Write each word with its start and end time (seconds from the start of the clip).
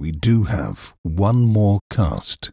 we 0.00 0.10
do 0.10 0.44
have 0.44 0.94
one 1.02 1.42
more 1.42 1.78
cast. 1.90 2.52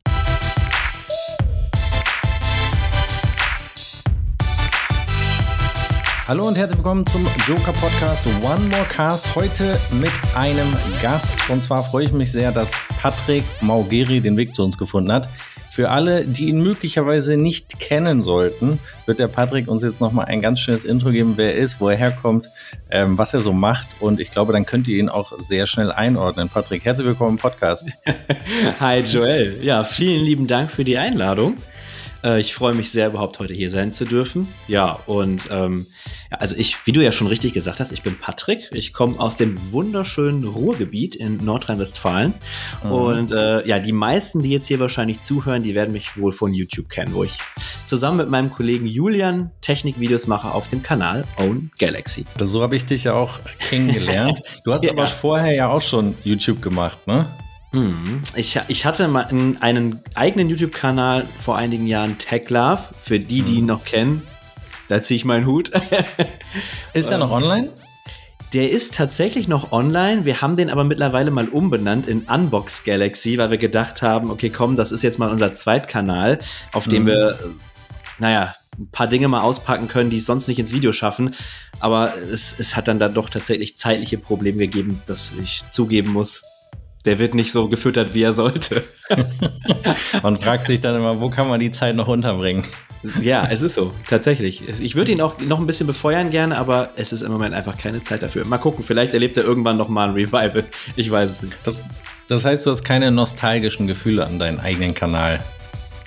Hallo 6.28 6.46
und 6.46 6.58
herzlich 6.58 6.80
willkommen 6.80 7.06
zum 7.06 7.26
Joker 7.48 7.72
Podcast 7.72 8.26
One 8.44 8.70
More 8.70 8.84
Cast. 8.90 9.34
Heute 9.34 9.80
mit 9.94 10.12
einem 10.36 10.76
Gast. 11.02 11.50
Und 11.50 11.64
zwar 11.64 11.82
freue 11.82 12.04
ich 12.04 12.12
mich 12.12 12.34
sehr, 12.34 12.52
dass 12.52 12.74
Patrick 13.02 13.46
Maugeri 13.62 14.20
den 14.20 14.36
Weg 14.36 14.54
zu 14.54 14.66
uns 14.66 14.78
gefunden 14.78 15.14
hat. 15.14 15.30
Für 15.70 15.90
alle, 15.90 16.26
die 16.26 16.50
ihn 16.50 16.62
möglicherweise 16.62 17.38
nicht 17.38 17.80
kennen 17.80 18.24
sollten, 18.24 18.78
wird 19.06 19.20
der 19.20 19.30
Patrick 19.30 19.70
uns 19.70 19.84
jetzt 19.84 20.02
nochmal 20.02 20.26
ein 20.26 20.42
ganz 20.42 20.60
schönes 20.60 20.84
Intro 20.84 21.12
geben, 21.12 21.36
wer 21.38 21.56
er 21.56 21.62
ist, 21.62 21.80
wo 21.80 21.88
er 21.88 21.96
herkommt, 21.96 22.50
ähm, 22.92 23.18
was 23.18 23.34
er 23.34 23.40
so 23.40 23.54
macht. 23.54 23.88
Und 24.02 24.20
ich 24.20 24.30
glaube, 24.30 24.52
dann 24.52 24.66
könnt 24.66 24.90
ihr 24.90 25.00
ihn 25.00 25.08
auch 25.08 25.32
sehr 25.40 25.66
schnell 25.66 25.94
einordnen. 25.94 26.50
Patrick, 26.50 26.84
herzlich 26.84 27.08
willkommen 27.08 27.36
im 27.36 27.38
Podcast. 27.38 27.94
Hi 28.82 29.00
Joel. 29.00 29.64
Ja, 29.64 29.86
vielen 29.86 30.26
lieben 30.26 30.46
Dank 30.46 30.72
für 30.72 30.84
die 30.84 30.98
Einladung. 30.98 31.56
Äh, 32.28 32.42
ich 32.42 32.54
freue 32.54 32.74
mich 32.74 32.92
sehr, 32.92 33.08
überhaupt 33.08 33.40
heute 33.40 33.54
hier 33.54 33.72
sein 33.72 33.92
zu 33.92 34.06
dürfen. 34.06 34.48
Ja, 34.68 35.00
und 35.06 35.48
ähm, 35.50 35.86
also 36.30 36.56
ich, 36.58 36.86
wie 36.86 36.92
du 36.92 37.02
ja 37.02 37.12
schon 37.12 37.28
richtig 37.28 37.54
gesagt 37.54 37.80
hast, 37.80 37.92
ich 37.92 38.04
bin 38.04 38.18
Patrick. 38.18 38.70
Ich 38.74 38.92
komme 38.92 39.20
aus 39.20 39.38
dem 39.38 39.72
wunderschönen 39.72 40.44
Ruhrgebiet 40.44 41.16
in 41.16 41.44
Nordrhein-Westfalen. 41.44 42.34
Mhm. 42.84 42.92
Und 42.92 43.32
äh, 43.32 43.66
ja, 43.68 43.80
die 43.80 43.94
meisten, 43.94 44.42
die 44.42 44.52
jetzt 44.52 44.68
hier 44.68 44.80
wahrscheinlich 44.80 45.22
zuhören, 45.22 45.64
die 45.64 45.74
werden 45.74 45.94
mich 45.94 46.18
wohl 46.18 46.32
von 46.32 46.54
YouTube 46.54 46.90
kennen, 46.90 47.14
wo 47.14 47.24
ich 47.24 47.38
zusammen 47.86 48.18
mit 48.18 48.30
meinem 48.30 48.52
Kollegen 48.52 48.86
Julian 48.86 49.52
Technikvideos 49.62 50.28
mache 50.28 50.52
auf 50.52 50.68
dem 50.68 50.84
Kanal 50.84 51.24
Own 51.38 51.72
Galaxy. 51.80 52.26
So 52.40 52.62
habe 52.62 52.76
ich 52.76 52.86
dich 52.86 53.06
ja 53.06 53.14
auch 53.14 53.40
kennengelernt. 53.60 54.40
Du 54.64 54.74
hast 54.74 54.84
ja. 54.84 54.92
aber 54.92 55.08
vorher 55.08 55.54
ja 55.54 55.70
auch 55.70 55.82
schon 55.82 56.16
YouTube 56.24 56.62
gemacht, 56.62 57.08
ne? 57.08 57.26
Mhm. 57.78 58.24
Ich, 58.36 58.60
ich 58.68 58.86
hatte 58.86 59.08
mal 59.08 59.26
einen 59.26 59.58
eigenen 60.16 60.50
YouTube-Kanal 60.50 61.26
vor 61.40 61.58
einigen 61.58 61.88
Jahren, 61.88 62.18
Tech 62.18 62.50
Love, 62.50 62.80
für 63.00 63.20
die, 63.20 63.42
die 63.42 63.56
ihn 63.56 63.62
mhm. 63.62 63.68
noch 63.68 63.86
kennen. 63.86 64.24
Da 64.88 65.02
ziehe 65.02 65.16
ich 65.18 65.26
meinen 65.26 65.46
Hut. 65.46 65.72
Ist 66.94 67.10
der 67.10 67.18
noch 67.18 67.32
online? 67.32 67.70
Der 68.54 68.72
ist 68.72 68.94
tatsächlich 68.94 69.50
noch 69.50 69.74
online. 69.74 70.24
Wir 70.24 70.42
haben 70.42 70.56
den 70.56 70.70
aber 70.70 70.86
mittlerweile 70.86 71.32
mal 71.32 71.50
umbenannt 71.50 72.08
in 72.08 72.22
Unbox 72.22 72.86
Galaxy, 72.86 73.38
weil 73.38 73.52
wir 73.52 73.58
gedacht 73.58 74.02
haben, 74.02 74.32
okay, 74.32 74.50
komm, 74.50 74.78
das 74.78 74.94
ist 74.94 75.04
jetzt 75.04 75.20
mal 75.20 75.30
unser 75.30 75.54
Zweitkanal, 75.54 76.40
auf 76.72 76.88
dem 76.88 77.04
mhm. 77.04 77.08
wir, 77.08 77.40
naja, 78.20 78.56
ein 78.80 78.90
paar 78.92 79.08
Dinge 79.08 79.28
mal 79.28 79.42
auspacken 79.42 79.88
können, 79.88 80.10
die 80.10 80.18
es 80.18 80.26
sonst 80.26 80.48
nicht 80.48 80.60
ins 80.60 80.72
Video 80.72 80.94
schaffen. 80.94 81.36
Aber 81.80 82.14
es, 82.32 82.56
es 82.58 82.76
hat 82.76 82.88
dann 82.88 83.00
da 83.00 83.10
doch 83.10 83.30
tatsächlich 83.30 83.76
zeitliche 83.76 84.18
Probleme 84.18 84.60
gegeben, 84.60 85.02
dass 85.06 85.34
ich 85.42 85.68
zugeben 85.68 86.14
muss, 86.14 86.44
der 87.08 87.20
wird 87.20 87.34
nicht 87.34 87.54
so 87.54 87.70
gefüttert, 87.70 88.14
wie 88.14 88.22
er 88.22 88.34
sollte. 88.34 88.84
man 90.22 90.36
fragt 90.36 90.68
sich 90.68 90.82
dann 90.82 90.96
immer, 90.96 91.22
wo 91.22 91.30
kann 91.30 91.48
man 91.48 91.62
die 91.62 91.72
Zeit 91.72 91.96
noch 91.96 92.10
unterbringen? 92.10 92.66
Ja, 93.22 93.48
es 93.50 93.62
ist 93.62 93.76
so, 93.76 93.94
tatsächlich. 94.10 94.68
Ich 94.82 94.96
würde 94.96 95.14
ihn 95.14 95.22
auch 95.22 95.40
noch 95.40 95.60
ein 95.60 95.66
bisschen 95.66 95.88
befeuern 95.88 96.32
gerne, 96.32 96.58
aber 96.58 96.90
es 96.98 97.14
ist 97.14 97.22
im 97.22 97.32
Moment 97.32 97.56
einfach 97.56 97.78
keine 97.78 98.04
Zeit 98.04 98.24
dafür. 98.24 98.46
Mal 98.46 98.58
gucken, 98.58 98.84
vielleicht 98.84 99.14
erlebt 99.14 99.38
er 99.38 99.46
irgendwann 99.46 99.78
noch 99.78 99.88
mal 99.88 100.10
ein 100.10 100.16
Revival. 100.16 100.66
Ich 100.98 101.10
weiß 101.10 101.32
es 101.32 101.42
nicht. 101.42 101.58
Das, 101.64 101.86
das 102.28 102.44
heißt, 102.44 102.66
du 102.66 102.72
hast 102.72 102.84
keine 102.84 103.10
nostalgischen 103.10 103.88
Gefühle 103.88 104.26
an 104.26 104.38
deinen 104.38 104.60
eigenen 104.60 104.94
Kanal. 104.94 105.40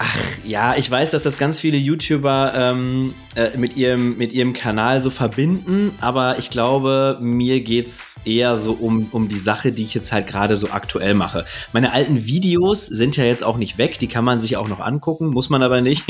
Ach 0.02 0.16
ja, 0.46 0.76
ich 0.78 0.90
weiß, 0.90 1.10
dass 1.10 1.24
das 1.24 1.36
ganz 1.36 1.60
viele 1.60 1.76
YouTuber 1.76 2.54
ähm, 2.56 3.14
äh, 3.34 3.54
mit, 3.58 3.76
ihrem, 3.76 4.16
mit 4.16 4.32
ihrem 4.32 4.54
Kanal 4.54 5.02
so 5.02 5.10
verbinden, 5.10 5.94
aber 6.00 6.38
ich 6.38 6.48
glaube, 6.48 7.18
mir 7.20 7.60
geht 7.60 7.88
es 7.88 8.16
eher 8.24 8.56
so 8.56 8.72
um, 8.72 9.08
um 9.12 9.28
die 9.28 9.38
Sache, 9.38 9.72
die 9.72 9.84
ich 9.84 9.92
jetzt 9.92 10.10
halt 10.10 10.26
gerade 10.26 10.56
so 10.56 10.70
aktuell 10.70 11.12
mache. 11.12 11.44
Meine 11.74 11.92
alten 11.92 12.24
Videos 12.24 12.86
sind 12.86 13.18
ja 13.18 13.24
jetzt 13.24 13.44
auch 13.44 13.58
nicht 13.58 13.76
weg, 13.76 13.98
die 13.98 14.08
kann 14.08 14.24
man 14.24 14.40
sich 14.40 14.56
auch 14.56 14.68
noch 14.68 14.80
angucken, 14.80 15.26
muss 15.26 15.50
man 15.50 15.62
aber 15.62 15.82
nicht, 15.82 16.06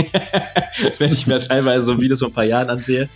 wenn 0.99 1.13
ich 1.13 1.27
mir 1.27 1.39
teilweise 1.39 1.85
so 1.85 2.01
Videos 2.01 2.21
von 2.21 2.29
ein 2.29 2.35
paar 2.35 2.45
Jahren 2.45 2.71
ansehe. 2.71 3.09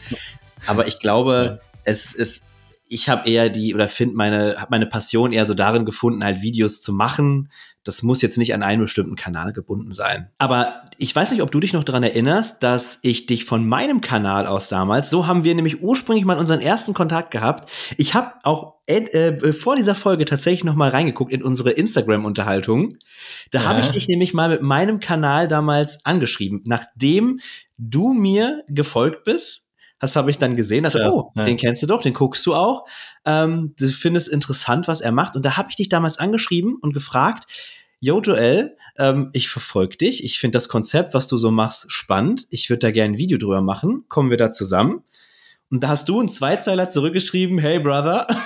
Aber 0.66 0.88
ich 0.88 0.98
glaube, 0.98 1.60
es 1.84 2.15
ist 2.15 2.47
ich 2.87 3.09
habe 3.09 3.28
eher 3.28 3.49
die 3.49 3.75
oder 3.75 3.89
finde 3.89 4.15
meine 4.17 4.56
habe 4.59 4.69
meine 4.71 4.87
Passion 4.87 5.33
eher 5.33 5.47
so 5.47 5.55
darin 5.55 5.84
gefunden, 5.84 6.25
halt 6.25 6.43
Videos 6.43 6.81
zu 6.81 6.93
machen, 6.93 7.50
das 7.83 8.03
muss 8.03 8.22
jetzt 8.22 8.39
nicht 8.39 8.55
an 8.55 8.62
einen 8.62 8.83
bestimmten 8.83 9.15
Kanal 9.15 9.53
gebunden 9.53 9.93
sein. 9.93 10.31
Aber 10.39 10.84
ich 10.99 11.15
weiß 11.15 11.31
nicht, 11.33 11.43
ob 11.43 11.50
du 11.50 11.61
dich 11.61 11.72
noch 11.72 11.84
daran 11.84 12.03
erinnerst, 12.03 12.62
dass 12.62 12.99
ich 13.03 13.27
dich 13.27 13.45
von 13.45 13.67
meinem 13.67 14.00
Kanal 14.00 14.47
aus 14.47 14.69
damals, 14.69 15.11
so 15.11 15.27
haben 15.27 15.45
wir 15.45 15.55
nämlich 15.55 15.83
ursprünglich 15.83 16.25
mal 16.25 16.39
unseren 16.39 16.61
ersten 16.61 16.95
Kontakt 16.95 17.31
gehabt. 17.31 17.71
Ich 17.99 18.15
habe 18.15 18.33
auch 18.43 18.75
äh, 18.87 19.53
vor 19.53 19.77
dieser 19.77 19.95
Folge 19.95 20.25
tatsächlich 20.25 20.65
noch 20.65 20.75
mal 20.75 20.91
reingeguckt 20.91 21.33
in 21.33 21.43
unsere 21.43 21.71
Instagram-Unterhaltung. 21.71 22.97
Da 23.51 23.61
ja. 23.61 23.65
habe 23.66 23.81
ich 23.81 23.89
dich 23.89 24.09
nämlich 24.09 24.34
mal 24.34 24.49
mit 24.49 24.62
meinem 24.62 25.01
Kanal 25.01 25.49
damals 25.49 26.05
angeschrieben, 26.05 26.62
nachdem 26.66 27.41
du 27.77 28.12
mir 28.12 28.62
gefolgt 28.69 29.25
bist 29.25 29.63
das 30.04 30.16
habe 30.16 30.31
ich 30.31 30.38
dann 30.38 30.54
gesehen, 30.54 30.84
dachte, 30.84 31.09
oh, 31.10 31.32
ja. 31.34 31.44
den 31.44 31.56
kennst 31.56 31.82
du 31.82 31.87
doch, 31.87 32.03
den 32.03 32.12
guckst 32.12 32.44
du 32.44 32.54
auch. 32.54 32.87
Ähm, 33.25 33.75
du 33.78 33.88
findest 33.88 34.28
interessant, 34.28 34.87
was 34.87 35.00
er 35.00 35.12
macht. 35.12 35.34
Und 35.34 35.44
da 35.44 35.56
habe 35.56 35.70
ich 35.70 35.76
dich 35.76 35.88
damals 35.88 36.19
angeschrieben 36.19 36.76
und 36.81 36.92
gefragt, 36.92 37.47
Yo 38.00 38.20
Joel, 38.20 38.76
ähm, 38.98 39.31
ich 39.32 39.48
verfolge 39.48 39.97
dich. 39.97 40.25
Ich 40.25 40.38
finde 40.38 40.56
das 40.56 40.69
Konzept, 40.69 41.15
was 41.15 41.26
du 41.26 41.38
so 41.38 41.50
machst, 41.50 41.91
spannend. 41.91 42.47
Ich 42.50 42.69
würde 42.69 42.81
da 42.81 42.91
gerne 42.91 43.15
ein 43.15 43.19
Video 43.19 43.38
drüber 43.38 43.62
machen. 43.62 44.04
Kommen 44.09 44.28
wir 44.28 44.37
da 44.37 44.53
zusammen? 44.53 45.03
Und 45.70 45.82
da 45.82 45.88
hast 45.88 46.10
du 46.10 46.21
einen 46.21 46.28
Zweizeiler 46.28 46.91
zurückgeschrieben, 46.91 47.59
hey 47.59 47.81
Brother. 47.81 48.26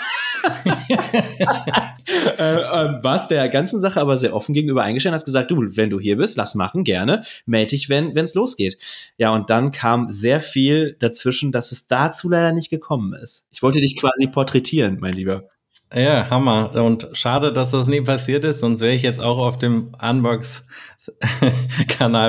äh, 2.29 2.97
äh, 2.97 3.29
der 3.31 3.49
ganzen 3.49 3.81
Sache 3.81 4.01
aber 4.01 4.19
sehr 4.19 4.35
offen 4.35 4.53
gegenüber 4.55 4.83
eingestellt, 4.83 5.15
hast 5.15 5.25
gesagt, 5.25 5.51
du, 5.51 5.57
wenn 5.77 5.91
du 5.91 6.01
hier 6.01 6.17
bist, 6.17 6.37
lass 6.37 6.55
machen, 6.55 6.85
gerne, 6.85 7.25
melde 7.47 7.71
dich, 7.71 7.89
wenn 7.89 8.17
es 8.17 8.35
losgeht. 8.35 8.79
Ja, 9.17 9.35
und 9.35 9.51
dann 9.51 9.73
kam 9.73 10.11
sehr 10.11 10.41
viel 10.41 10.97
dazwischen, 10.99 11.53
dass 11.53 11.73
es 11.73 11.87
dazu 11.87 12.29
leider 12.29 12.53
nicht 12.53 12.71
gekommen 12.71 13.13
ist. 13.13 13.47
Ich 13.51 13.63
wollte 13.63 13.81
dich 13.81 13.99
quasi 13.99 14.27
porträtieren, 14.27 14.99
mein 15.01 15.13
Lieber. 15.13 15.49
Ja, 15.95 16.29
Hammer. 16.29 16.75
Und 16.75 17.09
schade, 17.13 17.51
dass 17.53 17.71
das 17.71 17.87
nie 17.87 18.03
passiert 18.03 18.45
ist, 18.45 18.61
sonst 18.61 18.83
wäre 18.83 18.93
ich 18.93 19.03
jetzt 19.03 19.21
auch 19.21 19.39
auf 19.39 19.57
dem 19.57 19.95
Unbox-Kanal 20.01 21.15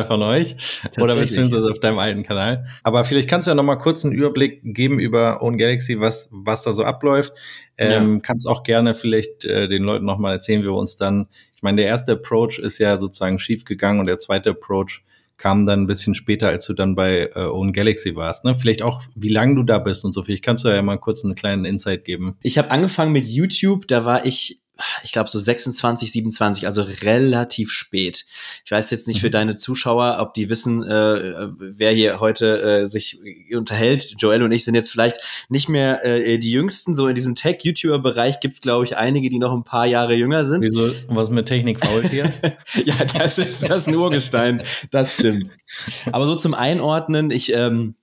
von 0.06 0.24
euch 0.24 0.82
oder 0.98 1.16
beziehungsweise 1.16 1.70
auf 1.70 1.80
deinem 1.80 2.00
alten 2.00 2.24
Kanal. 2.24 2.66
Aber 2.84 3.04
vielleicht 3.04 3.30
kannst 3.30 3.48
du 3.48 3.52
ja 3.52 3.56
noch 3.56 3.64
mal 3.64 3.76
kurz 3.76 4.06
einen 4.06 4.14
Überblick 4.14 4.62
geben 4.64 4.98
über 4.98 5.42
Own 5.42 5.58
Galaxy, 5.58 6.00
was, 6.00 6.30
was 6.32 6.64
da 6.64 6.72
so 6.72 6.86
abläuft. 6.86 7.34
Ähm, 7.78 8.16
ja. 8.16 8.20
Kannst 8.22 8.48
auch 8.48 8.64
gerne 8.64 8.96
vielleicht 8.96 9.44
äh, 9.44 9.68
den 9.68 9.84
Leuten 9.84 10.06
noch 10.06 10.20
mal 10.20 10.32
erzählen, 10.32 10.62
wie 10.62 10.68
wir 10.68 10.74
uns 10.74 10.96
dann, 10.96 11.28
ich 11.54 11.62
meine, 11.62 11.82
der 11.82 11.88
erste 11.88 12.14
Approach 12.14 12.60
ist 12.60 12.78
ja 12.78 12.98
sozusagen 12.98 13.40
schief 13.40 13.66
gegangen 13.66 14.00
und 14.00 14.06
der 14.06 14.20
zweite 14.20 14.52
Approach 14.52 15.04
kam 15.40 15.66
dann 15.66 15.82
ein 15.82 15.88
bisschen 15.88 16.14
später, 16.14 16.50
als 16.50 16.68
du 16.68 16.74
dann 16.74 16.96
bei 16.96 17.32
äh, 17.34 17.40
Own 17.40 17.74
Galaxy 17.74 18.16
warst. 18.16 18.46
Ne? 18.46 18.54
Vielleicht 18.54 18.84
auch, 18.84 19.02
wie 19.16 19.30
lange 19.30 19.56
du 19.56 19.64
da 19.64 19.80
bist 19.80 20.06
und 20.06 20.14
so. 20.14 20.22
Vielleicht 20.22 20.44
kannst 20.44 20.66
du 20.66 20.70
ja 20.70 20.82
mal 20.82 20.98
kurz 20.98 21.26
einen 21.26 21.34
kleinen 21.34 21.66
Insight 21.66 22.06
geben. 22.06 22.38
Ich 22.44 22.58
habe 22.58 22.70
angefangen 22.70 23.14
mit 23.14 23.26
YouTube, 23.26 23.88
da 23.88 24.06
war 24.06 24.26
ich 24.26 24.62
ich 25.04 25.12
glaube 25.12 25.30
so 25.30 25.40
26, 25.40 26.12
27, 26.12 26.68
also 26.68 26.84
relativ 27.04 27.72
spät. 27.72 28.26
Ich 28.66 28.72
weiß 28.72 28.92
jetzt 28.92 29.08
nicht 29.08 29.22
für 29.22 29.28
mhm. 29.28 29.34
deine 29.34 29.56
Zuschauer, 29.56 30.18
ob 30.20 30.34
die 30.34 30.50
wissen, 30.50 30.84
äh, 30.84 31.48
wer 31.60 31.92
hier 31.92 32.20
heute 32.20 32.62
äh, 32.62 32.88
sich 32.88 33.20
unterhält. 33.54 34.16
Joel 34.18 34.44
und 34.44 34.52
ich 34.52 34.64
sind 34.64 34.76
jetzt 34.76 34.92
vielleicht 34.92 35.18
nicht 35.50 35.70
mehr 35.70 36.06
äh, 36.06 36.38
die 36.38 36.52
Jüngsten. 36.52 36.96
So 36.96 37.08
in 37.08 37.16
diesem 37.16 37.36
Tech-YouTuber-Bereich 37.36 38.40
gibt's 38.40 38.62
glaube 38.62 38.86
ich, 38.86 38.98
einige, 38.98 39.30
die 39.30 39.40
noch 39.40 39.54
ein 39.54 39.64
paar 39.64 39.86
Jahre 39.86 40.14
jünger 40.14 40.46
sind. 40.46 40.64
Wieso? 40.64 40.92
Was 41.08 41.30
mit 41.30 41.48
Technik 41.48 41.84
fault 41.84 42.10
hier? 42.10 42.32
ja, 42.86 42.96
das 43.18 43.38
ist 43.38 43.70
das 43.70 43.88
Urgestein. 43.88 44.62
Das 44.92 45.14
stimmt. 45.14 45.50
Aber 46.12 46.26
so 46.26 46.36
zum 46.36 46.54
Einordnen, 46.54 47.32
ich 47.32 47.54
ähm, 47.54 47.90
äh, 47.90 48.00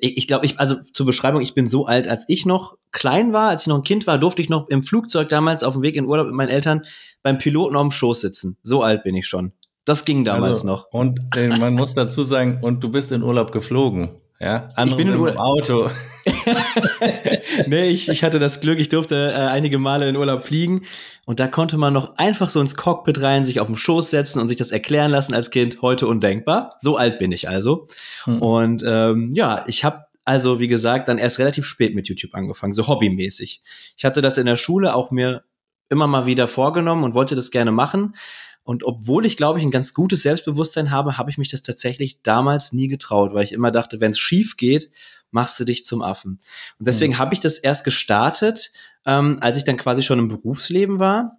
ich 0.00 0.26
glaube, 0.26 0.46
ich, 0.46 0.58
also 0.58 0.76
zur 0.92 1.06
Beschreibung, 1.06 1.42
ich 1.42 1.54
bin 1.54 1.66
so 1.66 1.86
alt, 1.86 2.08
als 2.08 2.24
ich 2.28 2.46
noch 2.46 2.78
klein 2.92 3.32
war, 3.32 3.50
als 3.50 3.62
ich 3.62 3.68
noch 3.68 3.76
ein 3.76 3.82
Kind 3.82 4.06
war, 4.06 4.18
durfte 4.18 4.40
ich 4.40 4.48
noch 4.48 4.68
im 4.68 4.82
Flugzeug 4.82 5.28
damals 5.28 5.62
auf 5.62 5.74
dem 5.74 5.82
Weg 5.82 5.96
in 5.96 6.06
Urlaub 6.06 6.26
mit 6.26 6.34
meinen 6.34 6.48
Eltern 6.48 6.82
beim 7.22 7.38
Piloten 7.38 7.76
auf 7.76 7.82
dem 7.82 7.90
Schoß 7.90 8.22
sitzen. 8.22 8.56
So 8.62 8.82
alt 8.82 9.04
bin 9.04 9.14
ich 9.14 9.26
schon. 9.26 9.52
Das 9.84 10.04
ging 10.04 10.24
damals 10.24 10.60
also, 10.60 10.66
noch. 10.66 10.88
Und 10.92 11.20
äh, 11.36 11.48
man 11.58 11.74
muss 11.74 11.94
dazu 11.94 12.22
sagen, 12.22 12.58
und 12.62 12.82
du 12.82 12.90
bist 12.90 13.12
in 13.12 13.22
Urlaub 13.22 13.52
geflogen. 13.52 14.08
Ja, 14.38 14.68
Andere 14.74 15.00
ich 15.00 15.08
bin 15.08 15.14
im 15.14 15.38
Auto. 15.38 15.88
nee, 17.66 17.88
ich, 17.88 18.08
ich 18.08 18.22
hatte 18.22 18.38
das 18.38 18.60
Glück, 18.60 18.78
ich 18.78 18.88
durfte 18.88 19.32
äh, 19.32 19.34
einige 19.34 19.78
Male 19.78 20.08
in 20.08 20.16
Urlaub 20.16 20.44
fliegen 20.44 20.82
und 21.24 21.40
da 21.40 21.46
konnte 21.46 21.78
man 21.78 21.94
noch 21.94 22.16
einfach 22.16 22.50
so 22.50 22.60
ins 22.60 22.74
Cockpit 22.74 23.22
rein, 23.22 23.44
sich 23.44 23.60
auf 23.60 23.66
den 23.66 23.76
Schoß 23.76 24.10
setzen 24.10 24.40
und 24.40 24.48
sich 24.48 24.56
das 24.56 24.72
erklären 24.72 25.10
lassen 25.10 25.34
als 25.34 25.50
Kind. 25.50 25.80
Heute 25.80 26.06
undenkbar. 26.06 26.76
So 26.80 26.96
alt 26.96 27.18
bin 27.18 27.32
ich 27.32 27.48
also. 27.48 27.86
Hm. 28.24 28.42
Und 28.42 28.84
ähm, 28.86 29.30
ja, 29.32 29.64
ich 29.66 29.84
habe 29.84 30.06
also, 30.26 30.58
wie 30.58 30.66
gesagt, 30.66 31.08
dann 31.08 31.18
erst 31.18 31.38
relativ 31.38 31.66
spät 31.66 31.94
mit 31.94 32.08
YouTube 32.08 32.34
angefangen, 32.34 32.72
so 32.72 32.88
hobbymäßig. 32.88 33.62
Ich 33.96 34.04
hatte 34.04 34.20
das 34.20 34.38
in 34.38 34.46
der 34.46 34.56
Schule 34.56 34.94
auch 34.94 35.12
mir 35.12 35.44
immer 35.88 36.06
mal 36.06 36.26
wieder 36.26 36.48
vorgenommen 36.48 37.04
und 37.04 37.14
wollte 37.14 37.34
das 37.34 37.50
gerne 37.50 37.72
machen. 37.72 38.14
Und 38.62 38.82
obwohl 38.82 39.24
ich, 39.24 39.36
glaube 39.36 39.60
ich, 39.60 39.64
ein 39.64 39.70
ganz 39.70 39.94
gutes 39.94 40.22
Selbstbewusstsein 40.22 40.90
habe, 40.90 41.18
habe 41.18 41.30
ich 41.30 41.38
mich 41.38 41.50
das 41.50 41.62
tatsächlich 41.62 42.22
damals 42.22 42.72
nie 42.72 42.88
getraut, 42.88 43.32
weil 43.32 43.44
ich 43.44 43.52
immer 43.52 43.70
dachte, 43.70 44.00
wenn 44.00 44.10
es 44.10 44.18
schief 44.18 44.56
geht, 44.56 44.90
machst 45.30 45.60
du 45.60 45.64
dich 45.64 45.84
zum 45.84 46.02
Affen. 46.02 46.40
Und 46.78 46.86
deswegen 46.88 47.12
mhm. 47.14 47.18
habe 47.18 47.34
ich 47.34 47.40
das 47.40 47.58
erst 47.58 47.84
gestartet, 47.84 48.72
ähm, 49.04 49.38
als 49.40 49.58
ich 49.58 49.64
dann 49.64 49.76
quasi 49.76 50.02
schon 50.02 50.18
im 50.18 50.28
Berufsleben 50.28 50.98
war. 50.98 51.38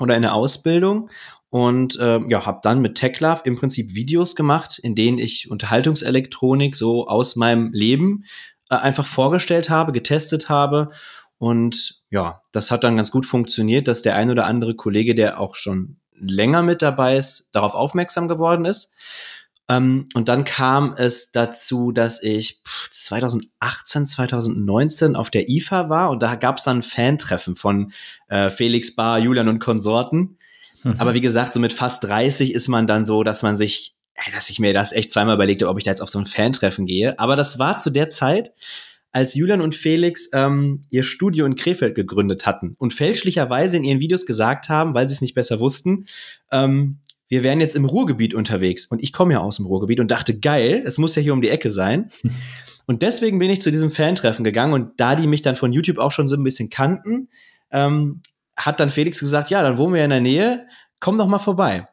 oder 0.00 0.16
in 0.16 0.22
der 0.22 0.34
Ausbildung 0.34 1.10
und 1.50 1.98
äh, 1.98 2.20
ja, 2.28 2.44
habe 2.46 2.60
dann 2.62 2.80
mit 2.80 2.96
TechLove 2.96 3.42
im 3.44 3.56
Prinzip 3.56 3.94
Videos 3.94 4.36
gemacht, 4.36 4.78
in 4.78 4.94
denen 4.94 5.18
ich 5.18 5.50
Unterhaltungselektronik 5.50 6.76
so 6.76 7.06
aus 7.06 7.36
meinem 7.36 7.72
Leben 7.72 8.24
äh, 8.70 8.76
einfach 8.76 9.06
vorgestellt 9.06 9.70
habe, 9.70 9.92
getestet 9.92 10.48
habe 10.48 10.90
und 11.38 12.02
ja, 12.10 12.42
das 12.52 12.70
hat 12.70 12.84
dann 12.84 12.96
ganz 12.96 13.10
gut 13.10 13.24
funktioniert, 13.24 13.88
dass 13.88 14.02
der 14.02 14.16
ein 14.16 14.30
oder 14.30 14.46
andere 14.46 14.74
Kollege, 14.74 15.14
der 15.14 15.40
auch 15.40 15.54
schon 15.54 15.98
länger 16.20 16.62
mit 16.62 16.82
dabei 16.82 17.16
ist, 17.16 17.50
darauf 17.52 17.74
aufmerksam 17.74 18.26
geworden 18.26 18.64
ist. 18.64 18.92
Ähm, 19.68 20.06
und 20.14 20.28
dann 20.28 20.44
kam 20.44 20.94
es 20.96 21.30
dazu, 21.30 21.92
dass 21.92 22.22
ich 22.22 22.60
2018, 22.90 24.06
2019 24.06 25.14
auf 25.14 25.30
der 25.30 25.48
IFA 25.48 25.88
war 25.88 26.10
und 26.10 26.22
da 26.22 26.34
gab 26.34 26.56
es 26.56 26.64
dann 26.64 26.78
ein 26.78 26.82
Fantreffen 26.82 27.54
von 27.54 27.92
äh, 28.28 28.50
Felix 28.50 28.96
Bar, 28.96 29.18
Julian 29.18 29.48
und 29.48 29.58
Konsorten. 29.58 30.38
Mhm. 30.82 30.94
Aber 30.98 31.14
wie 31.14 31.20
gesagt, 31.20 31.52
so 31.52 31.60
mit 31.60 31.72
fast 31.72 32.04
30 32.04 32.54
ist 32.54 32.68
man 32.68 32.86
dann 32.86 33.04
so, 33.04 33.22
dass 33.22 33.42
man 33.42 33.56
sich, 33.56 33.94
dass 34.34 34.48
ich 34.50 34.58
mir 34.58 34.72
das 34.72 34.92
echt 34.92 35.12
zweimal 35.12 35.34
überlegte, 35.34 35.68
ob 35.68 35.78
ich 35.78 35.84
da 35.84 35.90
jetzt 35.90 36.00
auf 36.00 36.10
so 36.10 36.18
ein 36.18 36.26
Fan-Treffen 36.26 36.86
gehe. 36.86 37.18
Aber 37.18 37.36
das 37.36 37.58
war 37.58 37.78
zu 37.78 37.90
der 37.90 38.08
Zeit, 38.08 38.52
als 39.18 39.34
Julian 39.34 39.60
und 39.60 39.74
Felix 39.74 40.30
ähm, 40.32 40.80
ihr 40.90 41.02
Studio 41.02 41.44
in 41.44 41.56
Krefeld 41.56 41.96
gegründet 41.96 42.46
hatten 42.46 42.76
und 42.78 42.92
fälschlicherweise 42.92 43.76
in 43.76 43.82
ihren 43.82 43.98
Videos 43.98 44.26
gesagt 44.26 44.68
haben, 44.68 44.94
weil 44.94 45.08
sie 45.08 45.14
es 45.16 45.20
nicht 45.20 45.34
besser 45.34 45.58
wussten, 45.58 46.06
ähm, 46.52 47.00
wir 47.26 47.42
wären 47.42 47.60
jetzt 47.60 47.74
im 47.74 47.84
Ruhrgebiet 47.84 48.32
unterwegs. 48.32 48.86
Und 48.86 49.02
ich 49.02 49.12
komme 49.12 49.32
ja 49.32 49.40
aus 49.40 49.56
dem 49.56 49.66
Ruhrgebiet 49.66 49.98
und 49.98 50.12
dachte, 50.12 50.38
geil, 50.38 50.84
es 50.86 50.98
muss 50.98 51.16
ja 51.16 51.20
hier 51.20 51.32
um 51.32 51.42
die 51.42 51.48
Ecke 51.48 51.72
sein. 51.72 52.12
und 52.86 53.02
deswegen 53.02 53.40
bin 53.40 53.50
ich 53.50 53.60
zu 53.60 53.72
diesem 53.72 53.90
Fan-Treffen 53.90 54.44
gegangen 54.44 54.72
und 54.72 55.00
da 55.00 55.16
die 55.16 55.26
mich 55.26 55.42
dann 55.42 55.56
von 55.56 55.72
YouTube 55.72 55.98
auch 55.98 56.12
schon 56.12 56.28
so 56.28 56.36
ein 56.36 56.44
bisschen 56.44 56.70
kannten, 56.70 57.28
ähm, 57.72 58.22
hat 58.56 58.78
dann 58.78 58.90
Felix 58.90 59.18
gesagt, 59.18 59.50
ja, 59.50 59.62
dann 59.62 59.78
wohnen 59.78 59.94
wir 59.94 60.04
in 60.04 60.10
der 60.10 60.20
Nähe, 60.20 60.68
komm 61.00 61.18
doch 61.18 61.26
mal 61.26 61.40
vorbei. 61.40 61.88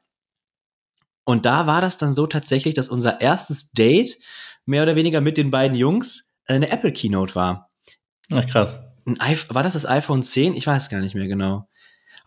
Und 1.24 1.48
da 1.48 1.66
war 1.66 1.81
das 1.81 1.98
dann 1.98 2.13
so 2.13 2.27
tatsächlich, 2.27 2.75
dass 2.75 2.89
unser 2.89 3.19
erstes 3.19 3.72
Date 3.72 4.19
mehr 4.68 4.83
oder 4.83 4.95
weniger 4.95 5.22
mit 5.22 5.38
den 5.38 5.50
beiden 5.50 5.75
Jungs 5.75 6.35
eine 6.48 6.72
Apple 6.72 6.92
Keynote 6.92 7.36
war. 7.36 7.70
Ach 8.32 8.46
krass. 8.48 8.82
war 9.06 9.64
das 9.64 9.74
das 9.74 9.88
iPhone 9.88 10.24
10? 10.24 10.56
Ich 10.56 10.66
weiß 10.66 10.90
gar 10.90 11.02
nicht 11.02 11.16
mehr 11.16 11.28
genau. 11.28 11.68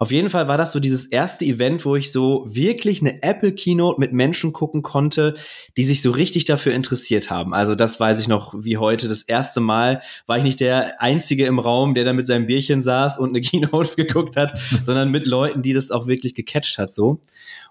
Auf 0.00 0.12
jeden 0.12 0.30
Fall 0.30 0.46
war 0.46 0.56
das 0.56 0.70
so 0.70 0.78
dieses 0.78 1.06
erste 1.06 1.44
Event, 1.44 1.84
wo 1.84 1.96
ich 1.96 2.12
so 2.12 2.46
wirklich 2.46 3.00
eine 3.00 3.20
Apple 3.22 3.52
Keynote 3.52 3.98
mit 3.98 4.12
Menschen 4.12 4.52
gucken 4.52 4.82
konnte, 4.82 5.34
die 5.76 5.82
sich 5.82 6.02
so 6.02 6.12
richtig 6.12 6.44
dafür 6.44 6.72
interessiert 6.72 7.30
haben. 7.30 7.52
Also 7.52 7.74
das 7.74 7.98
weiß 7.98 8.20
ich 8.20 8.28
noch 8.28 8.54
wie 8.56 8.76
heute. 8.76 9.08
Das 9.08 9.22
erste 9.22 9.58
Mal 9.60 10.00
war 10.26 10.38
ich 10.38 10.44
nicht 10.44 10.60
der 10.60 11.02
Einzige 11.02 11.46
im 11.46 11.58
Raum, 11.58 11.94
der 11.94 12.04
da 12.04 12.12
mit 12.12 12.28
seinem 12.28 12.46
Bierchen 12.46 12.80
saß 12.80 13.18
und 13.18 13.30
eine 13.30 13.40
Keynote 13.40 13.96
geguckt 13.96 14.36
hat, 14.36 14.56
sondern 14.84 15.10
mit 15.10 15.26
Leuten, 15.26 15.62
die 15.62 15.72
das 15.72 15.90
auch 15.90 16.06
wirklich 16.06 16.36
gecatcht 16.36 16.78
hat, 16.78 16.94
so. 16.94 17.20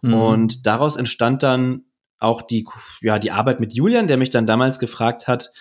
Mhm. 0.02 0.14
Und 0.14 0.66
daraus 0.66 0.98
entstand 0.98 1.44
dann 1.44 1.86
auch 2.20 2.42
die, 2.42 2.66
ja, 3.02 3.20
die 3.20 3.32
Arbeit 3.32 3.60
mit 3.60 3.74
Julian, 3.74 4.08
der 4.08 4.18
mich 4.18 4.32
dann 4.32 4.48
damals 4.48 4.80
gefragt 4.80 5.28
hat, 5.28 5.52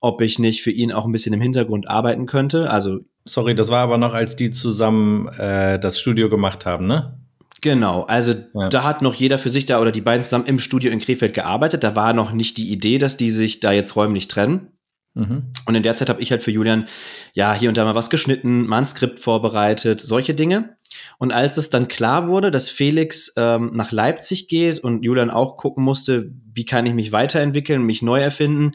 ob 0.00 0.20
ich 0.20 0.38
nicht 0.38 0.62
für 0.62 0.70
ihn 0.70 0.92
auch 0.92 1.04
ein 1.04 1.12
bisschen 1.12 1.32
im 1.32 1.40
Hintergrund 1.40 1.88
arbeiten 1.88 2.26
könnte. 2.26 2.70
Also 2.70 3.00
Sorry, 3.28 3.56
das 3.56 3.70
war 3.70 3.80
aber 3.80 3.98
noch, 3.98 4.14
als 4.14 4.36
die 4.36 4.52
zusammen 4.52 5.26
äh, 5.28 5.80
das 5.80 5.98
Studio 5.98 6.30
gemacht 6.30 6.64
haben, 6.64 6.86
ne? 6.86 7.18
Genau, 7.60 8.02
also 8.02 8.34
ja. 8.54 8.68
da 8.68 8.84
hat 8.84 9.02
noch 9.02 9.14
jeder 9.14 9.38
für 9.38 9.50
sich 9.50 9.66
da 9.66 9.80
oder 9.80 9.90
die 9.90 10.00
beiden 10.00 10.22
zusammen 10.22 10.46
im 10.46 10.60
Studio 10.60 10.92
in 10.92 11.00
Krefeld 11.00 11.34
gearbeitet. 11.34 11.82
Da 11.82 11.96
war 11.96 12.12
noch 12.12 12.30
nicht 12.30 12.56
die 12.58 12.70
Idee, 12.70 12.98
dass 12.98 13.16
die 13.16 13.30
sich 13.30 13.58
da 13.58 13.72
jetzt 13.72 13.96
räumlich 13.96 14.28
trennen. 14.28 14.68
Mhm. 15.14 15.50
Und 15.66 15.74
in 15.74 15.82
der 15.82 15.94
Zeit 15.94 16.08
habe 16.08 16.20
ich 16.20 16.30
halt 16.30 16.42
für 16.44 16.52
Julian 16.52 16.84
ja 17.32 17.54
hier 17.54 17.68
und 17.68 17.76
da 17.76 17.84
mal 17.84 17.94
was 17.96 18.10
geschnitten, 18.10 18.66
mal 18.66 18.78
ein 18.78 18.86
Skript 18.86 19.18
vorbereitet, 19.18 20.00
solche 20.00 20.34
Dinge. 20.34 20.76
Und 21.18 21.32
als 21.32 21.56
es 21.56 21.70
dann 21.70 21.88
klar 21.88 22.28
wurde, 22.28 22.52
dass 22.52 22.68
Felix 22.68 23.32
ähm, 23.36 23.72
nach 23.74 23.90
Leipzig 23.90 24.46
geht 24.46 24.78
und 24.80 25.02
Julian 25.02 25.30
auch 25.30 25.56
gucken 25.56 25.82
musste, 25.82 26.30
wie 26.54 26.66
kann 26.66 26.86
ich 26.86 26.94
mich 26.94 27.10
weiterentwickeln, 27.10 27.82
mich 27.82 28.02
neu 28.02 28.20
erfinden, 28.20 28.72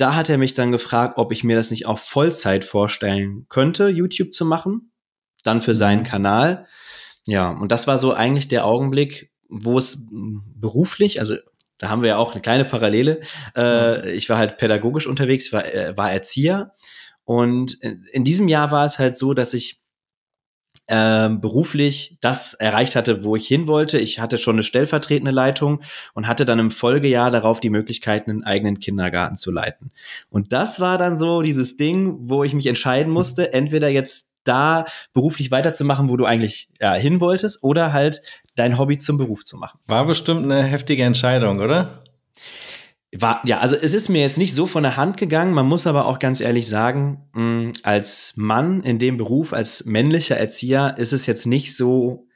da 0.00 0.14
hat 0.14 0.28
er 0.28 0.38
mich 0.38 0.54
dann 0.54 0.72
gefragt, 0.72 1.18
ob 1.18 1.32
ich 1.32 1.44
mir 1.44 1.56
das 1.56 1.70
nicht 1.70 1.86
auch 1.86 1.98
Vollzeit 1.98 2.64
vorstellen 2.64 3.46
könnte, 3.48 3.88
YouTube 3.88 4.32
zu 4.32 4.44
machen. 4.44 4.92
Dann 5.44 5.62
für 5.62 5.74
seinen 5.74 6.00
mhm. 6.00 6.06
Kanal. 6.06 6.66
Ja, 7.26 7.50
und 7.50 7.70
das 7.72 7.86
war 7.86 7.98
so 7.98 8.12
eigentlich 8.12 8.48
der 8.48 8.66
Augenblick, 8.66 9.32
wo 9.48 9.78
es 9.78 10.06
beruflich, 10.10 11.20
also 11.20 11.36
da 11.78 11.88
haben 11.88 12.02
wir 12.02 12.10
ja 12.10 12.16
auch 12.18 12.32
eine 12.32 12.42
kleine 12.42 12.64
Parallele. 12.64 13.20
Äh, 13.56 14.12
ich 14.12 14.28
war 14.28 14.36
halt 14.36 14.58
pädagogisch 14.58 15.06
unterwegs, 15.06 15.52
war, 15.52 15.64
äh, 15.64 15.96
war 15.96 16.12
Erzieher. 16.12 16.74
Und 17.24 17.74
in, 17.82 18.04
in 18.12 18.24
diesem 18.24 18.48
Jahr 18.48 18.70
war 18.70 18.84
es 18.84 18.98
halt 18.98 19.16
so, 19.16 19.32
dass 19.32 19.54
ich 19.54 19.79
ähm, 20.90 21.40
beruflich 21.40 22.16
das 22.20 22.54
erreicht 22.54 22.96
hatte, 22.96 23.22
wo 23.22 23.36
ich 23.36 23.46
hin 23.46 23.68
wollte. 23.68 23.98
Ich 23.98 24.18
hatte 24.18 24.38
schon 24.38 24.56
eine 24.56 24.64
stellvertretende 24.64 25.30
Leitung 25.30 25.80
und 26.14 26.26
hatte 26.26 26.44
dann 26.44 26.58
im 26.58 26.70
Folgejahr 26.72 27.30
darauf 27.30 27.60
die 27.60 27.70
Möglichkeit, 27.70 28.28
einen 28.28 28.42
eigenen 28.42 28.80
Kindergarten 28.80 29.36
zu 29.36 29.52
leiten. 29.52 29.92
Und 30.30 30.52
das 30.52 30.80
war 30.80 30.98
dann 30.98 31.16
so 31.16 31.42
dieses 31.42 31.76
Ding, 31.76 32.16
wo 32.22 32.42
ich 32.42 32.54
mich 32.54 32.66
entscheiden 32.66 33.12
musste, 33.12 33.52
entweder 33.52 33.88
jetzt 33.88 34.32
da 34.42 34.84
beruflich 35.12 35.50
weiterzumachen, 35.50 36.08
wo 36.08 36.16
du 36.16 36.24
eigentlich 36.24 36.68
ja, 36.80 36.94
hin 36.94 37.20
wolltest, 37.20 37.62
oder 37.62 37.92
halt 37.92 38.20
dein 38.56 38.76
Hobby 38.76 38.98
zum 38.98 39.16
Beruf 39.16 39.44
zu 39.44 39.56
machen. 39.56 39.78
War 39.86 40.06
bestimmt 40.06 40.44
eine 40.44 40.62
heftige 40.62 41.04
Entscheidung, 41.04 41.60
oder? 41.60 42.02
War, 43.12 43.42
ja, 43.44 43.58
also 43.58 43.74
es 43.74 43.92
ist 43.92 44.08
mir 44.08 44.20
jetzt 44.20 44.38
nicht 44.38 44.54
so 44.54 44.66
von 44.66 44.84
der 44.84 44.96
Hand 44.96 45.16
gegangen. 45.16 45.52
Man 45.52 45.66
muss 45.66 45.88
aber 45.88 46.06
auch 46.06 46.20
ganz 46.20 46.40
ehrlich 46.40 46.68
sagen, 46.68 47.28
mh, 47.32 47.42
mm, 47.42 47.72
als 47.82 48.34
Mann 48.36 48.82
in 48.82 49.00
dem 49.00 49.16
Beruf, 49.16 49.52
als 49.52 49.84
männlicher 49.84 50.36
Erzieher, 50.36 50.94
ist 50.96 51.12
es 51.12 51.26
jetzt 51.26 51.46
nicht 51.46 51.76
so, 51.76 52.28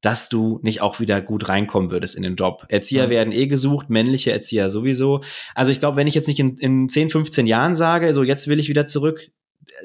dass 0.00 0.28
du 0.28 0.60
nicht 0.62 0.80
auch 0.80 1.00
wieder 1.00 1.20
gut 1.20 1.48
reinkommen 1.48 1.90
würdest 1.90 2.14
in 2.14 2.22
den 2.22 2.36
Job. 2.36 2.64
Erzieher 2.68 3.04
ja. 3.04 3.10
werden 3.10 3.32
eh 3.32 3.48
gesucht, 3.48 3.90
männliche 3.90 4.30
Erzieher 4.30 4.70
sowieso. 4.70 5.20
Also 5.54 5.72
ich 5.72 5.80
glaube, 5.80 5.96
wenn 5.96 6.06
ich 6.06 6.14
jetzt 6.14 6.28
nicht 6.28 6.38
in, 6.38 6.56
in 6.58 6.88
10, 6.88 7.10
15 7.10 7.46
Jahren 7.46 7.76
sage, 7.76 8.14
so 8.14 8.22
jetzt 8.22 8.46
will 8.48 8.60
ich 8.60 8.68
wieder 8.68 8.86
zurück, 8.86 9.30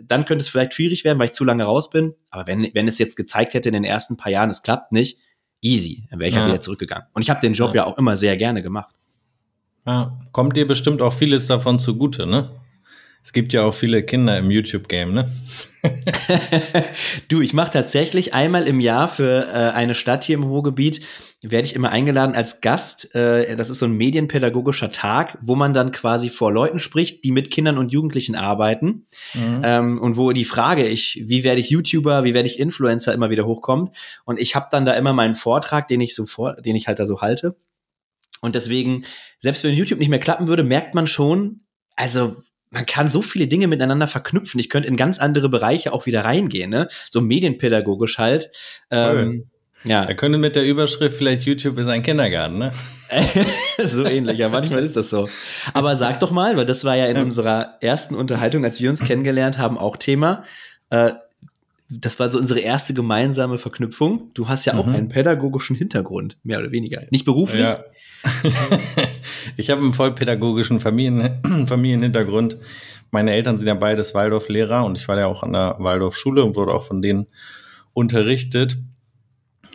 dann 0.03 0.25
könnte 0.25 0.43
es 0.43 0.49
vielleicht 0.49 0.73
schwierig 0.73 1.03
werden, 1.03 1.19
weil 1.19 1.27
ich 1.27 1.33
zu 1.33 1.43
lange 1.43 1.63
raus 1.63 1.89
bin. 1.89 2.13
Aber 2.29 2.47
wenn, 2.47 2.69
wenn 2.73 2.87
es 2.87 2.99
jetzt 2.99 3.15
gezeigt 3.15 3.53
hätte 3.55 3.69
in 3.69 3.73
den 3.73 3.83
ersten 3.83 4.15
paar 4.15 4.31
Jahren, 4.31 4.49
es 4.49 4.61
klappt 4.61 4.91
nicht, 4.91 5.19
easy, 5.61 6.07
dann 6.09 6.19
wäre 6.19 6.29
ich 6.29 6.35
ja. 6.35 6.41
halt 6.41 6.51
wieder 6.51 6.61
zurückgegangen. 6.61 7.07
Und 7.13 7.21
ich 7.21 7.29
habe 7.29 7.41
den 7.41 7.53
Job 7.53 7.69
ja. 7.69 7.83
ja 7.83 7.85
auch 7.85 7.97
immer 7.97 8.15
sehr 8.15 8.37
gerne 8.37 8.61
gemacht. 8.61 8.95
Ja, 9.85 10.19
kommt 10.31 10.57
dir 10.57 10.65
bestimmt 10.65 11.01
auch 11.01 11.13
vieles 11.13 11.47
davon 11.47 11.79
zugute, 11.79 12.25
ne? 12.25 12.49
Es 13.21 13.33
gibt 13.33 13.53
ja 13.53 13.63
auch 13.63 13.73
viele 13.73 14.03
Kinder 14.03 14.37
im 14.37 14.51
YouTube-Game, 14.51 15.11
ne? 15.11 15.27
du, 17.27 17.41
ich 17.41 17.53
mache 17.53 17.71
tatsächlich 17.71 18.35
einmal 18.35 18.67
im 18.67 18.79
Jahr 18.79 19.09
für 19.09 19.47
äh, 19.47 19.71
eine 19.71 19.95
Stadt 19.95 20.23
hier 20.23 20.35
im 20.35 20.43
Ruhrgebiet, 20.43 21.01
werde 21.41 21.67
ich 21.67 21.75
immer 21.75 21.89
eingeladen 21.89 22.35
als 22.35 22.61
Gast. 22.61 23.15
Äh, 23.15 23.55
das 23.55 23.71
ist 23.71 23.79
so 23.79 23.87
ein 23.87 23.93
medienpädagogischer 23.93 24.91
Tag, 24.91 25.39
wo 25.41 25.55
man 25.55 25.73
dann 25.73 25.91
quasi 25.91 26.29
vor 26.29 26.51
Leuten 26.51 26.77
spricht, 26.77 27.23
die 27.23 27.31
mit 27.31 27.49
Kindern 27.49 27.79
und 27.79 27.91
Jugendlichen 27.91 28.35
arbeiten. 28.35 29.07
Mhm. 29.33 29.61
Ähm, 29.63 30.01
und 30.01 30.17
wo 30.17 30.31
die 30.31 30.45
Frage, 30.45 30.87
ich, 30.87 31.23
wie 31.25 31.43
werde 31.43 31.61
ich 31.61 31.71
YouTuber, 31.71 32.23
wie 32.25 32.33
werde 32.33 32.47
ich 32.47 32.59
Influencer 32.59 33.13
immer 33.13 33.31
wieder 33.31 33.45
hochkommt. 33.45 33.95
Und 34.25 34.39
ich 34.39 34.55
habe 34.55 34.67
dann 34.69 34.85
da 34.85 34.93
immer 34.93 35.13
meinen 35.13 35.35
Vortrag, 35.35 35.87
den 35.87 36.01
ich 36.01 36.13
so 36.13 36.25
vor, 36.25 36.55
den 36.61 36.75
ich 36.75 36.87
halt 36.87 36.99
da 36.99 37.07
so 37.07 37.21
halte. 37.21 37.55
Und 38.45 38.55
deswegen, 38.55 39.05
selbst 39.39 39.63
wenn 39.63 39.73
YouTube 39.73 39.99
nicht 39.99 40.09
mehr 40.09 40.19
klappen 40.19 40.47
würde, 40.47 40.63
merkt 40.63 40.95
man 40.95 41.07
schon, 41.07 41.61
also 41.95 42.35
man 42.69 42.85
kann 42.85 43.09
so 43.09 43.21
viele 43.21 43.47
Dinge 43.47 43.67
miteinander 43.67 44.07
verknüpfen. 44.07 44.59
Ich 44.59 44.69
könnte 44.69 44.87
in 44.87 44.97
ganz 44.97 45.19
andere 45.19 45.49
Bereiche 45.49 45.93
auch 45.93 46.05
wieder 46.05 46.25
reingehen, 46.25 46.69
ne? 46.69 46.87
So 47.09 47.21
medienpädagogisch 47.21 48.17
halt. 48.17 48.51
Ähm, 48.91 49.49
ja. 49.85 50.03
Er 50.03 50.15
könnte 50.15 50.37
mit 50.37 50.55
der 50.55 50.65
Überschrift 50.65 51.17
vielleicht 51.17 51.43
YouTube 51.43 51.77
ist 51.77 51.87
ein 51.87 52.01
Kindergarten, 52.01 52.57
ne? 52.57 52.71
so 53.83 54.03
ähnlich, 54.03 54.39
ja, 54.39 54.49
manchmal 54.49 54.83
ist 54.83 54.95
das 54.95 55.09
so. 55.09 55.27
Aber 55.73 55.95
sag 55.95 56.19
doch 56.19 56.31
mal, 56.31 56.57
weil 56.57 56.65
das 56.65 56.83
war 56.83 56.95
ja 56.95 57.05
in 57.05 57.17
unserer 57.17 57.77
ersten 57.81 58.15
Unterhaltung, 58.15 58.65
als 58.65 58.81
wir 58.81 58.89
uns 58.89 59.01
kennengelernt 59.03 59.57
haben, 59.57 59.77
auch 59.77 59.95
Thema. 59.95 60.43
Äh, 60.89 61.11
das 61.89 62.19
war 62.19 62.29
so 62.29 62.39
unsere 62.39 62.59
erste 62.59 62.93
gemeinsame 62.93 63.57
Verknüpfung. 63.57 64.31
Du 64.33 64.47
hast 64.47 64.65
ja 64.65 64.75
auch 64.75 64.87
mhm. 64.87 64.95
einen 64.95 65.07
pädagogischen 65.07 65.75
Hintergrund, 65.75 66.37
mehr 66.43 66.59
oder 66.59 66.71
weniger. 66.71 67.03
Nicht 67.11 67.25
beruflich. 67.25 67.63
Ja. 67.63 67.83
ich 69.57 69.69
habe 69.69 69.81
einen 69.81 69.93
vollpädagogischen 69.93 70.79
Familien 70.79 71.41
Familienhintergrund. 71.67 72.57
Meine 73.11 73.33
Eltern 73.33 73.57
sind 73.57 73.67
ja 73.67 73.75
beides 73.75 74.15
Waldorf-Lehrer 74.15 74.83
und 74.83 74.97
ich 74.97 75.07
war 75.07 75.17
ja 75.17 75.27
auch 75.27 75.43
an 75.43 75.53
der 75.53 75.75
Waldorf-Schule 75.79 76.43
und 76.43 76.55
wurde 76.55 76.73
auch 76.73 76.83
von 76.83 77.01
denen 77.01 77.27
unterrichtet. 77.93 78.77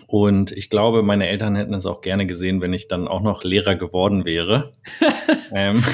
Und 0.09 0.51
ich 0.51 0.69
glaube, 0.69 1.05
meine 1.05 1.29
Eltern 1.29 1.55
hätten 1.55 1.75
es 1.75 1.87
auch 1.87 2.01
gerne 2.01 2.27
gesehen, 2.27 2.61
wenn 2.61 2.73
ich 2.73 2.89
dann 2.89 3.07
auch 3.07 3.23
noch 3.23 3.45
Lehrer 3.45 3.77
geworden 3.77 4.25
wäre. 4.25 4.73
ähm, 5.53 5.85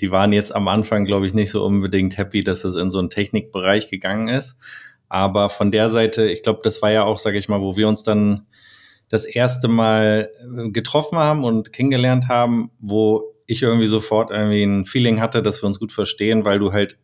die 0.00 0.10
waren 0.10 0.32
jetzt 0.32 0.52
am 0.52 0.66
Anfang, 0.66 1.04
glaube 1.04 1.26
ich, 1.26 1.34
nicht 1.34 1.52
so 1.52 1.64
unbedingt 1.64 2.18
happy, 2.18 2.42
dass 2.42 2.64
es 2.64 2.74
in 2.74 2.90
so 2.90 2.98
einen 2.98 3.10
Technikbereich 3.10 3.88
gegangen 3.88 4.26
ist. 4.26 4.58
Aber 5.14 5.48
von 5.48 5.70
der 5.70 5.90
Seite, 5.90 6.28
ich 6.28 6.42
glaube, 6.42 6.58
das 6.64 6.82
war 6.82 6.90
ja 6.90 7.04
auch, 7.04 7.20
sage 7.20 7.38
ich 7.38 7.48
mal, 7.48 7.60
wo 7.60 7.76
wir 7.76 7.86
uns 7.86 8.02
dann 8.02 8.48
das 9.08 9.26
erste 9.26 9.68
Mal 9.68 10.28
äh, 10.40 10.70
getroffen 10.70 11.18
haben 11.18 11.44
und 11.44 11.72
kennengelernt 11.72 12.26
haben, 12.26 12.72
wo 12.80 13.22
ich 13.46 13.62
irgendwie 13.62 13.86
sofort 13.86 14.32
irgendwie 14.32 14.64
ein 14.64 14.86
Feeling 14.86 15.20
hatte, 15.20 15.40
dass 15.40 15.62
wir 15.62 15.68
uns 15.68 15.78
gut 15.78 15.92
verstehen, 15.92 16.44
weil 16.44 16.58
du 16.58 16.72
halt 16.72 16.98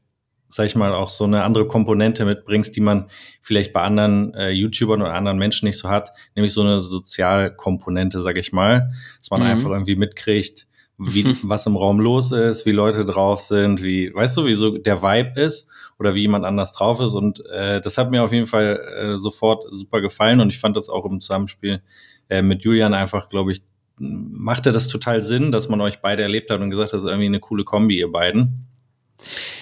sag 0.48 0.66
ich 0.66 0.74
mal, 0.74 0.92
auch 0.92 1.10
so 1.10 1.22
eine 1.22 1.44
andere 1.44 1.68
Komponente 1.68 2.24
mitbringst, 2.24 2.74
die 2.74 2.80
man 2.80 3.06
vielleicht 3.40 3.72
bei 3.72 3.82
anderen 3.82 4.34
äh, 4.34 4.50
YouTubern 4.50 5.00
oder 5.00 5.14
anderen 5.14 5.38
Menschen 5.38 5.66
nicht 5.66 5.78
so 5.78 5.88
hat, 5.88 6.10
nämlich 6.34 6.52
so 6.52 6.62
eine 6.62 6.80
Sozialkomponente, 6.80 8.20
sag 8.20 8.36
ich 8.36 8.50
mal, 8.50 8.90
dass 9.20 9.30
man 9.30 9.42
mhm. 9.42 9.46
einfach 9.46 9.70
irgendwie 9.70 9.94
mitkriegt, 9.94 10.66
wie, 11.00 11.36
was 11.42 11.66
im 11.66 11.76
Raum 11.76 12.00
los 12.00 12.32
ist, 12.32 12.66
wie 12.66 12.72
Leute 12.72 13.04
drauf 13.04 13.40
sind, 13.40 13.82
wie, 13.82 14.14
weißt 14.14 14.36
du, 14.36 14.46
wie 14.46 14.54
so 14.54 14.76
der 14.76 15.02
Vibe 15.02 15.40
ist 15.40 15.70
oder 15.98 16.14
wie 16.14 16.22
jemand 16.22 16.44
anders 16.44 16.72
drauf 16.72 17.00
ist. 17.00 17.14
Und 17.14 17.44
äh, 17.46 17.80
das 17.80 17.98
hat 17.98 18.10
mir 18.10 18.22
auf 18.22 18.32
jeden 18.32 18.46
Fall 18.46 18.80
äh, 18.96 19.18
sofort 19.18 19.64
super 19.72 20.00
gefallen 20.00 20.40
und 20.40 20.50
ich 20.50 20.58
fand 20.58 20.76
das 20.76 20.88
auch 20.88 21.06
im 21.06 21.20
Zusammenspiel 21.20 21.82
äh, 22.28 22.42
mit 22.42 22.62
Julian 22.64 22.94
einfach, 22.94 23.28
glaube 23.28 23.52
ich, 23.52 23.62
machte 23.98 24.72
das 24.72 24.88
total 24.88 25.22
Sinn, 25.22 25.52
dass 25.52 25.68
man 25.68 25.80
euch 25.80 26.00
beide 26.00 26.22
erlebt 26.22 26.50
hat 26.50 26.60
und 26.60 26.70
gesagt, 26.70 26.92
das 26.92 27.02
ist 27.02 27.08
irgendwie 27.08 27.26
eine 27.26 27.40
coole 27.40 27.64
Kombi, 27.64 27.98
ihr 27.98 28.10
beiden. 28.10 28.66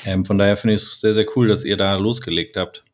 Ähm, 0.05 0.25
von 0.25 0.39
daher 0.39 0.57
finde 0.57 0.75
ich 0.75 0.83
es 0.83 1.01
sehr, 1.01 1.15
sehr 1.15 1.27
cool, 1.35 1.49
dass 1.49 1.65
ihr 1.65 1.77
da 1.77 1.97
losgelegt 1.97 2.57
habt. 2.57 2.85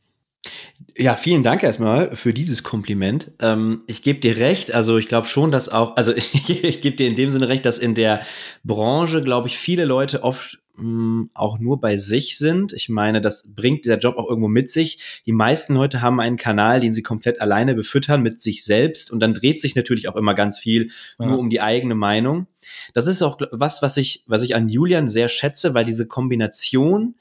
Ja, 0.97 1.17
vielen 1.17 1.43
Dank 1.43 1.63
erstmal 1.63 2.15
für 2.15 2.33
dieses 2.33 2.63
Kompliment. 2.63 3.33
Ähm, 3.41 3.83
ich 3.87 4.03
gebe 4.03 4.21
dir 4.21 4.39
recht, 4.39 4.75
also 4.75 4.97
ich 4.99 5.09
glaube 5.09 5.27
schon, 5.27 5.51
dass 5.51 5.69
auch, 5.69 5.97
also 5.97 6.15
ich, 6.15 6.35
ich 6.65 6.81
gebe 6.81 6.97
dir 6.97 7.09
in 7.09 7.17
dem 7.17 7.31
Sinne 7.31 7.49
recht, 7.49 7.67
dass 7.67 7.79
in 7.79 7.95
der 7.95 8.21
Branche, 8.63 9.23
glaube 9.23 9.49
ich, 9.49 9.59
viele 9.59 9.85
Leute 9.85 10.23
oft 10.23 10.61
mh, 10.77 10.83
hm, 10.83 11.31
auch 11.35 11.59
nur 11.59 11.81
bei 11.81 11.97
sich 11.97 12.39
sind. 12.39 12.73
Ich 12.73 12.89
meine, 12.89 13.21
das 13.21 13.45
bringt 13.55 13.87
der 13.87 13.99
Job 13.99 14.17
auch 14.17 14.29
irgendwo 14.29 14.49
mit 14.49 14.71
sich. 14.71 15.23
Die 15.27 15.33
meisten 15.33 15.75
Leute 15.75 16.03
haben 16.03 16.21
einen 16.21 16.37
Kanal, 16.37 16.81
den 16.81 16.95
sie 16.95 17.03
komplett 17.03 17.41
alleine 17.41 17.75
befüttern 17.75 18.23
mit 18.23 18.41
sich 18.41 18.65
selbst 18.65 19.11
und 19.11 19.21
dann 19.21 19.35
dreht 19.35 19.61
sich 19.61 19.75
natürlich 19.75 20.09
auch 20.09 20.17
immer 20.17 20.35
ganz 20.35 20.59
viel 20.59 20.91
ja. 21.19 21.27
nur 21.27 21.39
um 21.39 21.51
die 21.51 21.61
eigene 21.61 21.95
Meinung. 21.95 22.47
Das 22.93 23.07
ist 23.07 23.23
auch 23.23 23.39
was, 23.51 23.83
was 23.83 23.97
ich, 23.97 24.25
was 24.27 24.43
ich 24.43 24.55
an 24.55 24.69
Julian 24.69 25.09
sehr 25.09 25.29
schätze, 25.29 25.75
weil 25.75 25.85
diese 25.85 26.07
Kombination 26.07 27.15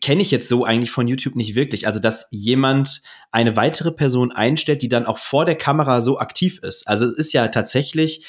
kenne 0.00 0.22
ich 0.22 0.30
jetzt 0.30 0.48
so 0.48 0.64
eigentlich 0.64 0.90
von 0.90 1.06
YouTube 1.06 1.36
nicht 1.36 1.54
wirklich. 1.54 1.86
Also, 1.86 2.00
dass 2.00 2.28
jemand 2.30 3.02
eine 3.30 3.56
weitere 3.56 3.92
Person 3.92 4.32
einstellt, 4.32 4.82
die 4.82 4.88
dann 4.88 5.06
auch 5.06 5.18
vor 5.18 5.44
der 5.44 5.56
Kamera 5.56 6.00
so 6.00 6.18
aktiv 6.18 6.58
ist. 6.62 6.88
Also, 6.88 7.06
es 7.06 7.12
ist 7.14 7.32
ja 7.32 7.48
tatsächlich 7.48 8.26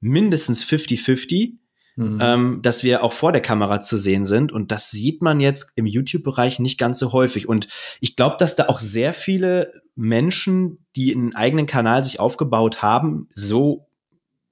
mindestens 0.00 0.64
50-50, 0.64 1.54
mhm. 1.96 2.18
ähm, 2.20 2.60
dass 2.62 2.84
wir 2.84 3.02
auch 3.02 3.12
vor 3.12 3.32
der 3.32 3.42
Kamera 3.42 3.80
zu 3.80 3.96
sehen 3.96 4.24
sind. 4.24 4.52
Und 4.52 4.70
das 4.70 4.90
sieht 4.90 5.22
man 5.22 5.40
jetzt 5.40 5.72
im 5.76 5.86
YouTube-Bereich 5.86 6.58
nicht 6.58 6.78
ganz 6.78 6.98
so 6.98 7.12
häufig. 7.12 7.48
Und 7.48 7.68
ich 8.00 8.16
glaube, 8.16 8.36
dass 8.38 8.56
da 8.56 8.66
auch 8.66 8.80
sehr 8.80 9.14
viele 9.14 9.72
Menschen, 9.94 10.84
die 10.94 11.14
einen 11.14 11.34
eigenen 11.34 11.66
Kanal 11.66 12.04
sich 12.04 12.20
aufgebaut 12.20 12.82
haben, 12.82 13.28
so 13.30 13.88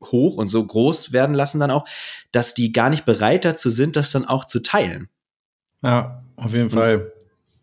hoch 0.03 0.37
und 0.37 0.49
so 0.49 0.65
groß 0.65 1.13
werden 1.13 1.35
lassen 1.35 1.61
dann 1.61 1.71
auch, 1.71 1.87
dass 2.33 2.55
die 2.55 2.73
gar 2.73 2.91
nicht 2.91 3.05
bereit 3.05 3.45
dazu 3.45 3.71
sind, 3.71 3.97
das 3.97 4.11
dann 4.11 4.25
auch 4.25 4.45
zu 4.45 4.61
teilen. 4.61 5.09
Ja, 5.83 6.23
auf 6.37 6.53
jeden 6.55 6.71
Fall. 6.71 7.13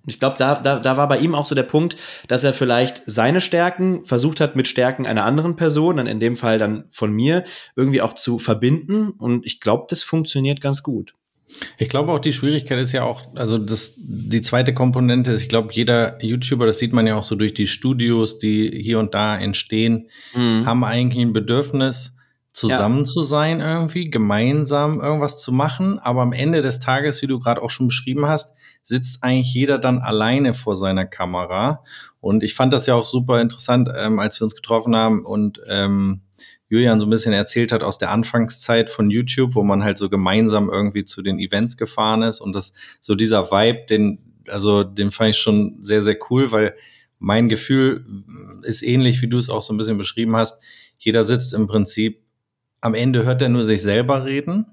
Ich 0.05 0.19
glaube, 0.19 0.35
da, 0.37 0.55
da, 0.55 0.79
da 0.79 0.97
war 0.97 1.07
bei 1.07 1.19
ihm 1.19 1.33
auch 1.33 1.45
so 1.45 1.55
der 1.55 1.63
Punkt, 1.63 1.95
dass 2.27 2.43
er 2.43 2.53
vielleicht 2.53 3.03
seine 3.05 3.39
Stärken 3.39 4.03
versucht 4.03 4.41
hat, 4.41 4.55
mit 4.55 4.67
Stärken 4.67 5.05
einer 5.05 5.23
anderen 5.23 5.55
Person, 5.55 5.95
dann 5.95 6.07
in 6.07 6.19
dem 6.19 6.35
Fall 6.35 6.57
dann 6.57 6.85
von 6.91 7.13
mir, 7.13 7.45
irgendwie 7.77 8.01
auch 8.01 8.13
zu 8.13 8.37
verbinden. 8.37 9.11
Und 9.11 9.45
ich 9.45 9.61
glaube, 9.61 9.85
das 9.89 10.03
funktioniert 10.03 10.59
ganz 10.59 10.83
gut. 10.83 11.13
Ich 11.77 11.87
glaube 11.87 12.11
auch, 12.11 12.19
die 12.19 12.33
Schwierigkeit 12.33 12.79
ist 12.79 12.91
ja 12.91 13.03
auch, 13.03 13.35
also 13.35 13.57
das, 13.57 13.95
die 13.97 14.41
zweite 14.41 14.73
Komponente 14.73 15.31
ist, 15.31 15.43
ich 15.43 15.49
glaube, 15.49 15.73
jeder 15.73 16.21
YouTuber, 16.21 16.65
das 16.65 16.79
sieht 16.79 16.93
man 16.93 17.07
ja 17.07 17.15
auch 17.15 17.23
so 17.23 17.35
durch 17.35 17.53
die 17.53 17.67
Studios, 17.67 18.39
die 18.39 18.81
hier 18.83 18.99
und 18.99 19.13
da 19.13 19.37
entstehen, 19.37 20.09
mhm. 20.35 20.65
haben 20.65 20.83
eigentlich 20.83 21.23
ein 21.23 21.31
Bedürfnis, 21.33 22.17
zusammen 22.53 22.99
ja. 22.99 23.03
zu 23.03 23.23
sein 23.23 23.59
irgendwie, 23.59 24.09
gemeinsam 24.09 25.01
irgendwas 25.01 25.41
zu 25.41 25.51
machen. 25.51 25.97
Aber 25.99 26.21
am 26.21 26.33
Ende 26.33 26.61
des 26.61 26.79
Tages, 26.79 27.21
wie 27.21 27.27
du 27.27 27.39
gerade 27.39 27.61
auch 27.61 27.71
schon 27.71 27.87
beschrieben 27.87 28.27
hast, 28.27 28.55
sitzt 28.83 29.23
eigentlich 29.23 29.53
jeder 29.53 29.79
dann 29.79 29.99
alleine 29.99 30.53
vor 30.53 30.75
seiner 30.75 31.05
Kamera. 31.05 31.83
Und 32.21 32.43
ich 32.43 32.53
fand 32.53 32.71
das 32.71 32.85
ja 32.85 32.93
auch 32.93 33.05
super 33.05 33.41
interessant, 33.41 33.89
ähm, 33.97 34.19
als 34.19 34.39
wir 34.39 34.45
uns 34.45 34.55
getroffen 34.55 34.95
haben 34.95 35.25
und 35.25 35.61
ähm, 35.67 36.21
Julian 36.69 36.99
so 36.99 37.05
ein 37.05 37.09
bisschen 37.09 37.33
erzählt 37.33 37.71
hat 37.71 37.83
aus 37.83 37.97
der 37.97 38.11
Anfangszeit 38.11 38.89
von 38.89 39.09
YouTube, 39.09 39.55
wo 39.55 39.63
man 39.63 39.83
halt 39.83 39.97
so 39.97 40.09
gemeinsam 40.09 40.69
irgendwie 40.69 41.03
zu 41.03 41.21
den 41.21 41.39
Events 41.39 41.75
gefahren 41.75 42.21
ist 42.21 42.39
und 42.39 42.53
das 42.55 42.73
so 43.01 43.15
dieser 43.15 43.51
Vibe, 43.51 43.85
den 43.89 44.19
also 44.47 44.83
den 44.83 45.11
fand 45.11 45.31
ich 45.31 45.37
schon 45.37 45.77
sehr 45.81 46.01
sehr 46.01 46.17
cool, 46.29 46.51
weil 46.51 46.75
mein 47.19 47.47
Gefühl 47.47 48.05
ist 48.63 48.83
ähnlich, 48.83 49.21
wie 49.21 49.27
du 49.27 49.37
es 49.37 49.49
auch 49.49 49.63
so 49.63 49.73
ein 49.73 49.77
bisschen 49.77 49.97
beschrieben 49.97 50.35
hast. 50.35 50.61
Jeder 50.97 51.23
sitzt 51.23 51.53
im 51.53 51.67
Prinzip 51.67 52.22
am 52.83 52.95
Ende 52.95 53.23
hört 53.23 53.41
er 53.41 53.47
nur 53.47 53.63
sich 53.63 53.81
selber 53.81 54.25
reden, 54.25 54.65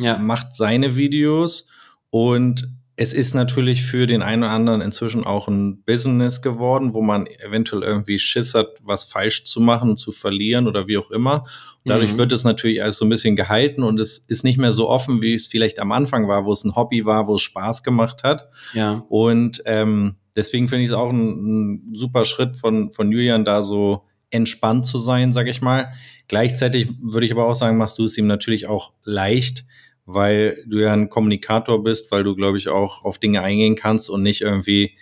ja. 0.00 0.18
macht 0.18 0.56
seine 0.56 0.96
Videos 0.96 1.68
und 2.10 2.68
es 2.96 3.12
ist 3.12 3.34
natürlich 3.34 3.84
für 3.84 4.08
den 4.08 4.22
einen 4.22 4.42
oder 4.42 4.52
anderen 4.52 4.80
inzwischen 4.80 5.24
auch 5.24 5.46
ein 5.46 5.82
Business 5.82 6.42
geworden, 6.42 6.94
wo 6.94 7.00
man 7.00 7.26
eventuell 7.26 7.82
irgendwie 7.82 8.18
Schiss 8.18 8.54
hat, 8.54 8.68
was 8.82 9.04
falsch 9.04 9.44
zu 9.44 9.60
machen, 9.60 9.96
zu 9.96 10.10
verlieren 10.10 10.66
oder 10.66 10.88
wie 10.88 10.98
auch 10.98 11.10
immer. 11.12 11.42
Und 11.84 11.90
dadurch 11.90 12.14
mhm. 12.14 12.18
wird 12.18 12.32
es 12.32 12.44
natürlich 12.44 12.82
alles 12.82 12.96
so 12.96 13.04
ein 13.04 13.08
bisschen 13.08 13.36
gehalten 13.36 13.84
und 13.84 14.00
es 14.00 14.18
ist 14.18 14.42
nicht 14.42 14.58
mehr 14.58 14.72
so 14.72 14.88
offen, 14.88 15.22
wie 15.22 15.34
es 15.34 15.46
vielleicht 15.46 15.78
am 15.78 15.92
Anfang 15.92 16.26
war, 16.26 16.44
wo 16.44 16.52
es 16.52 16.64
ein 16.64 16.74
Hobby 16.74 17.04
war, 17.04 17.28
wo 17.28 17.36
es 17.36 17.42
Spaß 17.42 17.84
gemacht 17.84 18.24
hat. 18.24 18.48
Ja. 18.74 19.04
Und 19.08 19.62
ähm, 19.66 20.16
deswegen 20.34 20.66
finde 20.66 20.84
ich 20.84 20.90
es 20.90 20.94
auch 20.94 21.10
ein, 21.10 21.18
ein 21.20 21.94
super 21.94 22.24
Schritt 22.24 22.56
von, 22.56 22.90
von 22.90 23.12
Julian, 23.12 23.44
da 23.44 23.62
so 23.62 24.04
entspannt 24.34 24.84
zu 24.84 24.98
sein, 24.98 25.32
sag 25.32 25.48
ich 25.48 25.62
mal. 25.62 25.92
Gleichzeitig 26.28 26.88
würde 27.00 27.26
ich 27.26 27.32
aber 27.32 27.46
auch 27.46 27.54
sagen, 27.54 27.78
machst 27.78 27.98
du 27.98 28.04
es 28.04 28.18
ihm 28.18 28.26
natürlich 28.26 28.66
auch 28.66 28.92
leicht, 29.04 29.64
weil 30.04 30.62
du 30.66 30.78
ja 30.78 30.92
ein 30.92 31.08
Kommunikator 31.08 31.82
bist, 31.82 32.10
weil 32.10 32.24
du, 32.24 32.34
glaube 32.34 32.58
ich, 32.58 32.68
auch 32.68 33.04
auf 33.04 33.18
Dinge 33.18 33.42
eingehen 33.42 33.76
kannst 33.76 34.10
und 34.10 34.22
nicht 34.22 34.42
irgendwie 34.42 34.96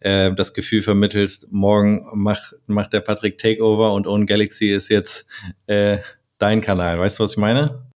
äh, 0.00 0.32
das 0.34 0.54
Gefühl 0.54 0.82
vermittelst, 0.82 1.52
morgen 1.52 2.06
macht, 2.14 2.54
macht 2.66 2.92
der 2.92 3.00
Patrick 3.00 3.38
Takeover 3.38 3.92
und 3.92 4.06
Own 4.06 4.26
Galaxy 4.26 4.70
ist 4.70 4.88
jetzt 4.88 5.28
äh, 5.66 5.98
dein 6.38 6.60
Kanal. 6.60 6.98
Weißt 6.98 7.18
du, 7.18 7.24
was 7.24 7.32
ich 7.32 7.38
meine? 7.38 7.86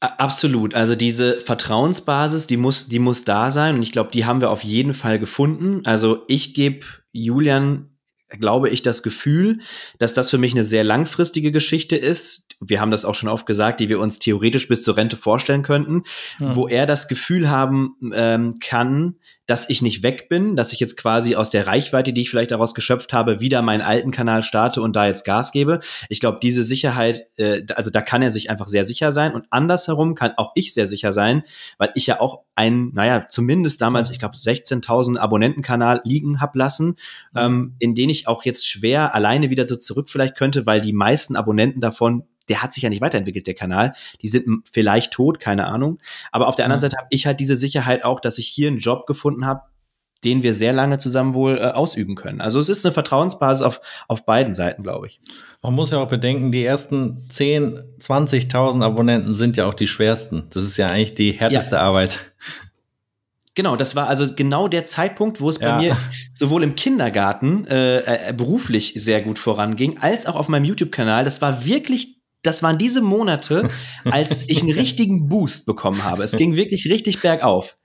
Absolut. 0.00 0.74
Also 0.74 0.94
diese 0.94 1.40
Vertrauensbasis, 1.40 2.46
die 2.46 2.56
muss, 2.56 2.88
die 2.88 3.00
muss 3.00 3.24
da 3.24 3.50
sein 3.50 3.76
und 3.76 3.82
ich 3.82 3.90
glaube, 3.90 4.10
die 4.12 4.26
haben 4.26 4.40
wir 4.40 4.50
auf 4.50 4.62
jeden 4.62 4.94
Fall 4.94 5.18
gefunden. 5.18 5.82
Also 5.86 6.24
ich 6.28 6.54
gebe 6.54 6.86
Julian 7.12 7.97
glaube 8.30 8.68
ich, 8.68 8.82
das 8.82 9.02
Gefühl, 9.02 9.58
dass 9.98 10.14
das 10.14 10.30
für 10.30 10.38
mich 10.38 10.52
eine 10.52 10.64
sehr 10.64 10.84
langfristige 10.84 11.52
Geschichte 11.52 11.96
ist. 11.96 12.56
Wir 12.60 12.80
haben 12.80 12.90
das 12.90 13.04
auch 13.04 13.14
schon 13.14 13.28
oft 13.28 13.46
gesagt, 13.46 13.80
die 13.80 13.88
wir 13.88 14.00
uns 14.00 14.18
theoretisch 14.18 14.68
bis 14.68 14.82
zur 14.82 14.96
Rente 14.96 15.16
vorstellen 15.16 15.62
könnten, 15.62 16.02
ja. 16.40 16.54
wo 16.54 16.68
er 16.68 16.86
das 16.86 17.08
Gefühl 17.08 17.48
haben 17.48 17.96
ähm, 18.12 18.54
kann, 18.60 19.16
dass 19.48 19.70
ich 19.70 19.80
nicht 19.80 20.02
weg 20.02 20.28
bin, 20.28 20.56
dass 20.56 20.74
ich 20.74 20.78
jetzt 20.78 20.98
quasi 20.98 21.34
aus 21.34 21.48
der 21.48 21.66
Reichweite, 21.66 22.12
die 22.12 22.20
ich 22.20 22.30
vielleicht 22.30 22.50
daraus 22.50 22.74
geschöpft 22.74 23.14
habe, 23.14 23.40
wieder 23.40 23.62
meinen 23.62 23.80
alten 23.80 24.10
Kanal 24.10 24.42
starte 24.42 24.82
und 24.82 24.94
da 24.94 25.06
jetzt 25.06 25.24
Gas 25.24 25.52
gebe. 25.52 25.80
Ich 26.10 26.20
glaube, 26.20 26.38
diese 26.42 26.62
Sicherheit, 26.62 27.26
äh, 27.38 27.62
also 27.74 27.88
da 27.88 28.02
kann 28.02 28.20
er 28.20 28.30
sich 28.30 28.50
einfach 28.50 28.68
sehr 28.68 28.84
sicher 28.84 29.10
sein 29.10 29.32
und 29.32 29.46
andersherum 29.50 30.14
kann 30.14 30.32
auch 30.36 30.52
ich 30.54 30.74
sehr 30.74 30.86
sicher 30.86 31.14
sein, 31.14 31.44
weil 31.78 31.90
ich 31.94 32.06
ja 32.06 32.20
auch 32.20 32.42
einen, 32.56 32.92
naja, 32.92 33.26
zumindest 33.30 33.80
damals, 33.80 34.10
ich 34.10 34.18
glaube, 34.18 34.36
16.000 34.36 35.16
Abonnentenkanal 35.16 36.02
liegen 36.04 36.42
hab 36.42 36.54
lassen, 36.54 36.96
ähm, 37.34 37.74
in 37.78 37.94
den 37.94 38.10
ich 38.10 38.28
auch 38.28 38.44
jetzt 38.44 38.68
schwer 38.68 39.14
alleine 39.14 39.48
wieder 39.48 39.66
so 39.66 39.76
zurück 39.76 40.10
vielleicht 40.10 40.36
könnte, 40.36 40.66
weil 40.66 40.82
die 40.82 40.92
meisten 40.92 41.36
Abonnenten 41.36 41.80
davon 41.80 42.24
der 42.48 42.62
hat 42.62 42.72
sich 42.72 42.82
ja 42.82 42.88
nicht 42.88 43.00
weiterentwickelt, 43.00 43.46
der 43.46 43.54
Kanal. 43.54 43.92
Die 44.22 44.28
sind 44.28 44.66
vielleicht 44.70 45.12
tot, 45.12 45.40
keine 45.40 45.66
Ahnung. 45.66 45.98
Aber 46.32 46.48
auf 46.48 46.56
der 46.56 46.64
anderen 46.64 46.78
ja. 46.78 46.82
Seite 46.82 46.96
habe 46.98 47.08
ich 47.10 47.26
halt 47.26 47.40
diese 47.40 47.56
Sicherheit 47.56 48.04
auch, 48.04 48.20
dass 48.20 48.38
ich 48.38 48.48
hier 48.48 48.68
einen 48.68 48.78
Job 48.78 49.06
gefunden 49.06 49.37
habe, 49.46 49.62
den 50.24 50.42
wir 50.42 50.54
sehr 50.54 50.72
lange 50.72 50.98
zusammen 50.98 51.34
wohl 51.34 51.58
äh, 51.58 51.62
ausüben 51.62 52.14
können. 52.14 52.40
Also 52.40 52.58
es 52.58 52.68
ist 52.68 52.84
eine 52.84 52.92
Vertrauensbasis 52.92 53.62
auf, 53.62 53.80
auf 54.08 54.24
beiden 54.24 54.54
Seiten, 54.54 54.82
glaube 54.82 55.06
ich. 55.06 55.20
Man 55.62 55.74
muss 55.74 55.90
ja 55.90 55.98
auch 55.98 56.08
bedenken, 56.08 56.52
die 56.52 56.64
ersten 56.64 57.24
10, 57.28 57.80
20.000 58.00 58.82
Abonnenten 58.84 59.34
sind 59.34 59.56
ja 59.56 59.66
auch 59.66 59.74
die 59.74 59.86
schwersten. 59.86 60.46
Das 60.52 60.64
ist 60.64 60.76
ja 60.76 60.86
eigentlich 60.86 61.14
die 61.14 61.32
härteste 61.32 61.76
ja. 61.76 61.82
Arbeit. 61.82 62.20
Genau, 63.54 63.74
das 63.74 63.96
war 63.96 64.08
also 64.08 64.34
genau 64.34 64.68
der 64.68 64.84
Zeitpunkt, 64.84 65.40
wo 65.40 65.50
es 65.50 65.58
ja. 65.58 65.72
bei 65.72 65.82
mir 65.82 65.96
sowohl 66.32 66.62
im 66.62 66.76
Kindergarten 66.76 67.66
äh, 67.66 68.28
äh, 68.28 68.32
beruflich 68.32 68.94
sehr 68.96 69.20
gut 69.20 69.38
voranging, 69.38 69.98
als 69.98 70.26
auch 70.26 70.36
auf 70.36 70.48
meinem 70.48 70.64
YouTube-Kanal. 70.64 71.24
Das 71.24 71.42
war 71.42 71.64
wirklich 71.64 72.18
das 72.42 72.62
waren 72.62 72.78
diese 72.78 73.02
Monate, 73.02 73.68
als 74.04 74.48
ich 74.48 74.62
einen 74.62 74.72
richtigen 74.78 75.28
Boost 75.28 75.66
bekommen 75.66 76.04
habe. 76.04 76.22
Es 76.22 76.36
ging 76.36 76.54
wirklich 76.54 76.88
richtig 76.88 77.20
bergauf. 77.20 77.78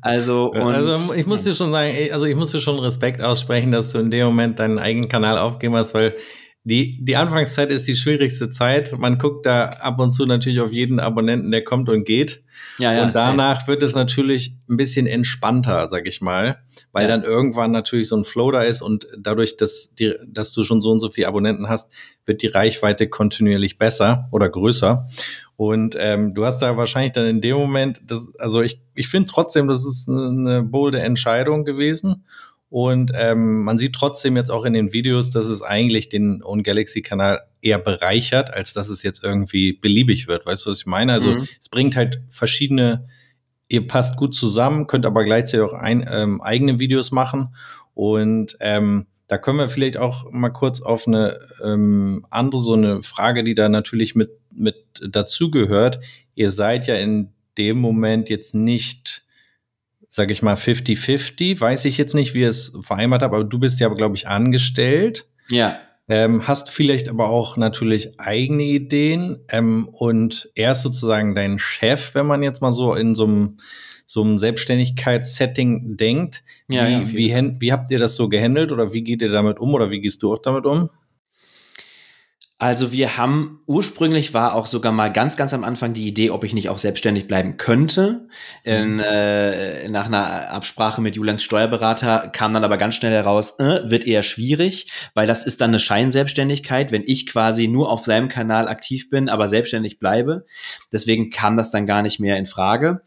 Also, 0.00 0.50
und, 0.52 0.74
also 0.74 1.14
ich 1.14 1.26
muss 1.26 1.44
dir 1.44 1.54
schon 1.54 1.72
sagen, 1.72 1.94
also 2.12 2.26
ich 2.26 2.34
muss 2.34 2.52
dir 2.52 2.60
schon 2.60 2.78
Respekt 2.78 3.20
aussprechen, 3.20 3.70
dass 3.70 3.92
du 3.92 3.98
in 3.98 4.10
dem 4.10 4.26
Moment 4.26 4.58
deinen 4.58 4.78
eigenen 4.78 5.08
Kanal 5.08 5.38
aufgeben 5.38 5.76
hast, 5.76 5.92
weil 5.94 6.16
die, 6.64 7.02
die 7.02 7.16
Anfangszeit 7.16 7.70
ist 7.70 7.88
die 7.88 7.96
schwierigste 7.96 8.50
Zeit. 8.50 8.98
Man 8.98 9.18
guckt 9.18 9.46
da 9.46 9.66
ab 9.66 9.98
und 9.98 10.10
zu 10.10 10.26
natürlich 10.26 10.60
auf 10.60 10.72
jeden 10.72 11.00
Abonnenten, 11.00 11.50
der 11.50 11.64
kommt 11.64 11.88
und 11.88 12.04
geht. 12.04 12.42
Ja, 12.78 12.92
ja, 12.92 13.04
und 13.04 13.14
danach 13.14 13.66
wird 13.66 13.82
es 13.82 13.94
natürlich 13.94 14.54
ein 14.68 14.76
bisschen 14.76 15.06
entspannter, 15.06 15.88
sag 15.88 16.06
ich 16.06 16.20
mal, 16.20 16.58
weil 16.92 17.04
ja. 17.04 17.08
dann 17.08 17.24
irgendwann 17.24 17.72
natürlich 17.72 18.08
so 18.08 18.16
ein 18.16 18.24
Flow 18.24 18.50
da 18.50 18.62
ist 18.62 18.82
und 18.82 19.06
dadurch, 19.18 19.56
dass, 19.56 19.94
die, 19.94 20.14
dass 20.26 20.52
du 20.52 20.62
schon 20.64 20.80
so 20.80 20.90
und 20.90 21.00
so 21.00 21.10
viele 21.10 21.28
Abonnenten 21.28 21.68
hast, 21.68 21.92
wird 22.26 22.42
die 22.42 22.46
Reichweite 22.46 23.08
kontinuierlich 23.08 23.78
besser 23.78 24.28
oder 24.30 24.48
größer. 24.48 25.06
Und 25.60 25.94
ähm, 26.00 26.32
du 26.32 26.46
hast 26.46 26.62
da 26.62 26.78
wahrscheinlich 26.78 27.12
dann 27.12 27.26
in 27.26 27.42
dem 27.42 27.54
Moment, 27.54 28.00
das, 28.06 28.34
also 28.38 28.62
ich, 28.62 28.80
ich 28.94 29.08
finde 29.08 29.30
trotzdem, 29.30 29.68
das 29.68 29.84
ist 29.84 30.08
eine, 30.08 30.62
bolde 30.62 31.02
Entscheidung 31.02 31.66
gewesen. 31.66 32.24
Und 32.70 33.12
ähm, 33.14 33.62
man 33.62 33.76
sieht 33.76 33.92
trotzdem 33.92 34.38
jetzt 34.38 34.50
auch 34.50 34.64
in 34.64 34.72
den 34.72 34.94
Videos, 34.94 35.28
dass 35.28 35.48
es 35.48 35.60
eigentlich 35.60 36.08
den 36.08 36.42
Own 36.42 36.62
Galaxy-Kanal 36.62 37.42
eher 37.60 37.78
bereichert, 37.78 38.54
als 38.54 38.72
dass 38.72 38.88
es 38.88 39.02
jetzt 39.02 39.22
irgendwie 39.22 39.74
beliebig 39.74 40.28
wird. 40.28 40.46
Weißt 40.46 40.64
du, 40.64 40.70
was 40.70 40.78
ich 40.78 40.86
meine? 40.86 41.12
Also 41.12 41.32
mhm. 41.32 41.46
es 41.60 41.68
bringt 41.68 41.94
halt 41.94 42.22
verschiedene, 42.30 43.06
ihr 43.68 43.86
passt 43.86 44.16
gut 44.16 44.34
zusammen, 44.34 44.86
könnt 44.86 45.04
aber 45.04 45.24
gleichzeitig 45.24 45.66
auch 45.66 45.74
ein, 45.74 46.08
ähm, 46.10 46.40
eigene 46.40 46.80
Videos 46.80 47.10
machen. 47.10 47.54
Und 47.92 48.56
ähm, 48.60 49.08
da 49.30 49.38
können 49.38 49.58
wir 49.58 49.68
vielleicht 49.68 49.96
auch 49.96 50.30
mal 50.32 50.50
kurz 50.50 50.80
auf 50.80 51.06
eine 51.06 51.38
ähm, 51.62 52.26
andere, 52.30 52.60
so 52.60 52.72
eine 52.72 53.00
Frage, 53.02 53.44
die 53.44 53.54
da 53.54 53.68
natürlich 53.68 54.16
mit, 54.16 54.30
mit 54.50 54.76
dazugehört. 55.08 56.00
Ihr 56.34 56.50
seid 56.50 56.88
ja 56.88 56.96
in 56.96 57.32
dem 57.56 57.78
Moment 57.78 58.28
jetzt 58.28 58.56
nicht 58.56 59.24
sage 60.08 60.32
ich 60.32 60.42
mal, 60.42 60.56
50-50. 60.56 61.60
Weiß 61.60 61.84
ich 61.84 61.96
jetzt 61.96 62.16
nicht, 62.16 62.34
wie 62.34 62.42
es 62.42 62.76
vereinbart 62.80 63.22
hat, 63.22 63.32
aber 63.32 63.44
du 63.44 63.60
bist 63.60 63.78
ja, 63.78 63.88
glaube 63.90 64.16
ich, 64.16 64.26
angestellt. 64.26 65.28
Ja. 65.48 65.78
Ähm, 66.08 66.48
hast 66.48 66.70
vielleicht 66.70 67.08
aber 67.08 67.28
auch 67.28 67.56
natürlich 67.56 68.18
eigene 68.18 68.64
Ideen 68.64 69.44
ähm, 69.48 69.88
und 69.92 70.50
er 70.56 70.72
ist 70.72 70.82
sozusagen 70.82 71.36
dein 71.36 71.60
Chef, 71.60 72.16
wenn 72.16 72.26
man 72.26 72.42
jetzt 72.42 72.60
mal 72.60 72.72
so 72.72 72.94
in 72.94 73.14
so 73.14 73.24
einem 73.24 73.58
so 74.10 74.24
einem 74.24 74.38
Selbstständigkeitssetting 74.38 75.96
denkt. 75.96 76.42
Ja, 76.68 76.88
wie, 76.88 77.28
ja, 77.28 77.42
wie, 77.42 77.60
wie 77.60 77.72
habt 77.72 77.92
ihr 77.92 78.00
das 78.00 78.16
so 78.16 78.28
gehandelt 78.28 78.72
oder 78.72 78.92
wie 78.92 79.04
geht 79.04 79.22
ihr 79.22 79.30
damit 79.30 79.60
um 79.60 79.72
oder 79.72 79.92
wie 79.92 80.00
gehst 80.00 80.24
du 80.24 80.34
auch 80.34 80.42
damit 80.42 80.66
um? 80.66 80.90
Also 82.58 82.90
wir 82.90 83.16
haben 83.16 83.60
ursprünglich 83.66 84.34
war 84.34 84.54
auch 84.54 84.66
sogar 84.66 84.90
mal 84.90 85.12
ganz, 85.12 85.36
ganz 85.36 85.54
am 85.54 85.62
Anfang 85.62 85.94
die 85.94 86.08
Idee, 86.08 86.32
ob 86.32 86.42
ich 86.42 86.54
nicht 86.54 86.70
auch 86.70 86.78
selbstständig 86.78 87.28
bleiben 87.28 87.56
könnte. 87.56 88.26
In, 88.64 88.94
mhm. 88.94 89.00
äh, 89.00 89.88
nach 89.90 90.06
einer 90.06 90.50
Absprache 90.50 91.00
mit 91.00 91.14
Julians 91.14 91.44
Steuerberater 91.44 92.28
kam 92.32 92.52
dann 92.52 92.64
aber 92.64 92.78
ganz 92.78 92.96
schnell 92.96 93.12
heraus, 93.12 93.60
äh, 93.60 93.88
wird 93.88 94.08
eher 94.08 94.24
schwierig, 94.24 94.90
weil 95.14 95.28
das 95.28 95.46
ist 95.46 95.60
dann 95.60 95.70
eine 95.70 95.78
Scheinselbstständigkeit, 95.78 96.90
wenn 96.90 97.04
ich 97.06 97.28
quasi 97.28 97.68
nur 97.68 97.88
auf 97.88 98.04
seinem 98.04 98.28
Kanal 98.28 98.66
aktiv 98.66 99.08
bin, 99.08 99.28
aber 99.28 99.48
selbstständig 99.48 100.00
bleibe. 100.00 100.44
Deswegen 100.92 101.30
kam 101.30 101.56
das 101.56 101.70
dann 101.70 101.86
gar 101.86 102.02
nicht 102.02 102.18
mehr 102.18 102.38
in 102.38 102.46
Frage. 102.46 103.02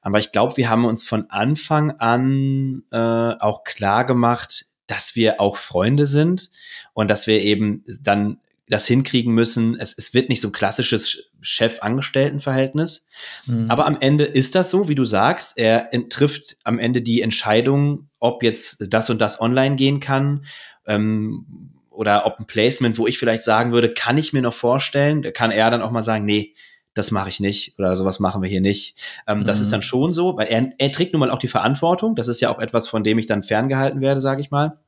Aber 0.00 0.18
ich 0.18 0.32
glaube, 0.32 0.56
wir 0.56 0.70
haben 0.70 0.84
uns 0.84 1.04
von 1.04 1.30
Anfang 1.30 1.92
an 1.92 2.84
äh, 2.90 2.96
auch 2.96 3.64
klar 3.64 4.06
gemacht, 4.06 4.66
dass 4.86 5.14
wir 5.14 5.40
auch 5.40 5.56
Freunde 5.56 6.06
sind 6.06 6.50
und 6.94 7.10
dass 7.10 7.26
wir 7.26 7.42
eben 7.42 7.84
dann 8.02 8.38
das 8.68 8.86
hinkriegen 8.86 9.34
müssen. 9.34 9.78
Es, 9.78 9.96
es 9.96 10.14
wird 10.14 10.28
nicht 10.28 10.40
so 10.40 10.48
ein 10.48 10.52
klassisches 10.52 11.32
Chef-Angestellten-Verhältnis. 11.40 13.08
Mhm. 13.46 13.66
Aber 13.68 13.86
am 13.86 13.98
Ende 14.00 14.24
ist 14.24 14.54
das 14.54 14.70
so, 14.70 14.88
wie 14.88 14.94
du 14.94 15.04
sagst. 15.04 15.58
Er 15.58 15.90
trifft 16.08 16.56
am 16.64 16.78
Ende 16.78 17.02
die 17.02 17.20
Entscheidung, 17.20 18.08
ob 18.20 18.42
jetzt 18.42 18.92
das 18.92 19.10
und 19.10 19.20
das 19.20 19.40
online 19.40 19.76
gehen 19.76 20.00
kann. 20.00 20.44
Ähm, 20.86 21.74
oder 21.90 22.24
ob 22.26 22.38
ein 22.38 22.46
Placement, 22.46 22.96
wo 22.96 23.06
ich 23.06 23.18
vielleicht 23.18 23.42
sagen 23.42 23.72
würde, 23.72 23.92
kann 23.92 24.16
ich 24.16 24.32
mir 24.32 24.40
noch 24.40 24.54
vorstellen, 24.54 25.20
da 25.22 25.32
kann 25.32 25.50
er 25.50 25.70
dann 25.70 25.82
auch 25.82 25.90
mal 25.90 26.02
sagen, 26.02 26.24
nee, 26.24 26.54
das 26.94 27.10
mache 27.10 27.28
ich 27.28 27.40
nicht 27.40 27.78
oder 27.78 27.94
sowas 27.96 28.20
machen 28.20 28.42
wir 28.42 28.48
hier 28.48 28.60
nicht. 28.60 28.96
Ähm, 29.26 29.40
mhm. 29.40 29.44
Das 29.44 29.60
ist 29.60 29.68
mhm. 29.68 29.72
dann 29.72 29.82
schon 29.82 30.12
so, 30.12 30.36
weil 30.36 30.48
er, 30.48 30.72
er 30.78 30.92
trägt 30.92 31.12
nun 31.12 31.20
mal 31.20 31.30
auch 31.30 31.38
die 31.38 31.48
Verantwortung. 31.48 32.14
Das 32.14 32.28
ist 32.28 32.40
ja 32.40 32.50
auch 32.50 32.58
etwas, 32.58 32.88
von 32.88 33.04
dem 33.04 33.18
ich 33.18 33.26
dann 33.26 33.42
ferngehalten 33.42 34.00
werde, 34.00 34.20
sage 34.20 34.40
ich 34.40 34.50
mal. 34.50 34.78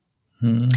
Mhm. 0.40 0.70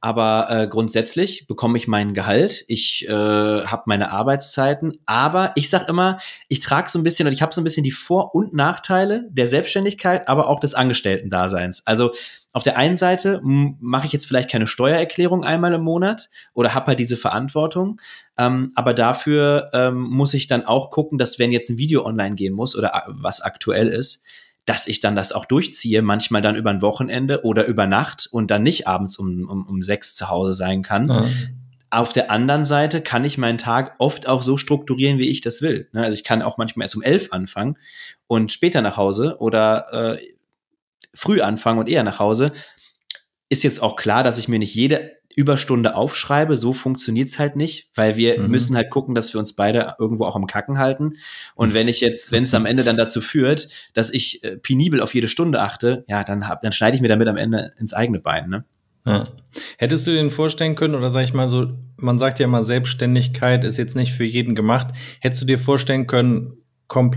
Aber 0.00 0.48
äh, 0.50 0.68
grundsätzlich 0.68 1.46
bekomme 1.46 1.78
ich 1.78 1.88
mein 1.88 2.12
Gehalt, 2.12 2.64
ich 2.68 3.06
äh, 3.08 3.10
habe 3.10 3.82
meine 3.86 4.10
Arbeitszeiten, 4.10 4.92
aber 5.06 5.52
ich 5.56 5.70
sag 5.70 5.88
immer, 5.88 6.18
ich 6.48 6.60
trage 6.60 6.90
so 6.90 6.98
ein 6.98 7.02
bisschen 7.02 7.26
und 7.26 7.32
ich 7.32 7.42
habe 7.42 7.54
so 7.54 7.60
ein 7.60 7.64
bisschen 7.64 7.82
die 7.82 7.90
Vor- 7.90 8.34
und 8.34 8.52
Nachteile 8.52 9.26
der 9.30 9.46
Selbstständigkeit, 9.46 10.28
aber 10.28 10.48
auch 10.48 10.60
des 10.60 10.74
Angestellten-Daseins. 10.74 11.82
Also 11.86 12.12
auf 12.56 12.62
der 12.62 12.78
einen 12.78 12.96
Seite 12.96 13.42
mache 13.42 14.06
ich 14.06 14.14
jetzt 14.14 14.26
vielleicht 14.26 14.50
keine 14.50 14.66
Steuererklärung 14.66 15.44
einmal 15.44 15.74
im 15.74 15.82
Monat 15.82 16.30
oder 16.54 16.72
habe 16.72 16.86
halt 16.86 16.98
diese 16.98 17.18
Verantwortung, 17.18 18.00
ähm, 18.38 18.72
aber 18.74 18.94
dafür 18.94 19.68
ähm, 19.74 20.00
muss 20.00 20.32
ich 20.32 20.46
dann 20.46 20.64
auch 20.64 20.90
gucken, 20.90 21.18
dass 21.18 21.38
wenn 21.38 21.52
jetzt 21.52 21.68
ein 21.68 21.76
Video 21.76 22.06
online 22.06 22.34
gehen 22.34 22.54
muss 22.54 22.74
oder 22.74 23.02
was 23.08 23.42
aktuell 23.42 23.88
ist, 23.88 24.24
dass 24.64 24.86
ich 24.86 25.00
dann 25.00 25.14
das 25.14 25.32
auch 25.32 25.44
durchziehe, 25.44 26.00
manchmal 26.00 26.40
dann 26.40 26.56
über 26.56 26.70
ein 26.70 26.80
Wochenende 26.80 27.44
oder 27.44 27.66
über 27.66 27.86
Nacht 27.86 28.26
und 28.32 28.50
dann 28.50 28.62
nicht 28.62 28.88
abends 28.88 29.18
um, 29.18 29.46
um, 29.50 29.66
um 29.66 29.82
sechs 29.82 30.16
zu 30.16 30.30
Hause 30.30 30.54
sein 30.54 30.80
kann. 30.80 31.10
Ja. 31.10 31.26
Auf 31.90 32.14
der 32.14 32.30
anderen 32.30 32.64
Seite 32.64 33.02
kann 33.02 33.26
ich 33.26 33.36
meinen 33.36 33.58
Tag 33.58 33.96
oft 33.98 34.28
auch 34.28 34.40
so 34.40 34.56
strukturieren, 34.56 35.18
wie 35.18 35.28
ich 35.28 35.42
das 35.42 35.60
will. 35.60 35.90
Ne? 35.92 36.00
Also 36.04 36.14
ich 36.14 36.24
kann 36.24 36.40
auch 36.40 36.56
manchmal 36.56 36.86
erst 36.86 36.96
um 36.96 37.02
elf 37.02 37.32
anfangen 37.32 37.76
und 38.26 38.50
später 38.50 38.80
nach 38.80 38.96
Hause 38.96 39.36
oder 39.40 40.16
äh, 40.16 40.35
früh 41.16 41.40
anfangen 41.40 41.80
und 41.80 41.88
eher 41.88 42.04
nach 42.04 42.18
Hause. 42.18 42.52
Ist 43.48 43.64
jetzt 43.64 43.82
auch 43.82 43.96
klar, 43.96 44.24
dass 44.24 44.38
ich 44.38 44.48
mir 44.48 44.58
nicht 44.58 44.74
jede 44.74 45.16
Überstunde 45.36 45.94
aufschreibe. 45.94 46.56
So 46.56 46.72
funktioniert's 46.72 47.38
halt 47.38 47.56
nicht, 47.56 47.90
weil 47.94 48.16
wir 48.16 48.40
mhm. 48.40 48.50
müssen 48.50 48.74
halt 48.74 48.90
gucken, 48.90 49.14
dass 49.14 49.32
wir 49.34 49.38
uns 49.38 49.52
beide 49.52 49.94
irgendwo 49.98 50.24
auch 50.24 50.34
am 50.34 50.46
Kacken 50.46 50.78
halten. 50.78 51.12
Und 51.54 51.74
wenn 51.74 51.88
ich 51.88 52.00
jetzt, 52.00 52.32
wenn 52.32 52.42
es 52.42 52.54
am 52.54 52.66
Ende 52.66 52.84
dann 52.84 52.96
dazu 52.96 53.20
führt, 53.20 53.68
dass 53.92 54.12
ich 54.12 54.42
äh, 54.42 54.56
penibel 54.56 55.00
auf 55.00 55.14
jede 55.14 55.28
Stunde 55.28 55.60
achte, 55.60 56.04
ja, 56.08 56.24
dann, 56.24 56.48
hab, 56.48 56.62
dann 56.62 56.72
schneide 56.72 56.96
ich 56.96 57.02
mir 57.02 57.08
damit 57.08 57.28
am 57.28 57.36
Ende 57.36 57.72
ins 57.78 57.92
eigene 57.92 58.18
Bein. 58.18 58.48
Ne? 58.48 58.64
Ja. 59.04 59.28
Hättest 59.78 60.06
du 60.06 60.10
dir 60.10 60.30
vorstellen 60.30 60.74
können, 60.74 60.94
oder 60.94 61.10
sag 61.10 61.22
ich 61.22 61.34
mal 61.34 61.48
so, 61.48 61.68
man 61.96 62.18
sagt 62.18 62.40
ja 62.40 62.46
mal, 62.46 62.62
Selbstständigkeit 62.62 63.64
ist 63.64 63.76
jetzt 63.76 63.94
nicht 63.94 64.12
für 64.12 64.24
jeden 64.24 64.54
gemacht. 64.54 64.88
Hättest 65.20 65.42
du 65.42 65.46
dir 65.46 65.58
vorstellen 65.58 66.06
können, 66.06 66.54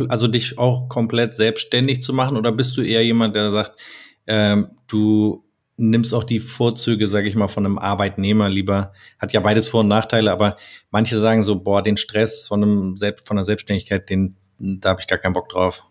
also 0.09 0.27
dich 0.27 0.57
auch 0.57 0.89
komplett 0.89 1.35
selbstständig 1.35 2.01
zu 2.01 2.13
machen, 2.13 2.37
oder 2.37 2.51
bist 2.51 2.77
du 2.77 2.81
eher 2.81 3.03
jemand, 3.03 3.35
der 3.35 3.51
sagt, 3.51 3.79
ähm, 4.27 4.69
du 4.87 5.43
nimmst 5.79 6.13
auch 6.13 6.23
die 6.23 6.39
Vorzüge, 6.39 7.07
sage 7.07 7.27
ich 7.27 7.35
mal, 7.35 7.47
von 7.47 7.65
einem 7.65 7.79
Arbeitnehmer 7.79 8.49
lieber. 8.49 8.91
Hat 9.17 9.33
ja 9.33 9.39
beides 9.39 9.67
Vor- 9.67 9.81
und 9.81 9.87
Nachteile, 9.87 10.31
aber 10.31 10.57
manche 10.91 11.17
sagen 11.17 11.41
so, 11.41 11.61
boah, 11.61 11.81
den 11.81 11.97
Stress 11.97 12.47
von, 12.47 12.63
einem, 12.63 12.97
von 12.97 13.37
einer 13.37 13.43
Selbstständigkeit, 13.43 14.09
den, 14.09 14.35
da 14.59 14.89
habe 14.89 15.01
ich 15.01 15.07
gar 15.07 15.19
keinen 15.19 15.33
Bock 15.33 15.49
drauf. 15.49 15.85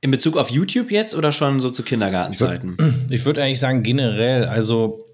In 0.00 0.10
Bezug 0.10 0.38
auf 0.38 0.50
YouTube 0.50 0.90
jetzt 0.90 1.14
oder 1.14 1.32
schon 1.32 1.60
so 1.60 1.70
zu 1.70 1.82
Kindergartenzeiten? 1.82 2.76
Ich 3.10 3.24
würde 3.24 3.24
würd 3.26 3.38
eigentlich 3.38 3.60
sagen, 3.60 3.82
generell, 3.82 4.46
also 4.46 5.04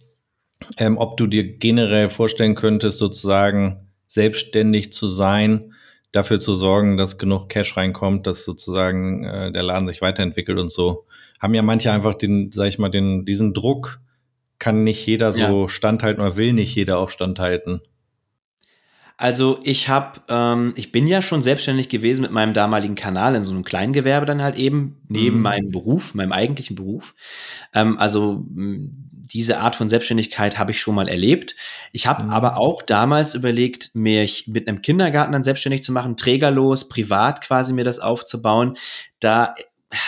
ähm, 0.78 0.96
ob 0.98 1.16
du 1.16 1.26
dir 1.26 1.56
generell 1.56 2.08
vorstellen 2.08 2.54
könntest, 2.54 2.98
sozusagen 2.98 3.88
selbstständig 4.06 4.92
zu 4.92 5.08
sein, 5.08 5.74
dafür 6.16 6.40
zu 6.40 6.54
sorgen, 6.54 6.96
dass 6.96 7.18
genug 7.18 7.48
Cash 7.48 7.76
reinkommt, 7.76 8.26
dass 8.26 8.44
sozusagen 8.44 9.24
äh, 9.24 9.52
der 9.52 9.62
Laden 9.62 9.86
sich 9.86 10.00
weiterentwickelt 10.00 10.58
und 10.58 10.70
so 10.70 11.06
haben 11.40 11.54
ja 11.54 11.62
manche 11.62 11.92
einfach 11.92 12.14
den, 12.14 12.50
sag 12.52 12.68
ich 12.68 12.78
mal, 12.78 12.88
den, 12.88 13.24
diesen 13.24 13.52
Druck 13.52 14.00
kann 14.58 14.84
nicht 14.84 15.06
jeder 15.06 15.32
so 15.32 15.62
ja. 15.62 15.68
standhalten 15.68 16.22
oder 16.22 16.36
will 16.36 16.52
nicht 16.52 16.74
jeder 16.74 16.98
auch 16.98 17.10
standhalten. 17.10 17.82
Also 19.18 19.58
ich 19.62 19.88
habe, 19.88 20.20
ähm, 20.28 20.74
ich 20.76 20.92
bin 20.92 21.06
ja 21.06 21.22
schon 21.22 21.42
selbstständig 21.42 21.88
gewesen 21.88 22.20
mit 22.22 22.32
meinem 22.32 22.52
damaligen 22.52 22.94
Kanal 22.94 23.34
in 23.34 23.44
so 23.44 23.52
einem 23.52 23.64
Kleingewerbe 23.64 24.26
dann 24.26 24.42
halt 24.42 24.56
eben 24.56 25.00
neben 25.08 25.36
mhm. 25.36 25.42
meinem 25.42 25.70
Beruf, 25.70 26.14
meinem 26.14 26.32
eigentlichen 26.32 26.76
Beruf. 26.76 27.14
Ähm, 27.74 27.98
also 27.98 28.44
diese 29.32 29.58
Art 29.58 29.76
von 29.76 29.88
Selbstständigkeit 29.88 30.58
habe 30.58 30.70
ich 30.70 30.80
schon 30.80 30.94
mal 30.94 31.08
erlebt. 31.08 31.54
Ich 31.92 32.06
habe 32.06 32.24
mhm. 32.24 32.30
aber 32.30 32.56
auch 32.56 32.82
damals 32.82 33.34
überlegt, 33.34 33.94
mich 33.94 34.46
mit 34.48 34.68
einem 34.68 34.82
Kindergarten 34.82 35.32
dann 35.32 35.44
selbstständig 35.44 35.82
zu 35.82 35.92
machen, 35.92 36.16
trägerlos, 36.16 36.88
privat 36.88 37.40
quasi 37.42 37.72
mir 37.72 37.84
das 37.84 37.98
aufzubauen. 37.98 38.76
Da 39.20 39.54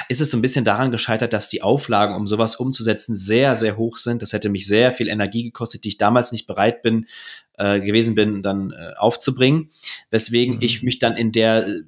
ist 0.09 0.21
es 0.21 0.31
so 0.31 0.37
ein 0.37 0.43
bisschen 0.43 0.65
daran 0.65 0.91
gescheitert, 0.91 1.33
dass 1.33 1.49
die 1.49 1.63
Auflagen, 1.63 2.15
um 2.15 2.27
sowas 2.27 2.57
umzusetzen, 2.57 3.15
sehr, 3.15 3.55
sehr 3.55 3.77
hoch 3.77 3.99
sind. 3.99 4.23
Das 4.23 4.33
hätte 4.33 4.49
mich 4.49 4.67
sehr 4.67 4.93
viel 4.93 5.09
Energie 5.09 5.45
gekostet, 5.45 5.85
die 5.85 5.89
ich 5.89 5.99
damals 5.99 6.33
nicht 6.33 6.47
bereit 6.47 6.83
bin, 6.83 7.07
äh, 7.55 7.81
gewesen 7.81 8.15
bin, 8.15 8.43
dann 8.43 8.73
äh, 8.73 8.95
aufzubringen. 8.97 9.71
Weswegen 10.11 10.57
mhm. 10.57 10.63
ich 10.63 10.83
mich 10.83 10.99
dann 10.99 11.17
in 11.17 11.33
der 11.33 11.67
äh, 11.67 11.83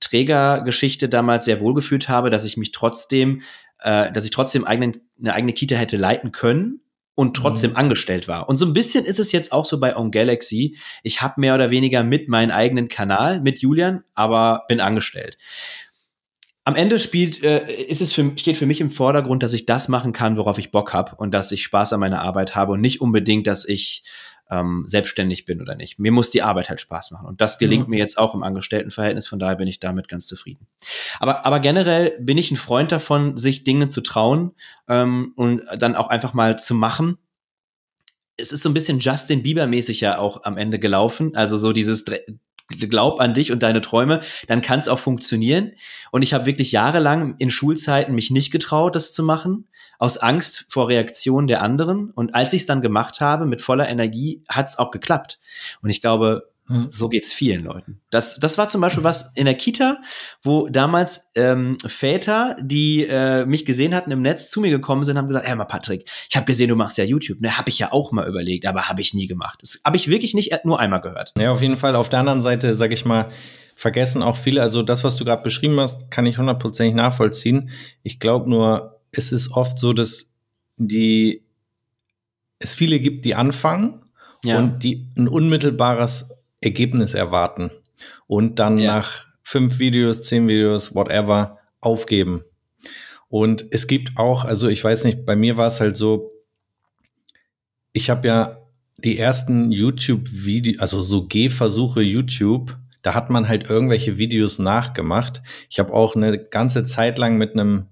Trägergeschichte 0.00 1.08
damals 1.08 1.44
sehr 1.44 1.60
wohl 1.60 1.74
gefühlt 1.74 2.08
habe, 2.08 2.30
dass 2.30 2.44
ich 2.44 2.56
mich 2.56 2.72
trotzdem, 2.72 3.42
äh, 3.80 4.12
dass 4.12 4.24
ich 4.24 4.30
trotzdem 4.30 4.64
eigenen, 4.64 5.00
eine 5.18 5.34
eigene 5.34 5.52
Kita 5.52 5.76
hätte 5.76 5.96
leiten 5.96 6.32
können 6.32 6.80
und 7.14 7.36
trotzdem 7.36 7.70
mhm. 7.70 7.76
angestellt 7.76 8.28
war. 8.28 8.48
Und 8.48 8.58
so 8.58 8.66
ein 8.66 8.72
bisschen 8.72 9.04
ist 9.04 9.20
es 9.20 9.32
jetzt 9.32 9.52
auch 9.52 9.64
so 9.64 9.78
bei 9.78 9.96
On 9.96 10.10
Galaxy. 10.10 10.76
Ich 11.02 11.22
habe 11.22 11.40
mehr 11.40 11.54
oder 11.54 11.70
weniger 11.70 12.02
mit 12.02 12.28
meinen 12.28 12.50
eigenen 12.50 12.88
Kanal, 12.88 13.40
mit 13.40 13.60
Julian, 13.60 14.02
aber 14.14 14.64
bin 14.68 14.80
angestellt 14.80 15.38
am 16.64 16.76
Ende 16.76 16.98
spielt, 16.98 17.42
äh, 17.42 17.70
ist 17.70 18.00
es 18.00 18.12
für, 18.12 18.32
steht 18.36 18.56
für 18.56 18.66
mich 18.66 18.80
im 18.80 18.90
Vordergrund, 18.90 19.42
dass 19.42 19.52
ich 19.52 19.66
das 19.66 19.88
machen 19.88 20.12
kann, 20.12 20.38
worauf 20.38 20.58
ich 20.58 20.72
Bock 20.72 20.94
habe 20.94 21.14
und 21.16 21.32
dass 21.32 21.52
ich 21.52 21.62
Spaß 21.62 21.92
an 21.92 22.00
meiner 22.00 22.22
Arbeit 22.22 22.54
habe 22.56 22.72
und 22.72 22.80
nicht 22.80 23.00
unbedingt, 23.02 23.46
dass 23.46 23.68
ich 23.68 24.04
ähm, 24.50 24.84
selbstständig 24.86 25.44
bin 25.44 25.60
oder 25.60 25.74
nicht. 25.74 25.98
Mir 25.98 26.12
muss 26.12 26.30
die 26.30 26.42
Arbeit 26.42 26.68
halt 26.68 26.80
Spaß 26.80 27.10
machen. 27.10 27.26
Und 27.26 27.40
das 27.40 27.58
gelingt 27.58 27.88
mhm. 27.88 27.92
mir 27.92 27.98
jetzt 27.98 28.18
auch 28.18 28.34
im 28.34 28.42
Angestelltenverhältnis, 28.42 29.26
von 29.26 29.38
daher 29.38 29.56
bin 29.56 29.68
ich 29.68 29.80
damit 29.80 30.08
ganz 30.08 30.26
zufrieden. 30.26 30.66
Aber, 31.18 31.46
aber 31.46 31.60
generell 31.60 32.16
bin 32.20 32.38
ich 32.38 32.50
ein 32.50 32.56
Freund 32.56 32.92
davon, 32.92 33.36
sich 33.36 33.64
Dinge 33.64 33.88
zu 33.88 34.00
trauen 34.00 34.52
ähm, 34.88 35.32
und 35.36 35.62
dann 35.78 35.94
auch 35.96 36.08
einfach 36.08 36.34
mal 36.34 36.58
zu 36.58 36.74
machen 36.74 37.18
es 38.36 38.52
ist 38.52 38.62
so 38.62 38.68
ein 38.68 38.74
bisschen 38.74 38.98
Justin 38.98 39.42
Bieber-mäßig 39.42 40.00
ja 40.00 40.18
auch 40.18 40.42
am 40.44 40.56
Ende 40.56 40.78
gelaufen. 40.78 41.36
Also 41.36 41.56
so 41.56 41.72
dieses 41.72 42.04
glaub 42.68 43.20
an 43.20 43.34
dich 43.34 43.52
und 43.52 43.62
deine 43.62 43.80
Träume, 43.80 44.20
dann 44.46 44.62
kann 44.62 44.78
es 44.78 44.88
auch 44.88 44.98
funktionieren. 44.98 45.72
Und 46.10 46.22
ich 46.22 46.34
habe 46.34 46.46
wirklich 46.46 46.72
jahrelang 46.72 47.36
in 47.38 47.50
Schulzeiten 47.50 48.14
mich 48.14 48.30
nicht 48.30 48.50
getraut, 48.50 48.96
das 48.96 49.12
zu 49.12 49.22
machen, 49.22 49.68
aus 49.98 50.18
Angst 50.18 50.66
vor 50.68 50.88
Reaktionen 50.88 51.46
der 51.46 51.62
anderen. 51.62 52.10
Und 52.10 52.34
als 52.34 52.52
ich 52.52 52.62
es 52.62 52.66
dann 52.66 52.82
gemacht 52.82 53.20
habe, 53.20 53.46
mit 53.46 53.62
voller 53.62 53.88
Energie, 53.88 54.42
hat 54.48 54.68
es 54.68 54.78
auch 54.78 54.90
geklappt. 54.90 55.38
Und 55.82 55.90
ich 55.90 56.00
glaube. 56.00 56.53
So 56.88 57.10
geht's 57.10 57.32
vielen 57.32 57.64
Leuten. 57.64 58.00
Das, 58.08 58.38
das 58.38 58.56
war 58.56 58.68
zum 58.68 58.80
Beispiel 58.80 59.04
was 59.04 59.32
in 59.34 59.44
der 59.44 59.54
Kita, 59.54 59.98
wo 60.42 60.66
damals 60.66 61.30
ähm, 61.34 61.76
Väter, 61.86 62.56
die 62.58 63.06
äh, 63.06 63.44
mich 63.44 63.66
gesehen 63.66 63.94
hatten 63.94 64.10
im 64.10 64.22
Netz, 64.22 64.50
zu 64.50 64.62
mir 64.62 64.70
gekommen 64.70 65.04
sind, 65.04 65.18
haben 65.18 65.28
gesagt: 65.28 65.46
Hey, 65.46 65.56
mal 65.56 65.66
Patrick, 65.66 66.08
ich 66.30 66.36
habe 66.36 66.46
gesehen, 66.46 66.70
du 66.70 66.76
machst 66.76 66.96
ja 66.96 67.04
YouTube. 67.04 67.42
Ne, 67.42 67.58
habe 67.58 67.68
ich 67.68 67.78
ja 67.78 67.92
auch 67.92 68.12
mal 68.12 68.26
überlegt, 68.26 68.64
aber 68.64 68.88
habe 68.88 69.02
ich 69.02 69.12
nie 69.12 69.26
gemacht. 69.26 69.58
Das 69.60 69.80
habe 69.84 69.98
ich 69.98 70.08
wirklich 70.08 70.32
nicht 70.32 70.58
nur 70.64 70.80
einmal 70.80 71.02
gehört. 71.02 71.34
Ja, 71.38 71.52
auf 71.52 71.60
jeden 71.60 71.76
Fall. 71.76 71.96
Auf 71.96 72.08
der 72.08 72.20
anderen 72.20 72.40
Seite, 72.40 72.74
sage 72.74 72.94
ich 72.94 73.04
mal, 73.04 73.28
vergessen 73.74 74.22
auch 74.22 74.38
viele. 74.38 74.62
Also 74.62 74.82
das, 74.82 75.04
was 75.04 75.16
du 75.16 75.24
gerade 75.26 75.42
beschrieben 75.42 75.78
hast, 75.80 76.10
kann 76.10 76.24
ich 76.24 76.38
hundertprozentig 76.38 76.94
nachvollziehen. 76.94 77.68
Ich 78.02 78.20
glaube 78.20 78.48
nur, 78.48 79.00
es 79.12 79.32
ist 79.32 79.50
oft 79.52 79.78
so, 79.78 79.92
dass 79.92 80.32
die 80.78 81.44
es 82.58 82.74
viele 82.74 83.00
gibt, 83.00 83.26
die 83.26 83.34
anfangen 83.34 84.00
ja. 84.44 84.58
und 84.58 84.82
die 84.82 85.10
ein 85.18 85.28
unmittelbares 85.28 86.30
Ergebnis 86.64 87.14
erwarten 87.14 87.70
und 88.26 88.58
dann 88.58 88.78
ja. 88.78 88.96
nach 88.96 89.26
fünf 89.42 89.78
Videos, 89.78 90.22
zehn 90.22 90.48
Videos, 90.48 90.94
whatever, 90.94 91.58
aufgeben. 91.80 92.44
Und 93.28 93.64
es 93.70 93.86
gibt 93.86 94.16
auch, 94.16 94.44
also 94.44 94.68
ich 94.68 94.82
weiß 94.82 95.04
nicht, 95.04 95.26
bei 95.26 95.36
mir 95.36 95.56
war 95.56 95.66
es 95.66 95.80
halt 95.80 95.96
so, 95.96 96.32
ich 97.92 98.10
habe 98.10 98.28
ja 98.28 98.58
die 98.96 99.18
ersten 99.18 99.70
YouTube-Videos, 99.70 100.80
also 100.80 101.02
so 101.02 101.26
Gehversuche 101.26 102.00
YouTube, 102.00 102.76
da 103.02 103.14
hat 103.14 103.28
man 103.28 103.48
halt 103.48 103.68
irgendwelche 103.68 104.18
Videos 104.18 104.58
nachgemacht. 104.58 105.42
Ich 105.68 105.78
habe 105.78 105.92
auch 105.92 106.16
eine 106.16 106.38
ganze 106.38 106.84
Zeit 106.84 107.18
lang 107.18 107.36
mit 107.36 107.52
einem 107.52 107.88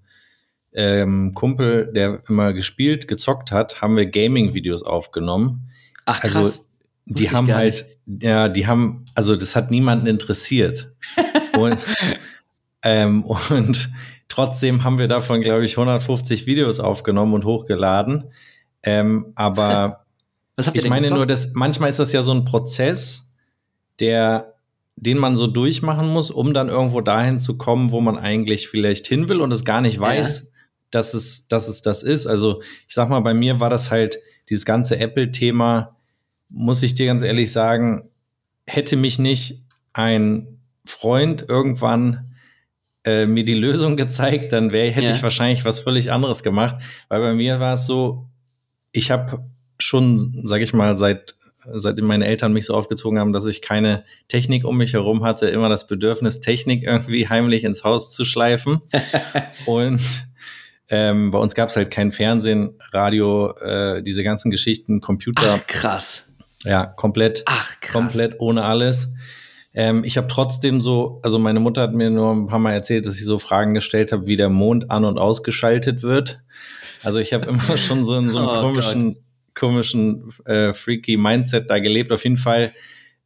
ähm, 0.73 1.35
Kumpel, 1.35 1.93
der 1.93 2.23
immer 2.29 2.53
gespielt, 2.55 3.09
gezockt 3.09 3.53
hat, 3.53 3.83
haben 3.83 3.97
wir 3.97 4.07
Gaming-Videos 4.07 4.85
aufgenommen. 4.85 5.71
Ach 6.07 6.23
also 6.23 6.39
krass. 6.39 6.59
Also 6.59 6.69
die 7.05 7.31
haben 7.31 7.53
halt, 7.55 7.92
ja, 8.07 8.49
die 8.49 8.67
haben, 8.67 9.05
also 9.15 9.37
das 9.37 9.57
hat 9.57 9.71
niemanden 9.71 10.07
interessiert. 10.07 10.93
und, 11.59 11.79
ähm, 12.83 13.25
und 13.25 13.91
trotzdem 14.29 14.85
haben 14.85 14.99
wir 14.99 15.09
davon, 15.09 15.41
glaube 15.43 15.65
ich, 15.65 15.77
150 15.77 16.47
Videos 16.47 16.81
aufgenommen 16.81 17.35
und 17.35 17.45
hochgeladen. 17.45 18.31
Ähm, 18.83 19.33
aber 19.35 20.05
ich 20.73 20.89
meine 20.89 21.09
nur, 21.11 21.27
dass 21.27 21.53
manchmal 21.55 21.91
ist 21.91 21.99
das 21.99 22.13
ja 22.13 22.23
so 22.23 22.33
ein 22.33 22.45
Prozess, 22.45 23.33
der, 24.01 24.55
den 24.97 25.19
man 25.19 25.37
so 25.37 25.47
durchmachen 25.47 26.09
muss, 26.09 26.31
um 26.31 26.55
dann 26.55 26.69
irgendwo 26.69 27.01
dahin 27.01 27.39
zu 27.39 27.57
kommen, 27.57 27.93
wo 27.93 28.01
man 28.01 28.19
eigentlich 28.19 28.69
vielleicht 28.69 29.07
hin 29.07 29.29
will 29.29 29.41
und 29.41 29.53
es 29.53 29.65
gar 29.65 29.81
nicht 29.81 29.99
weiß, 29.99 30.41
ja. 30.45 30.51
dass 30.91 31.15
es, 31.15 31.47
dass 31.49 31.69
es 31.69 31.83
das 31.83 32.03
ist. 32.03 32.27
Also 32.27 32.63
ich 32.89 32.95
sag 32.95 33.09
mal, 33.09 33.21
bei 33.21 33.35
mir 33.35 33.61
war 33.61 33.71
das 33.71 33.91
halt 33.91 34.19
dieses 34.49 34.65
ganze 34.65 34.99
Apple-Thema 34.99 35.97
muss 36.53 36.83
ich 36.83 36.95
dir 36.95 37.07
ganz 37.07 37.23
ehrlich 37.23 37.51
sagen, 37.53 38.11
hätte 38.67 38.97
mich 38.97 39.19
nicht 39.19 39.63
ein 39.93 40.61
Freund 40.85 41.47
irgendwann 41.49 42.35
äh, 43.05 43.27
mir 43.27 43.45
die 43.45 43.55
Lösung 43.55 43.97
gezeigt, 43.97 44.53
dann 44.53 44.71
wär, 44.71 44.91
hätte 44.91 45.07
ja. 45.07 45.15
ich 45.15 45.23
wahrscheinlich 45.23 45.65
was 45.65 45.81
völlig 45.81 46.13
anderes 46.13 46.43
gemacht. 46.43 46.77
Weil 47.09 47.21
bei 47.21 47.35
mir 47.35 47.59
war 47.59 47.75
es 47.75 47.87
so, 47.87 48.29
ich 48.93 49.11
habe 49.11 49.45
schon, 49.81 50.43
sag 50.47 50.61
ich 50.61 50.73
mal, 50.73 50.97
seit 50.97 51.37
seitdem 51.75 52.07
meine 52.07 52.27
Eltern 52.27 52.53
mich 52.53 52.67
so 52.67 52.75
aufgezogen 52.75 53.19
haben, 53.19 53.33
dass 53.33 53.47
ich 53.47 53.63
keine 53.63 54.05
Technik 54.29 54.65
um 54.65 54.77
mich 54.77 54.95
herum 54.95 55.25
hatte, 55.25 55.47
immer 55.49 55.69
das 55.69 55.87
Bedürfnis, 55.87 56.41
Technik 56.41 56.85
irgendwie 56.85 57.29
heimlich 57.29 57.65
ins 57.65 57.85
Haus 57.85 58.11
zu 58.11 58.25
schleifen. 58.25 58.81
und 59.67 60.01
ähm, 60.89 61.31
bei 61.31 61.39
uns 61.39 61.55
gab 61.55 61.69
es 61.69 61.77
halt 61.77 61.91
kein 61.91 62.13
Fernsehen, 62.13 62.79
Radio, 62.91 63.57
äh, 63.59 64.03
diese 64.03 64.25
ganzen 64.25 64.51
Geschichten, 64.51 65.01
Computer. 65.01 65.55
Ach, 65.57 65.67
krass. 65.67 66.32
Ja, 66.65 66.87
komplett, 66.87 67.43
Ach, 67.47 67.81
krass. 67.81 67.93
komplett 67.93 68.41
ohne 68.41 68.65
alles. 68.65 69.13
Ähm, 69.75 70.05
ich 70.05 70.17
habe 70.17 70.29
trotzdem 70.29 70.81
so, 70.81 71.21
also 71.23 71.39
meine 71.39 71.61
Mutter 71.61 71.83
hat 71.83 71.95
mir 71.95 72.11
nur 72.11 72.33
ein 72.33 72.47
paar 72.47 72.59
Mal 72.59 72.73
erzählt, 72.73 73.07
dass 73.07 73.19
ich 73.19 73.25
so 73.25 73.39
Fragen 73.39 73.75
gestellt 73.75 74.13
habe, 74.13 74.27
wie 74.27 74.37
der 74.37 74.51
Mond 74.51 74.91
an- 74.91 75.05
und 75.05 75.19
ausgeschaltet 75.19 76.03
wird. 76.03 76.43
Also 77.03 77.19
ich 77.19 77.33
habe 77.33 77.47
immer 77.47 77.79
schon 77.79 78.05
so 78.05 78.17
in 78.17 78.29
so 78.29 78.39
einem 78.39 78.49
oh, 78.51 78.61
komischen, 78.61 79.15
Gott. 79.15 79.23
komischen, 79.55 80.31
äh, 80.45 80.75
freaky 80.75 81.17
Mindset 81.17 81.71
da 81.71 81.79
gelebt. 81.79 82.13
Auf 82.13 82.25
jeden 82.25 82.37
Fall 82.37 82.75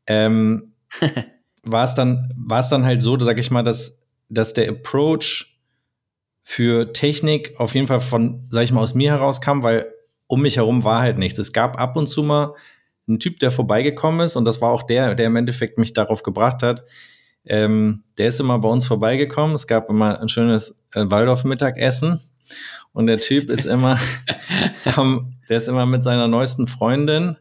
ähm, 0.06 0.72
war 1.62 1.84
es 1.84 1.94
dann, 1.94 2.32
war 2.36 2.60
es 2.60 2.68
dann 2.68 2.84
halt 2.84 3.02
so, 3.02 3.18
sag 3.18 3.38
ich 3.38 3.50
mal, 3.50 3.64
dass, 3.64 4.00
dass 4.28 4.54
der 4.54 4.68
Approach 4.68 5.58
für 6.44 6.92
Technik 6.92 7.54
auf 7.58 7.74
jeden 7.74 7.88
Fall 7.88 8.00
von, 8.00 8.46
sag 8.50 8.62
ich 8.62 8.72
mal, 8.72 8.80
aus 8.80 8.94
mir 8.94 9.10
herauskam, 9.10 9.64
weil 9.64 9.92
um 10.28 10.42
mich 10.42 10.56
herum 10.58 10.84
war 10.84 11.00
halt 11.00 11.18
nichts. 11.18 11.38
Es 11.38 11.52
gab 11.52 11.80
ab 11.80 11.96
und 11.96 12.06
zu 12.06 12.22
mal 12.22 12.54
ein 13.08 13.18
Typ, 13.18 13.38
der 13.38 13.50
vorbeigekommen 13.50 14.20
ist, 14.20 14.36
und 14.36 14.44
das 14.44 14.60
war 14.60 14.70
auch 14.70 14.82
der, 14.82 15.14
der 15.14 15.26
im 15.26 15.36
Endeffekt 15.36 15.78
mich 15.78 15.92
darauf 15.92 16.22
gebracht 16.22 16.62
hat. 16.62 16.84
Ähm, 17.44 18.02
der 18.18 18.28
ist 18.28 18.40
immer 18.40 18.58
bei 18.58 18.68
uns 18.68 18.86
vorbeigekommen. 18.86 19.54
Es 19.54 19.66
gab 19.66 19.88
immer 19.88 20.20
ein 20.20 20.28
schönes 20.28 20.82
äh, 20.92 21.04
Waldorf-Mittagessen. 21.06 22.20
Und 22.92 23.06
der 23.06 23.18
Typ 23.18 23.50
ist 23.50 23.66
immer, 23.66 23.98
der 25.48 25.56
ist 25.56 25.68
immer 25.68 25.86
mit 25.86 26.02
seiner 26.02 26.28
neuesten 26.28 26.66
Freundin 26.66 27.36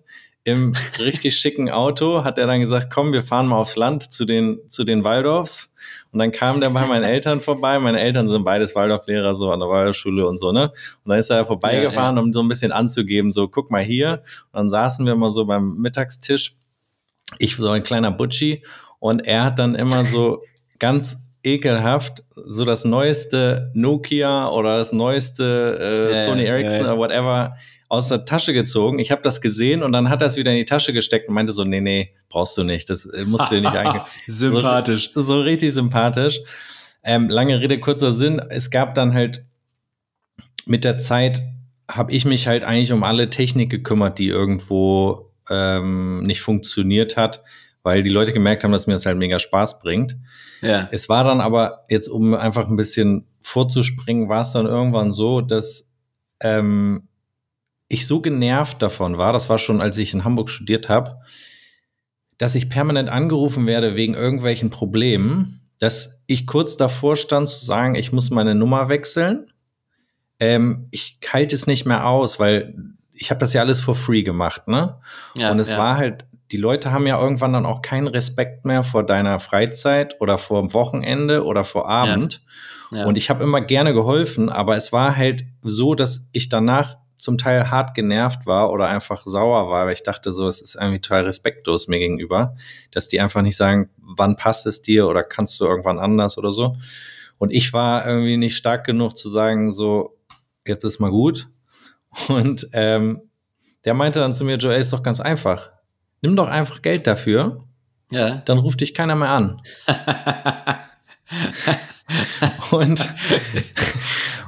im 0.46 0.74
richtig 1.00 1.38
schicken 1.38 1.72
Auto, 1.72 2.24
hat 2.24 2.38
er 2.38 2.46
dann 2.46 2.60
gesagt, 2.60 2.94
komm, 2.94 3.12
wir 3.12 3.24
fahren 3.24 3.48
mal 3.48 3.58
aufs 3.58 3.76
Land 3.76 4.04
zu 4.04 4.26
den, 4.26 4.60
zu 4.68 4.84
den 4.84 5.04
Waldorfs. 5.04 5.74
Und 6.12 6.20
dann 6.20 6.32
kam 6.32 6.62
der 6.62 6.70
bei 6.70 6.86
meinen 6.86 7.04
Eltern 7.16 7.42
vorbei. 7.42 7.80
Meine 7.80 8.00
Eltern 8.00 8.28
sind 8.28 8.44
beides 8.44 8.76
Waldorflehrer, 8.76 9.34
so 9.34 9.52
an 9.52 9.60
der 9.60 9.70
Waldorfschule 9.70 10.28
und 10.28 10.38
so, 10.38 10.52
ne? 10.52 10.72
Und 11.04 11.10
dann 11.10 11.18
ist 11.18 11.32
er 11.32 11.48
vorbeigefahren, 11.48 12.16
ja, 12.16 12.22
ja. 12.22 12.26
um 12.26 12.32
so 12.32 12.44
ein 12.44 12.48
bisschen 12.48 12.72
anzugeben, 12.72 13.32
so, 13.32 13.48
guck 13.48 13.72
mal 13.72 13.82
hier. 13.82 14.22
Und 14.52 14.60
dann 14.60 14.70
saßen 14.70 15.04
wir 15.08 15.16
mal 15.16 15.32
so 15.32 15.46
beim 15.46 15.78
Mittagstisch. 15.78 16.54
Ich 17.40 17.56
so 17.56 17.68
ein 17.70 17.82
kleiner 17.82 18.12
Butchi. 18.12 18.64
Und 19.00 19.26
er 19.26 19.46
hat 19.46 19.58
dann 19.58 19.74
immer 19.74 20.06
so 20.06 20.44
ganz 20.80 21.24
ekelhaft 21.42 22.24
so 22.36 22.66
das 22.66 22.86
neueste 22.86 23.72
Nokia 23.74 24.50
oder 24.50 24.78
das 24.78 24.94
neueste 24.94 25.78
äh, 25.80 26.16
ja, 26.16 26.24
Sony 26.24 26.44
Ericsson 26.46 26.82
oder 26.82 26.98
whatever 26.98 27.56
aus 27.88 28.10
der 28.10 28.26
Tasche 28.26 28.54
gezogen. 28.54 29.00
Ich 29.00 29.12
habe 29.12 29.22
das 29.22 29.42
gesehen 29.42 29.84
und 29.84 29.92
dann 29.92 30.10
hat 30.10 30.22
er 30.22 30.28
es 30.28 30.38
wieder 30.38 30.52
in 30.52 30.58
die 30.58 30.66
Tasche 30.66 30.94
gesteckt 30.94 31.30
und 31.30 31.36
meinte 31.36 31.54
so, 31.54 31.64
nee, 31.64 31.82
nee, 31.82 32.14
brauchst 32.30 32.58
du 32.58 32.64
nicht. 32.64 32.90
Das 32.90 33.06
äh, 33.06 33.26
musst 33.26 33.52
du 33.52 33.56
dir 33.56 33.62
nicht 33.62 33.76
eigentlich. 33.76 34.02
sympathisch. 34.28 35.12
So, 35.14 35.22
so, 35.22 35.42
richtig 35.42 35.74
sympathisch. 35.74 36.40
Ähm, 37.04 37.30
lange 37.30 37.60
Rede, 37.60 37.80
kurzer 37.80 38.12
Sinn. 38.12 38.40
Es 38.50 38.72
gab 38.72 38.96
dann 38.96 39.14
halt 39.14 39.46
mit 40.66 40.84
der 40.84 40.98
Zeit 40.98 41.44
habe 41.90 42.12
ich 42.12 42.26
mich 42.26 42.48
halt 42.48 42.64
eigentlich 42.64 42.92
um 42.92 43.04
alle 43.04 43.30
Technik 43.30 43.70
gekümmert, 43.70 44.18
die 44.20 44.28
irgendwo 44.28 45.32
ähm, 45.50 46.24
nicht 46.24 46.42
funktioniert 46.42 47.18
hat, 47.18 47.44
weil 47.84 48.02
die 48.02 48.10
Leute 48.10 48.34
gemerkt 48.34 48.64
haben, 48.64 48.72
dass 48.72 48.88
mir 48.88 48.94
das 48.94 49.06
halt 49.06 49.18
mega 49.18 49.38
Spaß 49.38 49.80
bringt. 49.80 50.18
Ja. 50.62 50.90
Es 50.92 51.10
war 51.10 51.24
dann 51.24 51.42
aber 51.42 51.86
jetzt, 51.90 52.08
um 52.08 52.34
einfach 52.34 52.68
ein 52.68 52.76
bisschen 52.76 53.28
vorzuspringen, 53.42 54.30
war 54.30 54.42
es 54.42 54.52
dann 54.52 54.66
irgendwann 54.66 55.12
so, 55.12 55.42
dass 55.42 55.92
ähm, 56.40 57.08
ich 57.88 58.08
so 58.08 58.22
genervt 58.22 58.82
davon 58.82 59.18
war, 59.18 59.34
das 59.34 59.50
war 59.50 59.60
schon, 59.60 59.82
als 59.82 59.98
ich 59.98 60.14
in 60.14 60.24
Hamburg 60.24 60.50
studiert 60.50 60.90
habe, 60.90 61.20
dass 62.38 62.56
ich 62.56 62.70
permanent 62.70 63.10
angerufen 63.10 63.66
werde 63.68 63.96
wegen 63.96 64.14
irgendwelchen 64.14 64.70
Problemen, 64.70 65.62
dass 65.80 66.24
ich 66.26 66.48
kurz 66.48 66.78
davor 66.78 67.16
stand 67.16 67.48
zu 67.48 67.64
sagen, 67.64 67.96
ich 67.96 68.12
muss 68.12 68.32
meine 68.32 68.56
Nummer 68.56 68.90
wechseln. 68.90 69.52
Ähm, 70.40 70.88
ich 70.92 71.20
halte 71.32 71.56
es 71.56 71.68
nicht 71.68 71.86
mehr 71.86 72.08
aus, 72.08 72.40
weil 72.40 72.76
ich 73.14 73.30
habe 73.30 73.40
das 73.40 73.54
ja 73.54 73.62
alles 73.62 73.82
for 73.82 73.96
free 73.96 74.24
gemacht, 74.24 74.68
ne? 74.68 75.00
Ja, 75.38 75.52
und 75.52 75.60
es 75.60 75.72
ja. 75.72 75.78
war 75.78 75.98
halt, 75.98 76.26
die 76.52 76.58
Leute 76.58 76.92
haben 76.92 77.08
ja 77.08 77.20
irgendwann 77.20 77.54
dann 77.54 77.66
auch 77.66 77.82
keinen 77.82 78.08
Respekt 78.08 78.66
mehr 78.66 78.84
vor 78.84 79.06
deiner 79.06 79.40
Freizeit 79.40 80.20
oder 80.20 80.38
vor 80.38 80.62
dem 80.62 80.74
Wochenende 80.74 81.46
oder 81.46 81.64
vor 81.64 81.90
Abend. 81.90 82.42
Ja. 82.92 83.06
Und 83.06 83.18
ich 83.18 83.30
habe 83.30 83.44
immer 83.44 83.62
gerne 83.62 83.94
geholfen, 83.94 84.50
aber 84.50 84.76
es 84.76 84.92
war 84.92 85.16
halt 85.16 85.44
so, 85.62 85.96
dass 85.96 86.30
ich 86.34 86.50
danach 86.50 86.98
zum 87.26 87.38
Teil 87.38 87.72
hart 87.72 87.96
genervt 87.96 88.46
war 88.46 88.72
oder 88.72 88.88
einfach 88.88 89.24
sauer 89.26 89.70
war, 89.70 89.88
weil 89.88 89.94
ich 89.94 90.04
dachte 90.04 90.32
so, 90.32 90.48
es 90.48 90.62
ist 90.62 90.76
irgendwie 90.76 91.02
total 91.02 91.24
respektlos 91.24 91.88
mir 91.88 92.00
gegenüber, 92.00 92.56
dass 92.92 93.08
die 93.08 93.20
einfach 93.20 93.42
nicht 93.42 93.58
sagen, 93.58 93.90
wann 93.98 94.36
passt 94.36 94.68
es 94.68 94.82
dir 94.82 95.08
oder 95.08 95.24
kannst 95.24 95.60
du 95.60 95.66
irgendwann 95.66 96.00
anders 96.00 96.38
oder 96.38 96.52
so. 96.52 96.78
Und 97.38 97.52
ich 97.52 97.74
war 97.74 98.08
irgendwie 98.08 98.38
nicht 98.38 98.56
stark 98.56 98.86
genug 98.86 99.18
zu 99.18 99.28
sagen, 99.28 99.72
so, 99.72 100.18
jetzt 100.66 100.84
ist 100.84 101.00
mal 101.00 101.10
gut. 101.10 101.50
Und 102.30 102.70
ähm, 102.74 103.22
der 103.84 103.96
meinte 103.96 104.20
dann 104.20 104.32
zu 104.32 104.46
mir, 104.46 104.58
Joel, 104.58 104.80
ist 104.80 104.94
doch 104.94 105.04
ganz 105.04 105.20
einfach. 105.20 105.72
nimm 106.22 106.36
doch 106.36 106.48
einfach 106.48 106.82
Geld 106.82 107.08
dafür. 107.08 107.66
Ja. 108.12 108.42
Dann 108.46 108.60
ruft 108.60 108.82
dich 108.82 108.94
keiner 108.94 109.16
mehr 109.16 109.30
an. 109.30 109.62
und, 112.72 113.00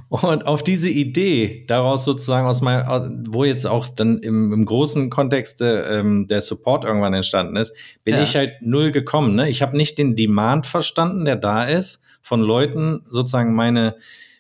und 0.10 0.48
auf 0.48 0.63
diese 0.63 0.89
Idee, 0.89 1.65
daraus 1.67 2.06
sozusagen 2.06 2.48
aus 2.48 2.62
meinem, 2.62 3.26
wo 3.30 3.43
jetzt 3.43 3.65
auch 3.65 3.89
dann 3.89 4.20
im, 4.20 4.54
im 4.54 4.65
großen 4.65 5.10
Kontext 5.10 5.62
ähm, 5.62 6.28
der 6.28 6.41
Support 6.41 6.86
irgendwann 6.86 7.13
entstanden 7.13 7.58
ist, 7.58 7.76
bin 8.04 8.15
ja. 8.15 8.22
ich 8.22 8.36
halt 8.36 8.62
null 8.62 8.91
gekommen. 8.91 9.36
Ne? 9.36 9.50
Ich 9.50 9.62
habe 9.62 9.76
nicht 9.76 9.98
den 9.98 10.15
Demand 10.15 10.65
verstanden, 10.65 11.26
der 11.26 11.36
da 11.36 11.65
ist, 11.65 12.04
von 12.22 12.41
Leuten 12.41 13.06
sozusagen 13.10 13.54
meine, 13.54 13.96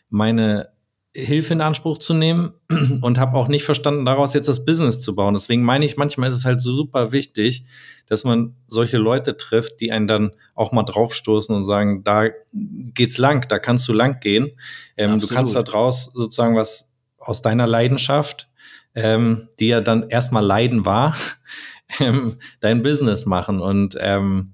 meine 0.09 0.69
Hilfe 1.17 1.53
in 1.53 1.61
Anspruch 1.61 1.97
zu 1.97 2.13
nehmen 2.13 2.53
und 3.01 3.17
habe 3.17 3.37
auch 3.37 3.47
nicht 3.47 3.63
verstanden, 3.63 4.05
daraus 4.05 4.33
jetzt 4.33 4.47
das 4.47 4.65
Business 4.65 4.99
zu 4.99 5.15
bauen. 5.15 5.33
Deswegen 5.33 5.63
meine 5.63 5.85
ich, 5.85 5.97
manchmal 5.97 6.29
ist 6.29 6.35
es 6.35 6.45
halt 6.45 6.61
super 6.61 7.11
wichtig, 7.11 7.65
dass 8.05 8.23
man 8.23 8.55
solche 8.67 8.97
Leute 8.97 9.35
trifft, 9.35 9.81
die 9.81 9.91
einen 9.91 10.07
dann 10.07 10.31
auch 10.53 10.71
mal 10.71 10.83
draufstoßen 10.83 11.53
und 11.55 11.63
sagen, 11.63 12.03
da 12.03 12.29
geht's 12.53 13.17
lang, 13.17 13.47
da 13.49 13.57
kannst 13.57 13.87
du 13.87 13.93
lang 13.93 14.19
gehen. 14.19 14.51
Ähm, 14.95 15.19
du 15.19 15.27
kannst 15.27 15.55
da 15.55 15.63
draus 15.63 16.11
sozusagen 16.13 16.55
was 16.55 16.93
aus 17.17 17.41
deiner 17.41 17.65
Leidenschaft, 17.65 18.47
ähm, 18.93 19.49
die 19.59 19.67
ja 19.67 19.81
dann 19.81 20.09
erstmal 20.09 20.45
Leiden 20.45 20.85
war, 20.85 21.15
ähm, 21.99 22.35
dein 22.59 22.83
Business 22.83 23.25
machen. 23.25 23.59
Und 23.59 23.97
ähm, 23.99 24.53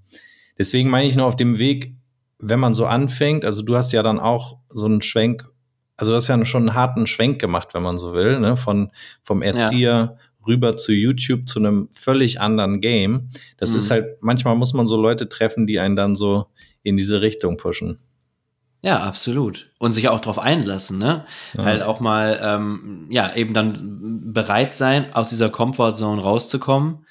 deswegen 0.57 0.89
meine 0.89 1.07
ich 1.07 1.17
nur 1.17 1.25
auf 1.25 1.35
dem 1.35 1.59
Weg, 1.59 1.93
wenn 2.39 2.59
man 2.59 2.73
so 2.73 2.85
anfängt, 2.85 3.43
also 3.43 3.61
du 3.61 3.75
hast 3.75 3.91
ja 3.91 4.01
dann 4.01 4.19
auch 4.19 4.57
so 4.69 4.85
einen 4.85 5.01
Schwenk 5.01 5.49
also 6.03 6.11
das 6.11 6.25
ist 6.25 6.27
ja 6.27 6.43
schon 6.43 6.63
einen 6.63 6.75
harten 6.75 7.07
Schwenk 7.07 7.39
gemacht, 7.39 7.73
wenn 7.73 7.81
man 7.81 7.97
so 7.97 8.13
will, 8.13 8.37
ne? 8.41 8.57
Von, 8.57 8.91
vom 9.21 9.41
Erzieher 9.41 10.17
ja. 10.17 10.17
rüber 10.45 10.75
zu 10.75 10.91
YouTube 10.91 11.47
zu 11.47 11.59
einem 11.59 11.87
völlig 11.93 12.41
anderen 12.41 12.81
Game. 12.81 13.29
Das 13.55 13.71
mhm. 13.71 13.77
ist 13.77 13.89
halt, 13.89 14.21
manchmal 14.21 14.57
muss 14.57 14.73
man 14.73 14.85
so 14.85 15.01
Leute 15.01 15.29
treffen, 15.29 15.65
die 15.65 15.79
einen 15.79 15.95
dann 15.95 16.13
so 16.13 16.47
in 16.83 16.97
diese 16.97 17.21
Richtung 17.21 17.55
pushen. 17.55 17.99
Ja, 18.81 18.99
absolut. 18.99 19.71
Und 19.79 19.93
sich 19.93 20.09
auch 20.09 20.19
darauf 20.19 20.39
einlassen, 20.39 20.97
ne? 20.97 21.25
Ja. 21.55 21.63
Halt 21.63 21.83
auch 21.83 22.01
mal, 22.01 22.37
ähm, 22.43 23.07
ja, 23.09 23.33
eben 23.33 23.53
dann 23.53 24.33
bereit 24.33 24.75
sein, 24.75 25.13
aus 25.13 25.29
dieser 25.29 25.49
Comfortzone 25.49 26.21
rauszukommen 26.21 27.05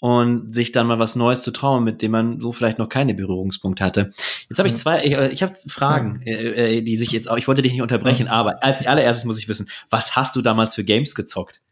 und 0.00 0.52
sich 0.52 0.72
dann 0.72 0.86
mal 0.86 0.98
was 0.98 1.16
Neues 1.16 1.42
zu 1.42 1.50
trauen, 1.50 1.84
mit 1.84 2.02
dem 2.02 2.12
man 2.12 2.40
so 2.40 2.52
vielleicht 2.52 2.78
noch 2.78 2.88
keine 2.88 3.14
Berührungspunkte 3.14 3.82
hatte. 3.82 4.12
Jetzt 4.48 4.58
habe 4.58 4.68
ich 4.68 4.74
zwei, 4.74 5.02
ich, 5.04 5.12
ich 5.12 5.42
habe 5.42 5.54
Fragen, 5.68 6.20
äh, 6.22 6.78
äh, 6.78 6.82
die 6.82 6.96
sich 6.96 7.12
jetzt 7.12 7.30
auch, 7.30 7.38
ich 7.38 7.48
wollte 7.48 7.62
dich 7.62 7.72
nicht 7.72 7.82
unterbrechen, 7.82 8.28
aber 8.28 8.62
als 8.62 8.86
allererstes 8.86 9.24
muss 9.24 9.38
ich 9.38 9.48
wissen, 9.48 9.68
was 9.88 10.14
hast 10.14 10.36
du 10.36 10.42
damals 10.42 10.74
für 10.74 10.84
Games 10.84 11.14
gezockt? 11.14 11.62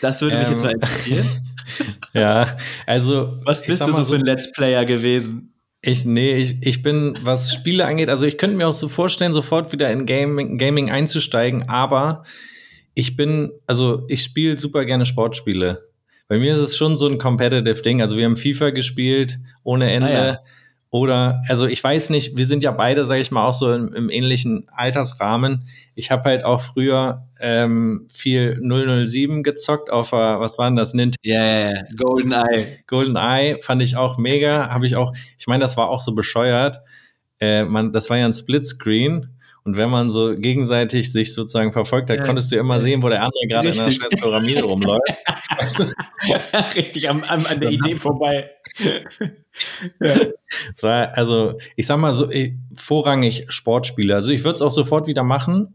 Das 0.00 0.22
würde 0.22 0.38
mich 0.38 0.46
ähm, 0.46 0.52
jetzt 0.52 0.64
mal 0.64 0.72
interessieren. 0.72 1.26
ja, 2.14 2.56
also. 2.86 3.38
Was 3.44 3.66
bist 3.66 3.86
du 3.86 3.92
so 3.92 4.04
für 4.04 4.14
ein 4.14 4.22
Let's 4.22 4.52
Player 4.52 4.86
gewesen? 4.86 5.52
Ich, 5.82 6.04
nee, 6.04 6.36
ich, 6.36 6.56
ich 6.62 6.82
bin, 6.82 7.16
was 7.20 7.52
Spiele 7.52 7.86
angeht, 7.86 8.08
also 8.08 8.24
ich 8.26 8.38
könnte 8.38 8.56
mir 8.56 8.66
auch 8.66 8.72
so 8.72 8.88
vorstellen, 8.88 9.32
sofort 9.32 9.72
wieder 9.72 9.90
in 9.92 10.06
Gaming, 10.06 10.58
Gaming 10.58 10.90
einzusteigen, 10.90 11.68
aber 11.68 12.24
ich 12.94 13.16
bin, 13.16 13.52
also 13.66 14.04
ich 14.08 14.24
spiele 14.24 14.58
super 14.58 14.84
gerne 14.86 15.04
Sportspiele. 15.04 15.85
Bei 16.28 16.38
mir 16.38 16.52
ist 16.52 16.60
es 16.60 16.76
schon 16.76 16.96
so 16.96 17.08
ein 17.08 17.18
competitive 17.18 17.82
Ding. 17.82 18.02
Also 18.02 18.16
wir 18.16 18.24
haben 18.24 18.36
FIFA 18.36 18.70
gespielt 18.70 19.38
ohne 19.62 19.90
Ende. 19.90 20.08
Ah, 20.08 20.26
ja. 20.26 20.38
Oder, 20.90 21.42
also 21.48 21.66
ich 21.66 21.82
weiß 21.82 22.10
nicht, 22.10 22.36
wir 22.36 22.46
sind 22.46 22.62
ja 22.62 22.70
beide, 22.70 23.04
sage 23.04 23.20
ich 23.20 23.30
mal, 23.30 23.44
auch 23.44 23.52
so 23.52 23.72
im, 23.72 23.92
im 23.92 24.08
ähnlichen 24.08 24.68
Altersrahmen. 24.72 25.64
Ich 25.94 26.10
habe 26.10 26.24
halt 26.24 26.44
auch 26.44 26.60
früher 26.60 27.26
ähm, 27.40 28.06
viel 28.10 28.60
007 28.62 29.42
gezockt 29.42 29.90
auf, 29.90 30.12
uh, 30.12 30.40
was 30.40 30.58
war 30.58 30.70
denn 30.70 30.76
das? 30.76 30.94
Nintendo. 30.94 31.18
Yeah, 31.24 31.82
Golden 31.96 32.32
Eye. 32.32 32.78
Golden 32.86 33.16
Eye 33.16 33.58
fand 33.60 33.82
ich 33.82 33.96
auch 33.96 34.16
mega. 34.16 34.70
habe 34.70 34.86
ich 34.86 34.96
auch, 34.96 35.12
ich 35.36 35.46
meine, 35.46 35.60
das 35.60 35.76
war 35.76 35.90
auch 35.90 36.00
so 36.00 36.14
bescheuert. 36.14 36.80
Äh, 37.40 37.64
man, 37.64 37.92
das 37.92 38.08
war 38.08 38.16
ja 38.16 38.24
ein 38.24 38.32
Splitscreen 38.32 39.35
und 39.66 39.76
wenn 39.76 39.90
man 39.90 40.08
so 40.08 40.32
gegenseitig 40.36 41.12
sich 41.12 41.34
sozusagen 41.34 41.72
verfolgt 41.72 42.08
hat, 42.08 42.18
ja. 42.18 42.24
konntest 42.24 42.52
du 42.52 42.56
immer 42.56 42.80
sehen, 42.80 43.02
wo 43.02 43.08
der 43.08 43.22
andere 43.22 43.46
gerade 43.48 43.68
in 43.68 43.78
einer 43.78 43.90
scheiß 43.90 44.20
Pyramide 44.20 44.62
rumläuft. 44.62 45.02
Richtig 46.76 47.10
am, 47.10 47.20
am, 47.24 47.44
an 47.46 47.58
der 47.58 47.70
Idee 47.70 47.96
vorbei. 47.96 48.48
ja. 50.00 50.16
Es 50.72 50.82
war, 50.84 51.12
also, 51.18 51.58
ich 51.74 51.84
sag 51.84 51.98
mal 51.98 52.14
so, 52.14 52.30
ich, 52.30 52.52
vorrangig 52.76 53.46
Sportspiele. 53.48 54.14
Also 54.14 54.30
ich 54.30 54.44
würde 54.44 54.54
es 54.54 54.62
auch 54.62 54.70
sofort 54.70 55.08
wieder 55.08 55.24
machen. 55.24 55.74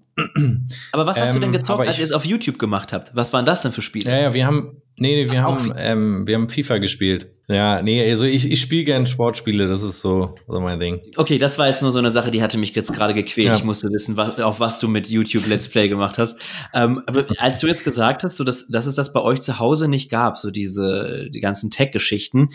Aber 0.93 1.05
was 1.05 1.19
hast 1.19 1.31
ähm, 1.31 1.35
du 1.35 1.39
denn 1.41 1.49
ähm, 1.49 1.59
gezockt, 1.59 1.85
als 1.85 1.99
ihr 1.99 2.05
es 2.05 2.13
auf 2.13 2.25
YouTube 2.25 2.59
gemacht 2.59 2.93
habt? 2.93 3.13
Was 3.13 3.33
waren 3.33 3.45
das 3.45 3.61
denn 3.61 3.73
für 3.73 3.81
Spiele? 3.81 4.09
Ja, 4.09 4.19
ja, 4.19 4.33
wir 4.33 4.45
haben, 4.45 4.80
nee, 4.97 5.23
nee 5.25 5.31
wir 5.31 5.41
haben, 5.41 5.73
ähm, 5.77 6.27
wir 6.27 6.35
haben 6.35 6.49
FIFA 6.49 6.77
gespielt. 6.77 7.27
Ja, 7.47 7.81
nee, 7.81 8.07
also 8.07 8.23
ich, 8.23 8.49
ich 8.49 8.61
spiele 8.61 8.85
gerne 8.85 9.07
Sportspiele, 9.07 9.67
das 9.67 9.83
ist 9.83 9.99
so, 9.99 10.35
so 10.47 10.61
mein 10.61 10.79
Ding. 10.79 11.01
Okay, 11.17 11.37
das 11.37 11.59
war 11.59 11.67
jetzt 11.67 11.81
nur 11.81 11.91
so 11.91 11.99
eine 11.99 12.09
Sache, 12.09 12.31
die 12.31 12.41
hatte 12.41 12.57
mich 12.57 12.73
jetzt 12.73 12.93
gerade 12.93 13.13
gequält. 13.13 13.47
Ja. 13.47 13.55
Ich 13.55 13.65
musste 13.65 13.89
wissen, 13.89 14.15
was, 14.15 14.39
auf 14.39 14.61
was 14.61 14.79
du 14.79 14.87
mit 14.87 15.09
YouTube 15.09 15.45
Let's 15.47 15.67
Play 15.67 15.89
gemacht 15.89 16.17
hast. 16.17 16.39
Ähm, 16.73 17.01
aber 17.07 17.25
als 17.39 17.59
du 17.59 17.67
jetzt 17.67 17.83
gesagt 17.83 18.23
hast, 18.23 18.37
so 18.37 18.45
dass, 18.45 18.67
dass 18.67 18.85
es 18.85 18.95
das 18.95 19.11
bei 19.11 19.19
euch 19.21 19.41
zu 19.41 19.59
Hause 19.59 19.89
nicht 19.89 20.09
gab, 20.09 20.37
so 20.37 20.49
diese 20.49 21.29
die 21.29 21.41
ganzen 21.41 21.71
Tech-Geschichten, 21.71 22.49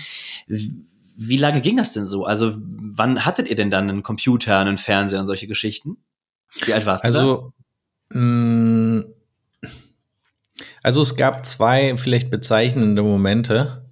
wie 0.46 1.36
lange 1.36 1.60
ging 1.60 1.76
das 1.76 1.92
denn 1.92 2.06
so? 2.06 2.24
Also 2.24 2.54
wann 2.56 3.26
hattet 3.26 3.48
ihr 3.48 3.56
denn 3.56 3.70
dann 3.70 3.90
einen 3.90 4.02
Computer, 4.02 4.58
einen 4.58 4.78
Fernseher 4.78 5.20
und 5.20 5.26
solche 5.26 5.46
Geschichten? 5.46 5.98
Wie 6.64 6.72
alt 6.72 6.86
warst 6.86 7.04
du? 7.04 7.08
Also, 7.08 7.52
mm, 8.10 9.00
also 10.82 11.02
es 11.02 11.16
gab 11.16 11.44
zwei 11.46 11.96
vielleicht 11.96 12.30
bezeichnende 12.30 13.02
Momente. 13.02 13.88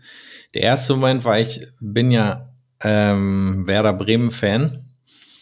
Der 0.55 0.63
erste 0.63 0.95
Moment 0.95 1.25
war, 1.25 1.39
ich 1.39 1.67
bin 1.81 2.11
ja 2.11 2.51
ähm, 2.83 3.67
Werder 3.67 3.93
Bremen-Fan. 3.93 4.93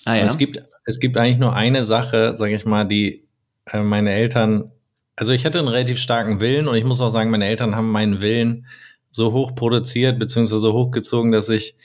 Ah, 0.04 0.16
ja? 0.16 0.24
Es 0.24 0.38
gibt, 0.38 0.62
es 0.84 1.00
gibt 1.00 1.16
eigentlich 1.16 1.38
nur 1.38 1.54
eine 1.54 1.84
Sache, 1.84 2.36
sage 2.36 2.56
ich 2.56 2.64
mal, 2.64 2.84
die 2.84 3.28
äh, 3.66 3.82
meine 3.82 4.12
Eltern, 4.12 4.72
also 5.16 5.32
ich 5.32 5.44
hatte 5.44 5.58
einen 5.58 5.68
relativ 5.68 5.98
starken 5.98 6.40
Willen 6.40 6.68
und 6.68 6.76
ich 6.76 6.84
muss 6.84 7.00
auch 7.00 7.10
sagen, 7.10 7.30
meine 7.30 7.46
Eltern 7.46 7.76
haben 7.76 7.90
meinen 7.90 8.20
Willen 8.20 8.66
so 9.10 9.32
hoch 9.32 9.54
produziert, 9.54 10.18
beziehungsweise 10.18 10.72
hochgezogen, 10.72 11.32
dass 11.32 11.50
ich 11.50 11.76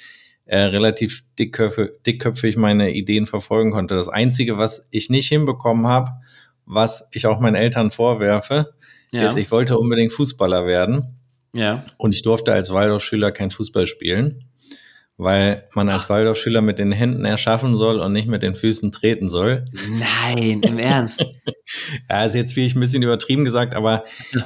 äh, 0.46 0.60
relativ 0.60 1.24
dickköpfig, 1.38 1.90
dickköpfig 2.06 2.56
meine 2.58 2.92
Ideen 2.92 3.26
verfolgen 3.26 3.72
konnte. 3.72 3.96
Das 3.96 4.08
Einzige, 4.08 4.58
was 4.58 4.88
ich 4.92 5.10
nicht 5.10 5.28
hinbekommen 5.28 5.88
habe, 5.88 6.12
was 6.66 7.10
ich 7.12 7.28
auch 7.28 7.40
meinen 7.40 7.56
Eltern 7.56 7.92
vorwerfe, 7.92 8.74
ja. 9.12 9.26
ist, 9.26 9.38
ich 9.38 9.52
wollte 9.52 9.78
unbedingt 9.78 10.14
Fußballer 10.14 10.66
werden. 10.66 11.20
Ja. 11.54 11.86
Und 11.98 12.14
ich 12.14 12.22
durfte 12.22 12.54
als 12.54 12.72
Waldorfschüler 12.72 13.32
kein 13.32 13.52
Fußball 13.52 13.88
spielen, 13.88 14.50
weil 15.18 15.68
man 15.74 15.90
als 15.90 16.10
Waldorfschüler 16.10 16.62
mit 16.62 16.78
den 16.78 16.92
Händen 16.92 17.26
erschaffen 17.26 17.74
soll 17.76 18.00
und 18.00 18.14
nicht 18.14 18.28
mit 18.28 18.44
den 18.44 18.56
Füßen 18.56 18.92
treten 18.92 19.30
soll. 19.30 19.66
Nein, 19.90 20.62
im 20.62 20.78
Ernst. 20.78 21.26
ja, 22.10 22.26
ist 22.26 22.36
jetzt 22.36 22.56
wie 22.56 22.66
ich 22.66 22.76
ein 22.76 22.80
bisschen 22.80 23.04
übertrieben 23.04 23.46
gesagt, 23.46 23.74
aber 23.74 24.04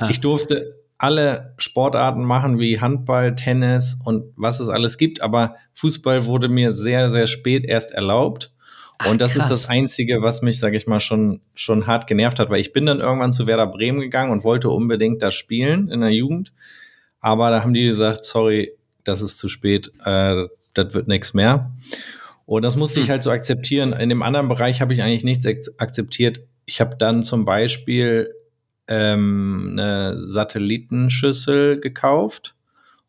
ich 0.10 0.22
durfte 0.22 0.82
alle 0.98 1.56
Sportarten 1.58 2.24
machen 2.24 2.60
wie 2.60 2.80
Handball, 2.80 3.36
Tennis 3.36 3.98
und 4.06 4.34
was 4.36 4.60
es 4.60 4.70
alles 4.70 5.00
gibt, 5.00 5.22
aber 5.22 5.56
Fußball 5.74 6.28
wurde 6.28 6.48
mir 6.48 6.74
sehr, 6.74 7.10
sehr 7.10 7.26
spät 7.26 7.66
erst 7.66 7.92
erlaubt. 7.92 8.54
Ach, 9.02 9.12
und 9.12 9.22
das 9.22 9.34
krass. 9.34 9.46
ist 9.46 9.50
das 9.50 9.70
Einzige, 9.70 10.22
was 10.22 10.42
mich, 10.42 10.60
sage 10.60 10.78
ich 10.78 10.88
mal, 10.88 11.00
schon, 11.00 11.42
schon 11.54 11.88
hart 11.88 12.08
genervt 12.08 12.40
hat, 12.40 12.50
weil 12.50 12.62
ich 12.62 12.74
bin 12.74 12.86
dann 12.86 13.00
irgendwann 13.00 13.32
zu 13.32 13.48
Werder 13.48 13.68
Bremen 13.68 14.00
gegangen 14.00 14.32
und 14.32 14.44
wollte 14.44 14.70
unbedingt 14.70 15.22
da 15.22 15.32
spielen 15.32 15.90
in 15.90 16.02
der 16.02 16.12
Jugend. 16.12 16.54
Aber 17.20 17.50
da 17.50 17.64
haben 17.64 17.74
die 17.74 17.86
gesagt, 17.86 18.26
sorry, 18.26 18.72
das 19.04 19.22
ist 19.22 19.38
zu 19.38 19.50
spät, 19.50 19.92
äh, 20.06 20.48
das 20.74 20.94
wird 20.94 21.08
nichts 21.08 21.34
mehr. 21.34 21.72
Und 22.46 22.64
das 22.64 22.76
musste 22.76 22.98
hm. 22.98 23.04
ich 23.04 23.10
halt 23.10 23.24
so 23.24 23.32
akzeptieren. 23.32 23.94
In 23.94 24.10
dem 24.10 24.22
anderen 24.22 24.48
Bereich 24.48 24.82
habe 24.82 24.94
ich 24.94 25.02
eigentlich 25.02 25.24
nichts 25.24 25.48
akzeptiert. 25.80 26.42
Ich 26.66 26.82
habe 26.82 26.96
dann 26.98 27.24
zum 27.24 27.46
Beispiel 27.46 28.34
ähm, 28.88 29.70
eine 29.74 30.18
Satellitenschüssel 30.18 31.80
gekauft 31.80 32.56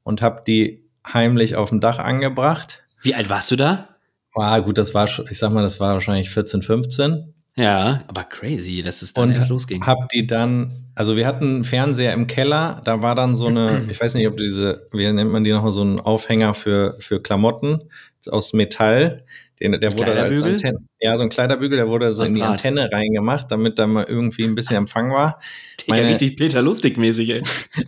und 0.04 0.22
habe 0.22 0.42
die 0.46 0.84
heimlich 1.06 1.56
auf 1.56 1.70
dem 1.70 1.80
Dach 1.80 1.98
angebracht. 1.98 2.84
Wie 3.02 3.14
alt 3.14 3.28
warst 3.28 3.50
du 3.50 3.56
da? 3.56 3.91
Ah, 4.34 4.58
gut, 4.60 4.78
das 4.78 4.94
war, 4.94 5.08
ich 5.30 5.38
sag 5.38 5.52
mal, 5.52 5.62
das 5.62 5.80
war 5.80 5.94
wahrscheinlich 5.94 6.30
14, 6.30 6.62
15. 6.62 7.34
Ja, 7.54 8.02
aber 8.08 8.24
crazy, 8.24 8.82
dass 8.82 9.02
es 9.02 9.12
dann 9.12 9.30
und 9.30 9.36
erst 9.36 9.50
losging. 9.50 9.84
Hab 9.84 10.08
die 10.08 10.26
dann, 10.26 10.86
also 10.94 11.16
wir 11.16 11.26
hatten 11.26 11.44
einen 11.44 11.64
Fernseher 11.64 12.14
im 12.14 12.26
Keller, 12.26 12.80
da 12.84 13.02
war 13.02 13.14
dann 13.14 13.34
so 13.34 13.46
eine, 13.46 13.82
ich 13.90 14.00
weiß 14.00 14.14
nicht, 14.14 14.26
ob 14.26 14.38
diese, 14.38 14.88
wie 14.92 15.10
nennt 15.12 15.30
man 15.30 15.44
die 15.44 15.52
nochmal, 15.52 15.72
so 15.72 15.82
ein 15.82 16.00
Aufhänger 16.00 16.54
für, 16.54 16.96
für 16.98 17.20
Klamotten 17.20 17.82
aus 18.30 18.54
Metall. 18.54 19.24
Den, 19.62 19.78
der 19.80 19.96
wurde 19.96 20.20
als 20.20 20.42
Antenne, 20.42 20.78
ja, 20.98 21.16
so 21.16 21.22
ein 21.22 21.28
Kleiderbügel, 21.28 21.76
der 21.76 21.88
wurde 21.88 22.12
so 22.12 22.24
aus 22.24 22.30
in 22.30 22.34
die. 22.34 22.42
Antenne 22.42 22.90
reingemacht, 22.90 23.48
damit 23.48 23.78
da 23.78 23.86
mal 23.86 24.04
irgendwie 24.08 24.42
ein 24.42 24.56
bisschen 24.56 24.76
Empfang 24.76 25.12
war. 25.12 25.38
Digga, 25.80 25.98
meine, 25.98 26.08
richtig 26.08 26.36
Peter 26.36 26.62
Lustig-mäßig, 26.62 27.30
ey. 27.30 27.42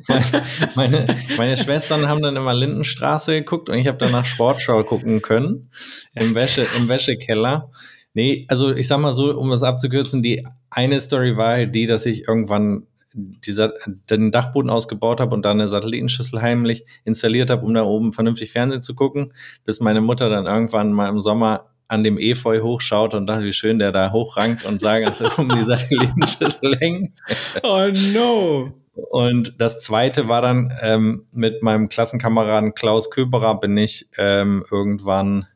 meine, 0.77 1.07
meine 1.37 1.57
Schwestern 1.57 2.07
haben 2.07 2.23
dann 2.23 2.37
immer 2.37 2.55
Lindenstraße 2.55 3.41
geguckt 3.41 3.69
und 3.69 3.77
ich 3.77 3.89
habe 3.89 3.99
danach 3.99 4.25
Sportschau 4.25 4.85
gucken 4.85 5.21
können. 5.21 5.71
Im, 6.15 6.37
Wäsche, 6.37 6.65
im 6.79 6.89
Wäschekeller. 6.89 7.71
Nee, 8.13 8.47
also 8.49 8.73
ich 8.73 8.87
sag 8.87 8.99
mal 8.99 9.13
so, 9.13 9.37
um 9.37 9.51
das 9.51 9.65
abzukürzen, 9.65 10.23
die 10.23 10.47
eine 10.71 11.01
Story 11.01 11.37
war 11.37 11.55
halt 11.55 11.75
die, 11.75 11.87
dass 11.87 12.07
ich 12.07 12.29
irgendwann 12.29 12.87
dieser, 13.15 13.73
den 14.11 14.33
Dachboden 14.33 14.71
ausgebaut 14.71 15.21
habe 15.21 15.35
und 15.35 15.45
da 15.45 15.53
eine 15.53 15.69
Satellitenschüssel 15.69 16.43
heimlich 16.43 16.85
installiert 17.05 17.51
habe, 17.51 17.65
um 17.65 17.73
da 17.73 17.85
oben 17.85 18.13
vernünftig 18.13 18.51
Fernsehen 18.51 18.83
zu 18.83 18.95
gucken, 18.95 19.33
bis 19.65 19.81
meine 19.81 20.01
Mutter 20.01 20.29
dann 20.29 20.47
irgendwann 20.47 20.93
mal 20.93 21.09
im 21.09 21.21
Sommer 21.21 21.71
an 21.87 22.03
dem 22.03 22.19
Efeu 22.19 22.61
hochschaut 22.61 23.15
und 23.15 23.27
dachte, 23.27 23.45
wie 23.45 23.53
schön 23.53 23.79
der 23.79 23.93
da 23.93 24.11
hochrankt 24.11 24.65
und 24.65 24.81
sah 24.81 24.99
ganz 24.99 25.21
um 25.39 25.49
die 25.49 25.63
Satellitenschüssel 25.63 26.77
hängen. 26.81 27.15
Oh 27.63 27.89
no! 28.13 28.73
Und 28.95 29.61
das 29.61 29.81
zweite 29.81 30.29
war 30.29 30.43
dann 30.43 30.73
ähm, 30.81 31.27
mit 31.33 31.63
meinem 31.63 31.89
Klassenkameraden 31.89 32.75
Klaus 32.75 33.11
Köberer 33.11 33.59
bin 33.59 33.77
ich 33.77 34.09
ähm, 34.19 34.65
irgendwann 34.71 35.47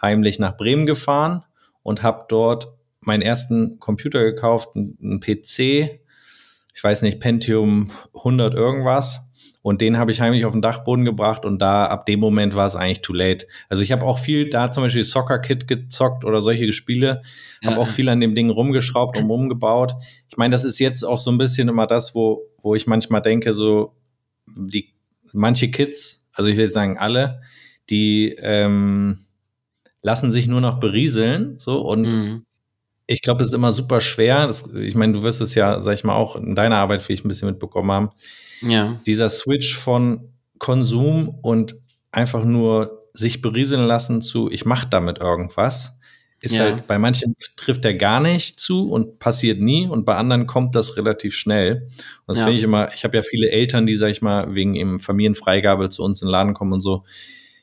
heimlich 0.00 0.38
nach 0.38 0.56
Bremen 0.56 0.86
gefahren 0.86 1.44
und 1.82 2.02
habe 2.02 2.24
dort 2.28 2.68
meinen 3.00 3.22
ersten 3.22 3.78
Computer 3.80 4.22
gekauft, 4.22 4.70
einen 4.74 5.20
PC, 5.20 6.00
ich 6.80 6.84
weiß 6.84 7.02
nicht, 7.02 7.20
Pentium 7.20 7.90
100 8.14 8.54
irgendwas. 8.54 9.30
Und 9.60 9.82
den 9.82 9.98
habe 9.98 10.12
ich 10.12 10.22
heimlich 10.22 10.46
auf 10.46 10.52
den 10.52 10.62
Dachboden 10.62 11.04
gebracht 11.04 11.44
und 11.44 11.58
da 11.58 11.84
ab 11.84 12.06
dem 12.06 12.20
Moment 12.20 12.54
war 12.54 12.64
es 12.64 12.74
eigentlich 12.74 13.02
too 13.02 13.12
late. 13.12 13.46
Also 13.68 13.82
ich 13.82 13.92
habe 13.92 14.06
auch 14.06 14.18
viel 14.18 14.48
da 14.48 14.70
zum 14.70 14.84
Beispiel 14.84 15.04
Soccer 15.04 15.40
Kit 15.40 15.68
gezockt 15.68 16.24
oder 16.24 16.40
solche 16.40 16.72
Spiele, 16.72 17.20
habe 17.62 17.76
ja. 17.76 17.82
auch 17.82 17.88
viel 17.90 18.08
an 18.08 18.20
dem 18.20 18.34
Ding 18.34 18.48
rumgeschraubt 18.48 19.18
und 19.18 19.28
rumgebaut. 19.28 19.92
Ich 20.30 20.38
meine, 20.38 20.52
das 20.52 20.64
ist 20.64 20.78
jetzt 20.78 21.02
auch 21.02 21.20
so 21.20 21.30
ein 21.30 21.36
bisschen 21.36 21.68
immer 21.68 21.86
das, 21.86 22.14
wo, 22.14 22.46
wo 22.56 22.74
ich 22.74 22.86
manchmal 22.86 23.20
denke, 23.20 23.52
so 23.52 23.94
die 24.46 24.94
manche 25.34 25.70
Kids, 25.70 26.30
also 26.32 26.48
ich 26.48 26.56
will 26.56 26.70
sagen 26.70 26.96
alle, 26.96 27.42
die 27.90 28.34
ähm, 28.38 29.18
lassen 30.00 30.30
sich 30.30 30.48
nur 30.48 30.62
noch 30.62 30.80
berieseln, 30.80 31.58
so 31.58 31.82
und 31.82 32.02
mhm. 32.04 32.46
Ich 33.10 33.22
glaube, 33.22 33.42
es 33.42 33.48
ist 33.48 33.54
immer 33.54 33.72
super 33.72 34.00
schwer. 34.00 34.46
Das, 34.46 34.72
ich 34.72 34.94
meine, 34.94 35.12
du 35.12 35.24
wirst 35.24 35.40
es 35.40 35.56
ja, 35.56 35.80
sag 35.80 35.94
ich 35.94 36.04
mal, 36.04 36.14
auch 36.14 36.36
in 36.36 36.54
deiner 36.54 36.76
Arbeit 36.76 37.02
vielleicht 37.02 37.24
ein 37.24 37.28
bisschen 37.28 37.48
mitbekommen 37.48 37.90
haben. 37.90 38.10
Ja. 38.62 39.00
Dieser 39.04 39.28
Switch 39.28 39.76
von 39.76 40.32
Konsum 40.58 41.28
und 41.42 41.74
einfach 42.12 42.44
nur 42.44 43.08
sich 43.12 43.42
berieseln 43.42 43.84
lassen 43.84 44.20
zu, 44.20 44.48
ich 44.48 44.64
mache 44.64 44.86
damit 44.88 45.18
irgendwas, 45.18 45.98
ist 46.40 46.56
ja. 46.56 46.64
halt, 46.64 46.86
bei 46.86 46.98
manchen 46.98 47.34
trifft 47.56 47.84
er 47.84 47.94
gar 47.94 48.20
nicht 48.20 48.60
zu 48.60 48.88
und 48.88 49.18
passiert 49.18 49.60
nie 49.60 49.88
und 49.88 50.04
bei 50.04 50.14
anderen 50.14 50.46
kommt 50.46 50.76
das 50.76 50.96
relativ 50.96 51.34
schnell. 51.34 51.88
Und 52.26 52.28
das 52.28 52.38
ja. 52.38 52.44
finde 52.44 52.58
ich 52.58 52.62
immer, 52.62 52.94
ich 52.94 53.02
habe 53.02 53.16
ja 53.16 53.24
viele 53.24 53.50
Eltern, 53.50 53.86
die, 53.86 53.96
sag 53.96 54.10
ich 54.10 54.22
mal, 54.22 54.54
wegen 54.54 54.76
eben 54.76 55.00
Familienfreigabe 55.00 55.88
zu 55.88 56.04
uns 56.04 56.22
in 56.22 56.28
den 56.28 56.32
Laden 56.32 56.54
kommen 56.54 56.74
und 56.74 56.80
so 56.80 57.04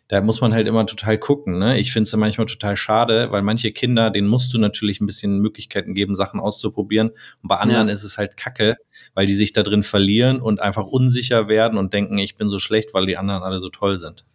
da 0.08 0.22
muss 0.22 0.40
man 0.40 0.54
halt 0.54 0.68
immer 0.68 0.86
total 0.86 1.18
gucken. 1.18 1.60
Ne? 1.60 1.80
Ich 1.80 1.92
finde 1.92 2.08
es 2.08 2.16
manchmal 2.16 2.48
total 2.48 2.78
schade, 2.78 3.32
weil 3.32 3.42
manche 3.42 3.72
Kinder, 3.72 4.10
denen 4.10 4.28
musst 4.28 4.54
du 4.54 4.58
natürlich 4.58 5.02
ein 5.02 5.06
bisschen 5.06 5.40
Möglichkeiten 5.40 5.94
geben, 5.94 6.16
Sachen 6.16 6.40
auszuprobieren. 6.40 7.10
Und 7.10 7.48
bei 7.50 7.58
anderen 7.58 7.88
ja. 7.88 7.94
ist 7.94 8.04
es 8.04 8.18
halt 8.18 8.38
Kacke, 8.38 8.78
weil 9.16 9.26
die 9.26 9.36
sich 9.36 9.52
da 9.52 9.64
drin 9.64 9.84
verlieren 9.84 10.42
und 10.42 10.62
einfach 10.62 10.86
unsicher 10.86 11.50
werden 11.50 11.78
und 11.78 11.94
denken, 11.94 12.18
ich 12.18 12.36
bin 12.38 12.48
so 12.48 12.60
schlecht, 12.60 12.94
weil 12.94 13.06
die 13.06 13.18
anderen 13.18 13.44
alle 13.44 13.60
so 13.60 13.70
toll 13.70 13.98
sind. 13.98 14.26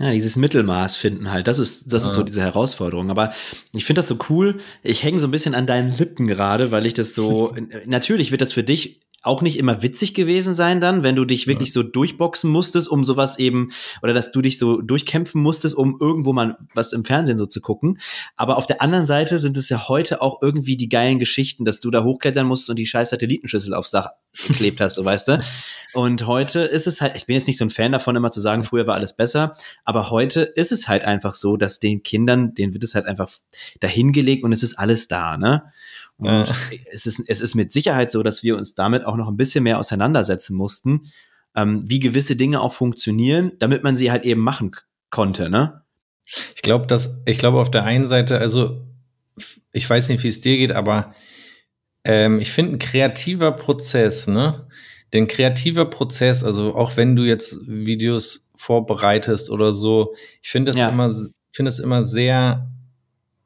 Ja, 0.00 0.12
dieses 0.12 0.36
Mittelmaß 0.36 0.94
finden 0.94 1.32
halt, 1.32 1.48
das 1.48 1.58
ist, 1.58 1.92
das 1.92 2.02
ja. 2.02 2.08
ist 2.08 2.14
so 2.14 2.22
diese 2.22 2.40
Herausforderung. 2.40 3.10
Aber 3.10 3.32
ich 3.72 3.84
finde 3.84 3.98
das 3.98 4.08
so 4.08 4.16
cool. 4.30 4.60
Ich 4.82 5.02
hänge 5.02 5.18
so 5.18 5.26
ein 5.26 5.32
bisschen 5.32 5.56
an 5.56 5.66
deinen 5.66 5.96
Lippen 5.98 6.28
gerade, 6.28 6.70
weil 6.70 6.86
ich 6.86 6.94
das 6.94 7.14
so, 7.14 7.54
natürlich 7.86 8.30
wird 8.30 8.40
das 8.40 8.52
für 8.52 8.62
dich 8.62 9.00
auch 9.22 9.42
nicht 9.42 9.58
immer 9.58 9.82
witzig 9.82 10.14
gewesen 10.14 10.54
sein 10.54 10.80
dann, 10.80 11.02
wenn 11.02 11.16
du 11.16 11.24
dich 11.24 11.48
wirklich 11.48 11.70
ja. 11.70 11.74
so 11.74 11.82
durchboxen 11.82 12.50
musstest, 12.50 12.88
um 12.88 13.04
sowas 13.04 13.38
eben, 13.38 13.70
oder 14.02 14.14
dass 14.14 14.30
du 14.30 14.40
dich 14.40 14.58
so 14.58 14.80
durchkämpfen 14.80 15.42
musstest, 15.42 15.74
um 15.74 15.96
irgendwo 16.00 16.32
mal 16.32 16.56
was 16.74 16.92
im 16.92 17.04
Fernsehen 17.04 17.36
so 17.36 17.46
zu 17.46 17.60
gucken. 17.60 17.98
Aber 18.36 18.56
auf 18.56 18.66
der 18.66 18.80
anderen 18.80 19.06
Seite 19.06 19.38
sind 19.38 19.56
es 19.56 19.68
ja 19.68 19.88
heute 19.88 20.22
auch 20.22 20.40
irgendwie 20.40 20.76
die 20.76 20.88
geilen 20.88 21.18
Geschichten, 21.18 21.64
dass 21.64 21.80
du 21.80 21.90
da 21.90 22.04
hochklettern 22.04 22.46
musst 22.46 22.70
und 22.70 22.76
die 22.76 22.86
scheiß 22.86 23.10
Satellitenschüssel 23.10 23.74
aufs 23.74 23.90
Dach 23.90 24.10
geklebt 24.46 24.80
hast, 24.80 24.94
so 24.94 25.04
weißt 25.04 25.28
du. 25.28 25.40
Und 25.94 26.26
heute 26.26 26.60
ist 26.60 26.86
es 26.86 27.00
halt, 27.00 27.16
ich 27.16 27.24
bin 27.24 27.34
jetzt 27.34 27.46
nicht 27.46 27.56
so 27.56 27.64
ein 27.64 27.70
Fan 27.70 27.92
davon, 27.92 28.14
immer 28.14 28.30
zu 28.30 28.40
sagen, 28.40 28.62
früher 28.62 28.86
war 28.86 28.94
alles 28.94 29.16
besser, 29.16 29.56
aber 29.84 30.10
heute 30.10 30.42
ist 30.42 30.70
es 30.70 30.86
halt 30.86 31.02
einfach 31.02 31.32
so, 31.32 31.56
dass 31.56 31.80
den 31.80 32.02
Kindern, 32.02 32.54
denen 32.54 32.74
wird 32.74 32.84
es 32.84 32.94
halt 32.94 33.06
einfach 33.06 33.30
dahingelegt 33.80 34.44
und 34.44 34.52
es 34.52 34.62
ist 34.62 34.78
alles 34.78 35.08
da, 35.08 35.38
ne? 35.38 35.72
Und 36.18 36.26
ja. 36.26 36.44
es, 36.92 37.06
ist, 37.06 37.22
es 37.28 37.40
ist 37.40 37.54
mit 37.54 37.72
Sicherheit 37.72 38.10
so, 38.10 38.22
dass 38.22 38.42
wir 38.42 38.56
uns 38.56 38.74
damit 38.74 39.04
auch 39.04 39.16
noch 39.16 39.28
ein 39.28 39.36
bisschen 39.36 39.64
mehr 39.64 39.78
auseinandersetzen 39.78 40.56
mussten, 40.56 41.12
ähm, 41.54 41.88
wie 41.88 42.00
gewisse 42.00 42.36
Dinge 42.36 42.60
auch 42.60 42.72
funktionieren, 42.72 43.52
damit 43.58 43.82
man 43.84 43.96
sie 43.96 44.10
halt 44.10 44.24
eben 44.24 44.42
machen 44.42 44.72
konnte, 45.10 45.48
ne? 45.48 45.82
Ich 46.54 46.60
glaube, 46.60 46.86
dass, 46.86 47.22
ich 47.24 47.38
glaube 47.38 47.58
auf 47.58 47.70
der 47.70 47.84
einen 47.84 48.06
Seite, 48.06 48.38
also 48.38 48.86
ich 49.72 49.88
weiß 49.88 50.08
nicht, 50.10 50.22
wie 50.24 50.28
es 50.28 50.40
dir 50.40 50.58
geht, 50.58 50.72
aber 50.72 51.14
ähm, 52.04 52.40
ich 52.40 52.50
finde 52.50 52.72
ein 52.72 52.78
kreativer 52.78 53.52
Prozess, 53.52 54.26
ne? 54.26 54.66
Denn 55.12 55.26
kreativer 55.26 55.86
Prozess, 55.86 56.44
also 56.44 56.74
auch 56.74 56.96
wenn 56.96 57.16
du 57.16 57.22
jetzt 57.24 57.60
Videos 57.66 58.50
vorbereitest 58.56 59.50
oder 59.50 59.72
so, 59.72 60.14
ich 60.42 60.50
finde 60.50 60.72
das 60.72 60.80
ja. 60.80 60.90
immer, 60.90 61.10
finde 61.50 61.70
es 61.70 61.78
immer 61.78 62.02
sehr, 62.02 62.70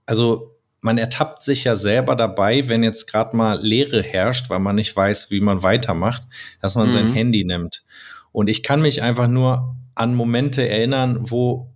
also 0.06 0.51
man 0.82 0.98
ertappt 0.98 1.42
sich 1.42 1.64
ja 1.64 1.76
selber 1.76 2.16
dabei, 2.16 2.68
wenn 2.68 2.82
jetzt 2.82 3.06
gerade 3.06 3.36
mal 3.36 3.58
Leere 3.62 4.02
herrscht, 4.02 4.50
weil 4.50 4.58
man 4.58 4.74
nicht 4.74 4.94
weiß, 4.94 5.30
wie 5.30 5.40
man 5.40 5.62
weitermacht, 5.62 6.24
dass 6.60 6.74
man 6.74 6.88
mhm. 6.88 6.90
sein 6.90 7.12
Handy 7.12 7.44
nimmt. 7.44 7.84
Und 8.32 8.50
ich 8.50 8.62
kann 8.62 8.82
mich 8.82 9.00
einfach 9.00 9.28
nur 9.28 9.76
an 9.94 10.14
Momente 10.14 10.68
erinnern, 10.68 11.18
wo 11.20 11.72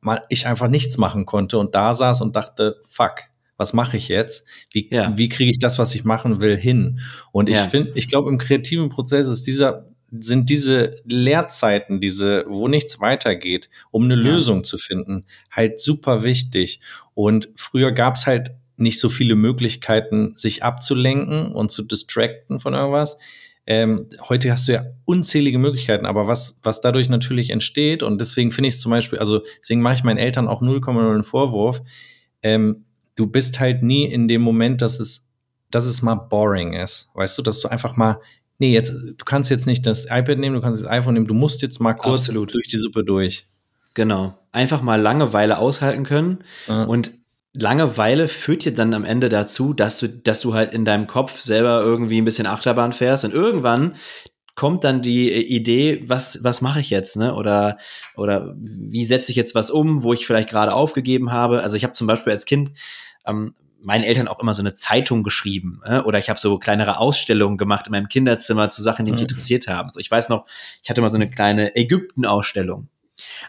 man, 0.00 0.20
ich 0.28 0.46
einfach 0.46 0.68
nichts 0.68 0.98
machen 0.98 1.24
konnte 1.24 1.58
und 1.58 1.74
da 1.74 1.94
saß 1.94 2.20
und 2.20 2.36
dachte, 2.36 2.76
fuck, 2.86 3.22
was 3.56 3.72
mache 3.72 3.96
ich 3.96 4.08
jetzt? 4.08 4.46
Wie, 4.72 4.92
ja. 4.92 5.16
wie 5.16 5.30
kriege 5.30 5.50
ich 5.50 5.58
das, 5.58 5.78
was 5.78 5.94
ich 5.94 6.04
machen 6.04 6.42
will, 6.42 6.56
hin? 6.56 7.00
Und 7.32 7.48
ja. 7.48 7.64
ich 7.64 7.70
finde, 7.70 7.92
ich 7.94 8.08
glaube, 8.08 8.28
im 8.28 8.36
kreativen 8.36 8.90
Prozess 8.90 9.26
ist 9.26 9.46
dieser 9.46 9.88
sind 10.10 10.50
diese 10.50 10.96
Leerzeiten, 11.04 12.00
diese, 12.00 12.44
wo 12.48 12.68
nichts 12.68 13.00
weitergeht, 13.00 13.68
um 13.90 14.04
eine 14.04 14.14
ja. 14.14 14.20
Lösung 14.20 14.64
zu 14.64 14.78
finden, 14.78 15.24
halt 15.50 15.78
super 15.78 16.22
wichtig. 16.22 16.80
Und 17.14 17.48
früher 17.56 17.92
gab 17.92 18.16
es 18.16 18.26
halt 18.26 18.52
nicht 18.76 19.00
so 19.00 19.08
viele 19.08 19.34
Möglichkeiten, 19.34 20.32
sich 20.36 20.62
abzulenken 20.62 21.52
und 21.52 21.70
zu 21.70 21.82
distracten 21.82 22.60
von 22.60 22.74
irgendwas. 22.74 23.18
Ähm, 23.66 24.08
heute 24.28 24.52
hast 24.52 24.68
du 24.68 24.72
ja 24.72 24.84
unzählige 25.06 25.58
Möglichkeiten, 25.58 26.04
aber 26.04 26.26
was, 26.28 26.60
was 26.62 26.80
dadurch 26.80 27.08
natürlich 27.08 27.50
entsteht, 27.50 28.02
und 28.02 28.20
deswegen 28.20 28.50
finde 28.50 28.68
ich 28.68 28.74
es 28.74 28.80
zum 28.80 28.90
Beispiel, 28.90 29.18
also 29.18 29.42
deswegen 29.60 29.80
mache 29.80 29.94
ich 29.94 30.04
meinen 30.04 30.18
Eltern 30.18 30.48
auch 30.48 30.60
0,0 30.60 30.88
einen 30.98 31.24
Vorwurf, 31.24 31.80
ähm, 32.42 32.84
du 33.16 33.26
bist 33.26 33.60
halt 33.60 33.82
nie 33.82 34.04
in 34.04 34.28
dem 34.28 34.42
Moment, 34.42 34.82
dass 34.82 35.00
es, 35.00 35.30
dass 35.70 35.86
es 35.86 36.02
mal 36.02 36.14
boring 36.14 36.74
ist. 36.74 37.10
Weißt 37.14 37.38
du, 37.38 37.42
dass 37.42 37.60
du 37.60 37.68
einfach 37.68 37.96
mal 37.96 38.20
nee, 38.58 38.72
jetzt, 38.72 38.92
du 38.92 39.24
kannst 39.24 39.50
jetzt 39.50 39.66
nicht 39.66 39.86
das 39.86 40.06
iPad 40.06 40.38
nehmen, 40.38 40.54
du 40.54 40.60
kannst 40.60 40.82
das 40.82 40.90
iPhone 40.90 41.14
nehmen, 41.14 41.26
du 41.26 41.34
musst 41.34 41.62
jetzt 41.62 41.80
mal 41.80 41.94
kurz 41.94 42.22
Absolut. 42.22 42.54
durch 42.54 42.68
die 42.68 42.78
Suppe 42.78 43.04
durch. 43.04 43.46
Genau. 43.94 44.38
Einfach 44.52 44.82
mal 44.82 45.00
Langeweile 45.00 45.58
aushalten 45.58 46.04
können. 46.04 46.38
Ja. 46.68 46.84
Und 46.84 47.12
Langeweile 47.52 48.26
führt 48.26 48.64
dir 48.64 48.74
dann 48.74 48.94
am 48.94 49.04
Ende 49.04 49.28
dazu, 49.28 49.74
dass 49.74 49.98
du, 49.98 50.08
dass 50.08 50.40
du 50.40 50.54
halt 50.54 50.74
in 50.74 50.84
deinem 50.84 51.06
Kopf 51.06 51.38
selber 51.38 51.82
irgendwie 51.82 52.20
ein 52.20 52.24
bisschen 52.24 52.46
Achterbahn 52.46 52.92
fährst 52.92 53.24
und 53.24 53.32
irgendwann 53.32 53.94
kommt 54.56 54.84
dann 54.84 55.02
die 55.02 55.32
Idee, 55.32 56.02
was, 56.06 56.44
was 56.44 56.60
mache 56.60 56.80
ich 56.80 56.90
jetzt, 56.90 57.16
ne? 57.16 57.34
Oder, 57.34 57.78
oder 58.16 58.54
wie 58.56 59.04
setze 59.04 59.32
ich 59.32 59.36
jetzt 59.36 59.54
was 59.54 59.70
um, 59.70 60.02
wo 60.02 60.12
ich 60.12 60.26
vielleicht 60.26 60.48
gerade 60.48 60.72
aufgegeben 60.74 61.32
habe. 61.32 61.62
Also 61.62 61.76
ich 61.76 61.84
habe 61.84 61.92
zum 61.92 62.06
Beispiel 62.06 62.32
als 62.32 62.44
Kind 62.44 62.72
ähm, 63.26 63.54
meinen 63.84 64.04
Eltern 64.04 64.28
auch 64.28 64.40
immer 64.40 64.54
so 64.54 64.62
eine 64.62 64.74
Zeitung 64.74 65.22
geschrieben 65.22 65.80
äh? 65.84 65.98
oder 65.98 66.18
ich 66.18 66.28
habe 66.28 66.40
so 66.40 66.58
kleinere 66.58 66.98
Ausstellungen 66.98 67.58
gemacht 67.58 67.86
in 67.86 67.92
meinem 67.92 68.08
Kinderzimmer 68.08 68.70
zu 68.70 68.82
Sachen, 68.82 69.04
die 69.04 69.12
mich 69.12 69.20
mhm. 69.20 69.26
interessiert 69.28 69.68
haben. 69.68 69.90
So, 69.92 70.00
ich 70.00 70.10
weiß 70.10 70.28
noch, 70.28 70.46
ich 70.82 70.90
hatte 70.90 71.00
mal 71.00 71.10
so 71.10 71.16
eine 71.16 71.30
kleine 71.30 71.76
Ägypten-Ausstellung. 71.76 72.88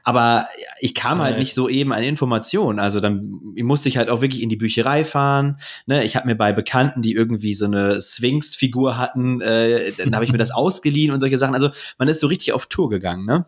Aber 0.04 0.48
ich 0.80 0.94
kam 0.94 1.22
halt 1.22 1.38
nicht 1.38 1.54
so 1.54 1.68
eben 1.68 1.92
an 1.92 2.04
Informationen. 2.04 2.80
Also 2.80 3.00
dann 3.00 3.40
musste 3.58 3.90
ich 3.90 3.98
halt 3.98 4.10
auch 4.10 4.22
wirklich 4.22 4.42
in 4.42 4.50
die 4.50 4.56
Bücherei 4.56 5.04
fahren. 5.04 5.60
Ne? 5.86 6.04
Ich 6.04 6.16
habe 6.16 6.28
mir 6.28 6.36
bei 6.36 6.54
Bekannten, 6.54 7.02
die 7.02 7.14
irgendwie 7.14 7.56
so 7.56 7.66
eine 7.66 8.00
Sphinx-Figur 8.02 8.98
hatten, 8.98 9.42
äh, 9.42 9.92
dann 9.94 10.14
habe 10.14 10.26
ich 10.26 10.32
mir 10.32 10.38
das 10.38 10.52
ausgeliehen 10.54 11.12
und 11.12 11.20
solche 11.20 11.38
Sachen. 11.38 11.56
Also 11.56 11.70
man 11.98 12.08
ist 12.08 12.20
so 12.20 12.28
richtig 12.28 12.54
auf 12.54 12.68
Tour 12.68 12.90
gegangen, 12.90 13.26
ne? 13.26 13.46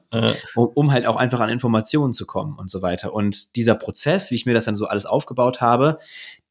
Um, 0.55 0.67
um, 0.73 0.91
halt 0.91 1.05
auch 1.05 1.15
einfach 1.15 1.39
an 1.39 1.49
Informationen 1.49 2.13
zu 2.13 2.25
kommen 2.25 2.57
und 2.57 2.71
so 2.71 2.81
weiter. 2.81 3.13
Und 3.13 3.55
dieser 3.55 3.75
Prozess, 3.75 4.31
wie 4.31 4.35
ich 4.35 4.45
mir 4.45 4.53
das 4.53 4.65
dann 4.65 4.75
so 4.75 4.87
alles 4.87 5.05
aufgebaut 5.05 5.61
habe, 5.61 5.99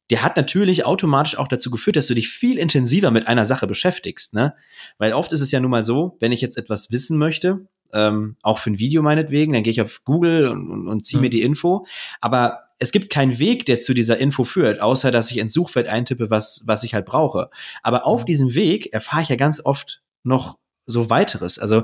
der 0.09 0.23
hat 0.23 0.37
natürlich 0.37 0.85
automatisch 0.85 1.37
auch 1.37 1.47
dazu 1.47 1.69
geführt, 1.69 1.95
dass 1.95 2.07
du 2.07 2.13
dich 2.13 2.29
viel 2.29 2.57
intensiver 2.57 3.11
mit 3.11 3.27
einer 3.27 3.45
Sache 3.45 3.67
beschäftigst, 3.67 4.33
ne? 4.33 4.55
Weil 4.97 5.13
oft 5.13 5.33
ist 5.33 5.41
es 5.41 5.51
ja 5.51 5.59
nun 5.59 5.71
mal 5.71 5.83
so, 5.83 6.15
wenn 6.19 6.31
ich 6.31 6.41
jetzt 6.41 6.57
etwas 6.57 6.91
wissen 6.91 7.17
möchte, 7.17 7.67
ähm, 7.93 8.35
auch 8.41 8.59
für 8.59 8.71
ein 8.71 8.79
Video 8.79 9.01
meinetwegen, 9.01 9.53
dann 9.53 9.63
gehe 9.63 9.71
ich 9.71 9.81
auf 9.81 10.03
Google 10.03 10.47
und, 10.49 10.69
und, 10.69 10.87
und 10.87 11.05
ziehe 11.05 11.19
mhm. 11.19 11.23
mir 11.23 11.29
die 11.29 11.41
Info. 11.41 11.85
Aber 12.21 12.63
es 12.79 12.91
gibt 12.91 13.09
keinen 13.09 13.39
Weg, 13.39 13.65
der 13.65 13.79
zu 13.79 13.93
dieser 13.93 14.17
Info 14.17 14.43
führt, 14.43 14.81
außer 14.81 15.11
dass 15.11 15.31
ich 15.31 15.37
ins 15.37 15.53
Suchfeld 15.53 15.87
eintippe, 15.87 16.29
was, 16.29 16.63
was 16.65 16.83
ich 16.83 16.93
halt 16.93 17.05
brauche. 17.05 17.49
Aber 17.81 18.05
auf 18.05 18.21
mhm. 18.21 18.25
diesem 18.27 18.55
Weg 18.55 18.93
erfahre 18.93 19.23
ich 19.23 19.29
ja 19.29 19.35
ganz 19.35 19.63
oft 19.63 20.01
noch 20.23 20.57
so 20.85 21.09
weiteres. 21.09 21.59
Also 21.59 21.83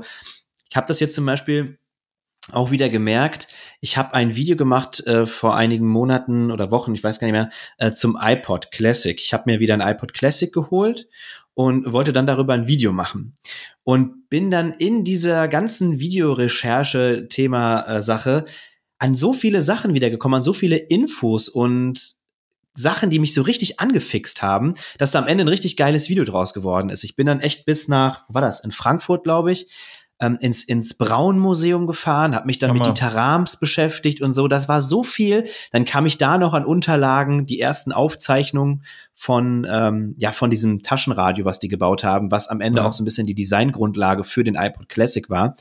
ich 0.70 0.76
habe 0.76 0.86
das 0.86 1.00
jetzt 1.00 1.14
zum 1.14 1.26
Beispiel 1.26 1.78
auch 2.52 2.70
wieder 2.70 2.90
gemerkt, 2.90 3.48
ich 3.80 3.96
habe 3.96 4.12
ein 4.14 4.36
Video 4.36 4.56
gemacht 4.56 5.00
äh, 5.06 5.26
vor 5.26 5.56
einigen 5.56 5.88
Monaten 5.88 6.50
oder 6.50 6.70
Wochen, 6.70 6.94
ich 6.94 7.02
weiß 7.02 7.18
gar 7.18 7.26
nicht 7.26 7.32
mehr, 7.32 7.48
äh, 7.78 7.92
zum 7.92 8.18
iPod 8.20 8.70
Classic. 8.70 9.18
Ich 9.18 9.32
habe 9.32 9.44
mir 9.46 9.60
wieder 9.60 9.72
ein 9.74 9.80
iPod 9.80 10.12
Classic 10.12 10.52
geholt 10.52 11.08
und 11.54 11.90
wollte 11.92 12.12
dann 12.12 12.26
darüber 12.26 12.52
ein 12.52 12.66
Video 12.66 12.92
machen. 12.92 13.32
Und 13.82 14.28
bin 14.28 14.50
dann 14.50 14.72
in 14.72 15.04
dieser 15.04 15.48
ganzen 15.48 16.00
Videorecherche-Thema-Sache 16.00 18.44
an 18.98 19.14
so 19.14 19.32
viele 19.32 19.62
Sachen 19.62 19.94
wiedergekommen, 19.94 20.36
an 20.38 20.44
so 20.44 20.52
viele 20.52 20.76
Infos 20.76 21.48
und 21.48 22.16
Sachen, 22.76 23.08
die 23.08 23.20
mich 23.20 23.34
so 23.34 23.42
richtig 23.42 23.78
angefixt 23.78 24.42
haben, 24.42 24.74
dass 24.98 25.12
da 25.12 25.20
am 25.20 25.28
Ende 25.28 25.44
ein 25.44 25.48
richtig 25.48 25.76
geiles 25.76 26.08
Video 26.08 26.24
draus 26.24 26.52
geworden 26.52 26.90
ist. 26.90 27.04
Ich 27.04 27.14
bin 27.14 27.26
dann 27.26 27.40
echt 27.40 27.66
bis 27.66 27.86
nach, 27.86 28.24
wo 28.28 28.34
war 28.34 28.42
das, 28.42 28.64
in 28.64 28.72
Frankfurt, 28.72 29.22
glaube 29.22 29.52
ich, 29.52 29.68
ähm, 30.20 30.38
ins, 30.40 30.62
ins 30.62 30.94
Braun-Museum 30.94 31.86
gefahren, 31.86 32.34
habe 32.34 32.46
mich 32.46 32.58
dann 32.58 32.70
Hammer. 32.70 32.86
mit 32.86 32.98
Dieter 32.98 33.44
beschäftigt 33.60 34.20
und 34.20 34.32
so. 34.32 34.48
Das 34.48 34.68
war 34.68 34.80
so 34.80 35.02
viel. 35.02 35.44
Dann 35.72 35.84
kam 35.84 36.06
ich 36.06 36.18
da 36.18 36.38
noch 36.38 36.54
an 36.54 36.64
Unterlagen, 36.64 37.46
die 37.46 37.60
ersten 37.60 37.92
Aufzeichnungen 37.92 38.84
von, 39.14 39.66
ähm, 39.68 40.14
ja, 40.18 40.32
von 40.32 40.50
diesem 40.50 40.82
Taschenradio, 40.82 41.44
was 41.44 41.58
die 41.58 41.68
gebaut 41.68 42.04
haben, 42.04 42.30
was 42.30 42.48
am 42.48 42.60
Ende 42.60 42.78
ja. 42.78 42.86
auch 42.86 42.92
so 42.92 43.02
ein 43.02 43.04
bisschen 43.04 43.26
die 43.26 43.34
Designgrundlage 43.34 44.24
für 44.24 44.44
den 44.44 44.54
iPod 44.54 44.88
Classic 44.88 45.28
war. 45.30 45.56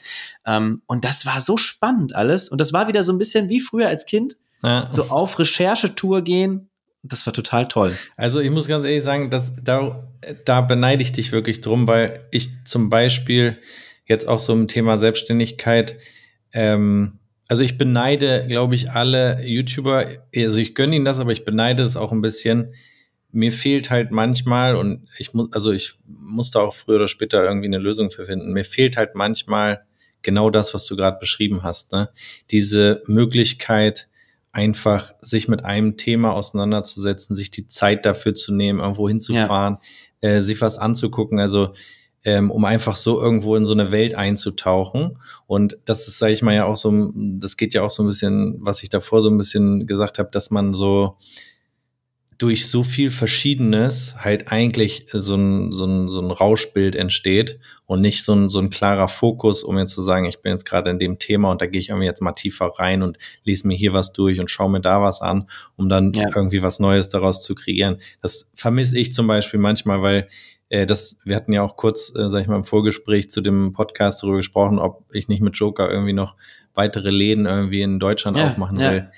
Ähm, 0.45 0.81
und 0.85 1.03
das 1.03 1.25
war 1.25 1.41
so 1.41 1.57
spannend 1.57 2.15
alles. 2.15 2.49
Und 2.49 2.61
das 2.61 2.73
war 2.73 2.87
wieder 2.87 3.03
so 3.03 3.11
ein 3.11 3.17
bisschen 3.17 3.49
wie 3.49 3.59
früher 3.59 3.87
als 3.87 4.05
Kind. 4.05 4.37
Ja. 4.63 4.87
So 4.91 5.09
auf 5.09 5.39
Recherchetour 5.39 6.21
gehen, 6.21 6.69
das 7.03 7.25
war 7.25 7.33
total 7.33 7.67
toll. 7.67 7.97
Also 8.15 8.39
ich 8.39 8.49
muss 8.49 8.67
ganz 8.67 8.85
ehrlich 8.85 9.03
sagen, 9.03 9.29
dass 9.29 9.53
da, 9.61 10.07
da 10.45 10.61
beneide 10.61 11.01
ich 11.03 11.11
dich 11.11 11.33
wirklich 11.33 11.59
drum, 11.59 11.85
weil 11.85 12.25
ich 12.31 12.63
zum 12.63 12.89
Beispiel 12.89 13.57
jetzt 14.05 14.27
auch 14.27 14.39
so 14.39 14.53
im 14.53 14.67
Thema 14.67 14.97
Selbstständigkeit. 14.97 15.97
Ähm, 16.51 17.19
also 17.47 17.63
ich 17.63 17.77
beneide, 17.77 18.45
glaube 18.47 18.75
ich, 18.75 18.91
alle 18.91 19.45
YouTuber, 19.45 20.07
also 20.35 20.59
ich 20.59 20.75
gönne 20.75 20.95
ihnen 20.95 21.05
das, 21.05 21.19
aber 21.19 21.31
ich 21.31 21.45
beneide 21.45 21.83
es 21.83 21.97
auch 21.97 22.11
ein 22.11 22.21
bisschen. 22.21 22.73
Mir 23.31 23.51
fehlt 23.51 23.89
halt 23.89 24.11
manchmal, 24.11 24.75
und 24.75 25.07
ich 25.17 25.33
muss, 25.33 25.51
also 25.51 25.71
ich 25.71 25.95
muss 26.05 26.51
da 26.51 26.61
auch 26.61 26.73
früher 26.73 26.97
oder 26.97 27.07
später 27.07 27.43
irgendwie 27.43 27.67
eine 27.67 27.79
Lösung 27.79 28.11
für 28.11 28.25
finden. 28.25 28.53
Mir 28.53 28.65
fehlt 28.65 28.95
halt 28.95 29.15
manchmal 29.15 29.85
genau 30.21 30.49
das, 30.49 30.73
was 30.73 30.85
du 30.85 30.95
gerade 30.95 31.17
beschrieben 31.19 31.63
hast. 31.63 31.91
Ne? 31.91 32.09
Diese 32.51 33.03
Möglichkeit, 33.07 34.07
einfach 34.53 35.15
sich 35.19 35.47
mit 35.47 35.65
einem 35.65 35.97
Thema 35.97 36.33
auseinanderzusetzen, 36.33 37.35
sich 37.35 37.49
die 37.49 37.67
Zeit 37.67 38.05
dafür 38.05 38.35
zu 38.35 38.53
nehmen, 38.53 38.79
irgendwo 38.79 39.09
hinzufahren, 39.09 39.77
ja. 40.21 40.29
äh, 40.29 40.41
sich 40.41 40.61
was 40.61 40.77
anzugucken. 40.77 41.39
Also 41.39 41.73
ähm, 42.25 42.51
um 42.51 42.65
einfach 42.65 42.95
so 42.95 43.21
irgendwo 43.21 43.55
in 43.55 43.65
so 43.65 43.73
eine 43.73 43.91
Welt 43.91 44.15
einzutauchen. 44.15 45.17
Und 45.47 45.77
das 45.85 46.07
ist, 46.07 46.19
sage 46.19 46.33
ich 46.33 46.41
mal, 46.41 46.55
ja 46.55 46.65
auch 46.65 46.77
so, 46.77 47.11
das 47.15 47.57
geht 47.57 47.73
ja 47.73 47.83
auch 47.83 47.91
so 47.91 48.03
ein 48.03 48.07
bisschen, 48.07 48.57
was 48.59 48.83
ich 48.83 48.89
davor 48.89 49.21
so 49.21 49.29
ein 49.29 49.37
bisschen 49.37 49.87
gesagt 49.87 50.19
habe, 50.19 50.29
dass 50.31 50.51
man 50.51 50.73
so 50.73 51.17
durch 52.37 52.67
so 52.67 52.83
viel 52.83 53.09
Verschiedenes 53.09 54.15
halt 54.19 54.51
eigentlich 54.51 55.05
so 55.13 55.35
ein, 55.35 55.71
so 55.71 55.85
ein, 55.85 56.09
so 56.09 56.19
ein 56.19 56.31
Rauschbild 56.31 56.95
entsteht 56.95 57.59
und 57.85 58.01
nicht 58.01 58.25
so 58.25 58.33
ein, 58.33 58.49
so 58.49 58.59
ein 58.59 58.69
klarer 58.69 59.07
Fokus, 59.07 59.63
um 59.63 59.77
jetzt 59.77 59.93
zu 59.93 60.01
sagen, 60.01 60.25
ich 60.25 60.41
bin 60.41 60.51
jetzt 60.51 60.65
gerade 60.65 60.89
in 60.89 60.99
dem 60.99 61.19
Thema 61.19 61.51
und 61.51 61.61
da 61.61 61.67
gehe 61.67 61.79
ich 61.79 61.89
irgendwie 61.89 62.07
jetzt 62.07 62.21
mal 62.21 62.33
tiefer 62.33 62.73
rein 62.77 63.01
und 63.01 63.17
lese 63.43 63.67
mir 63.67 63.77
hier 63.77 63.93
was 63.93 64.13
durch 64.13 64.39
und 64.39 64.49
schaue 64.49 64.69
mir 64.69 64.81
da 64.81 65.01
was 65.01 65.21
an, 65.21 65.47
um 65.77 65.89
dann 65.89 66.11
ja. 66.13 66.27
irgendwie 66.35 66.63
was 66.63 66.79
Neues 66.79 67.09
daraus 67.09 67.39
zu 67.39 67.55
kreieren. 67.55 67.97
Das 68.21 68.51
vermisse 68.53 68.97
ich 68.97 69.13
zum 69.13 69.27
Beispiel 69.27 69.59
manchmal, 69.59 70.01
weil 70.01 70.27
äh, 70.73 70.87
das, 70.87 71.19
wir 71.23 71.35
hatten 71.35 71.53
ja 71.53 71.61
auch 71.61 71.77
kurz, 71.77 72.11
äh, 72.15 72.29
sag 72.29 72.41
ich 72.41 72.47
mal, 72.47 72.55
im 72.55 72.63
Vorgespräch 72.63 73.29
zu 73.29 73.41
dem 73.41 73.73
Podcast 73.73 74.23
darüber 74.23 74.37
gesprochen, 74.37 74.79
ob 74.79 75.05
ich 75.13 75.27
nicht 75.27 75.41
mit 75.41 75.55
Joker 75.55 75.89
irgendwie 75.89 76.13
noch 76.13 76.35
weitere 76.73 77.11
Läden 77.11 77.45
irgendwie 77.45 77.81
in 77.81 77.99
Deutschland 77.99 78.37
ja, 78.37 78.47
aufmachen 78.47 78.79
ja. 78.79 78.91
will. 78.91 79.09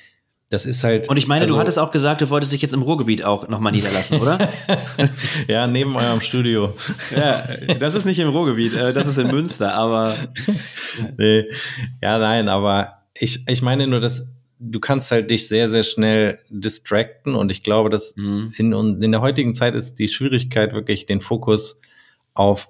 Das 0.50 0.66
ist 0.66 0.84
halt. 0.84 1.10
Und 1.10 1.18
ich 1.18 1.28
meine, 1.28 1.42
also, 1.42 1.56
du 1.56 1.60
hattest 1.60 1.80
auch 1.80 1.92
gesagt, 1.92 2.22
du 2.22 2.30
wolltest 2.30 2.52
dich 2.52 2.62
jetzt 2.62 2.74
im 2.74 2.82
Ruhrgebiet 2.82 3.24
auch 3.24 3.48
nochmal 3.48 3.72
niederlassen, 3.72 4.20
oder? 4.20 4.50
ja, 5.48 5.66
neben 5.66 5.96
eurem 5.96 6.20
Studio. 6.20 6.74
ja, 7.16 7.48
das 7.80 7.96
ist 7.96 8.06
nicht 8.06 8.20
im 8.20 8.30
Ruhrgebiet, 8.30 8.74
äh, 8.74 8.92
das 8.92 9.08
ist 9.08 9.18
in 9.18 9.28
Münster, 9.28 9.74
aber. 9.74 10.14
nee. 11.18 11.46
Ja, 12.02 12.20
nein, 12.20 12.50
aber 12.50 13.06
ich, 13.14 13.48
ich 13.48 13.62
meine 13.62 13.88
nur, 13.88 14.02
dass 14.02 14.36
du 14.60 14.80
kannst 14.80 15.12
halt 15.12 15.32
dich 15.32 15.48
sehr, 15.48 15.70
sehr 15.70 15.84
schnell 15.84 16.40
distracten 16.50 17.36
und 17.36 17.52
ich 17.52 17.64
glaube, 17.64 17.90
dass 17.90 18.16
mhm. 18.16 18.54
in, 18.58 18.74
in 19.02 19.12
der 19.12 19.22
heutigen 19.22 19.54
Zeit 19.54 19.76
ist 19.76 20.00
die 20.00 20.08
Schwierigkeit 20.08 20.74
wirklich 20.74 21.06
den 21.06 21.22
Fokus 21.22 21.82
auf 22.34 22.70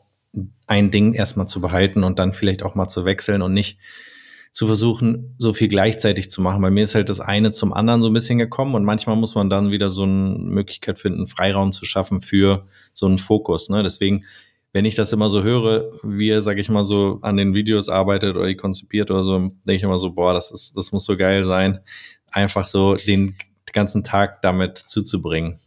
ein 0.68 0.92
Ding 0.92 1.14
erstmal 1.14 1.48
zu 1.48 1.62
behalten 1.62 2.04
und 2.04 2.20
dann 2.20 2.34
vielleicht 2.34 2.64
auch 2.64 2.76
mal 2.76 2.88
zu 2.88 3.06
wechseln 3.06 3.42
und 3.42 3.54
nicht 3.54 3.78
zu 4.52 4.68
versuchen, 4.68 5.36
so 5.38 5.52
viel 5.52 5.68
gleichzeitig 5.68 6.32
zu 6.32 6.42
machen. 6.42 6.62
Bei 6.62 6.72
mir 6.72 6.84
ist 6.84 6.96
halt 6.96 7.10
das 7.10 7.20
eine 7.20 7.52
zum 7.52 7.74
anderen 7.74 8.02
so 8.02 8.10
ein 8.10 8.14
bisschen 8.14 8.38
gekommen 8.38 8.74
und 8.74 8.86
manchmal 8.86 9.18
muss 9.18 9.36
man 9.36 9.50
dann 9.50 9.70
wieder 9.70 9.90
so 9.90 10.04
eine 10.04 10.38
Möglichkeit 10.40 10.98
finden, 10.98 11.28
Freiraum 11.28 11.74
zu 11.74 11.86
schaffen 11.86 12.22
für 12.22 12.66
so 12.94 13.06
einen 13.06 13.18
Fokus. 13.18 13.70
Ne? 13.70 13.84
Deswegen 13.84 14.24
wenn 14.76 14.84
ich 14.84 14.96
das 14.96 15.14
immer 15.14 15.30
so 15.30 15.42
höre, 15.42 15.90
wie 16.04 16.28
er, 16.28 16.42
sag 16.42 16.58
ich 16.58 16.68
mal, 16.68 16.84
so 16.84 17.20
an 17.22 17.38
den 17.38 17.54
Videos 17.54 17.88
arbeitet 17.88 18.36
oder 18.36 18.48
die 18.48 18.58
konzipiert 18.58 19.10
oder 19.10 19.24
so, 19.24 19.40
denke 19.40 19.76
ich 19.76 19.84
immer 19.84 19.98
so, 19.98 20.12
boah, 20.12 20.34
das 20.34 20.52
ist, 20.52 20.76
das 20.76 20.92
muss 20.92 21.06
so 21.06 21.16
geil 21.16 21.46
sein, 21.46 21.80
einfach 22.30 22.68
so 22.68 22.96
den 22.96 23.38
ganzen 23.72 24.04
Tag 24.04 24.42
damit 24.42 24.78
zuzubringen. 24.78 25.58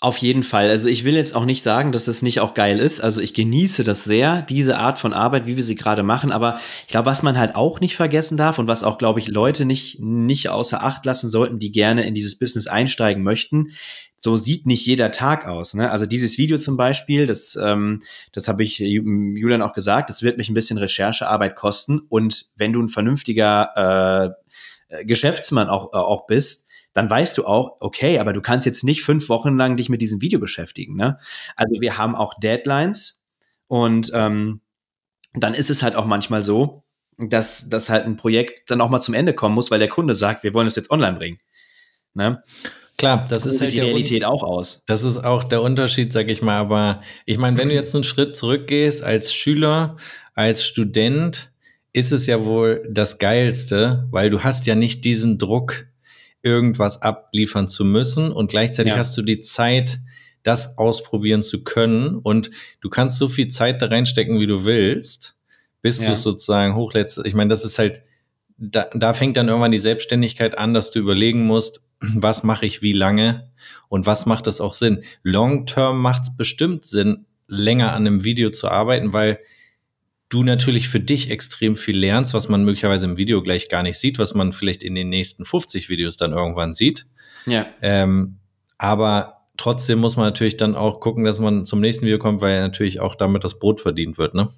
Auf 0.00 0.18
jeden 0.18 0.42
Fall. 0.42 0.68
Also 0.68 0.90
ich 0.90 1.04
will 1.04 1.14
jetzt 1.14 1.34
auch 1.34 1.46
nicht 1.46 1.62
sagen, 1.62 1.92
dass 1.92 2.04
das 2.04 2.20
nicht 2.20 2.40
auch 2.40 2.52
geil 2.52 2.78
ist. 2.78 3.00
Also 3.00 3.22
ich 3.22 3.32
genieße 3.32 3.84
das 3.84 4.04
sehr, 4.04 4.42
diese 4.42 4.76
Art 4.76 4.98
von 4.98 5.14
Arbeit, 5.14 5.46
wie 5.46 5.56
wir 5.56 5.62
sie 5.62 5.76
gerade 5.76 6.02
machen. 6.02 6.30
Aber 6.30 6.58
ich 6.82 6.88
glaube, 6.88 7.06
was 7.06 7.22
man 7.22 7.38
halt 7.38 7.54
auch 7.54 7.80
nicht 7.80 7.96
vergessen 7.96 8.36
darf 8.36 8.58
und 8.58 8.68
was 8.68 8.82
auch, 8.82 8.98
glaube 8.98 9.20
ich, 9.20 9.28
Leute 9.28 9.64
nicht, 9.64 9.98
nicht 10.00 10.50
außer 10.50 10.84
Acht 10.84 11.06
lassen 11.06 11.30
sollten, 11.30 11.58
die 11.58 11.72
gerne 11.72 12.04
in 12.04 12.14
dieses 12.14 12.38
Business 12.38 12.66
einsteigen 12.66 13.22
möchten, 13.22 13.70
so 14.24 14.36
sieht 14.36 14.66
nicht 14.66 14.86
jeder 14.86 15.10
Tag 15.10 15.48
aus. 15.48 15.74
Ne? 15.74 15.90
Also 15.90 16.06
dieses 16.06 16.38
Video 16.38 16.56
zum 16.56 16.76
Beispiel, 16.76 17.26
das, 17.26 17.58
ähm, 17.60 18.02
das 18.30 18.46
habe 18.46 18.62
ich 18.62 18.78
Julian 18.78 19.62
auch 19.62 19.72
gesagt, 19.72 20.10
das 20.10 20.22
wird 20.22 20.38
mich 20.38 20.48
ein 20.48 20.54
bisschen 20.54 20.78
Recherchearbeit 20.78 21.56
kosten. 21.56 21.98
Und 22.08 22.46
wenn 22.54 22.72
du 22.72 22.80
ein 22.80 22.88
vernünftiger 22.88 24.36
äh, 24.88 25.04
Geschäftsmann 25.04 25.68
auch, 25.68 25.92
äh, 25.92 25.96
auch 25.96 26.26
bist, 26.26 26.70
dann 26.92 27.10
weißt 27.10 27.36
du 27.36 27.46
auch, 27.46 27.78
okay, 27.80 28.20
aber 28.20 28.32
du 28.32 28.40
kannst 28.40 28.64
jetzt 28.64 28.84
nicht 28.84 29.02
fünf 29.02 29.28
Wochen 29.28 29.56
lang 29.56 29.76
dich 29.76 29.88
mit 29.88 30.00
diesem 30.00 30.22
Video 30.22 30.38
beschäftigen. 30.38 30.94
Ne? 30.94 31.18
Also 31.56 31.80
wir 31.80 31.98
haben 31.98 32.14
auch 32.14 32.34
Deadlines 32.34 33.24
und 33.66 34.12
ähm, 34.14 34.60
dann 35.34 35.52
ist 35.52 35.68
es 35.68 35.82
halt 35.82 35.96
auch 35.96 36.06
manchmal 36.06 36.44
so, 36.44 36.84
dass, 37.18 37.70
dass 37.70 37.90
halt 37.90 38.04
ein 38.04 38.16
Projekt 38.16 38.70
dann 38.70 38.80
auch 38.80 38.88
mal 38.88 39.00
zum 39.00 39.14
Ende 39.14 39.34
kommen 39.34 39.56
muss, 39.56 39.72
weil 39.72 39.80
der 39.80 39.88
Kunde 39.88 40.14
sagt, 40.14 40.44
wir 40.44 40.54
wollen 40.54 40.68
es 40.68 40.76
jetzt 40.76 40.92
online 40.92 41.16
bringen. 41.16 41.38
Ne? 42.14 42.44
Klar, 43.02 43.26
das 43.28 43.46
ist 43.46 43.60
halt 43.60 43.72
die 43.72 43.80
Realität 43.80 44.24
auch 44.24 44.44
aus. 44.44 44.84
Das 44.86 45.02
ist 45.02 45.18
auch 45.18 45.42
der 45.42 45.60
Unterschied, 45.60 46.12
sag 46.12 46.30
ich 46.30 46.40
mal. 46.40 46.56
Aber 46.56 47.00
ich 47.26 47.36
meine, 47.36 47.58
wenn 47.58 47.68
du 47.68 47.74
jetzt 47.74 47.92
einen 47.96 48.04
Schritt 48.04 48.36
zurückgehst 48.36 49.02
als 49.02 49.34
Schüler, 49.34 49.96
als 50.34 50.64
Student, 50.64 51.50
ist 51.92 52.12
es 52.12 52.28
ja 52.28 52.44
wohl 52.44 52.86
das 52.88 53.18
Geilste, 53.18 54.06
weil 54.12 54.30
du 54.30 54.44
hast 54.44 54.68
ja 54.68 54.76
nicht 54.76 55.04
diesen 55.04 55.36
Druck, 55.36 55.86
irgendwas 56.44 57.02
abliefern 57.02 57.66
zu 57.66 57.84
müssen 57.84 58.30
und 58.30 58.52
gleichzeitig 58.52 58.92
ja. 58.92 58.98
hast 58.98 59.16
du 59.16 59.22
die 59.22 59.40
Zeit, 59.40 59.98
das 60.44 60.78
ausprobieren 60.78 61.42
zu 61.42 61.64
können 61.64 62.18
und 62.18 62.52
du 62.80 62.88
kannst 62.88 63.18
so 63.18 63.26
viel 63.26 63.48
Zeit 63.48 63.82
da 63.82 63.86
reinstecken, 63.86 64.38
wie 64.38 64.46
du 64.46 64.64
willst, 64.64 65.34
bis 65.80 66.04
ja. 66.04 66.10
du 66.10 66.16
sozusagen 66.16 66.76
hochlädst. 66.76 67.20
Ich 67.24 67.34
meine, 67.34 67.50
das 67.50 67.64
ist 67.64 67.80
halt, 67.80 68.02
da, 68.58 68.88
da 68.94 69.12
fängt 69.12 69.36
dann 69.36 69.48
irgendwann 69.48 69.72
die 69.72 69.78
Selbstständigkeit 69.78 70.56
an, 70.56 70.72
dass 70.72 70.92
du 70.92 71.00
überlegen 71.00 71.46
musst, 71.46 71.80
was 72.14 72.42
mache 72.42 72.66
ich 72.66 72.82
wie 72.82 72.92
lange 72.92 73.50
und 73.88 74.06
was 74.06 74.26
macht 74.26 74.46
das 74.46 74.60
auch 74.60 74.72
Sinn. 74.72 75.02
Long 75.22 75.66
term 75.66 76.00
macht 76.00 76.22
es 76.22 76.36
bestimmt 76.36 76.84
Sinn, 76.84 77.26
länger 77.48 77.92
an 77.92 78.06
einem 78.06 78.24
Video 78.24 78.50
zu 78.50 78.68
arbeiten, 78.68 79.12
weil 79.12 79.38
du 80.28 80.42
natürlich 80.42 80.88
für 80.88 81.00
dich 81.00 81.30
extrem 81.30 81.76
viel 81.76 81.98
lernst, 81.98 82.32
was 82.32 82.48
man 82.48 82.64
möglicherweise 82.64 83.06
im 83.06 83.18
Video 83.18 83.42
gleich 83.42 83.68
gar 83.68 83.82
nicht 83.82 83.98
sieht, 83.98 84.18
was 84.18 84.34
man 84.34 84.52
vielleicht 84.52 84.82
in 84.82 84.94
den 84.94 85.10
nächsten 85.10 85.44
50 85.44 85.88
Videos 85.90 86.16
dann 86.16 86.32
irgendwann 86.32 86.72
sieht. 86.72 87.06
Ja. 87.46 87.66
Ähm, 87.82 88.38
aber 88.78 89.42
trotzdem 89.58 89.98
muss 89.98 90.16
man 90.16 90.26
natürlich 90.26 90.56
dann 90.56 90.74
auch 90.74 91.00
gucken, 91.00 91.24
dass 91.24 91.38
man 91.38 91.66
zum 91.66 91.80
nächsten 91.80 92.06
Video 92.06 92.18
kommt, 92.18 92.40
weil 92.40 92.60
natürlich 92.60 93.00
auch 93.00 93.14
damit 93.14 93.44
das 93.44 93.58
Brot 93.58 93.80
verdient 93.80 94.16
wird, 94.16 94.34
ne? 94.34 94.48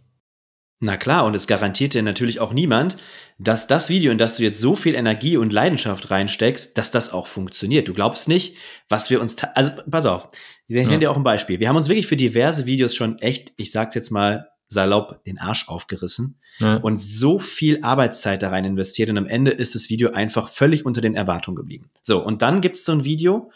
Na 0.84 0.98
klar, 0.98 1.24
und 1.24 1.34
es 1.34 1.46
garantiert 1.46 1.94
dir 1.94 2.02
natürlich 2.02 2.40
auch 2.40 2.52
niemand, 2.52 2.98
dass 3.38 3.66
das 3.66 3.88
Video, 3.88 4.12
in 4.12 4.18
das 4.18 4.36
du 4.36 4.42
jetzt 4.42 4.60
so 4.60 4.76
viel 4.76 4.94
Energie 4.94 5.38
und 5.38 5.50
Leidenschaft 5.50 6.10
reinsteckst, 6.10 6.76
dass 6.76 6.90
das 6.90 7.10
auch 7.10 7.26
funktioniert. 7.26 7.88
Du 7.88 7.94
glaubst 7.94 8.28
nicht, 8.28 8.58
was 8.90 9.08
wir 9.08 9.22
uns, 9.22 9.34
also 9.54 9.70
pass 9.90 10.04
auf, 10.04 10.28
ich 10.66 10.76
nenne 10.76 10.92
ja. 10.92 10.98
dir 10.98 11.10
auch 11.10 11.16
ein 11.16 11.24
Beispiel. 11.24 11.58
Wir 11.58 11.70
haben 11.70 11.76
uns 11.76 11.88
wirklich 11.88 12.06
für 12.06 12.18
diverse 12.18 12.66
Videos 12.66 12.94
schon 12.94 13.18
echt, 13.20 13.54
ich 13.56 13.72
sag's 13.72 13.94
jetzt 13.94 14.10
mal 14.10 14.50
salopp, 14.68 15.24
den 15.24 15.38
Arsch 15.38 15.68
aufgerissen 15.68 16.38
ja. 16.58 16.76
und 16.76 16.98
so 16.98 17.38
viel 17.38 17.82
Arbeitszeit 17.82 18.42
da 18.42 18.50
rein 18.50 18.66
investiert 18.66 19.08
und 19.08 19.16
am 19.16 19.26
Ende 19.26 19.52
ist 19.52 19.74
das 19.74 19.88
Video 19.88 20.10
einfach 20.10 20.50
völlig 20.50 20.84
unter 20.84 21.00
den 21.00 21.14
Erwartungen 21.14 21.56
geblieben. 21.56 21.88
So, 22.02 22.22
und 22.22 22.42
dann 22.42 22.60
gibt's 22.60 22.84
so 22.84 22.92
ein 22.92 23.04
Video, 23.04 23.50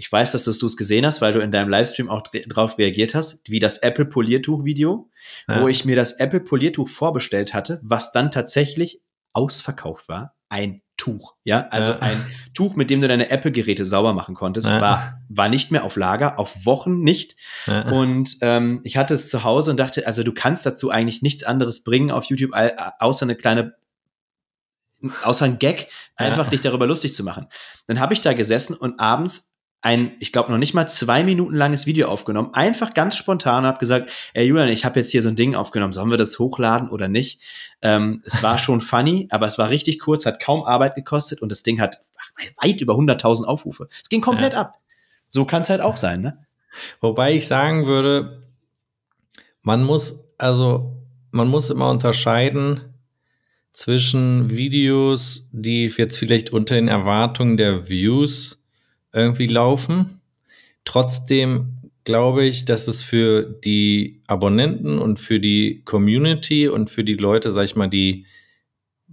ich 0.00 0.10
weiß, 0.10 0.32
dass 0.32 0.44
du 0.44 0.66
es 0.66 0.76
gesehen 0.76 1.04
hast, 1.04 1.20
weil 1.20 1.32
du 1.32 1.40
in 1.40 1.50
deinem 1.50 1.68
Livestream 1.68 2.08
auch 2.08 2.22
drauf 2.22 2.78
reagiert 2.78 3.14
hast, 3.14 3.48
wie 3.50 3.60
das 3.60 3.78
Apple 3.78 4.06
Poliertuch 4.06 4.64
Video, 4.64 5.10
ja. 5.48 5.60
wo 5.60 5.68
ich 5.68 5.84
mir 5.84 5.96
das 5.96 6.14
Apple 6.14 6.40
Poliertuch 6.40 6.88
vorbestellt 6.88 7.54
hatte, 7.54 7.80
was 7.82 8.12
dann 8.12 8.30
tatsächlich 8.30 9.02
ausverkauft 9.32 10.08
war. 10.08 10.34
Ein 10.48 10.82
Waschtuch, 11.00 11.34
ja, 11.44 11.68
also 11.70 11.92
ja. 11.92 11.98
ein 12.00 12.26
Tuch, 12.54 12.76
mit 12.76 12.90
dem 12.90 13.00
du 13.00 13.08
deine 13.08 13.30
Apple-Geräte 13.30 13.86
sauber 13.86 14.12
machen 14.12 14.34
konntest, 14.34 14.68
ja. 14.68 14.80
war, 14.80 15.22
war 15.28 15.48
nicht 15.48 15.70
mehr 15.70 15.84
auf 15.84 15.96
Lager, 15.96 16.38
auf 16.38 16.66
Wochen 16.66 17.00
nicht. 17.00 17.36
Ja. 17.66 17.88
Und 17.90 18.36
ähm, 18.42 18.80
ich 18.84 18.96
hatte 18.96 19.14
es 19.14 19.28
zu 19.28 19.44
Hause 19.44 19.70
und 19.70 19.78
dachte, 19.78 20.06
also 20.06 20.22
du 20.22 20.32
kannst 20.32 20.66
dazu 20.66 20.90
eigentlich 20.90 21.22
nichts 21.22 21.44
anderes 21.44 21.82
bringen 21.82 22.10
auf 22.10 22.24
YouTube, 22.26 22.52
außer 22.98 23.26
eine 23.26 23.36
kleine 23.36 23.74
außer 25.22 25.46
ein 25.46 25.58
Gag, 25.58 25.88
einfach 26.14 26.48
dich 26.48 26.60
darüber 26.60 26.86
lustig 26.86 27.14
zu 27.14 27.24
machen. 27.24 27.46
Dann 27.86 28.00
habe 28.00 28.12
ich 28.12 28.20
da 28.20 28.34
gesessen 28.34 28.74
und 28.74 29.00
abends 29.00 29.49
ein, 29.82 30.12
ich 30.20 30.32
glaube, 30.32 30.50
noch 30.52 30.58
nicht 30.58 30.74
mal 30.74 30.86
zwei 30.86 31.24
Minuten 31.24 31.54
langes 31.54 31.86
Video 31.86 32.08
aufgenommen, 32.08 32.52
einfach 32.52 32.92
ganz 32.92 33.16
spontan 33.16 33.64
habe 33.64 33.78
gesagt, 33.78 34.12
ey 34.34 34.46
Julian, 34.46 34.68
ich 34.68 34.84
habe 34.84 35.00
jetzt 35.00 35.10
hier 35.10 35.22
so 35.22 35.28
ein 35.30 35.36
Ding 35.36 35.54
aufgenommen, 35.54 35.92
sollen 35.92 36.10
wir 36.10 36.18
das 36.18 36.38
hochladen 36.38 36.90
oder 36.90 37.08
nicht? 37.08 37.40
Ähm, 37.82 38.22
es 38.24 38.42
war 38.42 38.58
schon 38.58 38.80
funny, 38.80 39.28
aber 39.30 39.46
es 39.46 39.58
war 39.58 39.70
richtig 39.70 39.98
kurz, 39.98 40.26
hat 40.26 40.40
kaum 40.40 40.64
Arbeit 40.64 40.94
gekostet 40.94 41.40
und 41.42 41.50
das 41.50 41.62
Ding 41.62 41.80
hat 41.80 41.98
weit 42.60 42.80
über 42.80 42.94
100.000 42.94 43.44
Aufrufe. 43.44 43.88
Es 43.90 44.08
ging 44.08 44.20
komplett 44.20 44.52
ja. 44.52 44.60
ab. 44.60 44.78
So 45.28 45.44
kann 45.44 45.62
es 45.62 45.70
halt 45.70 45.80
auch 45.80 45.96
sein, 45.96 46.20
ne? 46.20 46.46
Wobei 47.00 47.34
ich 47.34 47.46
sagen 47.46 47.86
würde, 47.86 48.42
man 49.62 49.82
muss, 49.82 50.24
also, 50.38 50.96
man 51.30 51.48
muss 51.48 51.70
immer 51.70 51.90
unterscheiden 51.90 52.94
zwischen 53.72 54.50
Videos, 54.50 55.48
die 55.52 55.86
jetzt 55.86 56.18
vielleicht 56.18 56.50
unter 56.50 56.74
den 56.74 56.88
Erwartungen 56.88 57.56
der 57.56 57.88
Views 57.88 58.59
irgendwie 59.12 59.46
laufen. 59.46 60.20
Trotzdem 60.84 61.80
glaube 62.04 62.44
ich, 62.44 62.64
dass 62.64 62.88
es 62.88 63.02
für 63.02 63.42
die 63.42 64.22
Abonnenten 64.26 64.98
und 64.98 65.20
für 65.20 65.40
die 65.40 65.82
Community 65.84 66.68
und 66.68 66.90
für 66.90 67.04
die 67.04 67.14
Leute, 67.14 67.52
sag 67.52 67.64
ich 67.64 67.76
mal, 67.76 67.88
die 67.88 68.26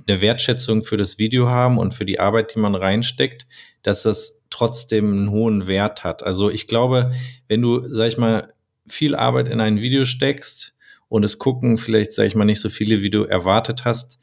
eine 0.08 0.22
Wertschätzung 0.22 0.84
für 0.84 0.98
das 0.98 1.18
Video 1.18 1.50
haben 1.50 1.78
und 1.78 1.94
für 1.94 2.06
die 2.06 2.20
Arbeit, 2.20 2.56
die 2.56 2.60
man 2.60 2.76
reinsteckt, 2.76 3.48
dass 3.82 4.04
das 4.04 4.44
trotzdem 4.50 5.12
einen 5.12 5.32
hohen 5.32 5.68
Wert 5.68 6.04
hat. 6.04 6.24
Also 6.24 6.50
ich 6.50 6.68
glaube, 6.68 7.12
wenn 7.48 7.62
du, 7.62 7.82
sag 7.84 8.08
ich 8.08 8.18
mal, 8.18 8.54
viel 8.88 9.16
Arbeit 9.16 9.50
in 9.50 9.60
ein 9.60 9.82
Video 9.82 10.06
steckst 10.06 10.76
und 11.10 11.26
es 11.26 11.40
gucken 11.40 11.78
vielleicht, 11.78 12.14
sag 12.14 12.26
ich 12.26 12.36
mal, 12.36 12.46
nicht 12.46 12.62
so 12.62 12.70
viele, 12.70 13.02
wie 13.02 13.10
du 13.10 13.24
erwartet 13.24 13.86
hast, 13.86 14.20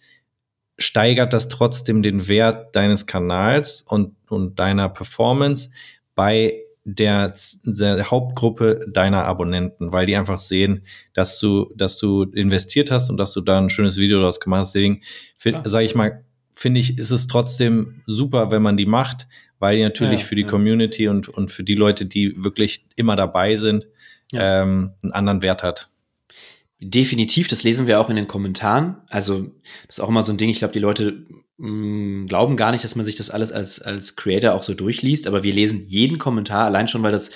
steigert 0.79 1.33
das 1.33 1.49
trotzdem 1.49 2.03
den 2.03 2.29
Wert 2.29 2.75
deines 2.75 3.07
Kanals 3.07 3.83
und, 3.83 4.17
und 4.29 4.59
deiner 4.59 4.89
Performance 4.89 5.71
bei 6.15 6.65
der, 6.85 7.33
der, 7.65 8.11
Hauptgruppe 8.11 8.85
deiner 8.89 9.25
Abonnenten, 9.25 9.93
weil 9.93 10.05
die 10.05 10.17
einfach 10.17 10.39
sehen, 10.39 10.83
dass 11.15 11.39
du, 11.39 11.73
dass 11.75 11.99
du 11.99 12.25
investiert 12.25 12.91
hast 12.91 13.09
und 13.09 13.17
dass 13.17 13.33
du 13.33 13.41
da 13.41 13.59
ein 13.59 13.71
schönes 13.71 13.97
Video 13.97 14.19
daraus 14.19 14.39
gemacht 14.39 14.61
hast. 14.61 14.75
Deswegen, 14.75 15.01
sage 15.65 15.85
ich 15.87 15.95
mal, 15.95 16.25
finde 16.55 16.81
ich, 16.81 16.99
ist 16.99 17.11
es 17.11 17.27
trotzdem 17.27 18.03
super, 18.07 18.51
wenn 18.51 18.63
man 18.63 18.77
die 18.77 18.87
macht, 18.87 19.27
weil 19.59 19.77
die 19.77 19.83
natürlich 19.83 20.21
ja, 20.21 20.27
für 20.27 20.35
die 20.35 20.43
ja. 20.43 20.49
Community 20.49 21.09
und, 21.09 21.29
und 21.29 21.51
für 21.51 21.65
die 21.65 21.75
Leute, 21.75 22.05
die 22.05 22.35
wirklich 22.45 22.87
immer 22.97 23.17
dabei 23.17 23.57
sind, 23.57 23.89
ja. 24.31 24.63
ähm, 24.63 24.93
einen 25.03 25.13
anderen 25.13 25.43
Wert 25.43 25.63
hat. 25.63 25.89
Definitiv, 26.87 27.49
das 27.49 27.63
lesen 27.63 27.87
wir 27.87 27.99
auch 27.99 28.11
in 28.11 28.17
den 28.17 28.29
Kommentaren. 28.29 28.97
Also, 29.09 29.45
das 29.87 29.97
ist 29.97 30.01
auch 30.01 30.11
immer 30.11 30.23
so 30.23 30.33
ein 30.33 30.37
Ding, 30.37 30.51
ich 30.51 30.59
glaube, 30.59 30.75
die 30.75 30.81
Leute 30.81 31.25
mh, 31.57 31.69
mm, 31.69 32.27
glauben 32.27 32.59
gar 32.59 32.73
nicht, 32.73 32.85
dass 32.85 32.95
man 32.95 33.07
sich 33.07 33.17
das 33.17 33.31
alles 33.31 33.53
als, 33.53 33.81
als 33.81 34.17
Creator 34.17 34.53
auch 34.55 34.63
so 34.63 34.75
durchliest, 34.75 35.27
aber 35.27 35.43
wir 35.43 35.55
lesen 35.55 35.87
jeden 35.87 36.19
Kommentar, 36.19 36.67
allein 36.67 36.87
schon, 36.87 37.03
weil 37.03 37.13
das, 37.13 37.31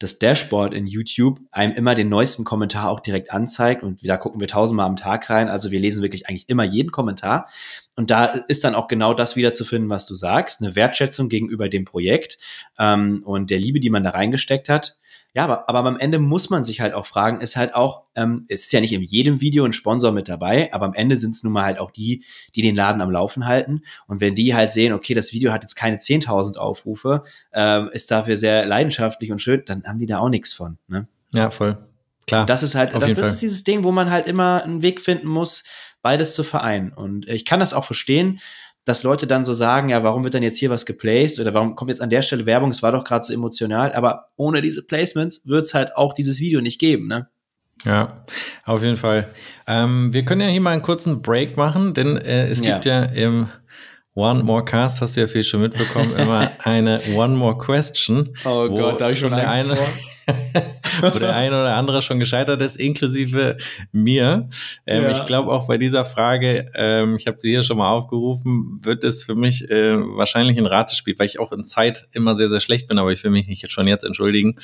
das 0.00 0.18
Dashboard 0.18 0.74
in 0.74 0.88
YouTube 0.88 1.38
einem 1.52 1.74
immer 1.74 1.94
den 1.94 2.08
neuesten 2.08 2.42
Kommentar 2.42 2.90
auch 2.90 2.98
direkt 2.98 3.32
anzeigt 3.32 3.84
und 3.84 4.00
da 4.02 4.16
gucken 4.16 4.40
wir 4.40 4.48
tausendmal 4.48 4.86
am 4.86 4.96
Tag 4.96 5.30
rein. 5.30 5.48
Also 5.48 5.70
wir 5.70 5.78
lesen 5.78 6.02
wirklich 6.02 6.28
eigentlich 6.28 6.48
immer 6.48 6.64
jeden 6.64 6.90
Kommentar. 6.90 7.48
Und 7.94 8.10
da 8.10 8.24
ist 8.24 8.64
dann 8.64 8.74
auch 8.74 8.88
genau 8.88 9.14
das 9.14 9.36
wieder 9.36 9.52
zu 9.52 9.64
finden, 9.64 9.90
was 9.90 10.06
du 10.06 10.16
sagst, 10.16 10.60
eine 10.60 10.74
Wertschätzung 10.74 11.28
gegenüber 11.28 11.68
dem 11.68 11.84
Projekt 11.84 12.38
ähm, 12.78 13.22
und 13.24 13.50
der 13.50 13.58
Liebe, 13.58 13.78
die 13.78 13.90
man 13.90 14.02
da 14.02 14.10
reingesteckt 14.10 14.68
hat. 14.68 14.98
Ja, 15.34 15.44
aber, 15.44 15.68
aber 15.68 15.84
am 15.84 15.98
Ende 15.98 16.18
muss 16.18 16.50
man 16.50 16.64
sich 16.64 16.80
halt 16.80 16.94
auch 16.94 17.06
fragen, 17.06 17.40
ist 17.40 17.56
halt 17.56 17.74
auch, 17.74 18.04
ähm, 18.14 18.46
es 18.48 18.64
ist 18.64 18.72
ja 18.72 18.80
nicht 18.80 18.92
in 18.92 19.02
jedem 19.02 19.40
Video 19.40 19.64
ein 19.64 19.72
Sponsor 19.72 20.10
mit 20.10 20.28
dabei, 20.28 20.72
aber 20.72 20.86
am 20.86 20.94
Ende 20.94 21.16
sind 21.16 21.34
es 21.34 21.42
nun 21.42 21.52
mal 21.52 21.64
halt 21.64 21.78
auch 21.78 21.90
die, 21.90 22.24
die 22.54 22.62
den 22.62 22.74
Laden 22.74 23.02
am 23.02 23.10
Laufen 23.10 23.46
halten. 23.46 23.82
Und 24.06 24.20
wenn 24.20 24.34
die 24.34 24.54
halt 24.54 24.72
sehen, 24.72 24.92
okay, 24.92 25.14
das 25.14 25.32
Video 25.32 25.52
hat 25.52 25.62
jetzt 25.62 25.76
keine 25.76 25.98
10.000 25.98 26.56
Aufrufe, 26.56 27.22
ähm, 27.52 27.90
ist 27.92 28.10
dafür 28.10 28.36
sehr 28.36 28.64
leidenschaftlich 28.66 29.30
und 29.30 29.38
schön, 29.38 29.62
dann 29.66 29.84
haben 29.84 29.98
die 29.98 30.06
da 30.06 30.18
auch 30.18 30.30
nichts 30.30 30.52
von. 30.52 30.78
Ne? 30.88 31.06
Ja, 31.32 31.50
voll. 31.50 31.78
Klar. 32.26 32.46
Das 32.46 32.62
ist 32.62 32.74
halt, 32.74 32.94
das, 32.94 33.14
das 33.14 33.34
ist 33.34 33.42
dieses 33.42 33.64
Ding, 33.64 33.84
wo 33.84 33.92
man 33.92 34.10
halt 34.10 34.26
immer 34.26 34.62
einen 34.62 34.82
Weg 34.82 35.00
finden 35.00 35.28
muss, 35.28 35.64
beides 36.02 36.34
zu 36.34 36.42
vereinen. 36.42 36.92
Und 36.92 37.28
ich 37.28 37.44
kann 37.44 37.60
das 37.60 37.74
auch 37.74 37.84
verstehen 37.84 38.40
dass 38.84 39.02
Leute 39.02 39.26
dann 39.26 39.44
so 39.44 39.52
sagen, 39.52 39.90
ja, 39.90 40.02
warum 40.02 40.24
wird 40.24 40.34
dann 40.34 40.42
jetzt 40.42 40.58
hier 40.58 40.70
was 40.70 40.86
geplaced 40.86 41.40
oder 41.40 41.52
warum 41.52 41.76
kommt 41.76 41.90
jetzt 41.90 42.00
an 42.00 42.10
der 42.10 42.22
Stelle 42.22 42.46
Werbung, 42.46 42.70
es 42.70 42.82
war 42.82 42.92
doch 42.92 43.04
gerade 43.04 43.24
so 43.24 43.32
emotional, 43.34 43.92
aber 43.92 44.26
ohne 44.36 44.60
diese 44.60 44.82
Placements 44.82 45.46
wird 45.46 45.66
es 45.66 45.74
halt 45.74 45.96
auch 45.96 46.14
dieses 46.14 46.40
Video 46.40 46.60
nicht 46.60 46.78
geben, 46.78 47.06
ne? 47.06 47.28
Ja, 47.84 48.24
auf 48.64 48.82
jeden 48.82 48.96
Fall. 48.96 49.28
Ähm, 49.66 50.12
wir 50.12 50.24
können 50.24 50.40
ja 50.40 50.48
hier 50.48 50.60
mal 50.60 50.72
einen 50.72 50.82
kurzen 50.82 51.22
Break 51.22 51.56
machen, 51.56 51.94
denn 51.94 52.16
äh, 52.16 52.48
es 52.48 52.60
gibt 52.60 52.86
ja. 52.86 53.04
ja 53.04 53.10
im 53.10 53.48
One 54.14 54.42
More 54.42 54.64
Cast, 54.64 55.00
hast 55.00 55.16
du 55.16 55.20
ja 55.20 55.26
viel 55.28 55.44
schon 55.44 55.60
mitbekommen, 55.60 56.12
immer 56.18 56.50
eine 56.64 57.00
One 57.14 57.36
More 57.36 57.56
Question. 57.56 58.34
Oh 58.44 58.68
Gott, 58.68 59.00
da 59.00 59.06
habe 59.06 59.12
ich 59.12 59.20
schon 59.20 59.32
Angst 59.32 59.58
eine, 59.58 59.76
vor. 59.76 59.86
wo 61.00 61.18
der 61.18 61.34
eine 61.34 61.60
oder 61.60 61.76
andere 61.76 62.02
schon 62.02 62.18
gescheitert 62.18 62.60
ist, 62.62 62.76
inklusive 62.76 63.56
mir. 63.92 64.48
Ähm, 64.86 65.04
ja. 65.04 65.10
Ich 65.12 65.24
glaube 65.24 65.50
auch 65.50 65.66
bei 65.66 65.78
dieser 65.78 66.04
Frage, 66.04 66.66
ähm, 66.74 67.16
ich 67.18 67.26
habe 67.26 67.38
sie 67.40 67.50
hier 67.50 67.62
schon 67.62 67.78
mal 67.78 67.90
aufgerufen, 67.90 68.78
wird 68.82 69.04
es 69.04 69.24
für 69.24 69.34
mich 69.34 69.70
äh, 69.70 69.98
wahrscheinlich 69.98 70.58
ein 70.58 70.66
Ratespiel, 70.66 71.18
weil 71.18 71.26
ich 71.26 71.38
auch 71.38 71.52
in 71.52 71.64
Zeit 71.64 72.08
immer 72.12 72.34
sehr, 72.34 72.48
sehr 72.48 72.60
schlecht 72.60 72.88
bin, 72.88 72.98
aber 72.98 73.12
ich 73.12 73.22
will 73.24 73.30
mich 73.30 73.48
nicht 73.48 73.70
schon 73.70 73.86
jetzt 73.86 74.04
entschuldigen. 74.04 74.56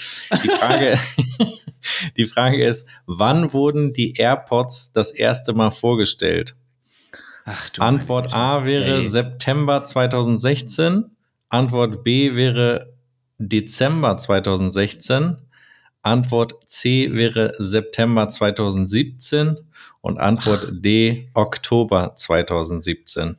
Die 0.42 0.48
Frage, 0.48 0.98
die 2.16 2.24
Frage 2.24 2.64
ist, 2.64 2.88
wann 3.06 3.52
wurden 3.52 3.92
die 3.92 4.14
AirPods 4.14 4.92
das 4.92 5.12
erste 5.12 5.52
Mal 5.52 5.70
vorgestellt? 5.70 6.56
Ach, 7.44 7.70
Antwort 7.78 8.34
A 8.34 8.64
wäre 8.64 8.98
Ey. 9.00 9.06
September 9.06 9.84
2016. 9.84 11.10
Antwort 11.50 12.02
B 12.02 12.34
wäre 12.34 12.94
Dezember 13.38 14.16
2016. 14.16 15.36
Antwort 16.04 16.68
C 16.68 17.08
wäre 17.12 17.54
September 17.58 18.28
2017 18.28 19.58
und 20.00 20.20
Antwort 20.20 20.68
D 20.70 21.30
Oktober 21.34 22.14
2017. 22.14 23.36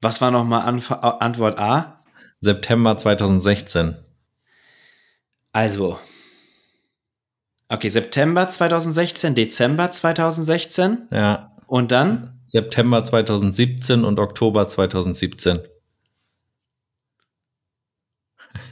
Was 0.00 0.20
war 0.20 0.30
nochmal 0.30 0.62
Anf 0.62 0.90
Antwort 0.90 1.58
A? 1.58 2.02
September 2.40 2.96
2016. 2.96 3.96
Also. 5.52 5.98
Okay, 7.68 7.88
September 7.88 8.48
2016, 8.48 9.34
Dezember 9.34 9.90
2016. 9.90 11.08
Ja. 11.10 11.54
Und 11.66 11.92
dann? 11.92 12.40
September 12.44 13.04
2017 13.04 14.04
und 14.04 14.18
Oktober 14.18 14.66
2017. 14.66 15.60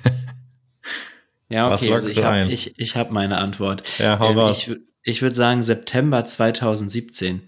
Ja, 1.51 1.73
okay, 1.73 1.93
also 1.93 2.09
ich 2.09 2.25
habe 2.25 2.51
ich, 2.51 2.79
ich 2.79 2.97
hab 2.97 3.11
meine 3.11 3.39
Antwort. 3.39 3.83
Ja, 3.99 4.19
hau 4.19 4.31
ähm, 4.31 4.39
raus. 4.39 4.69
Ich, 4.69 4.77
ich 5.03 5.23
würde 5.23 5.35
sagen 5.35 5.63
September 5.63 6.25
2017. 6.25 7.43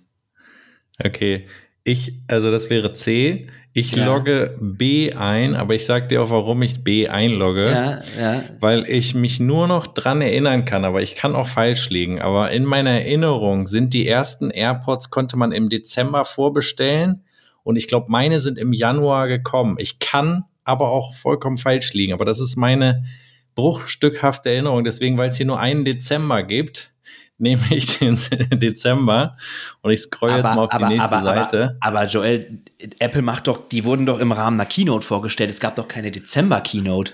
Okay, 1.02 1.46
ich, 1.84 2.20
also 2.28 2.50
das 2.50 2.68
wäre 2.68 2.92
C. 2.92 3.48
Ich 3.72 3.94
ja. 3.94 4.04
logge 4.04 4.58
B 4.60 5.12
ein, 5.12 5.56
aber 5.56 5.74
ich 5.74 5.86
sag 5.86 6.08
dir 6.08 6.22
auch, 6.22 6.30
warum 6.30 6.60
ich 6.62 6.84
B 6.84 7.08
einlogge. 7.08 7.70
Ja, 7.70 8.00
ja. 8.20 8.44
Weil 8.60 8.84
ich 8.88 9.14
mich 9.14 9.40
nur 9.40 9.66
noch 9.66 9.86
dran 9.86 10.20
erinnern 10.20 10.64
kann, 10.64 10.84
aber 10.84 11.00
ich 11.00 11.14
kann 11.14 11.34
auch 11.34 11.46
falsch 11.46 11.88
liegen. 11.88 12.20
Aber 12.20 12.50
in 12.50 12.64
meiner 12.64 12.90
Erinnerung 12.90 13.66
sind 13.66 13.94
die 13.94 14.06
ersten 14.06 14.50
AirPods, 14.50 15.10
konnte 15.10 15.38
man 15.38 15.52
im 15.52 15.70
Dezember 15.70 16.24
vorbestellen. 16.24 17.24
Und 17.62 17.76
ich 17.76 17.88
glaube, 17.88 18.06
meine 18.10 18.40
sind 18.40 18.58
im 18.58 18.72
Januar 18.72 19.28
gekommen. 19.28 19.76
Ich 19.78 20.00
kann 20.00 20.44
aber 20.64 20.90
auch 20.90 21.14
vollkommen 21.14 21.56
falsch 21.56 21.94
liegen. 21.94 22.12
Aber 22.12 22.24
das 22.24 22.40
ist 22.40 22.56
meine 22.56 23.04
bruchstückhafte 23.54 24.50
Erinnerung. 24.50 24.84
Deswegen, 24.84 25.18
weil 25.18 25.30
es 25.30 25.36
hier 25.36 25.46
nur 25.46 25.58
einen 25.58 25.84
Dezember 25.84 26.42
gibt, 26.42 26.90
nehme 27.38 27.62
ich 27.70 27.98
den 27.98 28.18
Dezember 28.54 29.36
und 29.80 29.90
ich 29.90 30.00
scroll 30.00 30.30
aber, 30.30 30.38
jetzt 30.38 30.54
mal 30.54 30.64
auf 30.64 30.72
aber, 30.72 30.86
die 30.88 30.94
nächste 30.94 31.16
aber, 31.16 31.24
Seite. 31.24 31.76
Aber, 31.80 32.06
Joel, 32.06 32.62
Apple 32.98 33.22
macht 33.22 33.48
doch, 33.48 33.68
die 33.68 33.84
wurden 33.84 34.06
doch 34.06 34.20
im 34.20 34.32
Rahmen 34.32 34.60
einer 34.60 34.68
Keynote 34.68 35.06
vorgestellt. 35.06 35.50
Es 35.50 35.60
gab 35.60 35.76
doch 35.76 35.88
keine 35.88 36.10
Dezember-Keynote. 36.10 37.12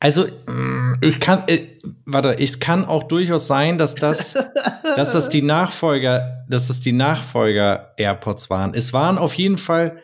Also, 0.00 0.26
mm, 0.46 0.98
ich 1.00 1.18
kann, 1.18 1.42
äh, 1.48 1.66
warte, 2.04 2.38
es 2.38 2.60
kann 2.60 2.84
auch 2.84 3.04
durchaus 3.04 3.46
sein, 3.46 3.78
dass 3.78 3.94
das, 3.94 4.34
dass 4.96 5.12
das 5.12 5.28
die 5.28 5.42
Nachfolger, 5.42 6.44
dass 6.48 6.68
das 6.68 6.80
die 6.80 6.92
Nachfolger 6.92 7.94
AirPods 7.96 8.48
waren. 8.48 8.74
Es 8.74 8.92
waren 8.92 9.18
auf 9.18 9.34
jeden 9.34 9.58
Fall 9.58 10.00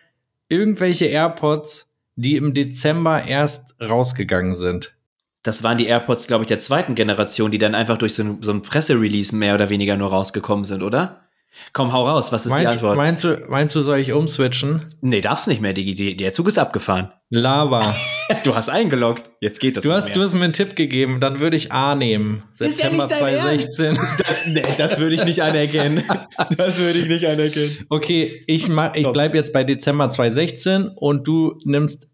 irgendwelche 0.48 1.06
AirPods, 1.06 1.93
die 2.16 2.36
im 2.36 2.54
Dezember 2.54 3.24
erst 3.24 3.80
rausgegangen 3.80 4.54
sind. 4.54 4.96
Das 5.42 5.62
waren 5.62 5.78
die 5.78 5.86
AirPods, 5.86 6.26
glaube 6.26 6.44
ich, 6.44 6.48
der 6.48 6.58
zweiten 6.58 6.94
Generation, 6.94 7.50
die 7.50 7.58
dann 7.58 7.74
einfach 7.74 7.98
durch 7.98 8.14
so 8.14 8.22
ein, 8.22 8.42
so 8.42 8.52
ein 8.52 8.62
Presserelease 8.62 9.36
mehr 9.36 9.54
oder 9.54 9.68
weniger 9.68 9.96
nur 9.96 10.10
rausgekommen 10.10 10.64
sind, 10.64 10.82
oder? 10.82 11.28
Komm, 11.72 11.92
hau 11.92 12.06
raus, 12.06 12.30
was 12.32 12.46
ist 12.46 12.50
meinst, 12.50 12.64
die 12.64 12.68
Antwort? 12.68 12.96
Meinst 12.96 13.24
du, 13.24 13.44
meinst 13.48 13.74
du, 13.74 13.80
soll 13.80 13.98
ich 13.98 14.12
umswitchen? 14.12 14.84
Nee, 15.00 15.20
darfst 15.20 15.46
du 15.46 15.50
nicht 15.50 15.60
mehr, 15.60 15.72
Digi. 15.72 16.16
Der 16.16 16.32
Zug 16.32 16.48
ist 16.48 16.58
abgefahren. 16.58 17.10
Lava. 17.30 17.94
du 18.44 18.54
hast 18.54 18.68
eingeloggt. 18.68 19.30
Jetzt 19.40 19.60
geht 19.60 19.76
das 19.76 19.84
du 19.84 19.92
hast, 19.92 20.06
mehr. 20.06 20.14
Du 20.14 20.22
hast 20.22 20.34
mir 20.34 20.44
einen 20.44 20.52
Tipp 20.52 20.76
gegeben, 20.76 21.20
dann 21.20 21.40
würde 21.40 21.56
ich 21.56 21.72
A 21.72 21.94
nehmen. 21.94 22.44
September 22.54 23.04
ja 23.04 23.08
2016. 23.08 23.98
Das, 24.18 24.46
nee, 24.46 24.62
das 24.78 25.00
würde 25.00 25.16
ich 25.16 25.24
nicht 25.24 25.42
anerkennen. 25.42 26.02
das 26.56 26.78
würde 26.78 26.98
ich 26.98 27.08
nicht 27.08 27.26
anerkennen. 27.26 27.86
Okay, 27.88 28.44
ich, 28.46 28.68
mach, 28.68 28.94
ich 28.94 29.08
bleib 29.08 29.34
jetzt 29.34 29.52
bei 29.52 29.64
Dezember 29.64 30.08
2016 30.08 30.88
und 30.88 31.26
du 31.26 31.58
nimmst 31.64 32.08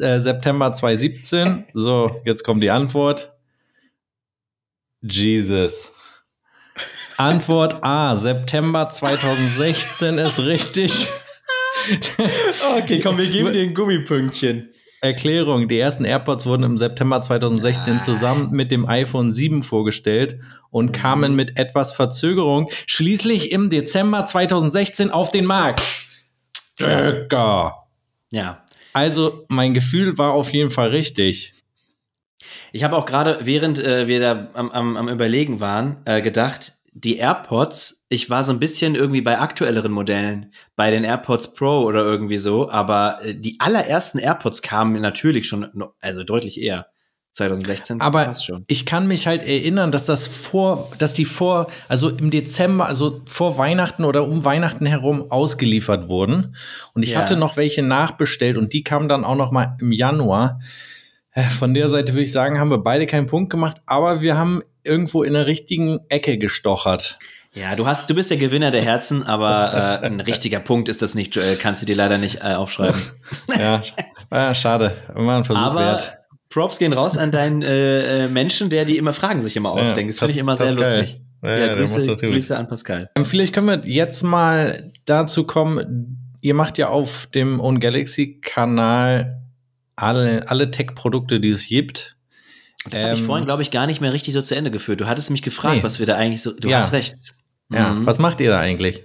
äh, 0.00 0.18
September 0.18 0.72
2017. 0.72 1.64
So, 1.74 2.20
jetzt 2.24 2.42
kommt 2.42 2.62
die 2.62 2.70
Antwort. 2.70 3.32
Jesus. 5.02 5.93
Antwort 7.16 7.84
A, 7.84 8.16
September 8.16 8.88
2016 8.88 10.18
ist 10.18 10.40
richtig. 10.40 11.08
okay, 12.76 13.00
komm, 13.00 13.18
wir 13.18 13.28
geben 13.28 13.52
dir 13.52 13.62
ein 13.62 13.74
Gummipünktchen. 13.74 14.70
Erklärung: 15.00 15.68
Die 15.68 15.78
ersten 15.78 16.04
AirPods 16.04 16.46
wurden 16.46 16.64
im 16.64 16.76
September 16.76 17.22
2016 17.22 17.94
ah. 17.94 17.98
zusammen 17.98 18.50
mit 18.50 18.72
dem 18.72 18.88
iPhone 18.88 19.30
7 19.30 19.62
vorgestellt 19.62 20.40
und 20.70 20.92
kamen 20.92 21.36
mit 21.36 21.56
etwas 21.56 21.92
Verzögerung 21.92 22.68
schließlich 22.86 23.52
im 23.52 23.68
Dezember 23.68 24.24
2016 24.24 25.10
auf 25.10 25.30
den 25.30 25.44
Markt. 25.44 25.82
Döcker. 26.80 27.86
Ja. 28.32 28.64
Also, 28.92 29.44
mein 29.48 29.74
Gefühl 29.74 30.18
war 30.18 30.32
auf 30.32 30.52
jeden 30.52 30.70
Fall 30.70 30.88
richtig. 30.88 31.52
Ich 32.72 32.82
habe 32.82 32.96
auch 32.96 33.06
gerade, 33.06 33.38
während 33.42 33.78
äh, 33.78 34.08
wir 34.08 34.20
da 34.20 34.48
am, 34.54 34.70
am, 34.70 34.96
am 34.96 35.08
Überlegen 35.08 35.60
waren, 35.60 35.98
äh, 36.06 36.22
gedacht, 36.22 36.72
die 36.96 37.16
AirPods, 37.16 38.06
ich 38.08 38.30
war 38.30 38.44
so 38.44 38.52
ein 38.52 38.60
bisschen 38.60 38.94
irgendwie 38.94 39.20
bei 39.20 39.40
aktuelleren 39.40 39.90
Modellen, 39.90 40.52
bei 40.76 40.92
den 40.92 41.02
AirPods 41.02 41.54
Pro 41.54 41.82
oder 41.82 42.04
irgendwie 42.04 42.36
so, 42.36 42.70
aber 42.70 43.18
äh, 43.24 43.34
die 43.34 43.56
allerersten 43.58 44.18
AirPods 44.18 44.62
kamen 44.62 45.02
natürlich 45.02 45.48
schon, 45.48 45.66
also 46.00 46.22
deutlich 46.22 46.60
eher. 46.60 46.86
2016 47.32 48.00
aber 48.00 48.32
schon. 48.36 48.62
ich 48.68 48.86
kann 48.86 49.08
mich 49.08 49.26
halt 49.26 49.42
erinnern, 49.42 49.90
dass 49.90 50.06
das 50.06 50.28
vor, 50.28 50.92
dass 50.98 51.14
die 51.14 51.24
vor, 51.24 51.66
also 51.88 52.08
im 52.08 52.30
Dezember, 52.30 52.86
also 52.86 53.22
vor 53.26 53.58
Weihnachten 53.58 54.04
oder 54.04 54.28
um 54.28 54.44
Weihnachten 54.44 54.86
herum 54.86 55.32
ausgeliefert 55.32 56.08
wurden. 56.08 56.54
Und 56.94 57.02
ich 57.02 57.10
ja. 57.10 57.18
hatte 57.18 57.36
noch 57.36 57.56
welche 57.56 57.82
nachbestellt 57.82 58.56
und 58.56 58.72
die 58.72 58.84
kamen 58.84 59.08
dann 59.08 59.24
auch 59.24 59.34
noch 59.34 59.50
mal 59.50 59.76
im 59.80 59.90
Januar. 59.90 60.60
Äh, 61.32 61.42
von 61.42 61.74
der 61.74 61.88
Seite 61.88 62.12
würde 62.12 62.22
ich 62.22 62.30
sagen, 62.30 62.60
haben 62.60 62.70
wir 62.70 62.78
beide 62.78 63.04
keinen 63.04 63.26
Punkt 63.26 63.50
gemacht, 63.50 63.82
aber 63.84 64.20
wir 64.20 64.38
haben 64.38 64.62
irgendwo 64.84 65.22
in 65.22 65.34
der 65.34 65.46
richtigen 65.46 66.00
Ecke 66.08 66.38
gestochert. 66.38 67.16
Ja, 67.54 67.76
du 67.76 67.86
hast, 67.86 68.10
du 68.10 68.14
bist 68.14 68.30
der 68.30 68.36
Gewinner 68.36 68.70
der 68.70 68.82
Herzen, 68.82 69.22
aber 69.22 70.00
äh, 70.02 70.06
ein 70.06 70.20
richtiger 70.20 70.60
Punkt 70.60 70.88
ist 70.88 71.02
das 71.02 71.14
nicht, 71.14 71.34
Joel. 71.34 71.56
Kannst 71.56 71.82
du 71.82 71.86
dir 71.86 71.96
leider 71.96 72.18
nicht 72.18 72.40
äh, 72.42 72.54
aufschreiben. 72.54 73.00
ja, 73.58 73.82
ja, 74.32 74.54
schade. 74.54 74.96
Immer 75.14 75.36
ein 75.36 75.44
Versuch 75.44 75.62
aber 75.62 75.80
wert. 75.80 76.18
Props 76.50 76.78
gehen 76.78 76.92
raus 76.92 77.16
an 77.16 77.30
deinen 77.30 77.62
äh, 77.62 78.24
äh 78.24 78.28
Menschen, 78.28 78.70
der 78.70 78.84
die 78.84 78.96
immer 78.96 79.12
Fragen 79.12 79.42
sich 79.42 79.56
immer 79.56 79.72
ausdenkt. 79.72 80.12
das 80.12 80.18
finde 80.18 80.32
ich 80.32 80.38
immer 80.38 80.56
sehr 80.56 80.74
Pascal. 80.74 81.00
lustig. 81.00 81.20
Ja, 81.44 81.56
ja, 81.56 81.74
Grüße, 81.74 82.06
Grüße 82.06 82.56
an 82.56 82.68
Pascal. 82.68 83.10
Ähm, 83.16 83.26
vielleicht 83.26 83.52
können 83.52 83.66
wir 83.66 83.82
jetzt 83.84 84.22
mal 84.22 84.90
dazu 85.04 85.44
kommen, 85.44 86.36
ihr 86.40 86.54
macht 86.54 86.78
ja 86.78 86.88
auf 86.88 87.26
dem 87.26 87.60
Own 87.60 87.80
Galaxy 87.80 88.40
Kanal 88.40 89.42
alle, 89.96 90.48
alle 90.48 90.70
Tech-Produkte, 90.70 91.40
die 91.40 91.50
es 91.50 91.68
gibt. 91.68 92.13
Das 92.90 93.00
ähm, 93.00 93.08
habe 93.08 93.16
ich 93.16 93.22
vorhin, 93.22 93.44
glaube 93.44 93.62
ich, 93.62 93.70
gar 93.70 93.86
nicht 93.86 94.00
mehr 94.00 94.12
richtig 94.12 94.34
so 94.34 94.42
zu 94.42 94.54
Ende 94.54 94.70
geführt. 94.70 95.00
Du 95.00 95.06
hattest 95.06 95.30
mich 95.30 95.42
gefragt, 95.42 95.76
nee. 95.76 95.82
was 95.82 95.98
wir 95.98 96.06
da 96.06 96.16
eigentlich 96.16 96.42
so. 96.42 96.52
Du 96.52 96.68
ja. 96.68 96.78
hast 96.78 96.92
recht. 96.92 97.16
Ja, 97.70 97.92
mhm. 97.92 98.06
was 98.06 98.18
macht 98.18 98.40
ihr 98.40 98.50
da 98.50 98.60
eigentlich? 98.60 99.02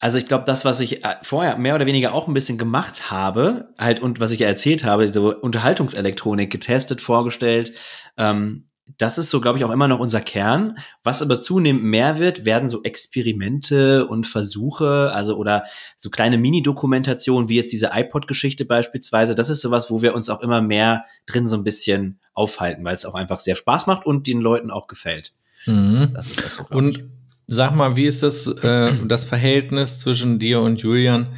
Also 0.00 0.18
ich 0.18 0.26
glaube, 0.26 0.44
das, 0.44 0.64
was 0.64 0.78
ich 0.78 1.04
äh, 1.04 1.14
vorher 1.22 1.58
mehr 1.58 1.74
oder 1.74 1.86
weniger 1.86 2.14
auch 2.14 2.28
ein 2.28 2.34
bisschen 2.34 2.56
gemacht 2.56 3.10
habe, 3.10 3.74
halt 3.78 4.00
und 4.00 4.20
was 4.20 4.30
ich 4.30 4.40
ja 4.40 4.46
erzählt 4.46 4.84
habe, 4.84 5.12
so 5.12 5.34
Unterhaltungselektronik 5.36 6.50
getestet, 6.50 7.00
vorgestellt, 7.00 7.72
ähm, 8.16 8.68
das 8.96 9.18
ist 9.18 9.30
so, 9.30 9.40
glaube 9.40 9.58
ich, 9.58 9.64
auch 9.64 9.70
immer 9.70 9.88
noch 9.88 9.98
unser 9.98 10.20
Kern. 10.20 10.78
Was 11.04 11.20
aber 11.20 11.40
zunehmend 11.40 11.84
mehr 11.84 12.18
wird, 12.18 12.44
werden 12.44 12.68
so 12.68 12.82
Experimente 12.82 14.06
und 14.06 14.26
Versuche, 14.26 15.12
also 15.12 15.36
oder 15.36 15.64
so 15.96 16.08
kleine 16.10 16.38
Mini-Dokumentationen, 16.38 17.48
wie 17.48 17.56
jetzt 17.56 17.72
diese 17.72 17.90
iPod-Geschichte 17.92 18.64
beispielsweise. 18.64 19.34
Das 19.34 19.50
ist 19.50 19.60
sowas, 19.60 19.90
wo 19.90 20.00
wir 20.00 20.14
uns 20.14 20.30
auch 20.30 20.40
immer 20.40 20.62
mehr 20.62 21.04
drin 21.26 21.46
so 21.46 21.56
ein 21.56 21.64
bisschen 21.64 22.18
aufhalten, 22.32 22.84
weil 22.84 22.94
es 22.94 23.04
auch 23.04 23.14
einfach 23.14 23.40
sehr 23.40 23.56
Spaß 23.56 23.86
macht 23.86 24.06
und 24.06 24.26
den 24.26 24.40
Leuten 24.40 24.70
auch 24.70 24.86
gefällt. 24.86 25.34
Mhm. 25.66 26.10
Das 26.14 26.28
ist 26.28 26.44
das 26.44 26.54
so, 26.56 26.64
und 26.70 26.98
ich. 26.98 27.04
sag 27.46 27.74
mal, 27.74 27.96
wie 27.96 28.06
ist 28.06 28.22
das, 28.22 28.46
äh, 28.46 28.92
das 29.06 29.26
Verhältnis 29.26 29.98
zwischen 29.98 30.38
dir 30.38 30.60
und 30.60 30.80
Julian, 30.80 31.34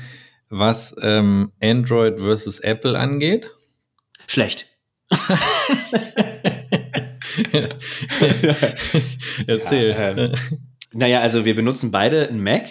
was 0.49 0.95
ähm, 1.03 1.53
Android 1.61 2.21
versus 2.21 2.61
Apple 2.61 2.99
angeht? 2.99 3.51
Schlecht. 4.27 4.67
Erzähl. 9.47 9.91
Ja, 9.91 10.11
ähm, 10.11 10.33
naja, 10.93 11.21
also 11.21 11.45
wir 11.45 11.55
benutzen 11.55 11.91
beide 11.91 12.29
ein 12.29 12.43
Mac. 12.43 12.65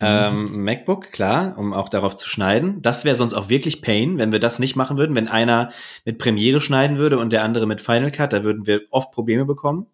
Mhm. 0.00 0.06
Ähm, 0.06 0.64
MacBook, 0.64 1.10
klar, 1.10 1.58
um 1.58 1.72
auch 1.72 1.88
darauf 1.88 2.14
zu 2.16 2.28
schneiden. 2.28 2.80
Das 2.82 3.04
wäre 3.04 3.16
sonst 3.16 3.34
auch 3.34 3.48
wirklich 3.48 3.82
Pain, 3.82 4.18
wenn 4.18 4.30
wir 4.30 4.38
das 4.38 4.60
nicht 4.60 4.76
machen 4.76 4.96
würden. 4.96 5.16
Wenn 5.16 5.28
einer 5.28 5.70
mit 6.04 6.18
Premiere 6.18 6.60
schneiden 6.60 6.98
würde 6.98 7.18
und 7.18 7.32
der 7.32 7.42
andere 7.42 7.66
mit 7.66 7.80
Final 7.80 8.12
Cut, 8.12 8.32
da 8.32 8.44
würden 8.44 8.66
wir 8.66 8.82
oft 8.90 9.10
Probleme 9.10 9.44
bekommen. 9.44 9.88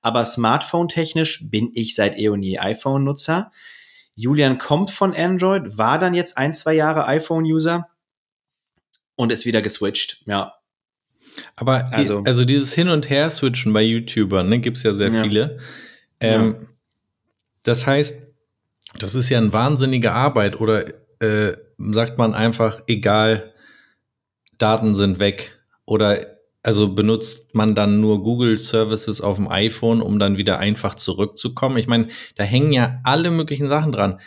Aber 0.00 0.24
Smartphone-technisch 0.24 1.50
bin 1.50 1.72
ich 1.74 1.96
seit 1.96 2.16
eh 2.18 2.28
und 2.28 2.42
je 2.42 2.58
iPhone-Nutzer. 2.58 3.50
Julian 4.14 4.58
kommt 4.58 4.90
von 4.90 5.14
Android, 5.14 5.76
war 5.76 5.98
dann 5.98 6.14
jetzt 6.14 6.38
ein, 6.38 6.54
zwei 6.54 6.74
Jahre 6.74 7.06
iPhone-User 7.06 7.88
und 9.16 9.32
ist 9.32 9.44
wieder 9.44 9.62
geswitcht. 9.62 10.22
Ja, 10.26 10.54
aber 11.56 11.92
also, 11.92 12.22
also 12.24 12.44
dieses 12.44 12.74
Hin- 12.74 12.88
und 12.88 13.08
Her-Switchen 13.10 13.72
bei 13.72 13.82
YouTubern, 13.82 14.48
ne, 14.48 14.58
gibt 14.58 14.76
es 14.76 14.82
ja 14.82 14.94
sehr 14.94 15.12
ja. 15.12 15.22
viele. 15.22 15.58
Ähm, 16.20 16.56
ja. 16.60 16.66
Das 17.64 17.86
heißt, 17.86 18.22
das 18.98 19.14
ist 19.14 19.28
ja 19.28 19.38
eine 19.38 19.52
wahnsinnige 19.52 20.12
Arbeit 20.12 20.60
oder 20.60 20.84
äh, 21.20 21.56
sagt 21.78 22.18
man 22.18 22.34
einfach, 22.34 22.82
egal, 22.86 23.52
Daten 24.58 24.94
sind 24.94 25.20
weg 25.20 25.58
oder 25.84 26.38
also 26.62 26.92
benutzt 26.92 27.54
man 27.54 27.74
dann 27.74 28.00
nur 28.00 28.22
Google 28.22 28.58
Services 28.58 29.20
auf 29.20 29.36
dem 29.36 29.48
iPhone, 29.48 30.02
um 30.02 30.18
dann 30.18 30.36
wieder 30.36 30.58
einfach 30.58 30.94
zurückzukommen? 30.94 31.78
Ich 31.78 31.86
meine, 31.86 32.08
da 32.34 32.44
hängen 32.44 32.72
ja 32.72 33.00
alle 33.04 33.30
möglichen 33.30 33.68
Sachen 33.68 33.92
dran. 33.92 34.20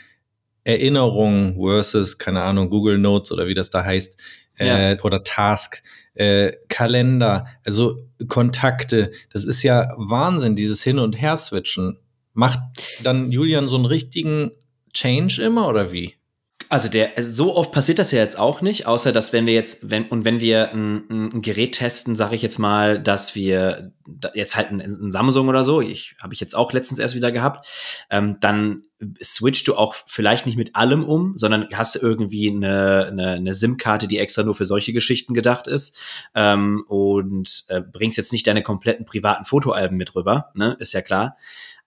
Erinnerungen 0.64 1.59
versus, 1.59 2.18
keine 2.18 2.43
Ahnung, 2.43 2.70
Google 2.70 2.97
Notes 2.97 3.32
oder 3.32 3.47
wie 3.47 3.53
das 3.53 3.70
da 3.70 3.84
heißt, 3.84 4.20
äh, 4.57 4.93
ja. 4.93 5.03
oder 5.03 5.24
Task 5.24 5.82
äh, 6.14 6.51
Kalender, 6.70 7.45
also 7.64 8.07
Kontakte. 8.28 9.12
Das 9.32 9.45
ist 9.45 9.64
ja 9.64 9.93
Wahnsinn, 9.97 10.55
dieses 10.55 10.84
Hin- 10.84 10.99
und 10.99 11.20
Her-Switchen. 11.20 11.99
Macht 12.34 12.59
dann 13.03 13.32
Julian 13.32 13.68
so 13.68 13.76
einen 13.76 13.86
richtigen 13.86 14.51
Change 14.93 15.41
immer 15.43 15.68
oder 15.68 15.91
wie? 15.91 16.16
Also 16.72 16.88
der, 16.88 17.18
also 17.18 17.34
so 17.34 17.58
oft 17.58 17.74
passiert 17.74 18.00
das 18.00 18.14
ja 18.14 18.20
jetzt 18.20 18.40
auch 18.40 18.62
nicht, 18.62 18.88
außer 18.88 19.12
dass 19.12 19.34
wenn 19.34 19.46
wir 19.46 19.54
jetzt, 19.54 19.90
wenn, 19.92 20.06
und 20.06 20.24
wenn 20.24 20.40
wir 20.40 20.72
ein, 20.72 21.04
ein 21.10 21.42
Gerät 21.42 21.74
testen, 21.74 22.16
sage 22.16 22.34
ich 22.34 22.42
jetzt 22.42 22.60
mal, 22.60 22.98
dass 22.98 23.36
wir 23.36 23.92
jetzt 24.34 24.56
halt 24.56 24.72
ein, 24.72 24.80
ein 24.80 25.12
Samsung 25.12 25.50
oder 25.50 25.66
so, 25.66 25.82
ich 25.82 26.16
habe 26.22 26.34
ich 26.34 26.40
jetzt 26.40 26.56
auch 26.56 26.72
letztens 26.72 27.00
erst 27.00 27.14
wieder 27.14 27.34
gehabt, 27.34 27.68
ähm, 28.10 28.38
dann 28.40 28.84
switchst 29.22 29.68
du 29.68 29.76
auch 29.76 29.96
vielleicht 30.06 30.46
nicht 30.46 30.56
mit 30.56 30.78
allem 30.78 31.04
um, 31.04 31.38
sondern 31.38 31.68
hast 31.74 31.98
irgendwie 31.98 32.50
eine, 32.50 33.08
eine, 33.08 33.32
eine 33.32 33.54
SIM-Karte, 33.54 34.08
die 34.08 34.20
extra 34.20 34.44
nur 34.44 34.56
für 34.56 34.66
solche 34.66 34.94
Geschichten 34.94 35.34
gedacht 35.34 35.68
ist 35.68 35.98
ähm, 36.36 36.86
und 36.88 37.66
äh, 37.68 37.82
bringst 37.82 38.18
jetzt 38.18 38.32
nicht 38.32 38.48
deine 38.48 38.64
kompletten 38.64 39.06
privaten 39.06 39.44
Fotoalben 39.44 39.98
mit 39.98 40.16
rüber, 40.16 40.52
ne, 40.54 40.78
ist 40.80 40.94
ja 40.94 41.02
klar. 41.02 41.36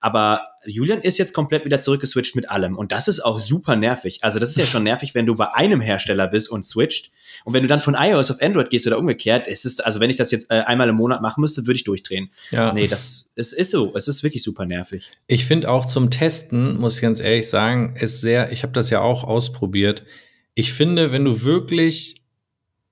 Aber 0.04 0.42
Julian 0.66 1.00
ist 1.00 1.16
jetzt 1.16 1.32
komplett 1.32 1.64
wieder 1.64 1.80
zurückgeswitcht 1.80 2.36
mit 2.36 2.50
allem. 2.50 2.76
Und 2.76 2.92
das 2.92 3.08
ist 3.08 3.24
auch 3.24 3.40
super 3.40 3.74
nervig. 3.74 4.18
Also 4.20 4.38
das 4.38 4.50
ist 4.50 4.58
ja 4.58 4.66
schon 4.66 4.82
nervig, 4.84 5.14
wenn 5.14 5.24
du 5.24 5.34
bei 5.34 5.54
einem 5.54 5.80
Hersteller 5.80 6.28
bist 6.28 6.50
und 6.50 6.66
switcht. 6.66 7.10
Und 7.46 7.54
wenn 7.54 7.62
du 7.62 7.68
dann 7.68 7.80
von 7.80 7.96
iOS 7.98 8.30
auf 8.30 8.42
Android 8.42 8.68
gehst 8.68 8.86
oder 8.86 8.98
umgekehrt, 8.98 9.48
es 9.48 9.64
ist, 9.64 9.82
also 9.82 10.00
wenn 10.00 10.10
ich 10.10 10.16
das 10.16 10.30
jetzt 10.30 10.50
äh, 10.50 10.56
einmal 10.56 10.90
im 10.90 10.96
Monat 10.96 11.22
machen 11.22 11.40
müsste, 11.40 11.66
würde 11.66 11.76
ich 11.76 11.84
durchdrehen. 11.84 12.28
Ja. 12.50 12.74
Nee, 12.74 12.86
das 12.86 13.32
es 13.34 13.54
ist 13.54 13.70
so. 13.70 13.96
Es 13.96 14.06
ist 14.06 14.22
wirklich 14.22 14.42
super 14.42 14.66
nervig. 14.66 15.10
Ich 15.26 15.46
finde 15.46 15.70
auch 15.70 15.86
zum 15.86 16.10
Testen, 16.10 16.76
muss 16.76 16.96
ich 16.96 17.00
ganz 17.00 17.20
ehrlich 17.20 17.48
sagen, 17.48 17.96
ist 17.98 18.20
sehr, 18.20 18.52
ich 18.52 18.62
habe 18.62 18.74
das 18.74 18.90
ja 18.90 19.00
auch 19.00 19.24
ausprobiert. 19.24 20.04
Ich 20.54 20.74
finde, 20.74 21.12
wenn 21.12 21.24
du 21.24 21.44
wirklich 21.44 22.23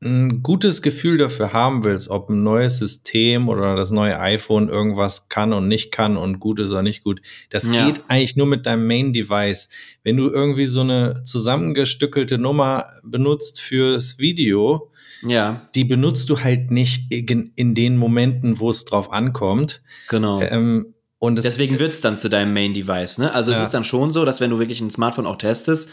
ein 0.05 0.42
gutes 0.42 0.82
Gefühl 0.82 1.18
dafür 1.18 1.53
haben 1.53 1.84
willst, 1.84 2.11
ob 2.11 2.28
ein 2.28 2.42
neues 2.42 2.78
System 2.78 3.48
oder 3.48 3.76
das 3.76 3.90
neue 3.90 4.18
iPhone 4.18 4.68
irgendwas 4.68 5.28
kann 5.28 5.53
und 5.53 5.68
nicht 5.68 5.92
kann 5.92 6.16
und 6.16 6.40
gut 6.40 6.61
ist 6.61 6.72
oder 6.72 6.82
nicht 6.82 7.05
gut, 7.05 7.20
das 7.50 7.68
ja. 7.68 7.86
geht 7.86 8.03
eigentlich 8.09 8.36
nur 8.36 8.46
mit 8.46 8.66
deinem 8.66 8.86
Main 8.86 9.12
Device. 9.12 9.68
Wenn 10.03 10.16
du 10.16 10.28
irgendwie 10.28 10.66
so 10.66 10.80
eine 10.80 11.22
zusammengestückelte 11.24 12.38
Nummer 12.38 12.86
benutzt 13.05 13.61
fürs 13.61 14.18
Video, 14.18 14.90
ja. 15.22 15.62
die 15.74 15.84
benutzt 15.84 16.28
du 16.30 16.40
halt 16.40 16.70
nicht 16.70 17.12
in, 17.12 17.53
in 17.55 17.74
den 17.74 17.96
Momenten, 17.96 18.59
wo 18.59 18.70
es 18.70 18.84
drauf 18.84 19.12
ankommt. 19.12 19.82
Genau. 20.09 20.42
Ähm, 20.42 20.94
Und 21.18 21.42
deswegen 21.44 21.78
wird 21.78 21.92
es 21.92 22.00
dann 22.00 22.16
zu 22.16 22.28
deinem 22.28 22.53
Main-Device, 22.53 23.18
ne? 23.18 23.32
Also 23.32 23.53
ja. 23.53 23.59
es 23.59 23.62
ist 23.62 23.74
dann 23.74 23.84
schon 23.84 24.11
so, 24.11 24.24
dass 24.24 24.40
wenn 24.40 24.50
du 24.50 24.59
wirklich 24.59 24.80
ein 24.80 24.90
Smartphone 24.90 25.26
auch 25.26 25.36
testest, 25.36 25.90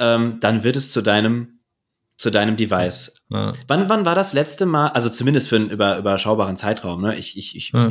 ähm, 0.00 0.38
dann 0.40 0.64
wird 0.64 0.74
es 0.74 0.90
zu 0.90 1.02
deinem 1.02 1.60
zu 2.16 2.30
deinem 2.30 2.56
Device. 2.56 3.24
Ja. 3.30 3.52
Wann, 3.68 3.88
wann 3.88 4.04
war 4.04 4.14
das 4.14 4.32
letzte 4.32 4.66
Mal, 4.66 4.88
also 4.88 5.08
zumindest 5.08 5.48
für 5.48 5.56
einen 5.56 5.70
über, 5.70 5.98
überschaubaren 5.98 6.56
Zeitraum, 6.56 7.02
ne? 7.02 7.16
Ich, 7.16 7.36
ich, 7.36 7.56
ich, 7.56 7.70
ja. 7.72 7.90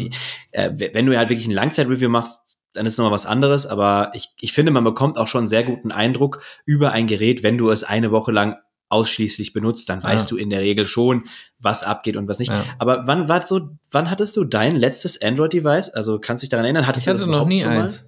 äh, 0.52 0.72
wenn 0.94 1.06
du 1.06 1.18
halt 1.18 1.30
wirklich 1.30 1.48
ein 1.48 1.54
Langzeit-Review 1.54 2.10
machst, 2.10 2.58
dann 2.74 2.86
ist 2.86 2.98
nochmal 2.98 3.12
was 3.12 3.26
anderes, 3.26 3.68
aber 3.68 4.12
ich, 4.14 4.30
ich 4.40 4.54
finde, 4.54 4.72
man 4.72 4.84
bekommt 4.84 5.18
auch 5.18 5.28
schon 5.28 5.40
einen 5.40 5.48
sehr 5.50 5.64
guten 5.64 5.92
Eindruck 5.92 6.42
über 6.66 6.92
ein 6.92 7.08
Gerät, 7.08 7.44
wenn 7.44 7.58
du 7.58 7.70
es 7.70 7.84
eine 7.84 8.12
Woche 8.12 8.32
lang 8.32 8.56
ausschließlich 8.92 9.54
benutzt, 9.54 9.90
dann 9.90 10.04
weißt 10.04 10.32
ja. 10.32 10.36
du 10.36 10.42
in 10.42 10.50
der 10.50 10.62
Regel 10.62 10.86
schon, 10.86 11.24
was 11.60 11.84
abgeht 11.84 12.18
und 12.18 12.28
was 12.28 12.40
nicht. 12.40 12.52
Ja. 12.52 12.64
Aber 12.78 13.08
wann 13.08 13.30
war 13.30 13.42
so, 13.42 13.70
wann 13.90 14.10
hattest 14.10 14.36
du 14.36 14.44
dein 14.44 14.76
letztes 14.76 15.22
Android-Device? 15.22 15.92
Also 15.92 16.20
kannst 16.20 16.44
du 16.44 16.46
dich 16.46 16.50
daran 16.50 16.66
erinnern? 16.66 16.88
Hattest 16.88 17.08
ich 17.08 17.14
hatte 17.14 17.26
noch 17.26 17.46
nie 17.46 17.64
eins. 17.64 18.04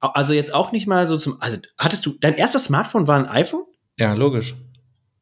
Also 0.00 0.32
jetzt 0.32 0.54
auch 0.54 0.70
nicht 0.70 0.86
mal 0.86 1.06
so 1.06 1.16
zum, 1.16 1.40
also 1.40 1.58
hattest 1.78 2.06
du, 2.06 2.14
dein 2.20 2.34
erstes 2.34 2.64
Smartphone 2.64 3.08
war 3.08 3.18
ein 3.18 3.26
iPhone? 3.26 3.64
Ja, 3.98 4.14
logisch. 4.14 4.54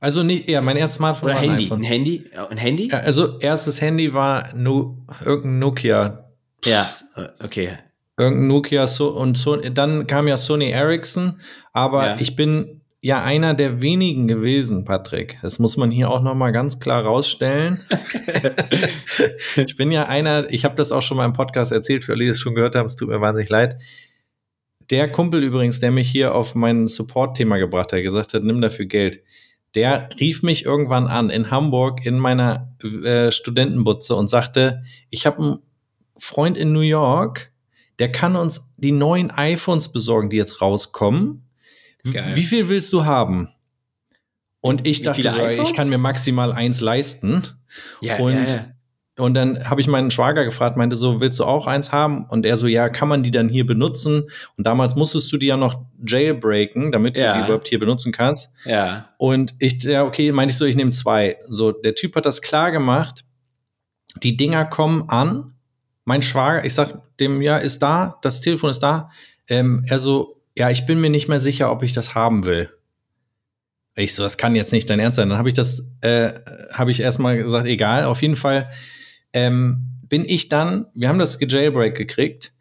Also 0.02 0.24
nicht, 0.24 0.50
ja, 0.50 0.60
mein 0.60 0.76
erstes 0.76 0.96
Smartphone 0.96 1.28
Oder 1.28 1.36
war 1.36 1.42
Handy, 1.42 1.66
ein, 1.66 1.74
ein 1.74 1.82
Handy, 1.84 2.24
ein 2.50 2.56
Handy? 2.56 2.88
Ja, 2.88 2.98
also 2.98 3.38
erstes 3.38 3.80
Handy 3.80 4.12
war 4.12 4.52
no, 4.52 4.98
irgendein 5.24 5.60
Nokia. 5.60 6.28
Ja, 6.64 6.90
okay. 7.38 7.78
Irgendein 8.18 8.48
Nokia 8.48 8.88
so, 8.88 9.10
und 9.10 9.38
so, 9.38 9.54
dann 9.54 10.08
kam 10.08 10.26
ja 10.26 10.36
Sony 10.36 10.70
Ericsson, 10.70 11.40
aber 11.72 12.04
ja. 12.04 12.16
ich 12.18 12.34
bin 12.34 12.80
ja 13.00 13.22
einer 13.22 13.54
der 13.54 13.80
wenigen 13.80 14.26
gewesen, 14.26 14.84
Patrick. 14.84 15.38
Das 15.40 15.60
muss 15.60 15.76
man 15.76 15.92
hier 15.92 16.10
auch 16.10 16.20
noch 16.20 16.34
mal 16.34 16.50
ganz 16.50 16.80
klar 16.80 17.04
rausstellen. 17.04 17.78
ich 19.56 19.76
bin 19.76 19.92
ja 19.92 20.06
einer, 20.06 20.50
ich 20.50 20.64
habe 20.64 20.74
das 20.74 20.90
auch 20.90 21.02
schon 21.02 21.16
mal 21.16 21.26
im 21.26 21.32
Podcast 21.32 21.70
erzählt, 21.70 22.02
für 22.02 22.14
alle, 22.14 22.24
die 22.24 22.30
es 22.30 22.40
schon 22.40 22.56
gehört 22.56 22.74
haben, 22.74 22.86
es 22.86 22.96
tut 22.96 23.08
mir 23.08 23.20
wahnsinnig 23.20 23.50
leid. 23.50 23.78
Der 24.90 25.12
Kumpel 25.12 25.44
übrigens, 25.44 25.78
der 25.78 25.92
mich 25.92 26.10
hier 26.10 26.34
auf 26.34 26.56
mein 26.56 26.88
Support-Thema 26.88 27.58
gebracht 27.58 27.92
hat, 27.92 28.02
gesagt 28.02 28.34
hat, 28.34 28.42
nimm 28.42 28.60
dafür 28.60 28.86
Geld, 28.86 29.20
der 29.74 30.10
rief 30.20 30.42
mich 30.42 30.64
irgendwann 30.64 31.06
an 31.06 31.30
in 31.30 31.50
Hamburg 31.50 32.04
in 32.04 32.18
meiner 32.18 32.74
äh, 32.82 33.30
Studentenbutze 33.30 34.14
und 34.14 34.28
sagte, 34.28 34.82
ich 35.10 35.26
habe 35.26 35.42
einen 35.42 35.58
Freund 36.18 36.58
in 36.58 36.72
New 36.72 36.80
York, 36.80 37.52
der 37.98 38.12
kann 38.12 38.36
uns 38.36 38.74
die 38.76 38.92
neuen 38.92 39.30
iPhones 39.30 39.92
besorgen, 39.92 40.30
die 40.30 40.36
jetzt 40.36 40.60
rauskommen. 40.60 41.48
Wie 42.04 42.42
viel 42.42 42.68
willst 42.68 42.92
du 42.92 43.04
haben? 43.04 43.48
Und 44.60 44.86
ich 44.86 45.00
Wie 45.00 45.04
dachte 45.04 45.30
so, 45.30 45.46
ich 45.46 45.74
kann 45.74 45.88
mir 45.88 45.98
maximal 45.98 46.52
eins 46.52 46.80
leisten. 46.80 47.42
Ja, 48.00 48.18
und, 48.18 48.34
ja, 48.34 48.46
ja. 48.46 48.71
Und 49.18 49.34
dann 49.34 49.68
habe 49.68 49.80
ich 49.80 49.88
meinen 49.88 50.10
Schwager 50.10 50.44
gefragt, 50.44 50.78
meinte 50.78 50.96
so, 50.96 51.20
willst 51.20 51.38
du 51.38 51.44
auch 51.44 51.66
eins 51.66 51.92
haben? 51.92 52.24
Und 52.24 52.46
er 52.46 52.56
so, 52.56 52.66
ja, 52.66 52.88
kann 52.88 53.08
man 53.08 53.22
die 53.22 53.30
dann 53.30 53.50
hier 53.50 53.66
benutzen? 53.66 54.30
Und 54.56 54.66
damals 54.66 54.96
musstest 54.96 55.30
du 55.32 55.36
die 55.36 55.48
ja 55.48 55.58
noch 55.58 55.84
jailbreaken, 56.06 56.92
damit 56.92 57.16
ja. 57.16 57.34
du 57.34 57.38
die 57.38 57.44
überhaupt 57.44 57.68
hier 57.68 57.78
benutzen 57.78 58.10
kannst. 58.10 58.54
Ja. 58.64 59.10
Und 59.18 59.54
ich, 59.58 59.82
ja, 59.82 60.04
okay, 60.04 60.32
meinte 60.32 60.52
ich 60.52 60.58
so, 60.58 60.64
ich 60.64 60.76
nehme 60.76 60.92
zwei. 60.92 61.36
So, 61.46 61.72
der 61.72 61.94
Typ 61.94 62.16
hat 62.16 62.24
das 62.24 62.40
klar 62.40 62.70
gemacht. 62.70 63.24
Die 64.22 64.36
Dinger 64.36 64.64
kommen 64.64 65.08
an. 65.08 65.56
Mein 66.04 66.22
Schwager, 66.22 66.64
ich 66.64 66.72
sag 66.72 67.16
dem, 67.18 67.42
ja, 67.42 67.58
ist 67.58 67.82
da, 67.82 68.18
das 68.22 68.40
Telefon 68.40 68.70
ist 68.70 68.80
da. 68.80 69.10
Ähm, 69.46 69.84
er 69.88 69.98
so, 69.98 70.40
ja, 70.56 70.70
ich 70.70 70.86
bin 70.86 71.00
mir 71.00 71.10
nicht 71.10 71.28
mehr 71.28 71.38
sicher, 71.38 71.70
ob 71.70 71.82
ich 71.82 71.92
das 71.92 72.14
haben 72.14 72.46
will. 72.46 72.70
Ich 73.94 74.14
so, 74.14 74.22
das 74.22 74.38
kann 74.38 74.56
jetzt 74.56 74.72
nicht 74.72 74.88
dein 74.88 75.00
Ernst 75.00 75.16
sein. 75.16 75.28
Dann 75.28 75.38
habe 75.38 75.50
ich 75.50 75.54
das, 75.54 75.86
äh, 76.00 76.32
habe 76.72 76.90
ich 76.90 77.00
erstmal 77.00 77.36
gesagt, 77.36 77.66
egal, 77.66 78.06
auf 78.06 78.22
jeden 78.22 78.36
Fall 78.36 78.70
ähm, 79.32 79.98
bin 80.08 80.24
ich 80.26 80.48
dann, 80.48 80.86
wir 80.94 81.08
haben 81.08 81.18
das 81.18 81.38
Jailbreak 81.40 81.96
gekriegt. 81.96 82.52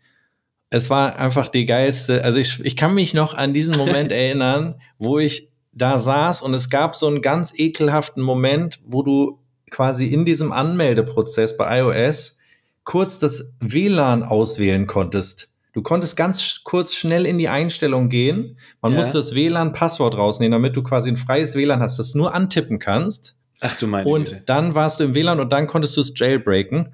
Es 0.69 0.89
war 0.89 1.17
einfach 1.17 1.49
die 1.49 1.65
geilste, 1.65 2.24
also 2.24 2.39
ich, 2.39 2.63
ich 2.63 2.78
kann 2.78 2.95
mich 2.95 3.13
noch 3.13 3.34
an 3.34 3.53
diesen 3.53 3.78
Moment 3.78 4.11
erinnern, 4.11 4.76
wo 4.99 5.19
ich 5.19 5.49
da 5.74 5.99
saß 5.99 6.41
und 6.41 6.53
es 6.53 6.69
gab 6.69 6.95
so 6.95 7.07
einen 7.07 7.22
ganz 7.22 7.53
ekelhaften 7.55 8.24
Moment, 8.24 8.80
wo 8.86 9.03
du 9.03 9.39
quasi 9.69 10.07
in 10.07 10.26
diesem 10.26 10.51
Anmeldeprozess 10.51 11.57
bei 11.57 11.80
iOS 11.80 12.38
kurz 12.84 13.19
das 13.19 13.55
WLAN 13.59 14.24
auswählen 14.24 14.88
konntest. 14.88 15.49
Du 15.74 15.82
konntest 15.82 16.17
ganz 16.17 16.63
kurz 16.63 16.95
schnell 16.95 17.26
in 17.26 17.38
die 17.38 17.47
Einstellung 17.47 18.09
gehen. 18.09 18.57
Man 18.82 18.91
ja. 18.91 18.97
musste 18.97 19.17
das 19.17 19.34
WLAN-Passwort 19.34 20.17
rausnehmen, 20.17 20.51
damit 20.51 20.76
du 20.76 20.84
quasi 20.84 21.09
ein 21.09 21.15
freies 21.15 21.55
WLAN 21.55 21.80
hast, 21.80 21.97
das 21.97 22.13
nur 22.13 22.34
antippen 22.34 22.80
kannst. 22.80 23.38
Ach 23.62 23.76
du 23.78 23.88
meine 23.88 24.09
Und 24.09 24.30
Güte. 24.30 24.43
dann 24.45 24.76
warst 24.76 24.99
du 24.99 25.05
im 25.05 25.16
WLAN 25.16 25.39
und 25.39 25.53
dann 25.53 25.68
konntest 25.68 25.95
du 25.95 26.01
es 26.01 26.14
jailbreaken. 26.16 26.93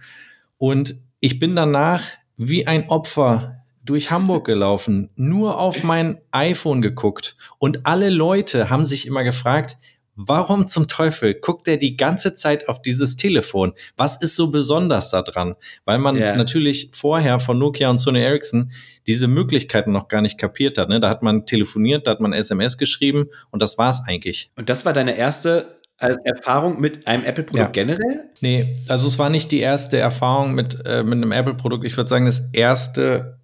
Und 0.58 0.96
ich 1.20 1.40
bin 1.40 1.56
danach 1.56 2.04
wie 2.36 2.68
ein 2.68 2.90
Opfer 2.90 3.64
durch 3.84 4.12
Hamburg 4.12 4.46
gelaufen, 4.46 5.10
nur 5.16 5.60
auf 5.60 5.84
mein 5.84 6.20
iPhone 6.32 6.82
geguckt. 6.82 7.38
Und 7.58 7.86
alle 7.86 8.10
Leute 8.10 8.70
haben 8.70 8.86
sich 8.86 9.08
immer 9.08 9.24
gefragt, 9.24 9.78
warum 10.18 10.68
zum 10.68 10.88
Teufel 10.88 11.36
guckt 11.36 11.68
er 11.68 11.78
die 11.78 11.96
ganze 11.96 12.34
Zeit 12.34 12.68
auf 12.68 12.82
dieses 12.82 13.16
Telefon? 13.16 13.74
Was 13.96 14.22
ist 14.22 14.36
so 14.36 14.52
besonders 14.52 15.12
daran? 15.12 15.56
Weil 15.86 16.00
man 16.00 16.18
yeah. 16.18 16.36
natürlich 16.36 16.90
vorher 16.92 17.40
von 17.40 17.58
Nokia 17.58 17.90
und 17.90 18.00
Sony 18.00 18.20
Ericsson 18.20 18.72
diese 19.06 19.28
Möglichkeiten 19.28 19.92
noch 19.92 20.10
gar 20.10 20.22
nicht 20.22 20.38
kapiert 20.38 20.78
hat. 20.78 20.90
Ne? 20.90 21.00
Da 21.00 21.10
hat 21.10 21.24
man 21.24 21.46
telefoniert, 21.46 22.08
da 22.08 22.12
hat 22.12 22.20
man 22.20 22.34
SMS 22.34 22.78
geschrieben 22.78 23.28
und 23.52 23.62
das 23.62 23.78
war's 23.78 24.04
eigentlich. 24.06 24.52
Und 24.58 24.70
das 24.70 24.86
war 24.86 24.92
deine 24.92 25.18
erste 25.18 25.77
äh, 26.00 26.16
Erfahrung 26.24 26.80
mit 26.80 27.08
einem 27.08 27.24
Apple-Produkt 27.24 27.76
ja. 27.76 27.84
generell? 27.84 28.30
Nee, 28.42 28.66
also 28.88 29.08
es 29.08 29.18
war 29.18 29.30
nicht 29.30 29.52
die 29.52 29.60
erste 29.60 29.98
Erfahrung 29.98 30.54
mit, 30.54 30.86
äh, 30.86 31.04
mit 31.04 31.18
einem 31.18 31.32
Apple-Produkt. 31.32 31.86
Ich 31.86 31.98
würde 31.98 32.10
sagen, 32.10 32.26
das 32.26 32.50
erste, 32.54 33.40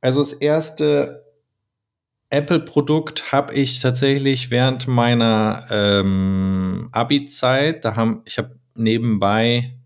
also 0.00 0.20
das 0.20 0.32
erste 0.32 1.24
Apple-Produkt 2.30 3.30
habe 3.32 3.52
ich 3.54 3.80
tatsächlich 3.80 4.50
während 4.50 4.88
meiner 4.88 5.66
ähm, 5.70 6.88
Abi-Zeit, 6.92 7.84
da 7.84 7.96
haben, 7.96 8.22
ich 8.24 8.38
habe 8.38 8.56
nebenbei, 8.74 9.76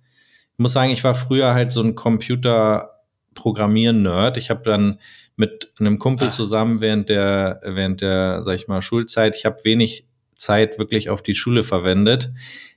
ich 0.52 0.58
muss 0.58 0.74
sagen, 0.74 0.92
ich 0.92 1.02
war 1.04 1.14
früher 1.14 1.54
halt 1.54 1.72
so 1.72 1.82
ein 1.82 1.94
Computer-Programmieren-Nerd. 1.94 4.36
Ich 4.36 4.50
habe 4.50 4.62
dann 4.62 5.00
mit 5.36 5.72
einem 5.80 5.98
Kumpel 5.98 6.28
Ach. 6.28 6.32
zusammen 6.32 6.80
während 6.80 7.08
der, 7.08 7.60
während 7.64 8.02
der, 8.02 8.40
sag 8.42 8.54
ich 8.54 8.68
mal, 8.68 8.80
Schulzeit, 8.80 9.34
ich 9.36 9.46
habe 9.46 9.56
wenig 9.64 10.06
Zeit 10.34 10.78
wirklich 10.78 11.10
auf 11.10 11.22
die 11.22 11.34
Schule 11.34 11.62
verwendet. 11.62 12.30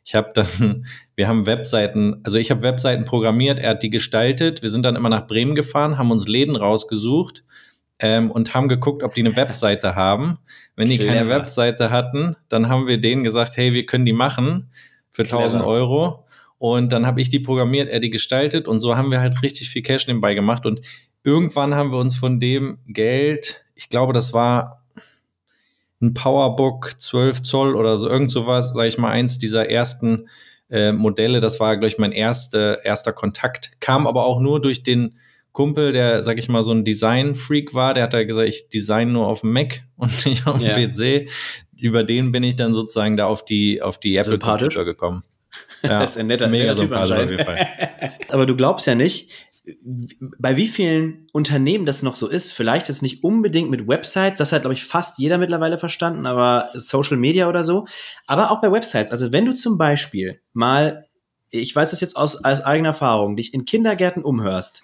Ich 0.05 0.15
habe 0.15 0.31
dann, 0.33 0.85
wir 1.15 1.27
haben 1.27 1.45
Webseiten, 1.45 2.21
also 2.23 2.37
ich 2.37 2.51
habe 2.51 2.61
Webseiten 2.61 3.05
programmiert, 3.05 3.59
er 3.59 3.71
hat 3.71 3.83
die 3.83 3.89
gestaltet. 3.89 4.61
Wir 4.61 4.69
sind 4.69 4.83
dann 4.83 4.95
immer 4.95 5.09
nach 5.09 5.27
Bremen 5.27 5.55
gefahren, 5.55 5.97
haben 5.97 6.11
uns 6.11 6.27
Läden 6.27 6.55
rausgesucht 6.55 7.43
ähm, 7.99 8.31
und 8.31 8.53
haben 8.53 8.67
geguckt, 8.67 9.03
ob 9.03 9.13
die 9.13 9.21
eine 9.21 9.35
Webseite 9.35 9.95
haben. 9.95 10.39
Wenn 10.75 10.89
die 10.89 10.97
Clever. 10.97 11.13
keine 11.13 11.29
Webseite 11.29 11.89
hatten, 11.89 12.35
dann 12.49 12.69
haben 12.69 12.87
wir 12.87 12.99
denen 12.99 13.23
gesagt, 13.23 13.57
hey, 13.57 13.73
wir 13.73 13.85
können 13.85 14.05
die 14.05 14.13
machen 14.13 14.71
für 15.09 15.23
Clever. 15.23 15.43
1000 15.43 15.63
Euro. 15.63 16.25
Und 16.59 16.91
dann 16.91 17.05
habe 17.05 17.21
ich 17.21 17.29
die 17.29 17.39
programmiert, 17.39 17.89
er 17.89 17.99
die 17.99 18.09
gestaltet 18.09 18.67
und 18.67 18.79
so 18.79 18.97
haben 18.97 19.11
wir 19.11 19.19
halt 19.19 19.43
richtig 19.43 19.69
viel 19.69 19.83
Cash 19.83 20.07
nebenbei 20.07 20.33
gemacht. 20.33 20.65
Und 20.65 20.81
irgendwann 21.23 21.75
haben 21.75 21.91
wir 21.91 21.99
uns 21.99 22.17
von 22.17 22.39
dem 22.39 22.79
Geld, 22.87 23.63
ich 23.75 23.89
glaube, 23.89 24.13
das 24.13 24.33
war 24.33 24.86
ein 26.01 26.13
Powerbook 26.13 26.99
12 26.99 27.41
Zoll 27.41 27.75
oder 27.75 27.97
so, 27.97 28.09
irgend 28.09 28.31
sowas, 28.31 28.73
sage 28.73 28.87
ich 28.87 28.97
mal, 28.97 29.09
eins 29.09 29.39
dieser 29.39 29.69
ersten 29.69 30.29
äh, 30.69 30.91
Modelle. 30.91 31.39
Das 31.39 31.59
war, 31.59 31.75
glaube 31.75 31.87
ich, 31.87 31.97
mein 31.97 32.11
erster, 32.11 32.83
erster 32.85 33.13
Kontakt. 33.13 33.79
Kam 33.79 34.05
aber 34.05 34.25
auch 34.25 34.39
nur 34.39 34.61
durch 34.61 34.83
den 34.83 35.17
Kumpel, 35.57 35.91
der, 35.91 36.21
sag 36.21 36.37
ich 36.37 36.49
mal, 36.49 36.61
so 36.61 36.71
ein 36.71 36.83
Design-Freak 36.83 37.73
war, 37.73 37.95
der 37.95 38.03
hat 38.03 38.13
da 38.13 38.23
gesagt, 38.23 38.47
ich 38.47 38.69
design 38.69 39.11
nur 39.11 39.25
auf 39.25 39.41
dem 39.41 39.53
Mac 39.53 39.81
und 39.97 40.25
nicht 40.25 40.45
auf 40.45 40.59
dem 40.59 40.79
ja. 40.79 40.87
PC. 40.87 41.31
Über 41.79 42.03
den 42.03 42.31
bin 42.31 42.43
ich 42.43 42.55
dann 42.55 42.73
sozusagen 42.73 43.17
da 43.17 43.25
auf 43.25 43.43
die, 43.43 43.81
auf 43.81 43.99
die 43.99 44.15
Apple 44.17 44.39
Computer 44.39 44.85
gekommen. 44.85 45.23
Ja, 45.83 45.99
das 45.99 46.11
ist 46.11 46.17
ein 46.17 46.27
netter, 46.27 46.47
mega 46.47 46.73
netter 46.73 46.87
Typ 46.87 46.91
auf 46.91 47.09
jeden 47.09 47.43
Fall. 47.43 47.67
Aber 48.29 48.45
du 48.45 48.55
glaubst 48.55 48.87
ja 48.87 48.95
nicht, 48.95 49.31
bei 50.39 50.55
wie 50.55 50.67
vielen 50.67 51.27
Unternehmen 51.33 51.85
das 51.85 52.03
noch 52.03 52.15
so 52.15 52.27
ist, 52.27 52.53
vielleicht 52.53 52.89
ist 52.89 53.01
nicht 53.01 53.23
unbedingt 53.23 53.69
mit 53.69 53.87
Websites, 53.87 54.37
das 54.37 54.51
hat, 54.51 54.61
glaube 54.61 54.73
ich, 54.73 54.85
fast 54.85 55.19
jeder 55.19 55.37
mittlerweile 55.37 55.77
verstanden, 55.77 56.25
aber 56.25 56.69
Social 56.73 57.17
Media 57.17 57.49
oder 57.49 57.63
so, 57.63 57.85
aber 58.27 58.51
auch 58.51 58.61
bei 58.61 58.71
Websites. 58.71 59.11
Also 59.11 59.33
wenn 59.33 59.45
du 59.45 59.53
zum 59.53 59.77
Beispiel 59.77 60.41
mal, 60.53 61.05
ich 61.49 61.75
weiß 61.75 61.91
das 61.91 62.01
jetzt 62.01 62.15
aus, 62.15 62.43
aus 62.43 62.61
eigener 62.61 62.89
Erfahrung, 62.89 63.35
dich 63.35 63.53
in 63.53 63.65
Kindergärten 63.65 64.23
umhörst, 64.23 64.83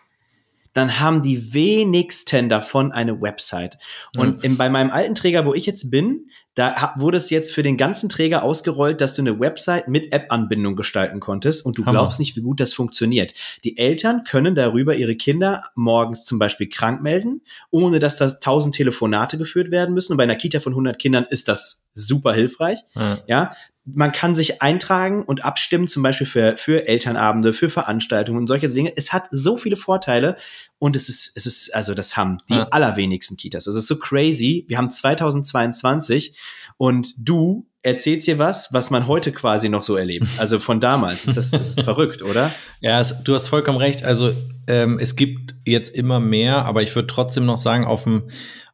dann 0.74 1.00
haben 1.00 1.22
die 1.22 1.54
wenigsten 1.54 2.50
davon 2.50 2.92
eine 2.92 3.22
Website. 3.22 3.78
Und 4.18 4.38
mhm. 4.38 4.44
in, 4.44 4.58
bei 4.58 4.70
meinem 4.70 4.92
alten 4.92 5.16
Träger, 5.16 5.46
wo 5.46 5.54
ich 5.54 5.66
jetzt 5.66 5.92
bin, 5.92 6.28
da 6.56 6.94
wurde 6.98 7.18
es 7.18 7.32
jetzt 7.32 7.52
für 7.52 7.64
den 7.64 7.78
ganzen 7.78 8.10
Träger 8.10 8.44
ausgerollt, 8.44 9.02
dass 9.02 9.16
du 9.16 9.24
eine 9.24 9.40
Website 9.40 9.88
mit 9.88 10.14
App-Anbindung 10.14 10.76
gestalten 10.76 11.20
konntest 11.20 11.66
und 11.66 11.78
du 11.78 11.86
Hammer. 11.86 12.00
glaubst 12.00 12.20
nicht, 12.20 12.36
wie 12.36 12.42
gut 12.42 12.60
das 12.60 12.74
funktioniert. 12.74 13.34
Die 13.64 13.78
Eltern 13.78 14.24
können 14.24 14.54
darüber 14.54 14.96
ihre 14.96 15.16
Kinder 15.16 15.64
morgens 15.76 16.26
zum 16.26 16.38
Beispiel 16.38 16.70
krank 16.70 17.02
melden, 17.02 17.42
ohne 17.72 17.98
dass 17.98 18.18
da 18.18 18.30
tausend 18.30 18.76
Telefonate 18.76 19.38
geführt 19.40 19.72
werden 19.72 19.96
müssen. 19.96 20.14
Und 20.14 20.18
bei 20.18 20.26
einer 20.26 20.36
Kita 20.36 20.60
von 20.60 20.74
100 20.74 21.00
Kindern 21.00 21.26
ist 21.28 21.48
das 21.48 21.90
super 21.96 22.34
hilfreich. 22.34 22.80
Ja. 22.96 23.20
ja 23.28 23.56
man 23.86 24.14
kann 24.14 24.36
sich 24.36 24.62
eintragen 24.62 25.24
und 25.24 25.44
abstimmen, 25.44 25.88
zum 25.88 26.04
Beispiel 26.04 26.28
für, 26.28 26.58
für 26.58 26.88
Elternabende, 26.88 27.54
für 27.54 27.70
Veranstaltungen 27.70 28.40
und 28.40 28.48
solche 28.48 28.70
Dinge. 28.70 28.94
Es 28.96 29.12
hat 29.12 29.28
so 29.32 29.58
viele 29.58 29.76
Vorteile 29.76 30.38
und 30.80 30.96
es 30.96 31.10
ist, 31.10 31.34
es 31.36 31.46
ist, 31.46 31.76
also 31.76 31.94
das 31.94 32.16
haben 32.16 32.38
die 32.50 32.56
ja. 32.56 32.68
allerwenigsten 32.72 33.36
Kitas. 33.36 33.68
Es 33.68 33.76
ist 33.76 33.88
so 33.88 33.98
crazy. 33.98 34.66
Wir 34.70 34.78
haben 34.78 34.90
2022 34.90 36.38
und 36.78 37.14
du 37.18 37.68
erzählst 37.82 38.24
hier 38.26 38.40
was, 38.40 38.72
was 38.72 38.90
man 38.90 39.08
heute 39.08 39.34
quasi 39.34 39.68
noch 39.68 39.84
so 39.84 39.98
erlebt. 39.98 40.28
Also 40.38 40.60
von 40.60 40.80
damals. 40.80 41.26
Das, 41.26 41.52
das 41.52 41.70
ist 41.70 41.82
verrückt, 41.82 42.22
oder? 42.22 42.54
Ja, 42.80 43.02
es, 43.02 43.24
du 43.24 43.34
hast 43.34 43.48
vollkommen 43.48 43.78
recht. 43.78 44.06
Also 44.06 44.32
ähm, 44.68 44.98
es 45.00 45.18
gibt 45.18 45.56
jetzt 45.66 45.94
immer 45.94 46.22
mehr, 46.22 46.66
aber 46.66 46.82
ich 46.82 46.96
würde 46.96 47.08
trotzdem 47.08 47.46
noch 47.46 47.58
sagen, 47.58 47.86
auf 47.86 48.04
dem 48.04 48.30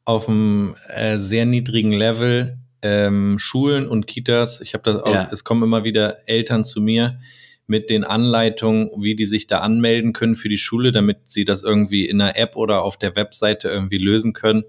auf 0.06 0.28
einem 0.28 0.76
äh, 0.88 1.20
sehr 1.20 1.46
niedrigen 1.46 1.92
Level 1.92 2.58
ähm, 2.82 3.38
Schulen 3.40 3.88
und 3.88 4.08
Kitas, 4.08 4.62
ich 4.62 4.74
habe 4.74 4.84
das 4.92 5.02
auch, 5.02 5.14
ja. 5.14 5.30
es 5.32 5.44
kommen 5.44 5.64
immer 5.64 5.84
wieder 5.84 6.28
Eltern 6.28 6.64
zu 6.64 6.82
mir 6.82 7.20
mit 7.68 7.90
den 7.90 8.04
Anleitungen, 8.04 8.90
wie 8.98 9.16
die 9.16 9.26
sich 9.26 9.46
da 9.46 9.60
anmelden 9.60 10.12
können 10.14 10.36
für 10.36 10.50
die 10.50 10.58
Schule, 10.58 10.92
damit 10.92 11.30
sie 11.30 11.46
das 11.46 11.62
irgendwie 11.62 12.06
in 12.06 12.18
der 12.18 12.38
App 12.38 12.56
oder 12.56 12.82
auf 12.82 12.98
der 12.98 13.16
Webseite 13.16 13.70
irgendwie 13.70 14.00
lösen 14.00 14.34
können. 14.34 14.64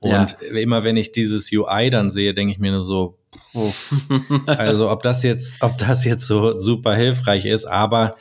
Und 0.00 0.36
ja. 0.40 0.58
immer 0.58 0.84
wenn 0.84 0.96
ich 0.96 1.12
dieses 1.12 1.50
UI 1.50 1.88
dann 1.88 2.10
sehe, 2.10 2.34
denke 2.34 2.52
ich 2.52 2.58
mir 2.58 2.72
nur 2.72 2.84
so, 2.84 3.18
also 4.46 4.90
ob 4.90 5.02
das 5.02 5.22
jetzt, 5.22 5.54
ob 5.60 5.78
das 5.78 6.04
jetzt 6.04 6.26
so 6.26 6.54
super 6.54 6.94
hilfreich 6.94 7.46
ist, 7.46 7.64
aber 7.64 8.16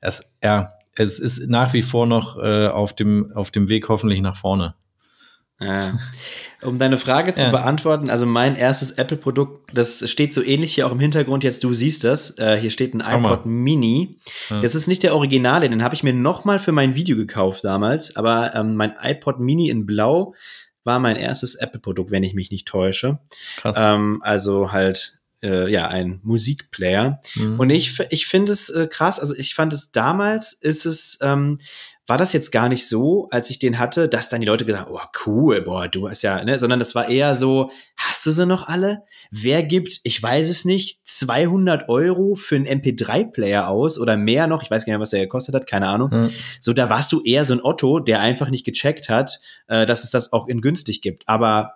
es, 0.00 0.32
ja, 0.44 0.72
es 0.94 1.18
ist 1.18 1.48
nach 1.48 1.72
wie 1.72 1.82
vor 1.82 2.06
noch 2.06 2.38
äh, 2.38 2.68
auf 2.68 2.94
dem, 2.94 3.32
auf 3.32 3.50
dem 3.50 3.68
Weg 3.68 3.88
hoffentlich 3.88 4.20
nach 4.20 4.36
vorne. 4.36 4.74
Ja. 5.64 5.98
Um 6.62 6.78
deine 6.78 6.98
Frage 6.98 7.32
zu 7.32 7.44
ja. 7.44 7.50
beantworten, 7.50 8.08
also 8.10 8.24
mein 8.24 8.54
erstes 8.54 8.92
Apple-Produkt, 8.92 9.70
das 9.74 10.08
steht 10.08 10.32
so 10.32 10.42
ähnlich 10.42 10.74
hier 10.74 10.86
auch 10.86 10.92
im 10.92 11.00
Hintergrund, 11.00 11.42
jetzt 11.44 11.64
du 11.64 11.72
siehst 11.72 12.04
das, 12.04 12.38
äh, 12.38 12.56
hier 12.56 12.70
steht 12.70 12.94
ein 12.94 13.00
iPod 13.00 13.46
Mini. 13.46 14.18
Ja. 14.48 14.60
Das 14.60 14.74
ist 14.74 14.86
nicht 14.86 15.02
der 15.02 15.14
Originale, 15.14 15.68
den 15.68 15.82
habe 15.82 15.94
ich 15.94 16.02
mir 16.02 16.12
nochmal 16.12 16.58
für 16.58 16.72
mein 16.72 16.94
Video 16.94 17.16
gekauft 17.16 17.64
damals, 17.64 18.16
aber 18.16 18.54
ähm, 18.54 18.76
mein 18.76 18.94
iPod 19.00 19.40
Mini 19.40 19.70
in 19.70 19.86
Blau 19.86 20.34
war 20.84 20.98
mein 20.98 21.16
erstes 21.16 21.56
Apple-Produkt, 21.56 22.10
wenn 22.10 22.22
ich 22.22 22.34
mich 22.34 22.50
nicht 22.50 22.66
täusche. 22.66 23.18
Krass. 23.56 23.76
Ähm, 23.78 24.20
also 24.22 24.72
halt 24.72 25.18
äh, 25.42 25.70
ja, 25.70 25.88
ein 25.88 26.20
Musikplayer. 26.22 27.20
Mhm. 27.34 27.58
Und 27.58 27.70
ich, 27.70 27.98
ich 28.10 28.26
finde 28.26 28.52
es 28.52 28.68
äh, 28.70 28.86
krass, 28.86 29.18
also 29.18 29.34
ich 29.36 29.54
fand 29.54 29.72
es 29.72 29.90
damals, 29.90 30.52
ist 30.52 30.86
es, 30.86 31.18
ähm, 31.20 31.58
war 32.06 32.18
das 32.18 32.32
jetzt 32.32 32.50
gar 32.50 32.68
nicht 32.68 32.88
so, 32.88 33.28
als 33.30 33.48
ich 33.50 33.58
den 33.58 33.78
hatte, 33.78 34.08
dass 34.08 34.28
dann 34.28 34.40
die 34.40 34.46
Leute 34.46 34.64
gesagt 34.64 34.86
haben, 34.86 34.94
oh 34.94 35.06
cool, 35.26 35.62
boah, 35.62 35.86
du 35.86 36.08
hast 36.08 36.22
ja, 36.22 36.42
ne, 36.44 36.58
sondern 36.58 36.80
das 36.80 36.94
war 36.94 37.08
eher 37.08 37.36
so, 37.36 37.70
hast 37.96 38.26
du 38.26 38.32
sie 38.32 38.44
noch 38.44 38.66
alle? 38.66 39.02
Wer 39.30 39.62
gibt, 39.62 40.00
ich 40.02 40.20
weiß 40.20 40.48
es 40.48 40.64
nicht, 40.64 41.00
200 41.06 41.88
Euro 41.88 42.34
für 42.34 42.56
einen 42.56 42.66
MP3-Player 42.66 43.68
aus 43.68 44.00
oder 44.00 44.16
mehr 44.16 44.48
noch, 44.48 44.62
ich 44.62 44.70
weiß 44.70 44.84
gar 44.84 44.94
nicht, 44.94 45.00
was 45.00 45.10
der 45.10 45.20
gekostet 45.20 45.54
hat, 45.54 45.66
keine 45.66 45.86
Ahnung. 45.86 46.10
Hm. 46.10 46.30
So, 46.60 46.72
da 46.72 46.90
warst 46.90 47.12
du 47.12 47.22
eher 47.22 47.44
so 47.44 47.54
ein 47.54 47.62
Otto, 47.62 48.00
der 48.00 48.20
einfach 48.20 48.50
nicht 48.50 48.64
gecheckt 48.64 49.08
hat, 49.08 49.40
äh, 49.68 49.86
dass 49.86 50.02
es 50.02 50.10
das 50.10 50.32
auch 50.32 50.48
in 50.48 50.60
günstig 50.60 51.02
gibt. 51.02 51.22
Aber 51.28 51.74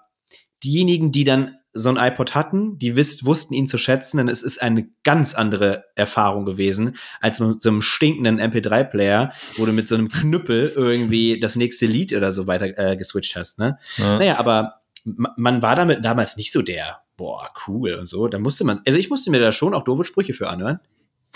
diejenigen, 0.64 1.12
die 1.12 1.24
dann 1.24 1.57
so 1.77 1.91
ein 1.91 1.97
iPod 1.97 2.35
hatten, 2.35 2.79
die 2.79 2.97
wisst, 2.97 3.24
wussten 3.27 3.55
ihn 3.55 3.68
zu 3.68 3.79
schätzen, 3.79 4.18
denn 4.18 4.29
es 4.29 4.43
ist 4.43 4.62
eine 4.62 4.89
ganz 5.05 5.35
andere 5.35 5.85
Erfahrung 5.95 6.45
gewesen, 6.45 6.97
als 7.20 7.41
mit 7.41 7.62
so 7.62 7.68
einem 7.68 7.83
stinkenden 7.83 8.41
MP3-Player, 8.41 9.33
wo 9.57 9.66
du 9.66 9.72
mit 9.72 9.89
so 9.89 9.95
einem 9.95 10.09
Knüppel 10.09 10.72
irgendwie 10.74 11.39
das 11.39 11.57
nächste 11.57 11.87
Lied 11.87 12.12
oder 12.12 12.33
so 12.33 12.47
weiter 12.47 12.77
äh, 12.79 12.97
geswitcht 12.97 13.37
hast. 13.37 13.59
Ne? 13.59 13.79
Ja. 13.99 14.18
Naja, 14.18 14.39
aber 14.39 14.81
man 15.05 15.62
war 15.62 15.77
damit 15.77 16.05
damals 16.05 16.37
nicht 16.37 16.53
so 16.53 16.62
der, 16.62 17.01
boah, 17.16 17.49
cool 17.66 17.95
und 17.95 18.07
so. 18.07 18.29
Da 18.29 18.39
musste 18.39 18.64
man, 18.64 18.81
also 18.87 18.99
ich 18.99 19.11
musste 19.11 19.31
mir 19.31 19.41
da 19.41 19.53
schon 19.53 19.74
auch 19.74 19.85
doofe 19.85 20.05
Sprüche 20.05 20.35
für 20.35 20.49
anhören. 20.49 20.81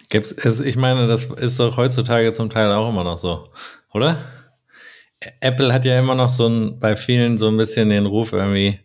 Gibt's, 0.09 0.36
also 0.38 0.64
ich 0.64 0.76
meine, 0.76 1.07
das 1.07 1.26
ist 1.26 1.61
doch 1.61 1.76
heutzutage 1.76 2.32
zum 2.32 2.51
Teil 2.51 2.72
auch 2.72 2.88
immer 2.88 3.05
noch 3.05 3.18
so, 3.18 3.49
oder? 3.93 4.16
Apple 5.41 5.72
hat 5.72 5.84
ja 5.84 5.99
immer 5.99 6.14
noch 6.14 6.28
so 6.30 6.49
ein, 6.49 6.78
bei 6.78 6.97
vielen 6.97 7.36
so 7.38 7.49
ein 7.49 7.57
bisschen 7.57 7.91
den 7.91 8.07
Ruf 8.07 8.32
irgendwie, 8.32 8.80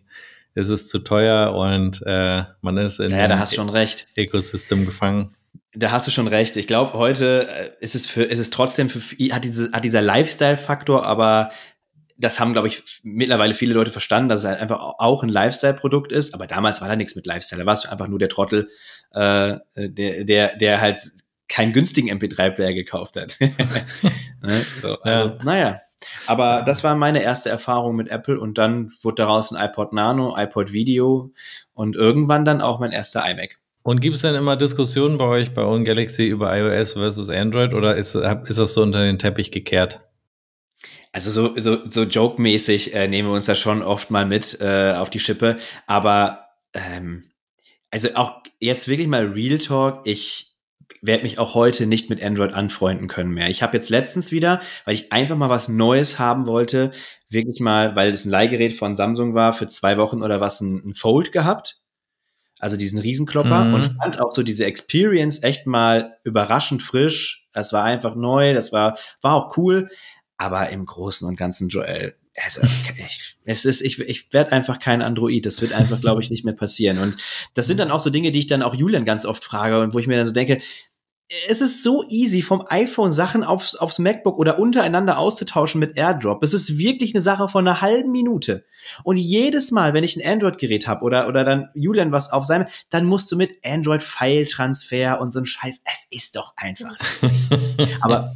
ist 0.55 0.69
es 0.69 0.87
zu 0.87 0.99
teuer 0.99 1.53
und 1.53 2.01
äh, 2.05 2.43
man 2.61 2.77
ist 2.77 2.99
in 2.99 3.11
ja, 3.11 3.27
da 3.27 3.37
hast 3.37 3.53
schon 3.53 3.69
recht. 3.69 4.07
Ökosystem 4.17 4.85
gefangen. 4.85 5.35
Da 5.73 5.91
hast 5.91 6.07
du 6.07 6.11
schon 6.11 6.27
recht. 6.27 6.55
Ich 6.55 6.67
glaube, 6.67 6.97
heute 6.97 7.47
äh, 7.49 7.69
ist 7.81 7.93
es 7.93 8.05
für, 8.05 8.23
ist 8.23 8.39
es 8.39 8.49
trotzdem 8.49 8.89
für, 8.89 8.99
hat, 9.33 9.43
diese, 9.43 9.71
hat 9.73 9.83
dieser 9.83 10.01
Lifestyle-Faktor, 10.01 11.05
aber 11.05 11.51
das 12.17 12.39
haben, 12.39 12.53
glaube 12.53 12.69
ich, 12.69 12.83
mittlerweile 13.03 13.53
viele 13.53 13.73
Leute 13.73 13.91
verstanden, 13.91 14.29
dass 14.29 14.41
es 14.41 14.47
halt 14.47 14.61
einfach 14.61 14.79
auch 14.79 15.21
ein 15.21 15.29
Lifestyle-Produkt 15.29 16.13
ist. 16.13 16.33
Aber 16.33 16.47
damals 16.47 16.79
war 16.79 16.87
da 16.87 16.95
nichts 16.95 17.17
mit 17.17 17.25
Lifestyle. 17.25 17.61
Da 17.61 17.65
warst 17.65 17.85
du 17.85 17.91
einfach 17.91 18.07
nur 18.07 18.19
der 18.19 18.29
Trottel, 18.29 18.69
äh, 19.11 19.57
der, 19.75 20.23
der, 20.23 20.55
der 20.55 20.79
halt 20.79 20.99
keinen 21.49 21.73
günstigen 21.73 22.09
MP3-Player 22.09 22.73
gekauft 22.73 23.17
hat. 23.17 23.37
ne? 23.39 24.65
so, 24.81 24.97
also, 25.01 25.29
ja. 25.35 25.43
Naja, 25.43 25.81
aber 26.27 26.63
das 26.65 26.83
war 26.83 26.95
meine 26.95 27.21
erste 27.21 27.49
Erfahrung 27.49 27.95
mit 27.95 28.09
Apple 28.09 28.39
und 28.39 28.57
dann 28.57 28.91
wurde 29.01 29.15
daraus 29.15 29.51
ein 29.51 29.63
iPod 29.63 29.93
Nano, 29.93 30.35
iPod 30.37 30.73
Video 30.73 31.31
und 31.73 31.95
irgendwann 31.95 32.45
dann 32.45 32.61
auch 32.61 32.79
mein 32.79 32.91
erster 32.91 33.23
iMac. 33.29 33.59
Und 33.83 34.01
gibt 34.01 34.15
es 34.15 34.23
denn 34.23 34.33
immer 34.33 34.55
Diskussionen 34.55 35.17
bei 35.17 35.25
euch 35.25 35.53
bei 35.53 35.63
Own 35.63 35.85
Galaxy 35.85 36.25
über 36.27 36.57
iOS 36.57 36.93
versus 36.93 37.29
Android 37.29 37.73
oder 37.73 37.95
ist, 37.95 38.15
ist 38.15 38.59
das 38.59 38.73
so 38.73 38.81
unter 38.81 39.03
den 39.03 39.19
Teppich 39.19 39.51
gekehrt? 39.51 40.01
Also 41.11 41.29
so, 41.29 41.57
so, 41.57 41.87
so 41.87 42.03
joke-mäßig 42.03 42.93
äh, 42.93 43.07
nehmen 43.07 43.29
wir 43.29 43.35
uns 43.35 43.45
da 43.45 43.55
schon 43.55 43.83
oft 43.83 44.11
mal 44.11 44.25
mit 44.25 44.59
äh, 44.59 44.93
auf 44.93 45.09
die 45.09 45.19
Schippe. 45.19 45.57
Aber 45.87 46.47
ähm, 46.73 47.25
also 47.89 48.09
auch 48.15 48.41
jetzt 48.59 48.89
wirklich 48.89 49.07
mal 49.07 49.27
Real 49.27 49.59
Talk, 49.59 50.01
ich, 50.05 50.54
werde 51.01 51.23
mich 51.23 51.39
auch 51.39 51.53
heute 51.55 51.85
nicht 51.85 52.09
mit 52.09 52.23
Android 52.23 52.53
anfreunden 52.53 53.07
können 53.07 53.31
mehr. 53.31 53.49
Ich 53.49 53.61
habe 53.61 53.77
jetzt 53.77 53.89
letztens 53.89 54.31
wieder, 54.31 54.61
weil 54.85 54.95
ich 54.95 55.11
einfach 55.11 55.35
mal 55.35 55.49
was 55.49 55.69
Neues 55.69 56.19
haben 56.19 56.47
wollte, 56.47 56.91
wirklich 57.29 57.59
mal, 57.59 57.95
weil 57.95 58.11
es 58.11 58.25
ein 58.25 58.31
Leihgerät 58.31 58.73
von 58.73 58.95
Samsung 58.95 59.33
war, 59.33 59.53
für 59.53 59.67
zwei 59.67 59.97
Wochen 59.97 60.23
oder 60.23 60.41
was 60.41 60.61
ein, 60.61 60.89
ein 60.89 60.93
Fold 60.93 61.31
gehabt. 61.31 61.77
Also 62.59 62.77
diesen 62.77 62.99
Riesenklopper 62.99 63.65
mhm. 63.65 63.73
und 63.73 63.95
fand 64.01 64.21
auch 64.21 64.31
so 64.31 64.41
diese 64.41 64.65
Experience 64.65 65.43
echt 65.43 65.67
mal 65.67 66.17
überraschend 66.23 66.81
frisch. 66.81 67.47
Das 67.53 67.73
war 67.73 67.83
einfach 67.83 68.15
neu, 68.15 68.53
das 68.53 68.71
war, 68.71 68.97
war 69.21 69.35
auch 69.35 69.57
cool. 69.57 69.89
Aber 70.37 70.69
im 70.69 70.85
Großen 70.85 71.27
und 71.27 71.35
Ganzen, 71.35 71.69
Joel, 71.69 72.15
also, 72.43 72.61
ich, 72.63 73.37
es 73.45 73.65
ist, 73.65 73.81
ich, 73.81 73.99
ich 73.99 74.33
werde 74.33 74.51
einfach 74.51 74.79
kein 74.79 75.01
Android. 75.01 75.45
Das 75.45 75.61
wird 75.61 75.73
einfach, 75.73 76.01
glaube 76.01 76.21
ich, 76.21 76.29
nicht 76.29 76.43
mehr 76.43 76.53
passieren. 76.53 76.99
Und 76.99 77.15
das 77.53 77.67
sind 77.67 77.79
dann 77.79 77.91
auch 77.91 78.01
so 78.01 78.09
Dinge, 78.09 78.31
die 78.31 78.39
ich 78.39 78.47
dann 78.47 78.61
auch 78.61 78.75
Julian 78.75 79.05
ganz 79.05 79.25
oft 79.25 79.43
frage 79.43 79.79
und 79.79 79.93
wo 79.93 79.99
ich 79.99 80.07
mir 80.07 80.17
dann 80.17 80.25
so 80.25 80.33
denke, 80.33 80.59
es 81.49 81.59
ist 81.59 81.81
so 81.81 82.03
easy, 82.07 82.43
vom 82.43 82.63
iPhone 82.69 83.11
Sachen 83.11 83.43
aufs, 83.43 83.75
aufs 83.75 83.97
MacBook 83.97 84.37
oder 84.37 84.59
untereinander 84.59 85.17
auszutauschen 85.17 85.79
mit 85.79 85.97
AirDrop. 85.97 86.43
Es 86.43 86.53
ist 86.53 86.77
wirklich 86.77 87.15
eine 87.15 87.21
Sache 87.21 87.47
von 87.49 87.67
einer 87.67 87.81
halben 87.81 88.11
Minute. 88.11 88.65
Und 89.03 89.17
jedes 89.17 89.71
Mal, 89.71 89.93
wenn 89.93 90.03
ich 90.03 90.15
ein 90.15 90.25
Android-Gerät 90.25 90.87
habe 90.87 91.03
oder, 91.03 91.27
oder 91.27 91.43
dann 91.43 91.69
Julian 91.73 92.11
was 92.11 92.31
auf 92.31 92.45
seinem, 92.45 92.67
dann 92.91 93.05
musst 93.05 93.31
du 93.31 93.35
mit 93.35 93.53
Android-File-Transfer 93.65 95.19
und 95.19 95.33
so 95.33 95.39
ein 95.39 95.45
Scheiß. 95.45 95.81
Es 95.85 96.07
ist 96.11 96.35
doch 96.35 96.53
einfach. 96.57 96.95
Aber 98.01 98.35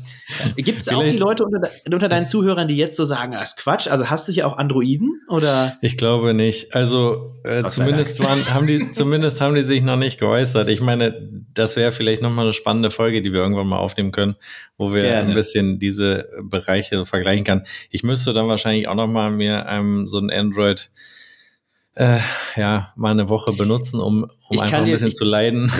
äh, 0.55 0.61
gibt 0.61 0.81
es 0.81 0.89
auch 0.89 1.03
die 1.03 1.17
Leute 1.17 1.45
unter, 1.45 1.69
unter 1.91 2.09
deinen 2.09 2.25
Zuhörern, 2.25 2.67
die 2.67 2.77
jetzt 2.77 2.97
so 2.97 3.03
sagen, 3.03 3.33
das 3.33 3.51
ist 3.51 3.57
Quatsch? 3.57 3.87
Also 3.87 4.09
hast 4.09 4.27
du 4.27 4.31
hier 4.31 4.47
auch 4.47 4.57
Androiden 4.57 5.21
oder? 5.27 5.77
Ich 5.81 5.97
glaube 5.97 6.33
nicht. 6.33 6.73
Also 6.73 7.35
äh, 7.43 7.63
zumindest 7.65 8.19
waren, 8.19 8.53
haben 8.53 8.67
die, 8.67 8.91
zumindest 8.91 9.41
haben 9.41 9.55
die 9.55 9.63
sich 9.63 9.81
noch 9.81 9.97
nicht 9.97 10.19
geäußert. 10.19 10.69
Ich 10.69 10.81
meine, 10.81 11.45
das 11.53 11.75
wäre 11.75 11.91
vielleicht 11.91 12.21
nochmal 12.21 12.45
eine 12.45 12.53
spannende 12.53 12.78
Folge, 12.89 13.21
die 13.21 13.33
wir 13.33 13.41
irgendwann 13.41 13.67
mal 13.67 13.77
aufnehmen 13.77 14.11
können, 14.11 14.35
wo 14.77 14.93
wir 14.93 15.01
Gerne. 15.01 15.29
ein 15.29 15.35
bisschen 15.35 15.79
diese 15.79 16.29
Bereiche 16.41 17.05
vergleichen 17.05 17.43
kann. 17.43 17.63
Ich 17.89 18.03
müsste 18.03 18.33
dann 18.33 18.47
wahrscheinlich 18.47 18.87
auch 18.87 18.95
nochmal 18.95 19.31
mir 19.31 19.65
ähm, 19.69 20.07
so 20.07 20.19
ein 20.19 20.31
Android 20.31 20.89
äh, 21.95 22.19
ja, 22.55 22.93
mal 22.95 23.11
eine 23.11 23.27
Woche 23.29 23.53
benutzen, 23.53 23.99
um, 23.99 24.29
um 24.49 24.59
einfach 24.59 24.77
ein 24.77 24.85
bisschen 24.85 25.09
ich, 25.09 25.15
zu 25.15 25.25
leiden. 25.25 25.71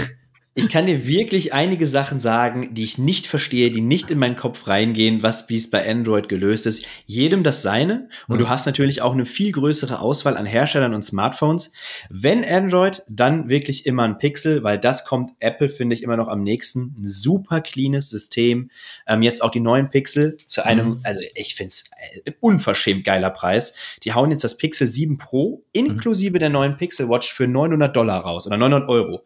Ich 0.59 0.69
kann 0.69 0.85
dir 0.85 1.07
wirklich 1.07 1.53
einige 1.53 1.87
Sachen 1.87 2.19
sagen, 2.19 2.73
die 2.73 2.83
ich 2.83 2.97
nicht 2.97 3.27
verstehe, 3.27 3.71
die 3.71 3.81
nicht 3.81 4.11
in 4.11 4.19
meinen 4.19 4.35
Kopf 4.35 4.67
reingehen, 4.67 5.23
was 5.23 5.49
wie 5.49 5.57
es 5.57 5.69
bei 5.69 5.89
Android 5.89 6.27
gelöst 6.27 6.65
ist. 6.65 6.85
Jedem 7.05 7.43
das 7.43 7.61
seine. 7.61 8.09
Und 8.27 8.35
mhm. 8.35 8.39
du 8.39 8.49
hast 8.49 8.65
natürlich 8.65 9.01
auch 9.01 9.13
eine 9.13 9.25
viel 9.25 9.51
größere 9.51 9.99
Auswahl 9.99 10.35
an 10.37 10.45
Herstellern 10.45 10.93
und 10.93 11.03
Smartphones. 11.03 11.71
Wenn 12.09 12.43
Android, 12.43 13.03
dann 13.07 13.49
wirklich 13.49 13.85
immer 13.85 14.03
ein 14.03 14.17
Pixel, 14.17 14.63
weil 14.63 14.77
das 14.77 15.05
kommt 15.05 15.31
Apple, 15.39 15.69
finde 15.69 15.95
ich, 15.95 16.03
immer 16.03 16.17
noch 16.17 16.27
am 16.27 16.43
nächsten. 16.43 16.95
Ein 16.99 17.03
super 17.03 17.61
cleanes 17.61 18.09
System. 18.09 18.69
Ähm, 19.07 19.21
jetzt 19.21 19.41
auch 19.41 19.51
die 19.51 19.61
neuen 19.61 19.89
Pixel 19.89 20.35
zu 20.45 20.65
einem, 20.65 20.89
mhm. 20.89 20.99
also 21.03 21.21
ich 21.35 21.55
finde 21.55 21.69
es 21.69 21.89
ein 22.25 22.33
unverschämt 22.41 23.05
geiler 23.05 23.29
Preis. 23.29 23.77
Die 24.03 24.13
hauen 24.13 24.31
jetzt 24.31 24.43
das 24.43 24.57
Pixel 24.57 24.87
7 24.87 25.17
Pro 25.17 25.63
inklusive 25.71 26.35
mhm. 26.35 26.39
der 26.39 26.49
neuen 26.49 26.77
Pixel 26.77 27.07
Watch 27.07 27.31
für 27.31 27.47
900 27.47 27.95
Dollar 27.95 28.21
raus 28.21 28.45
oder 28.45 28.57
900 28.57 28.89
Euro. 28.89 29.23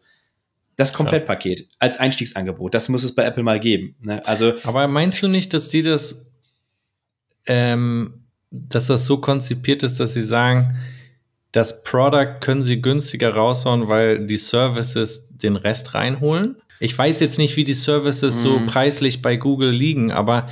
Das 0.76 0.92
Komplettpaket 0.92 1.68
als 1.78 1.98
Einstiegsangebot, 1.98 2.74
das 2.74 2.88
muss 2.88 3.04
es 3.04 3.14
bei 3.14 3.24
Apple 3.24 3.42
mal 3.42 3.60
geben. 3.60 3.94
Ne? 4.00 4.26
Also, 4.26 4.54
Aber 4.64 4.88
meinst 4.88 5.22
du 5.22 5.28
nicht, 5.28 5.54
dass 5.54 5.68
die 5.68 5.82
das, 5.82 6.26
ähm, 7.46 8.24
dass 8.50 8.88
das 8.88 9.06
so 9.06 9.18
konzipiert 9.18 9.82
ist, 9.82 10.00
dass 10.00 10.14
sie 10.14 10.22
sagen, 10.22 10.76
das 11.52 11.84
Product 11.84 12.40
können 12.40 12.64
sie 12.64 12.82
günstiger 12.82 13.34
raushauen, 13.34 13.88
weil 13.88 14.26
die 14.26 14.36
Services 14.36 15.28
den 15.30 15.54
Rest 15.54 15.94
reinholen? 15.94 16.56
Ich 16.80 16.98
weiß 16.98 17.20
jetzt 17.20 17.38
nicht, 17.38 17.56
wie 17.56 17.62
die 17.62 17.74
Services 17.74 18.36
mm. 18.36 18.38
so 18.38 18.58
mhm. 18.58 18.66
preislich 18.66 19.22
bei 19.22 19.36
Google 19.36 19.70
liegen, 19.70 20.10
aber 20.10 20.48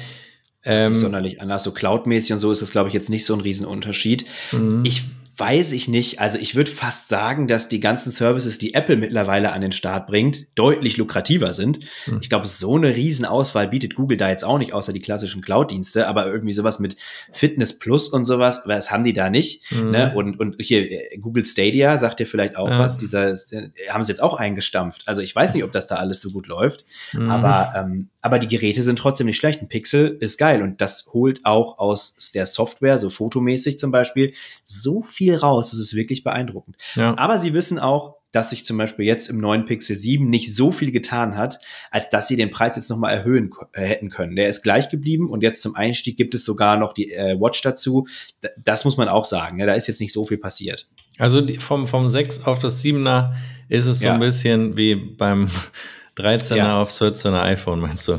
ähm, 0.64 0.80
das 0.80 0.90
ist 0.90 1.00
sonderlich 1.00 1.40
anders. 1.40 1.64
So 1.64 1.72
cloudmäßig 1.72 2.34
und 2.34 2.38
so 2.38 2.52
ist 2.52 2.62
das, 2.62 2.70
glaube 2.70 2.88
ich, 2.88 2.94
jetzt 2.94 3.10
nicht 3.10 3.26
so 3.26 3.34
ein 3.34 3.40
Riesenunterschied. 3.40 4.24
Mm. 4.52 4.84
Ich 4.84 5.04
weiß 5.42 5.72
ich 5.72 5.88
nicht. 5.88 6.20
Also 6.20 6.38
ich 6.38 6.54
würde 6.54 6.70
fast 6.70 7.08
sagen, 7.08 7.48
dass 7.48 7.68
die 7.68 7.80
ganzen 7.80 8.12
Services, 8.12 8.58
die 8.58 8.74
Apple 8.74 8.96
mittlerweile 8.96 9.50
an 9.50 9.60
den 9.60 9.72
Start 9.72 10.06
bringt, 10.06 10.46
deutlich 10.56 10.98
lukrativer 10.98 11.52
sind. 11.52 11.80
Hm. 12.04 12.20
Ich 12.22 12.28
glaube, 12.28 12.46
so 12.46 12.76
eine 12.76 12.94
Riesenauswahl 12.94 13.66
bietet 13.66 13.96
Google 13.96 14.16
da 14.16 14.30
jetzt 14.30 14.44
auch 14.44 14.58
nicht, 14.58 14.72
außer 14.72 14.92
die 14.92 15.00
klassischen 15.00 15.42
Cloud-Dienste, 15.42 16.06
aber 16.06 16.28
irgendwie 16.28 16.52
sowas 16.52 16.78
mit 16.78 16.94
Fitness 17.32 17.80
Plus 17.80 18.06
und 18.06 18.24
sowas, 18.24 18.62
was 18.66 18.92
haben 18.92 19.02
die 19.02 19.14
da 19.14 19.30
nicht? 19.30 19.68
Hm. 19.70 19.90
Ne? 19.90 20.12
Und, 20.14 20.38
und 20.38 20.54
hier, 20.60 20.88
äh, 20.88 21.18
Google 21.18 21.44
Stadia 21.44 21.98
sagt 21.98 22.20
dir 22.20 22.26
vielleicht 22.26 22.56
auch 22.56 22.70
ja. 22.70 22.78
was, 22.78 22.96
dieser, 22.96 23.32
äh, 23.32 23.70
haben 23.90 24.04
sie 24.04 24.12
jetzt 24.12 24.22
auch 24.22 24.34
eingestampft. 24.34 25.02
Also 25.06 25.22
ich 25.22 25.34
weiß 25.34 25.54
nicht, 25.54 25.64
ob 25.64 25.72
das 25.72 25.88
da 25.88 25.96
alles 25.96 26.20
so 26.20 26.30
gut 26.30 26.46
läuft, 26.46 26.84
hm. 27.10 27.28
aber, 27.28 27.72
ähm, 27.76 28.10
aber 28.20 28.38
die 28.38 28.46
Geräte 28.46 28.84
sind 28.84 28.96
trotzdem 28.96 29.26
nicht 29.26 29.38
schlecht. 29.38 29.60
Ein 29.60 29.68
Pixel 29.68 30.18
ist 30.20 30.38
geil 30.38 30.62
und 30.62 30.80
das 30.80 31.10
holt 31.12 31.44
auch 31.44 31.78
aus 31.78 32.30
der 32.32 32.46
Software, 32.46 33.00
so 33.00 33.10
fotomäßig 33.10 33.80
zum 33.80 33.90
Beispiel, 33.90 34.34
so 34.62 35.02
viel 35.02 35.31
viel 35.32 35.40
raus. 35.40 35.70
Das 35.70 35.80
ist 35.80 35.94
wirklich 35.94 36.24
beeindruckend. 36.24 36.76
Ja. 36.94 37.16
Aber 37.16 37.38
sie 37.38 37.52
wissen 37.52 37.78
auch, 37.78 38.16
dass 38.32 38.50
sich 38.50 38.64
zum 38.64 38.78
Beispiel 38.78 39.04
jetzt 39.04 39.28
im 39.28 39.38
neuen 39.38 39.66
Pixel 39.66 39.96
7 39.96 40.28
nicht 40.28 40.54
so 40.54 40.72
viel 40.72 40.90
getan 40.90 41.36
hat, 41.36 41.60
als 41.90 42.08
dass 42.08 42.28
sie 42.28 42.36
den 42.36 42.50
Preis 42.50 42.76
jetzt 42.76 42.88
nochmal 42.88 43.14
erhöhen 43.14 43.50
äh, 43.74 43.82
hätten 43.82 44.08
können. 44.08 44.36
Der 44.36 44.48
ist 44.48 44.62
gleich 44.62 44.88
geblieben 44.88 45.28
und 45.28 45.42
jetzt 45.42 45.60
zum 45.60 45.76
Einstieg 45.76 46.16
gibt 46.16 46.34
es 46.34 46.44
sogar 46.44 46.78
noch 46.78 46.94
die 46.94 47.12
äh, 47.12 47.38
Watch 47.38 47.60
dazu. 47.60 48.06
D 48.42 48.48
das 48.64 48.84
muss 48.86 48.96
man 48.96 49.08
auch 49.08 49.26
sagen. 49.26 49.58
Ja, 49.58 49.66
da 49.66 49.74
ist 49.74 49.86
jetzt 49.86 50.00
nicht 50.00 50.14
so 50.14 50.24
viel 50.24 50.38
passiert. 50.38 50.88
Also 51.18 51.42
die, 51.42 51.58
vom, 51.58 51.86
vom 51.86 52.06
6 52.06 52.46
auf 52.46 52.58
das 52.58 52.82
7er 52.82 53.32
ist 53.68 53.86
es 53.86 54.00
so 54.00 54.06
ja. 54.06 54.14
ein 54.14 54.20
bisschen 54.20 54.76
wie 54.78 54.94
beim 54.94 55.48
13er 56.16 56.56
ja. 56.56 56.80
auf 56.80 56.90
14er 56.90 57.42
iPhone, 57.42 57.80
meinst 57.80 58.08
du? 58.08 58.18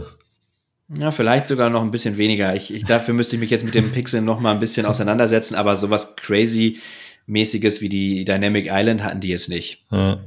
Ja, 0.99 1.09
vielleicht 1.09 1.47
sogar 1.47 1.71
noch 1.71 1.81
ein 1.81 1.89
bisschen 1.89 2.17
weniger. 2.17 2.55
Ich, 2.55 2.71
ich, 2.71 2.85
dafür 2.85 3.15
müsste 3.15 3.35
ich 3.35 3.39
mich 3.39 3.49
jetzt 3.49 3.65
mit 3.65 3.73
dem 3.73 3.91
Pixel 3.91 4.21
noch 4.21 4.39
mal 4.39 4.51
ein 4.51 4.59
bisschen 4.59 4.85
auseinandersetzen, 4.85 5.55
aber 5.55 5.75
sowas 5.75 6.15
crazy 6.15 6.79
mäßiges 7.25 7.81
wie 7.81 7.89
die 7.89 8.25
Dynamic 8.25 8.67
Island 8.69 9.03
hatten 9.03 9.19
die 9.19 9.29
jetzt 9.29 9.49
nicht. 9.49 9.85
Ja. 9.91 10.19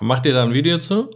Macht 0.00 0.26
ihr 0.26 0.32
da 0.32 0.42
ein 0.42 0.54
Video 0.54 0.78
zu? 0.78 1.10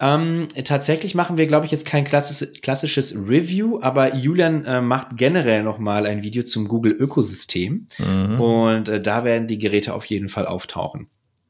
Ähm, 0.00 0.46
tatsächlich 0.64 1.16
machen 1.16 1.38
wir, 1.38 1.46
glaube 1.46 1.66
ich, 1.66 1.72
jetzt 1.72 1.84
kein 1.84 2.04
klassisches, 2.04 2.60
klassisches 2.60 3.16
Review, 3.16 3.80
aber 3.82 4.14
Julian 4.14 4.64
äh, 4.64 4.80
macht 4.80 5.16
generell 5.16 5.64
noch 5.64 5.78
mal 5.78 6.06
ein 6.06 6.22
Video 6.22 6.44
zum 6.44 6.68
Google 6.68 6.92
Ökosystem 6.92 7.88
mhm. 7.98 8.40
und 8.40 8.88
äh, 8.88 9.00
da 9.00 9.24
werden 9.24 9.48
die 9.48 9.58
Geräte 9.58 9.94
auf 9.94 10.04
jeden 10.04 10.28
Fall 10.28 10.46
auftauchen. 10.46 11.08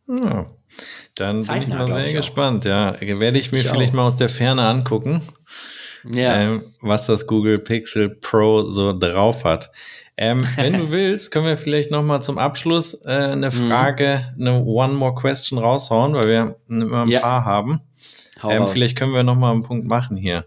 Ja. 0.09 0.47
Dann 1.15 1.43
Zeitnah, 1.43 1.61
bin 1.61 1.73
ich 1.73 1.79
mal 1.79 1.93
sehr 1.93 2.07
ich 2.07 2.15
gespannt. 2.15 2.65
Ja, 2.65 2.97
werde 3.01 3.39
ich 3.39 3.53
mir 3.53 3.59
ich 3.59 3.69
vielleicht 3.69 3.93
auch. 3.93 3.97
mal 3.97 4.07
aus 4.07 4.17
der 4.17 4.31
Ferne 4.31 4.63
angucken, 4.63 5.21
ja. 6.11 6.35
ähm, 6.35 6.63
was 6.81 7.07
das 7.07 7.27
Google 7.27 7.59
Pixel 7.59 8.09
Pro 8.09 8.63
so 8.63 8.99
drauf 8.99 9.45
hat. 9.45 9.71
Ähm, 10.21 10.45
wenn 10.57 10.73
du 10.75 10.91
willst, 10.91 11.31
können 11.31 11.47
wir 11.47 11.57
vielleicht 11.57 11.91
noch 11.93 12.03
mal 12.03 12.21
zum 12.21 12.39
Abschluss 12.39 12.95
äh, 13.05 13.09
eine 13.09 13.47
mhm. 13.47 13.69
Frage, 13.69 14.27
mhm. 14.37 14.47
eine 14.47 14.65
One 14.65 14.95
More 14.95 15.15
Question 15.15 15.59
raushauen, 15.59 16.15
weil 16.15 16.29
wir 16.29 16.57
immer 16.69 17.03
ein 17.03 17.09
ja. 17.09 17.21
paar 17.21 17.45
haben. 17.45 17.81
Ähm, 18.49 18.67
vielleicht 18.67 18.97
können 18.97 19.15
wir 19.15 19.23
noch 19.23 19.37
mal 19.37 19.53
einen 19.53 19.63
Punkt 19.63 19.87
machen 19.87 20.17
hier. 20.17 20.45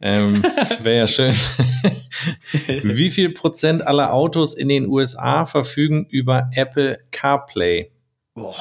Ähm, 0.00 0.42
Wäre 0.82 0.98
ja 0.98 1.06
schön. 1.06 1.34
Wie 2.82 3.10
viel 3.10 3.30
Prozent 3.30 3.86
aller 3.86 4.12
Autos 4.12 4.54
in 4.54 4.68
den 4.68 4.88
USA 4.88 5.46
verfügen 5.46 6.06
über 6.10 6.50
Apple 6.54 6.98
CarPlay? 7.10 7.90
Boah. 8.34 8.54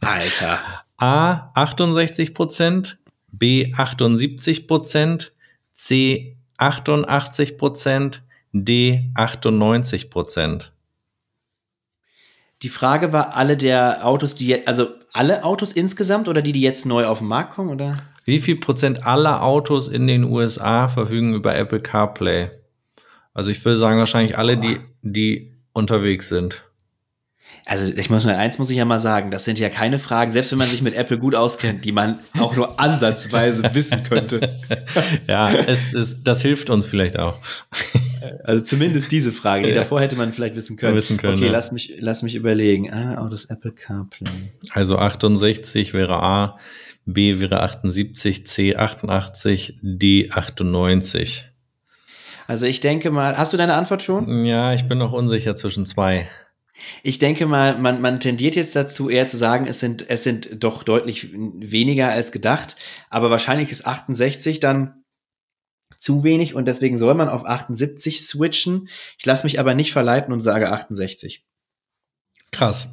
Alter. 0.00 0.60
A 0.98 1.50
68 1.54 2.32
Prozent, 2.32 2.98
B 3.30 3.72
78 3.74 4.66
Prozent, 4.66 5.32
C 5.72 6.36
88 6.58 7.58
Prozent, 7.58 8.22
D 8.52 9.10
98 9.14 10.10
Prozent. 10.10 10.72
Die 12.62 12.68
Frage 12.68 13.12
war 13.12 13.36
alle 13.36 13.56
der 13.56 14.06
Autos, 14.06 14.34
die 14.34 14.48
jetzt, 14.48 14.66
also 14.68 14.88
alle 15.12 15.44
Autos 15.44 15.72
insgesamt 15.72 16.28
oder 16.28 16.42
die, 16.42 16.52
die 16.52 16.62
jetzt 16.62 16.86
neu 16.86 17.06
auf 17.06 17.18
den 17.18 17.28
Markt 17.28 17.54
kommen, 17.54 17.70
oder? 17.70 18.02
Wie 18.24 18.40
viel 18.40 18.56
Prozent 18.56 19.06
aller 19.06 19.42
Autos 19.42 19.88
in 19.88 20.06
den 20.06 20.24
USA 20.24 20.88
verfügen 20.88 21.34
über 21.34 21.54
Apple 21.54 21.80
CarPlay? 21.80 22.50
Also 23.34 23.50
ich 23.50 23.64
würde 23.64 23.76
sagen, 23.76 23.98
wahrscheinlich 23.98 24.38
alle, 24.38 24.56
die, 24.56 24.78
die 25.02 25.52
unterwegs 25.74 26.28
sind. 26.28 26.62
Also 27.64 27.92
ich 27.92 28.10
muss 28.10 28.24
mal 28.24 28.34
eins 28.34 28.58
muss 28.58 28.70
ich 28.70 28.76
ja 28.76 28.84
mal 28.84 28.98
sagen, 28.98 29.30
das 29.30 29.44
sind 29.44 29.58
ja 29.58 29.68
keine 29.68 29.98
Fragen, 29.98 30.32
selbst 30.32 30.50
wenn 30.52 30.58
man 30.58 30.68
sich 30.68 30.82
mit 30.82 30.94
Apple 30.94 31.18
gut 31.18 31.34
auskennt, 31.34 31.84
die 31.84 31.92
man 31.92 32.18
auch 32.38 32.56
nur 32.56 32.80
ansatzweise 32.80 33.74
wissen 33.74 34.02
könnte. 34.04 34.40
ja, 35.28 35.50
es, 35.50 35.92
es, 35.92 36.24
das 36.24 36.42
hilft 36.42 36.70
uns 36.70 36.86
vielleicht 36.86 37.18
auch. 37.18 37.36
Also 38.44 38.62
zumindest 38.62 39.10
diese 39.12 39.32
Frage, 39.32 39.64
die 39.64 39.70
ja. 39.70 39.74
davor 39.74 40.00
hätte 40.00 40.16
man 40.16 40.32
vielleicht 40.32 40.56
wissen 40.56 40.76
können. 40.76 40.96
Wissen 40.96 41.16
können 41.16 41.36
okay, 41.36 41.46
ja. 41.46 41.52
lass 41.52 41.72
mich 41.72 41.94
lass 41.98 42.22
mich 42.22 42.34
überlegen. 42.34 42.92
Ah, 42.92 43.22
oh, 43.24 43.28
das 43.28 43.46
Apple 43.46 43.72
CarPlay. 43.72 44.30
Also 44.70 44.98
68 44.98 45.92
wäre 45.94 46.22
A, 46.22 46.58
B 47.04 47.40
wäre 47.40 47.62
78, 47.62 48.46
C 48.46 48.76
88, 48.76 49.78
D 49.82 50.30
98. 50.30 51.50
Also 52.46 52.66
ich 52.66 52.80
denke 52.80 53.10
mal, 53.10 53.36
hast 53.36 53.52
du 53.52 53.56
deine 53.56 53.74
Antwort 53.74 54.02
schon? 54.02 54.44
Ja, 54.44 54.72
ich 54.72 54.86
bin 54.86 54.98
noch 54.98 55.12
unsicher 55.12 55.56
zwischen 55.56 55.86
zwei. 55.86 56.28
Ich 57.02 57.18
denke 57.18 57.46
mal, 57.46 57.78
man, 57.78 58.00
man 58.00 58.20
tendiert 58.20 58.54
jetzt 58.54 58.76
dazu, 58.76 59.08
eher 59.08 59.26
zu 59.26 59.36
sagen, 59.36 59.66
es 59.66 59.80
sind, 59.80 60.08
es 60.08 60.22
sind 60.22 60.62
doch 60.62 60.82
deutlich 60.82 61.32
weniger 61.32 62.10
als 62.10 62.32
gedacht. 62.32 62.76
Aber 63.08 63.30
wahrscheinlich 63.30 63.70
ist 63.70 63.86
68 63.86 64.60
dann 64.60 65.02
zu 65.98 66.24
wenig 66.24 66.54
und 66.54 66.66
deswegen 66.66 66.98
soll 66.98 67.14
man 67.14 67.28
auf 67.28 67.44
78 67.44 68.26
switchen. 68.26 68.88
Ich 69.18 69.26
lasse 69.26 69.46
mich 69.46 69.60
aber 69.60 69.74
nicht 69.74 69.92
verleiten 69.92 70.32
und 70.32 70.42
sage 70.42 70.70
68. 70.70 71.44
Krass. 72.52 72.88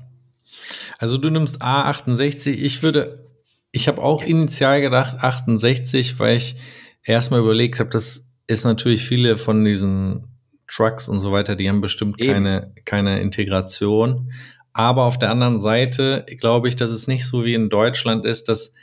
Also 0.98 1.18
du 1.18 1.30
nimmst 1.30 1.62
A68. 1.62 2.52
Ich 2.52 2.84
würde, 2.84 3.30
ich 3.72 3.88
habe 3.88 4.02
auch 4.02 4.24
initial 4.24 4.82
gedacht 4.82 5.18
68, 5.20 6.20
weil 6.20 6.38
ich 6.38 6.56
erstmal 7.04 7.42
überlegt 7.42 7.80
habe, 7.80 7.90
das 7.90 8.32
ist 8.48 8.64
natürlich 8.64 9.04
viele 9.04 9.38
von 9.38 9.64
diesen 9.64 10.28
Trucks 10.68 11.08
und 11.10 11.20
so 11.20 11.32
weiter, 11.32 11.56
die 11.56 11.70
haben 11.70 11.82
bestimmt 11.82 12.18
keine, 12.20 12.74
keine 12.86 13.22
Integration. 13.22 14.32
Aber 14.74 15.04
auf 15.04 15.20
der 15.20 15.30
anderen 15.30 15.60
Seite 15.60 16.26
glaube 16.40 16.68
ich, 16.68 16.76
dass 16.76 16.90
es 16.90 17.08
nicht 17.08 17.26
so 17.28 17.46
wie 17.46 17.54
in 17.54 17.70
Deutschland 17.70 18.26
ist, 18.26 18.50
dass 18.50 18.74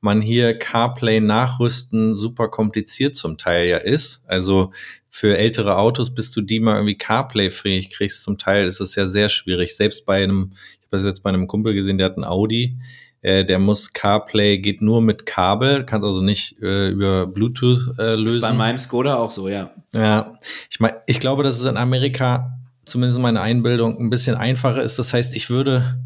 man 0.00 0.20
hier 0.20 0.56
CarPlay 0.56 1.20
nachrüsten 1.20 2.14
super 2.14 2.48
kompliziert 2.48 3.14
zum 3.16 3.36
Teil 3.36 3.66
ja 3.68 3.78
ist. 3.78 4.22
Also 4.26 4.72
für 5.10 5.36
ältere 5.36 5.76
Autos, 5.76 6.14
bis 6.14 6.30
du 6.32 6.40
die 6.40 6.60
mal 6.60 6.76
irgendwie 6.76 6.96
CarPlay 6.96 7.50
fähig 7.50 7.90
kriegst, 7.90 8.22
zum 8.22 8.38
Teil 8.38 8.66
ist 8.66 8.80
es 8.80 8.94
ja 8.94 9.06
sehr 9.06 9.28
schwierig. 9.28 9.76
Selbst 9.76 10.06
bei 10.06 10.22
einem, 10.22 10.52
ich 10.52 10.86
habe 10.86 10.96
das 10.98 11.04
jetzt 11.04 11.22
bei 11.22 11.30
einem 11.30 11.46
Kumpel 11.46 11.74
gesehen, 11.74 11.98
der 11.98 12.06
hat 12.06 12.16
ein 12.16 12.24
Audi, 12.24 12.78
äh, 13.22 13.44
der 13.44 13.58
muss 13.58 13.92
CarPlay, 13.92 14.58
geht 14.58 14.80
nur 14.80 15.02
mit 15.02 15.26
Kabel, 15.26 15.84
kannst 15.84 16.04
also 16.04 16.22
nicht 16.22 16.60
äh, 16.62 16.90
über 16.90 17.26
Bluetooth 17.26 17.98
äh, 17.98 18.14
lösen. 18.14 18.38
Ist 18.38 18.42
bei 18.42 18.52
meinem 18.52 18.78
Skoda 18.78 19.16
auch 19.16 19.32
so, 19.32 19.48
ja. 19.48 19.72
Ja, 19.92 20.38
ich 20.70 20.78
meine, 20.78 20.98
ich 21.06 21.18
glaube, 21.18 21.42
dass 21.42 21.58
es 21.58 21.64
in 21.64 21.76
Amerika, 21.76 22.52
zumindest 22.84 23.18
meine 23.18 23.40
Einbildung, 23.40 23.98
ein 23.98 24.10
bisschen 24.10 24.36
einfacher 24.36 24.82
ist. 24.82 24.98
Das 24.98 25.12
heißt, 25.12 25.34
ich 25.34 25.50
würde 25.50 25.98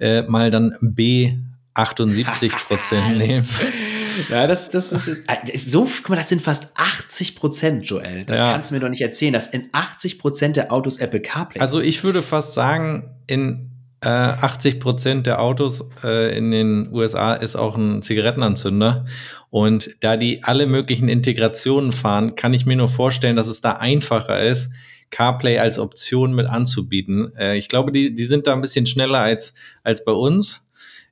äh, 0.00 0.22
mal 0.22 0.50
dann 0.50 0.74
B 0.80 1.34
78 1.74 2.52
Prozent 2.56 3.18
nehmen. 3.18 3.48
Ja, 4.28 4.46
das, 4.46 4.70
das 4.70 4.92
ist, 4.92 5.08
äh, 5.08 5.56
so, 5.56 5.84
guck 5.84 6.10
mal, 6.10 6.16
das 6.16 6.28
sind 6.28 6.42
fast 6.42 6.70
80 6.76 7.36
Prozent, 7.36 7.86
Joel. 7.86 8.24
Das 8.24 8.40
ja. 8.40 8.52
kannst 8.52 8.70
du 8.70 8.74
mir 8.74 8.80
doch 8.80 8.88
nicht 8.88 9.02
erzählen, 9.02 9.32
dass 9.32 9.46
in 9.48 9.68
80 9.72 10.18
Prozent 10.18 10.56
der 10.56 10.72
Autos 10.72 10.98
Apple 10.98 11.20
CarPlay. 11.20 11.60
Also 11.60 11.80
ich 11.80 12.02
würde 12.04 12.22
fast 12.22 12.52
sagen, 12.52 13.10
in 13.26 13.70
äh, 14.02 14.08
80 14.08 14.80
Prozent 14.80 15.26
der 15.26 15.40
Autos 15.40 15.88
äh, 16.02 16.36
in 16.36 16.50
den 16.50 16.92
USA 16.92 17.34
ist 17.34 17.56
auch 17.56 17.76
ein 17.76 18.02
Zigarettenanzünder. 18.02 19.06
Und 19.50 19.96
da 20.00 20.16
die 20.16 20.42
alle 20.44 20.66
möglichen 20.66 21.08
Integrationen 21.08 21.92
fahren, 21.92 22.34
kann 22.34 22.54
ich 22.54 22.66
mir 22.66 22.76
nur 22.76 22.88
vorstellen, 22.88 23.36
dass 23.36 23.48
es 23.48 23.60
da 23.60 23.72
einfacher 23.72 24.40
ist, 24.40 24.72
CarPlay 25.10 25.58
als 25.58 25.78
Option 25.78 26.34
mit 26.34 26.46
anzubieten. 26.46 27.34
Äh, 27.36 27.56
ich 27.56 27.68
glaube, 27.68 27.92
die, 27.92 28.14
die 28.14 28.24
sind 28.24 28.46
da 28.46 28.52
ein 28.52 28.60
bisschen 28.60 28.86
schneller 28.86 29.18
als, 29.18 29.54
als 29.82 30.04
bei 30.04 30.12
uns. 30.12 30.66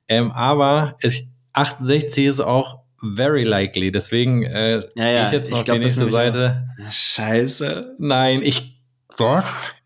Ähm, 0.09 0.31
aber 0.31 0.97
es, 1.01 1.23
68 1.53 2.25
ist 2.25 2.39
auch 2.41 2.79
very 3.15 3.43
likely. 3.43 3.91
Deswegen 3.91 4.43
äh, 4.43 4.83
ja, 4.95 5.07
ja. 5.07 5.27
ich 5.27 5.33
jetzt 5.33 5.51
noch 5.51 5.59
ich 5.59 5.65
glaub, 5.65 5.79
die 5.79 5.85
nächste 5.85 6.09
Seite. 6.09 6.67
Scheiße. 6.89 7.95
Nein, 7.99 8.41
ich. 8.41 8.75
Was? 9.17 9.83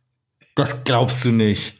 Das 0.55 0.83
glaubst 0.83 1.25
du 1.25 1.31
nicht. 1.31 1.73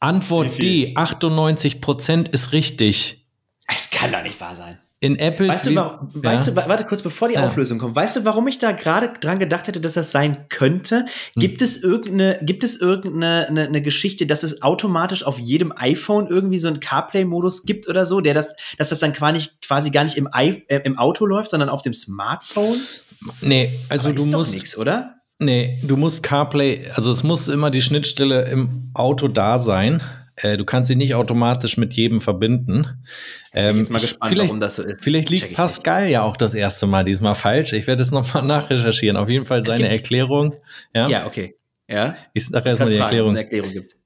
Antwort 0.00 0.60
D, 0.60 0.94
98% 0.96 2.30
ist 2.30 2.52
richtig. 2.52 3.26
Es 3.66 3.90
kann 3.90 4.12
doch 4.12 4.22
nicht 4.22 4.38
wahr 4.40 4.54
sein. 4.54 4.78
In 5.04 5.18
Apples. 5.18 5.50
Weißt 5.50 5.66
du, 5.66 5.74
warum, 5.74 6.10
ja. 6.14 6.24
weißt 6.24 6.46
du, 6.46 6.56
warte 6.56 6.84
kurz, 6.84 7.02
bevor 7.02 7.28
die 7.28 7.34
ja. 7.34 7.44
Auflösung 7.44 7.78
kommt. 7.78 7.94
Weißt 7.94 8.16
du, 8.16 8.24
warum 8.24 8.48
ich 8.48 8.58
da 8.58 8.72
gerade 8.72 9.12
dran 9.20 9.38
gedacht 9.38 9.68
hätte, 9.68 9.78
dass 9.78 9.92
das 9.92 10.12
sein 10.12 10.46
könnte? 10.48 11.00
Hm. 11.00 11.06
Gibt 11.36 11.60
es 11.60 11.82
irgendeine, 11.82 12.38
gibt 12.40 12.64
es 12.64 12.80
irgendeine 12.80 13.46
eine, 13.46 13.66
eine 13.66 13.82
Geschichte, 13.82 14.26
dass 14.26 14.42
es 14.42 14.62
automatisch 14.62 15.26
auf 15.26 15.38
jedem 15.38 15.74
iPhone 15.76 16.28
irgendwie 16.28 16.58
so 16.58 16.68
einen 16.68 16.80
CarPlay-Modus 16.80 17.66
gibt 17.66 17.86
oder 17.86 18.06
so, 18.06 18.22
der 18.22 18.32
das, 18.32 18.54
dass 18.78 18.88
das 18.88 18.98
dann 19.00 19.12
quasi, 19.12 19.46
quasi 19.60 19.90
gar 19.90 20.04
nicht 20.04 20.16
im, 20.16 20.26
I, 20.34 20.64
äh, 20.68 20.80
im 20.84 20.96
Auto 20.96 21.26
läuft, 21.26 21.50
sondern 21.50 21.68
auf 21.68 21.82
dem 21.82 21.92
Smartphone? 21.92 22.80
Nee, 23.42 23.70
also 23.90 24.08
Aber 24.08 24.16
du 24.16 24.24
musst. 24.24 24.54
Nix, 24.54 24.78
oder? 24.78 25.16
Nee, 25.38 25.78
du 25.82 25.98
musst 25.98 26.22
CarPlay, 26.22 26.88
also 26.94 27.10
es 27.10 27.22
muss 27.22 27.48
immer 27.48 27.70
die 27.70 27.82
Schnittstelle 27.82 28.48
im 28.48 28.90
Auto 28.94 29.28
da 29.28 29.58
sein. 29.58 30.02
Äh, 30.36 30.56
du 30.56 30.64
kannst 30.64 30.88
sie 30.88 30.96
nicht 30.96 31.14
automatisch 31.14 31.76
mit 31.76 31.94
jedem 31.94 32.20
verbinden. 32.20 33.04
Ähm, 33.52 33.66
ich 33.66 33.72
bin 33.72 33.78
jetzt 33.78 33.90
mal 33.90 34.00
gespannt, 34.00 34.32
vielleicht, 34.32 34.48
warum 34.48 34.60
das 34.60 34.76
so 34.76 34.82
ist. 34.82 35.04
Vielleicht 35.04 35.30
liegt 35.30 35.54
Pascal 35.54 36.04
nicht. 36.04 36.12
ja 36.12 36.22
auch 36.22 36.36
das 36.36 36.54
erste 36.54 36.86
Mal 36.86 37.04
diesmal 37.04 37.34
falsch. 37.34 37.72
Ich 37.72 37.86
werde 37.86 38.02
es 38.02 38.10
nochmal 38.10 38.42
nachrecherchieren. 38.46 39.16
Auf 39.16 39.28
jeden 39.28 39.46
Fall 39.46 39.64
seine 39.64 39.88
Erklärung. 39.88 40.54
Ja, 40.94 41.08
ja 41.08 41.26
okay. 41.26 41.56
Ja. 41.88 42.16
Ich 42.32 42.46
sage 42.46 42.68
erstmal 42.68 42.90
die 42.90 42.96
Erklärung. 42.96 43.36
Erklärung 43.36 43.72
gibt. 43.72 43.96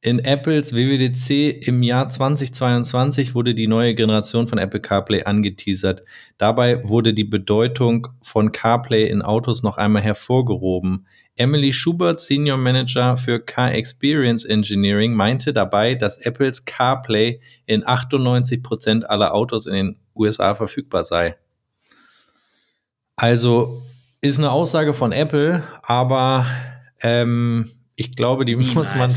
In 0.00 0.20
Apples 0.20 0.74
WWDC 0.74 1.66
im 1.66 1.82
Jahr 1.82 2.08
2022 2.08 3.34
wurde 3.34 3.52
die 3.52 3.66
neue 3.66 3.96
Generation 3.96 4.46
von 4.46 4.58
Apple 4.58 4.78
CarPlay 4.78 5.24
angeteasert. 5.24 6.04
Dabei 6.36 6.86
wurde 6.88 7.14
die 7.14 7.24
Bedeutung 7.24 8.06
von 8.22 8.52
CarPlay 8.52 9.08
in 9.08 9.22
Autos 9.22 9.64
noch 9.64 9.76
einmal 9.76 10.02
hervorgehoben. 10.02 11.08
Emily 11.38 11.72
Schubert, 11.72 12.20
Senior 12.20 12.58
Manager 12.58 13.16
für 13.16 13.40
Car 13.40 13.72
Experience 13.72 14.44
Engineering, 14.44 15.14
meinte 15.14 15.52
dabei, 15.52 15.94
dass 15.94 16.18
Apples 16.18 16.64
CarPlay 16.64 17.40
in 17.66 17.86
98 17.86 18.62
Prozent 18.62 19.08
aller 19.08 19.34
Autos 19.34 19.66
in 19.66 19.74
den 19.74 19.96
USA 20.14 20.54
verfügbar 20.54 21.04
sei. 21.04 21.36
Also 23.16 23.82
ist 24.20 24.38
eine 24.38 24.50
Aussage 24.50 24.94
von 24.94 25.12
Apple, 25.12 25.62
aber 25.82 26.46
ähm, 27.00 27.70
ich 27.96 28.14
glaube, 28.14 28.44
die 28.44 28.56
Niemals. 28.56 28.74
muss 28.74 28.94
man. 28.96 29.12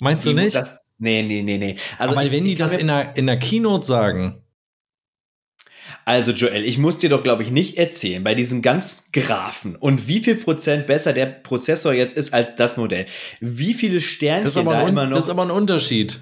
Meinst 0.00 0.26
du 0.26 0.30
die, 0.30 0.36
nicht? 0.36 0.56
Das, 0.56 0.80
nee, 0.98 1.22
nee, 1.22 1.42
nee, 1.42 1.58
nee. 1.58 1.76
Also 1.98 2.14
aber 2.14 2.24
ich, 2.24 2.32
wenn 2.32 2.44
die 2.44 2.54
das 2.54 2.74
in 2.74 2.88
der, 2.88 3.16
in 3.16 3.26
der 3.26 3.38
Keynote 3.38 3.86
sagen, 3.86 4.43
also 6.04 6.32
Joel, 6.32 6.64
ich 6.64 6.78
muss 6.78 6.98
dir 6.98 7.08
doch, 7.08 7.22
glaube 7.22 7.42
ich, 7.42 7.50
nicht 7.50 7.78
erzählen, 7.78 8.22
bei 8.22 8.34
diesen 8.34 8.60
ganzen 8.60 9.04
Graphen 9.12 9.76
und 9.76 10.06
wie 10.08 10.20
viel 10.20 10.34
Prozent 10.34 10.86
besser 10.86 11.12
der 11.12 11.26
Prozessor 11.26 11.92
jetzt 11.92 12.16
ist 12.16 12.34
als 12.34 12.56
das 12.56 12.76
Modell. 12.76 13.06
Wie 13.40 13.74
viele 13.74 14.00
Sternchen 14.00 14.66
da 14.66 14.86
immer 14.86 15.06
noch. 15.06 15.14
Das 15.14 15.24
ist 15.24 15.30
aber 15.30 15.42
ein 15.42 15.50
Unterschied. 15.50 16.20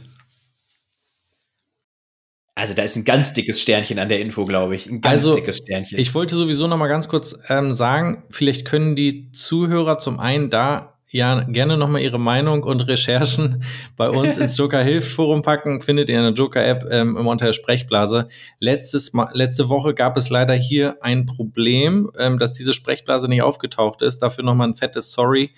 Also 2.55 2.75
da 2.75 2.83
ist 2.83 2.97
ein 2.97 3.05
ganz 3.05 3.33
dickes 3.33 3.61
Sternchen 3.61 3.99
an 3.99 4.09
der 4.09 4.21
Info, 4.21 4.45
glaube 4.45 4.77
ich. 4.77 4.87
Ein 4.87 5.01
ganz 5.01 5.23
also, 5.23 5.35
dickes 5.35 5.59
Sternchen. 5.59 5.99
Ich 5.99 6.15
wollte 6.15 6.37
sowieso 6.37 6.67
noch 6.69 6.77
mal 6.77 6.87
ganz 6.87 7.09
kurz 7.09 7.39
ähm, 7.49 7.73
sagen, 7.73 8.25
vielleicht 8.31 8.67
können 8.67 8.95
die 8.95 9.33
Zuhörer 9.33 9.99
zum 9.99 10.21
einen 10.21 10.51
da 10.51 10.92
ja 11.13 11.43
gerne 11.43 11.77
nochmal 11.77 12.01
Ihre 12.01 12.19
Meinung 12.19 12.65
und 12.65 12.81
Recherchen 12.81 13.63
bei 13.97 14.09
uns 14.09 14.39
ins 14.39 14.57
Joker 14.59 14.83
Hilft 14.83 15.13
Forum 15.13 15.43
packen. 15.43 15.83
Findet 15.83 16.09
ihr 16.09 16.17
in 16.17 16.25
der 16.25 16.33
Joker 16.33 16.65
App 16.65 16.85
ähm, 16.91 17.17
im 17.17 17.39
der 17.39 17.53
Sprechblase. 17.53 18.29
Letztes 18.59 19.13
Mal, 19.13 19.31
letzte 19.35 19.69
Woche 19.69 19.95
gab 19.95 20.17
es 20.17 20.31
leider 20.31 20.55
hier 20.55 20.97
ein 21.03 21.27
Problem, 21.27 22.11
ähm, 22.19 22.39
dass 22.39 22.55
diese 22.55 22.73
Sprechblase 22.73 23.29
nicht 23.29 23.43
aufgetaucht 23.43 24.03
ist. 24.03 24.23
Dafür 24.23 24.43
nochmal 24.45 24.69
ein 24.69 24.75
fettes 24.75 25.13
Sorry. 25.13 25.53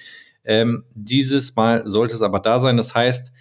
Ähm, 0.44 0.84
dieses 0.94 1.54
Mal 1.56 1.86
sollte 1.86 2.14
es 2.14 2.22
aber 2.22 2.40
da 2.40 2.58
sein. 2.58 2.76
Das 2.76 2.94
heißt, 2.94 3.32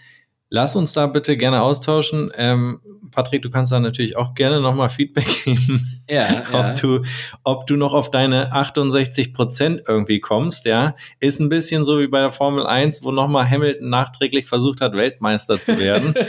lass 0.54 0.76
uns 0.76 0.94
da 0.94 1.08
bitte 1.08 1.36
gerne 1.36 1.64
austauschen. 1.64 2.32
Ähm, 2.36 2.80
Patrick, 3.10 3.42
du 3.42 3.50
kannst 3.50 3.72
da 3.72 3.80
natürlich 3.80 4.16
auch 4.16 4.36
gerne 4.36 4.62
nochmal 4.62 4.90
Feedback 4.90 5.28
geben, 5.46 5.84
ja, 6.08 6.44
ob, 6.50 6.54
ja. 6.54 6.74
Du, 6.74 7.02
ob 7.44 7.66
du 7.66 7.76
noch 7.76 7.96
auf 7.96 8.12
deine 8.12 8.52
68 8.52 9.34
Prozent 9.34 9.82
irgendwie 9.88 10.20
kommst. 10.20 10.66
Ja, 10.66 10.96
ist 11.20 11.40
ein 11.40 11.50
bisschen 11.50 11.84
so 11.84 12.00
wie 12.00 12.08
bei 12.08 12.20
der 12.20 12.32
Formel 12.32 12.68
1, 12.68 13.04
wo 13.04 13.12
nochmal 13.12 13.50
Hamilton 13.50 13.90
nachträglich 13.90 14.46
versucht 14.46 14.80
hat, 14.80 14.94
Weltmeister 14.94 15.60
zu 15.60 15.80
werden. 15.80 16.14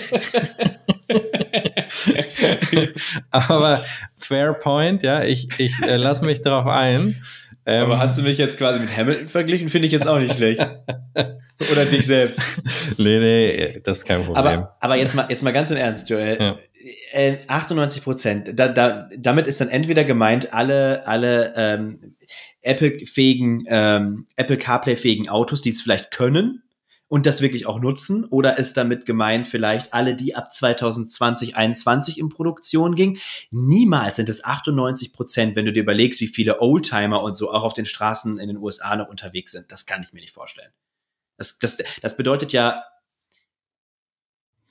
Aber 3.31 3.85
fair 4.17 4.55
point, 4.55 5.03
ja, 5.03 5.23
ich, 5.23 5.49
ich 5.59 5.83
äh, 5.83 5.97
lasse 5.97 6.25
mich 6.25 6.41
darauf 6.41 6.67
ein. 6.67 7.23
Ähm, 7.67 7.85
Aber 7.85 7.99
hast 7.99 8.19
du 8.19 8.23
mich 8.23 8.39
jetzt 8.39 8.59
quasi 8.59 8.81
mit 8.81 8.95
Hamilton 8.95 9.29
verglichen? 9.29 9.69
Finde 9.69 9.87
ich 9.87 9.93
jetzt 9.93 10.07
auch 10.07 10.19
nicht 10.19 10.35
schlecht. 10.35 10.61
Oder 11.73 11.87
dich 11.87 12.05
selbst. 12.05 12.41
nee, 12.99 13.19
nee, 13.19 13.81
das 13.83 13.99
ist 13.99 14.05
kein 14.05 14.25
Problem. 14.25 14.37
Aber, 14.37 14.77
aber 14.81 14.97
jetzt, 14.97 15.15
mal, 15.15 15.27
jetzt 15.29 15.43
mal 15.45 15.53
ganz 15.53 15.71
im 15.71 15.77
Ernst, 15.77 16.11
Joel. 16.11 16.37
Ja. 16.39 16.57
Äh, 17.13 17.39
98 17.47 18.03
Prozent. 18.03 18.51
Da, 18.59 18.69
da, 18.69 19.09
damit 19.17 19.47
ist 19.47 19.61
dann 19.61 19.69
entweder 19.69 20.05
gemeint, 20.05 20.53
alle, 20.53 21.07
alle 21.07 21.55
ähm, 21.57 22.17
Apple-fähigen, 22.63 23.65
ähm, 23.69 24.27
Apple 24.37 24.59
CarPlay-fähigen 24.59 25.29
Autos, 25.29 25.63
die 25.63 25.71
es 25.71 25.81
vielleicht 25.81 26.11
können, 26.11 26.64
und 27.09 27.27
das 27.27 27.43
wirklich 27.43 27.67
auch 27.67 27.81
nutzen? 27.81 28.25
Oder 28.25 28.59
ist 28.59 28.77
damit 28.77 29.07
gemeint 29.07 29.47
vielleicht 29.47 29.95
alle, 29.95 30.15
die 30.15 30.35
ab 30.35 30.53
2020, 30.53 31.51
2021 31.51 32.19
in 32.19 32.29
Produktion 32.29 32.95
gingen? 32.95 33.19
Niemals 33.51 34.17
sind 34.17 34.29
es 34.29 34.45
98 34.45 35.13
Prozent, 35.13 35.57
wenn 35.57 35.67
du 35.67 35.73
dir 35.73 35.83
überlegst, 35.83 36.21
wie 36.21 36.27
viele 36.27 36.61
Oldtimer 36.61 37.23
und 37.23 37.37
so 37.37 37.53
auch 37.53 37.65
auf 37.65 37.75
den 37.75 37.85
Straßen 37.85 38.39
in 38.39 38.49
den 38.49 38.57
USA 38.57 38.97
noch 38.97 39.09
unterwegs 39.09 39.53
sind. 39.53 39.71
Das 39.71 39.87
kann 39.87 40.03
ich 40.03 40.13
mir 40.13 40.21
nicht 40.21 40.35
vorstellen. 40.35 40.73
Das, 41.37 41.59
das, 41.59 41.79
das 42.01 42.17
bedeutet 42.17 42.53
ja, 42.53 42.83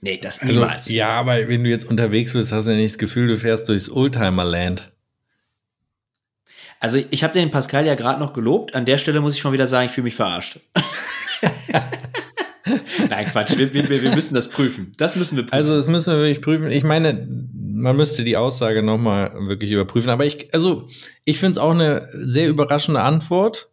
Nee, 0.04 0.18
das 0.18 0.42
also, 0.42 0.60
niemals. 0.60 0.88
Also, 0.88 0.94
ja, 0.96 1.12
aber 1.12 1.48
wenn 1.48 1.64
du 1.64 1.70
jetzt 1.70 1.86
unterwegs 1.86 2.34
bist, 2.34 2.52
hast 2.52 2.66
du 2.66 2.72
ja 2.72 2.78
nicht 2.78 2.92
das 2.92 2.98
Gefühl, 2.98 3.30
du 3.30 3.38
fährst 3.38 3.70
durchs 3.70 3.90
Oldtimer-Land. 3.90 4.92
Also 6.82 7.02
ich 7.10 7.24
habe 7.24 7.34
den 7.34 7.52
Pascal 7.52 7.86
ja 7.86 7.96
gerade 7.96 8.20
noch 8.20 8.34
gelobt. 8.34 8.76
An 8.76 8.84
der 8.84 8.98
Stelle 8.98 9.22
muss 9.22 9.36
ich 9.36 9.40
schon 9.40 9.54
wieder 9.54 9.68
sagen, 9.68 9.86
ich 9.86 9.94
fühle 9.94 10.04
mich 10.04 10.16
verarscht. 10.16 10.60
Nein, 13.10 13.26
Quatsch, 13.26 13.58
wir, 13.58 13.74
wir, 13.74 13.90
wir, 13.90 14.16
müssen 14.16 14.36
das 14.36 14.50
prüfen. 14.50 14.92
Das 14.98 15.16
müssen 15.16 15.36
wir 15.36 15.44
prüfen. 15.44 15.56
Also, 15.56 15.76
das 15.76 15.88
müssen 15.88 16.14
wir 16.14 16.20
wirklich 16.20 16.42
prüfen. 16.42 16.72
Ich 16.72 16.84
meine, 16.84 17.28
man 17.54 17.98
müsste 17.98 18.24
die 18.24 18.38
Aussage 18.38 18.84
nochmal 18.84 19.34
wirklich 19.48 19.72
überprüfen. 19.72 20.10
Aber 20.10 20.26
ich, 20.26 20.54
also, 20.54 20.88
ich 21.26 21.40
finde 21.40 21.52
es 21.52 21.58
auch 21.58 21.72
eine 21.72 22.08
sehr 22.14 22.48
überraschende 22.48 23.02
Antwort. 23.02 23.70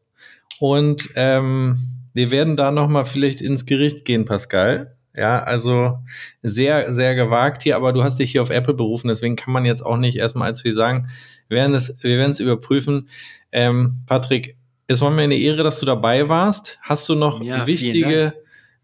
Und 0.59 1.11
ähm, 1.15 1.77
wir 2.13 2.31
werden 2.31 2.57
da 2.57 2.71
nochmal 2.71 3.05
vielleicht 3.05 3.41
ins 3.41 3.67
Gericht 3.67 4.05
gehen, 4.05 4.25
Pascal. 4.25 4.97
Ja, 5.17 5.43
also 5.43 5.99
sehr, 6.43 6.93
sehr 6.93 7.15
gewagt 7.15 7.65
hier, 7.65 7.77
aber 7.77 7.93
du 7.93 8.05
hast 8.05 8.19
dich 8.21 8.31
hier 8.31 8.43
auf 8.43 8.51
Apple 8.51 8.75
berufen, 8.75 9.09
deswegen 9.09 9.35
kann 9.35 9.53
man 9.53 9.65
jetzt 9.65 9.85
auch 9.85 9.97
nicht 9.97 10.17
erstmal 10.17 10.49
als 10.49 10.63
viel 10.63 10.73
sagen. 10.73 11.09
Wir 11.49 11.57
werden 11.59 11.75
es, 11.75 11.97
wir 12.03 12.17
werden 12.17 12.35
überprüfen. 12.39 13.09
Ähm, 13.51 13.93
Patrick, 14.07 14.57
es 14.91 15.01
war 15.01 15.11
mir 15.13 15.23
eine 15.23 15.37
Ehre, 15.37 15.63
dass 15.63 15.79
du 15.79 15.87
dabei 15.87 16.29
warst. 16.29 16.81
Hast 16.83 17.09
du 17.09 17.15
noch 17.15 17.41
ja, 17.45 17.65
wichtige 17.65 18.35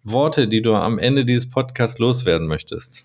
Worte, 0.04 0.46
die 0.46 0.62
du 0.62 0.72
am 0.72 1.00
Ende 1.00 1.24
dieses 1.24 1.50
Podcasts 1.50 1.98
loswerden 1.98 2.46
möchtest? 2.46 3.02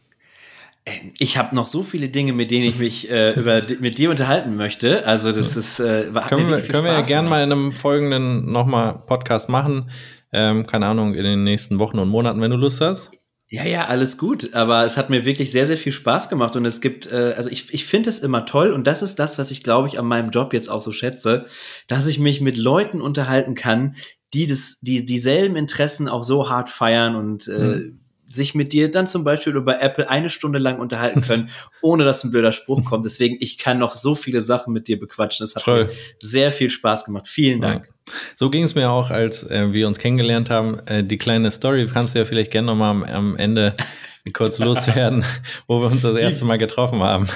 Ähm, 0.86 1.12
ich 1.18 1.36
habe 1.36 1.56
noch 1.56 1.66
so 1.66 1.82
viele 1.82 2.10
Dinge, 2.10 2.32
mit 2.32 2.52
denen 2.52 2.66
ich 2.66 2.78
mich 2.78 3.10
äh, 3.10 3.32
über, 3.32 3.64
mit 3.80 3.98
dir 3.98 4.12
unterhalten 4.12 4.56
möchte. 4.56 5.04
Also 5.08 5.32
das 5.32 5.58
ist 5.58 5.80
äh, 5.80 6.14
war 6.14 6.30
können 6.30 6.48
wir, 6.48 6.60
können 6.62 6.86
wir 6.86 6.92
ja 6.92 7.02
gerne 7.02 7.28
mal 7.28 7.44
in 7.44 7.52
einem 7.52 7.72
folgenden 7.72 8.52
nochmal 8.52 9.00
Podcast 9.08 9.50
machen. 9.50 9.90
Ähm, 10.32 10.68
keine 10.68 10.86
Ahnung, 10.86 11.16
in 11.16 11.24
den 11.24 11.44
nächsten 11.44 11.80
Wochen 11.80 11.98
und 11.98 12.08
Monaten, 12.08 12.40
wenn 12.40 12.52
du 12.52 12.58
Lust 12.58 12.82
hast. 12.82 13.10
Ja, 13.54 13.66
ja, 13.66 13.88
alles 13.88 14.18
gut. 14.18 14.54
Aber 14.54 14.86
es 14.86 14.96
hat 14.96 15.10
mir 15.10 15.26
wirklich 15.26 15.52
sehr, 15.52 15.68
sehr 15.68 15.76
viel 15.76 15.92
Spaß 15.92 16.30
gemacht. 16.30 16.56
Und 16.56 16.66
es 16.66 16.80
gibt, 16.80 17.12
äh, 17.12 17.34
also 17.36 17.50
ich, 17.50 17.74
ich 17.74 17.86
finde 17.86 18.10
es 18.10 18.20
immer 18.20 18.46
toll. 18.46 18.72
Und 18.72 18.88
das 18.88 19.02
ist 19.02 19.20
das, 19.20 19.38
was 19.38 19.52
ich, 19.52 19.62
glaube 19.62 19.90
ich, 19.90 20.00
an 20.00 20.06
meinem 20.06 20.30
Job 20.30 20.54
jetzt 20.54 20.70
auch 20.70 20.82
so 20.82 20.94
schätze, 20.94 21.46
dass 21.88 22.08
ich 22.08 22.18
mich 22.18 22.40
mit 22.40 22.56
Leuten 22.58 23.02
unterhalten 23.02 23.54
kann, 23.54 23.96
die 24.34 24.48
das, 24.48 24.80
die 24.80 25.04
dieselben 25.04 25.58
Interessen 25.58 26.08
auch 26.08 26.24
so 26.24 26.50
hart 26.50 26.70
feiern 26.70 27.16
und 27.18 27.50
äh, 27.50 27.60
mhm 27.60 28.01
sich 28.36 28.56
mit 28.56 28.74
dir 28.74 28.92
dann 28.92 29.08
zum 29.08 29.24
Beispiel 29.24 29.56
über 29.56 29.82
Apple 29.82 30.10
eine 30.10 30.30
Stunde 30.30 30.60
lang 30.60 30.80
unterhalten 30.80 31.22
können, 31.28 31.50
ohne 31.82 32.04
dass 32.04 32.24
ein 32.24 32.32
blöder 32.32 32.52
Spruch 32.52 32.84
kommt. 32.86 33.06
Deswegen, 33.06 33.38
ich 33.40 33.58
kann 33.58 33.80
noch 33.80 33.96
so 33.96 34.16
viele 34.16 34.42
Sachen 34.42 34.74
mit 34.74 34.88
dir 34.88 35.00
bequatschen. 35.00 35.44
Es 35.44 35.56
hat 35.56 35.64
Toll. 35.64 35.86
mir 35.86 35.92
sehr 36.20 36.52
viel 36.52 36.70
Spaß 36.70 37.06
gemacht. 37.06 37.28
Vielen 37.28 37.62
Dank. 37.62 37.86
Ja. 37.86 38.14
So 38.36 38.50
ging 38.50 38.64
es 38.64 38.76
mir 38.76 38.90
auch, 38.90 39.10
als 39.10 39.50
äh, 39.50 39.72
wir 39.72 39.88
uns 39.88 40.00
kennengelernt 40.00 40.50
haben. 40.50 40.80
Äh, 40.86 41.04
die 41.04 41.18
kleine 41.18 41.52
Story 41.52 41.88
kannst 41.92 42.16
du 42.16 42.20
ja 42.20 42.26
vielleicht 42.26 42.52
gerne 42.52 42.68
nochmal 42.68 42.92
am, 42.92 43.04
am 43.04 43.36
Ende 43.38 43.76
kurz 44.34 44.60
loswerden, 44.60 45.24
wo 45.68 45.82
wir 45.82 45.92
uns 45.92 46.02
das 46.02 46.16
erste 46.16 46.46
Mal 46.46 46.58
getroffen 46.58 47.02
haben. 47.02 47.28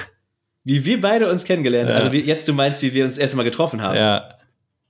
Wie 0.63 0.83
wir 0.83 0.99
beide 0.99 1.29
uns 1.29 1.43
kennengelernt 1.43 1.89
haben. 1.89 1.97
Ja. 1.97 2.03
Also 2.03 2.13
wie, 2.13 2.21
jetzt 2.21 2.47
du 2.47 2.53
meinst, 2.53 2.81
wie 2.81 2.93
wir 2.93 3.05
uns 3.05 3.15
das 3.15 3.21
erste 3.21 3.37
Mal 3.37 3.43
getroffen 3.43 3.81
haben. 3.81 3.95
Ja. 3.95 4.35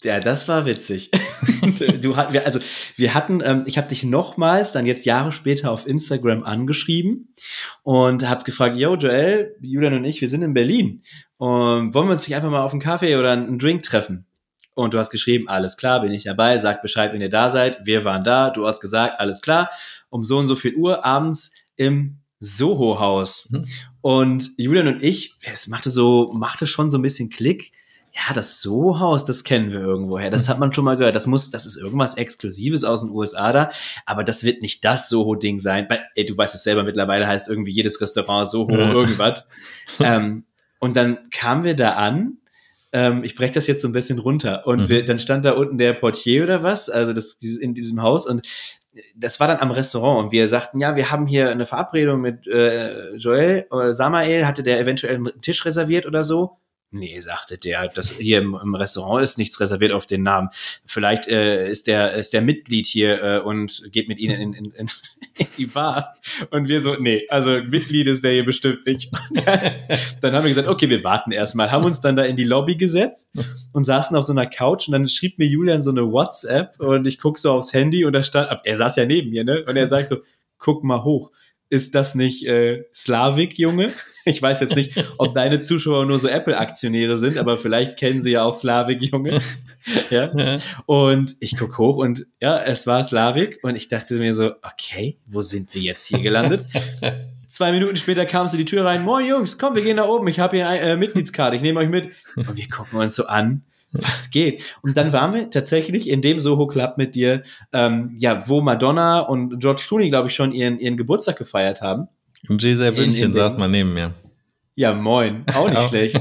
Ja, 0.06 0.20
das 0.20 0.48
war 0.48 0.66
witzig. 0.66 1.12
du, 2.02 2.16
wir, 2.16 2.46
also 2.46 2.60
wir 2.96 3.14
hatten, 3.14 3.42
ähm, 3.44 3.64
ich 3.66 3.78
habe 3.78 3.90
dich 3.90 4.04
nochmals 4.04 4.72
dann 4.72 4.86
jetzt 4.86 5.06
Jahre 5.06 5.32
später 5.32 5.72
auf 5.72 5.88
Instagram 5.88 6.44
angeschrieben 6.44 7.34
und 7.84 8.28
habe 8.30 8.44
gefragt, 8.44 8.78
yo 8.78 8.96
Joel, 8.96 9.56
Julian 9.62 9.96
und 9.96 10.06
ich, 10.06 10.22
wir 10.22 10.30
sind 10.30 10.44
in 10.44 10.54
Berlin 10.54 11.02
und 11.38 11.94
wollen 11.94 12.08
wir 12.08 12.14
uns 12.14 12.28
nicht 12.28 12.36
einfach 12.36 12.52
mal 12.52 12.62
auf 12.62 12.72
einen 12.72 12.82
Kaffee 12.82 13.16
oder 13.16 13.32
einen 13.32 13.60
Drink 13.60 13.84
treffen? 13.84 14.26
Und 14.76 14.94
du 14.94 15.00
hast 15.00 15.10
geschrieben, 15.10 15.48
alles 15.48 15.78
klar, 15.78 16.02
bin 16.02 16.12
ich 16.12 16.26
dabei, 16.26 16.58
sagt 16.60 16.82
Bescheid, 16.82 17.14
wenn 17.14 17.22
ihr 17.22 17.30
da 17.30 17.50
seid. 17.50 17.80
Wir 17.86 18.04
waren 18.04 18.24
da, 18.24 18.50
du 18.50 18.68
hast 18.68 18.82
gesagt, 18.82 19.20
alles 19.20 19.42
klar, 19.42 19.70
um 20.10 20.24
so 20.24 20.38
und 20.38 20.48
so 20.48 20.56
viel 20.56 20.76
Uhr 20.76 21.06
abends 21.06 21.56
im 21.78 22.20
Soho-Haus. 22.40 23.50
Mhm. 23.50 23.66
Und 24.02 24.52
Julian 24.58 24.88
und 24.88 25.02
ich, 25.02 25.36
es 25.52 25.68
machte 25.68 25.90
so, 25.90 26.32
machte 26.34 26.68
schon 26.68 26.90
so 26.90 26.98
ein 26.98 27.02
bisschen 27.02 27.30
Klick 27.30 27.72
ja, 28.16 28.34
das 28.34 28.62
Soho-Haus, 28.62 29.26
das 29.26 29.44
kennen 29.44 29.74
wir 29.74 29.82
irgendwoher. 29.82 30.30
Das 30.30 30.48
hat 30.48 30.58
man 30.58 30.72
schon 30.72 30.86
mal 30.86 30.96
gehört. 30.96 31.18
Das 31.18 31.28
muss, 31.28 31.52
das 31.52 31.66
ist 31.66 31.76
irgendwas 31.76 32.16
Exklusives 32.16 32.86
aus 32.86 33.02
den 33.02 33.12
USA 33.12 33.52
da. 33.52 33.70
Aber 34.06 34.24
das 34.24 34.46
wird 34.46 34.62
nicht 34.62 34.86
das 34.86 35.10
Soho-Ding 35.10 35.60
sein. 35.60 35.86
Weil, 35.90 36.06
ey, 36.16 36.26
du 36.26 36.38
weißt 36.38 36.56
es 36.56 36.64
selber, 36.64 36.84
mittlerweile 36.84 37.28
heißt 37.28 37.50
irgendwie 37.50 37.74
jedes 37.74 38.00
Restaurant 38.00 38.48
Soho 38.48 38.72
ja. 38.72 38.90
irgendwas. 38.90 39.48
ähm, 40.00 40.46
und 40.80 40.96
dann 40.96 41.30
kamen 41.30 41.66
wir 41.66 41.76
da 41.76 41.96
an. 41.96 42.38
Ähm, 42.94 43.26
ich 43.26 43.36
breche 43.36 43.54
das 43.54 43.68
jetzt 43.68 43.82
so 43.82 43.90
ein 43.90 43.94
bisschen 43.94 44.20
runter. 44.20 44.66
Und 44.66 44.82
mhm. 44.82 44.90
wir, 44.90 45.04
dann 45.04 45.20
stand 45.20 45.44
da 45.44 45.52
unten 45.52 45.78
der 45.78 45.92
Portier 45.92 46.44
oder 46.44 46.64
was, 46.64 46.90
also 46.90 47.12
das, 47.12 47.34
in 47.34 47.74
diesem 47.74 48.02
Haus. 48.02 48.26
Und 48.26 48.48
das 49.18 49.42
war 49.42 49.50
dann 49.50 49.60
am 49.60 49.72
Restaurant 49.72 50.24
und 50.24 50.32
wir 50.32 50.48
sagten, 50.48 50.80
ja, 50.80 50.96
wir 50.96 51.12
haben 51.12 51.28
hier 51.28 51.52
eine 51.52 51.66
Verabredung 51.66 52.22
mit 52.22 52.48
äh, 52.48 53.14
Joel, 53.16 53.68
äh, 53.70 53.92
Samael, 53.92 54.48
hatte 54.48 54.64
der 54.64 54.80
eventuell 54.80 55.16
einen 55.16 55.42
Tisch 55.42 55.66
reserviert 55.66 56.06
oder 56.06 56.24
so? 56.24 56.60
Nee, 56.98 57.20
sagte 57.20 57.58
der, 57.58 57.90
das 57.90 58.12
hier 58.12 58.38
im, 58.38 58.56
im, 58.56 58.74
Restaurant 58.74 59.22
ist 59.22 59.38
nichts 59.38 59.60
reserviert 59.60 59.92
auf 59.92 60.06
den 60.06 60.24
Namen. 60.24 60.48
Vielleicht 60.86 61.28
äh, 61.28 61.70
ist 61.70 61.88
der 61.88 62.14
ist 62.14 62.32
der 62.32 62.42
Mitglied 62.42 62.88
hier 62.88 63.22
äh, 63.22 63.40
und 63.40 63.84
geht 63.92 64.08
mit 64.08 64.18
ihnen 64.18 64.40
in, 64.40 64.54
in, 64.54 64.72
in, 64.72 64.88
die 65.58 65.66
Bar. 65.66 66.16
Und 66.52 66.70
wir 66.70 66.80
so, 66.80 66.96
nee, 66.96 67.28
also 67.28 67.52
Mitglied 67.52 68.08
ist 68.08 68.24
der 68.24 68.32
hier 68.32 68.46
bestimmt 68.46 68.86
nicht. 68.86 69.12
Dann, 69.46 69.74
dann, 70.22 70.34
haben 70.34 70.44
wir 70.44 70.50
gesagt, 70.50 70.70
okay, 70.70 70.90
wir 70.90 71.04
warten 71.04 71.32
erstmal, 71.32 71.70
haben 71.70 71.84
uns 71.84 72.00
dann 72.00 72.16
da 72.16 72.24
in 72.24 72.38
die 72.38 72.46
Lobby 72.46 72.76
gesetzt 72.78 73.30
und 73.74 73.84
saßen 73.84 74.16
auf 74.16 74.24
so 74.24 74.32
einer 74.32 74.46
Couch 74.46 74.88
und 74.88 74.94
dann 74.94 75.08
schrieb 75.08 75.38
mir 75.38 75.46
Julian 75.46 75.82
so 75.82 75.92
eine 75.92 76.10
WhatsApp 76.10 76.80
und 76.80 77.06
ich 77.06 77.20
guck 77.20 77.38
so 77.38 77.52
aufs 77.52 77.74
Handy 77.74 78.06
und 78.06 78.14
da 78.14 78.24
stand, 78.24 78.50
er 78.64 78.78
saß 78.78 78.96
ja 78.96 79.06
neben 79.06 79.30
mir, 79.32 79.44
ne? 79.44 79.66
Und 79.68 79.76
er 79.76 79.88
sagt 79.88 80.10
so, 80.10 80.18
guck 80.58 80.84
mal 80.84 81.04
hoch 81.04 81.32
ist 81.70 81.96
das 81.96 82.16
nicht 82.16 82.46
äh, 82.46 82.84
Slavik, 82.94 83.58
Junge? 83.58 83.92
Ich 84.26 84.42
weiß 84.42 84.60
jetzt 84.62 84.76
nicht, 84.76 85.04
ob 85.18 85.36
deine 85.36 85.60
Zuschauer 85.60 86.06
nur 86.06 86.20
so 86.20 86.28
Apple-Aktionäre 86.28 87.18
sind, 87.18 87.38
aber 87.38 87.58
vielleicht 87.58 87.98
kennen 87.98 88.24
sie 88.24 88.32
ja 88.32 88.44
auch 88.44 88.54
Slavik, 88.54 89.02
Junge. 89.02 89.40
ja. 90.10 90.58
Und 90.86 91.36
ich 91.40 91.58
guck 91.58 91.78
hoch 91.78 91.98
und 91.98 92.26
ja, 92.42 92.60
es 92.60 92.88
war 92.88 93.06
Slavik 93.06 93.60
und 93.64 93.76
ich 93.76 93.88
dachte 93.88 94.16
mir 94.16 94.34
so, 94.34 94.52
okay, 94.62 95.20
wo 95.26 95.42
sind 95.42 95.74
wir 95.74 95.82
jetzt 95.82 96.08
hier 96.08 96.20
gelandet? 96.20 96.66
Zwei 97.48 97.72
Minuten 97.72 97.96
später 97.96 98.26
kamst 98.26 98.54
du 98.54 98.58
die 98.58 98.66
Tür 98.66 98.84
rein, 98.84 99.04
moin 99.04 99.26
Jungs, 99.26 99.58
komm, 99.58 99.76
wir 99.76 99.84
gehen 99.84 99.96
nach 99.98 100.08
oben, 100.08 100.28
ich 100.28 100.40
habe 100.40 100.58
hier 100.58 100.68
eine 100.68 100.82
äh, 100.82 100.98
Mitgliedskarte, 100.98 101.56
ich 101.56 101.62
nehme 101.62 101.80
euch 101.80 101.90
mit. 101.90 102.12
Und 102.36 102.58
wir 102.58 102.70
gucken 102.70 103.00
uns 103.00 103.16
so 103.16 103.28
an 103.28 103.64
was 104.04 104.30
geht? 104.32 104.64
Und 104.82 104.98
dann 104.98 105.14
waren 105.14 105.34
wir 105.34 105.50
tatsächlich 105.50 106.10
in 106.10 106.22
dem 106.22 106.40
Soho 106.40 106.68
Club 106.68 106.98
mit 106.98 107.16
dir, 107.16 107.44
ähm, 107.74 108.16
ja, 108.18 108.48
wo 108.48 108.62
Madonna 108.62 109.20
und 109.20 109.60
George 109.60 109.84
Clooney, 109.88 110.10
glaube 110.10 110.30
ich, 110.30 110.36
schon 110.36 110.52
ihren, 110.52 110.80
ihren 110.80 110.98
Geburtstag 110.98 111.38
gefeiert 111.38 111.82
haben. 111.82 112.08
Und 112.50 112.62
Giselle 112.62 112.92
Bündchen 112.92 113.34
saß 113.34 113.58
mal 113.58 113.68
neben 113.68 113.94
mir. 113.94 114.14
Ja, 114.76 114.94
moin. 114.94 115.46
Auch 115.54 115.70
nicht 115.70 115.82
schlecht. 115.90 116.20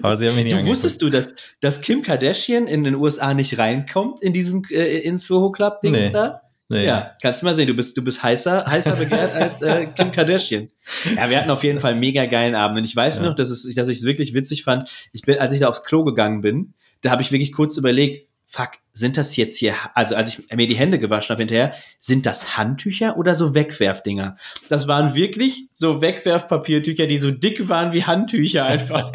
Aber 0.00 0.16
sie 0.16 0.28
haben 0.28 0.34
mich 0.34 0.44
nicht 0.44 0.58
Du 0.58 0.66
wusstest 0.66 1.02
du, 1.02 1.10
dass, 1.10 1.34
dass 1.60 1.82
Kim 1.82 2.02
Kardashian 2.02 2.66
in 2.66 2.84
den 2.84 2.94
USA 2.94 3.34
nicht 3.34 3.58
reinkommt 3.58 4.22
in 4.22 4.32
diesen 4.32 4.64
äh, 4.70 4.98
in 4.98 5.18
Soho 5.18 5.52
Club 5.52 5.80
Dings 5.82 5.98
nee. 5.98 6.10
da? 6.10 6.40
Nee. 6.72 6.86
Ja, 6.86 7.16
kannst 7.20 7.42
du 7.42 7.46
mal 7.46 7.54
sehen, 7.54 7.66
du 7.66 7.74
bist, 7.74 7.98
du 7.98 8.02
bist 8.02 8.22
heißer, 8.22 8.64
heißer 8.64 8.96
begehrt 8.96 9.34
als 9.34 9.60
äh, 9.60 9.88
Kim 9.94 10.10
Kardashian. 10.10 10.70
Ja, 11.14 11.28
wir 11.28 11.38
hatten 11.38 11.50
auf 11.50 11.64
jeden 11.64 11.80
Fall 11.80 11.90
einen 11.90 12.00
mega 12.00 12.24
geilen 12.24 12.54
Abend. 12.54 12.78
Und 12.78 12.84
ich 12.84 12.96
weiß 12.96 13.18
ja. 13.18 13.24
noch, 13.24 13.34
dass, 13.34 13.50
es, 13.50 13.74
dass 13.74 13.88
ich 13.88 13.98
es 13.98 14.04
wirklich 14.04 14.32
witzig 14.32 14.64
fand. 14.64 14.88
Ich 15.12 15.20
bin, 15.20 15.38
als 15.38 15.52
ich 15.52 15.60
da 15.60 15.68
aufs 15.68 15.84
Klo 15.84 16.02
gegangen 16.02 16.40
bin, 16.40 16.72
da 17.02 17.10
habe 17.10 17.22
ich 17.22 17.32
wirklich 17.32 17.52
kurz 17.52 17.76
überlegt, 17.76 18.26
fuck, 18.52 18.72
sind 18.92 19.16
das 19.16 19.36
jetzt 19.36 19.56
hier, 19.56 19.72
also 19.94 20.14
als 20.14 20.38
ich 20.38 20.54
mir 20.54 20.66
die 20.66 20.74
Hände 20.74 20.98
gewaschen 20.98 21.30
habe 21.30 21.40
hinterher, 21.40 21.72
sind 21.98 22.26
das 22.26 22.58
Handtücher 22.58 23.16
oder 23.16 23.34
so 23.34 23.54
Wegwerfdinger? 23.54 24.36
Das 24.68 24.86
waren 24.86 25.14
wirklich 25.14 25.68
so 25.72 26.02
Wegwerfpapiertücher, 26.02 27.06
die 27.06 27.16
so 27.16 27.30
dick 27.30 27.70
waren 27.70 27.94
wie 27.94 28.04
Handtücher 28.04 28.66
einfach. 28.66 29.10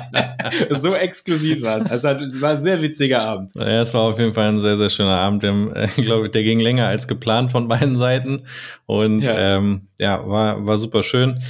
so 0.70 0.94
exklusiv 0.94 1.60
war 1.60 1.78
es. 1.78 1.86
Also 1.86 2.08
war 2.40 2.52
ein 2.52 2.62
sehr 2.62 2.80
witziger 2.80 3.20
Abend. 3.20 3.54
Ja, 3.54 3.82
es 3.82 3.92
war 3.92 4.00
auf 4.00 4.18
jeden 4.18 4.32
Fall 4.32 4.48
ein 4.48 4.60
sehr, 4.60 4.78
sehr 4.78 4.88
schöner 4.88 5.18
Abend. 5.18 5.42
Der, 5.42 5.52
äh, 5.74 5.88
glaube 6.00 6.30
der 6.30 6.42
ging 6.42 6.58
länger 6.58 6.86
als 6.86 7.06
geplant 7.06 7.52
von 7.52 7.68
beiden 7.68 7.96
Seiten. 7.96 8.46
Und 8.86 9.20
ja, 9.20 9.56
ähm, 9.56 9.88
ja 9.98 10.26
war, 10.26 10.66
war 10.66 10.78
super 10.78 11.02
schön. 11.02 11.42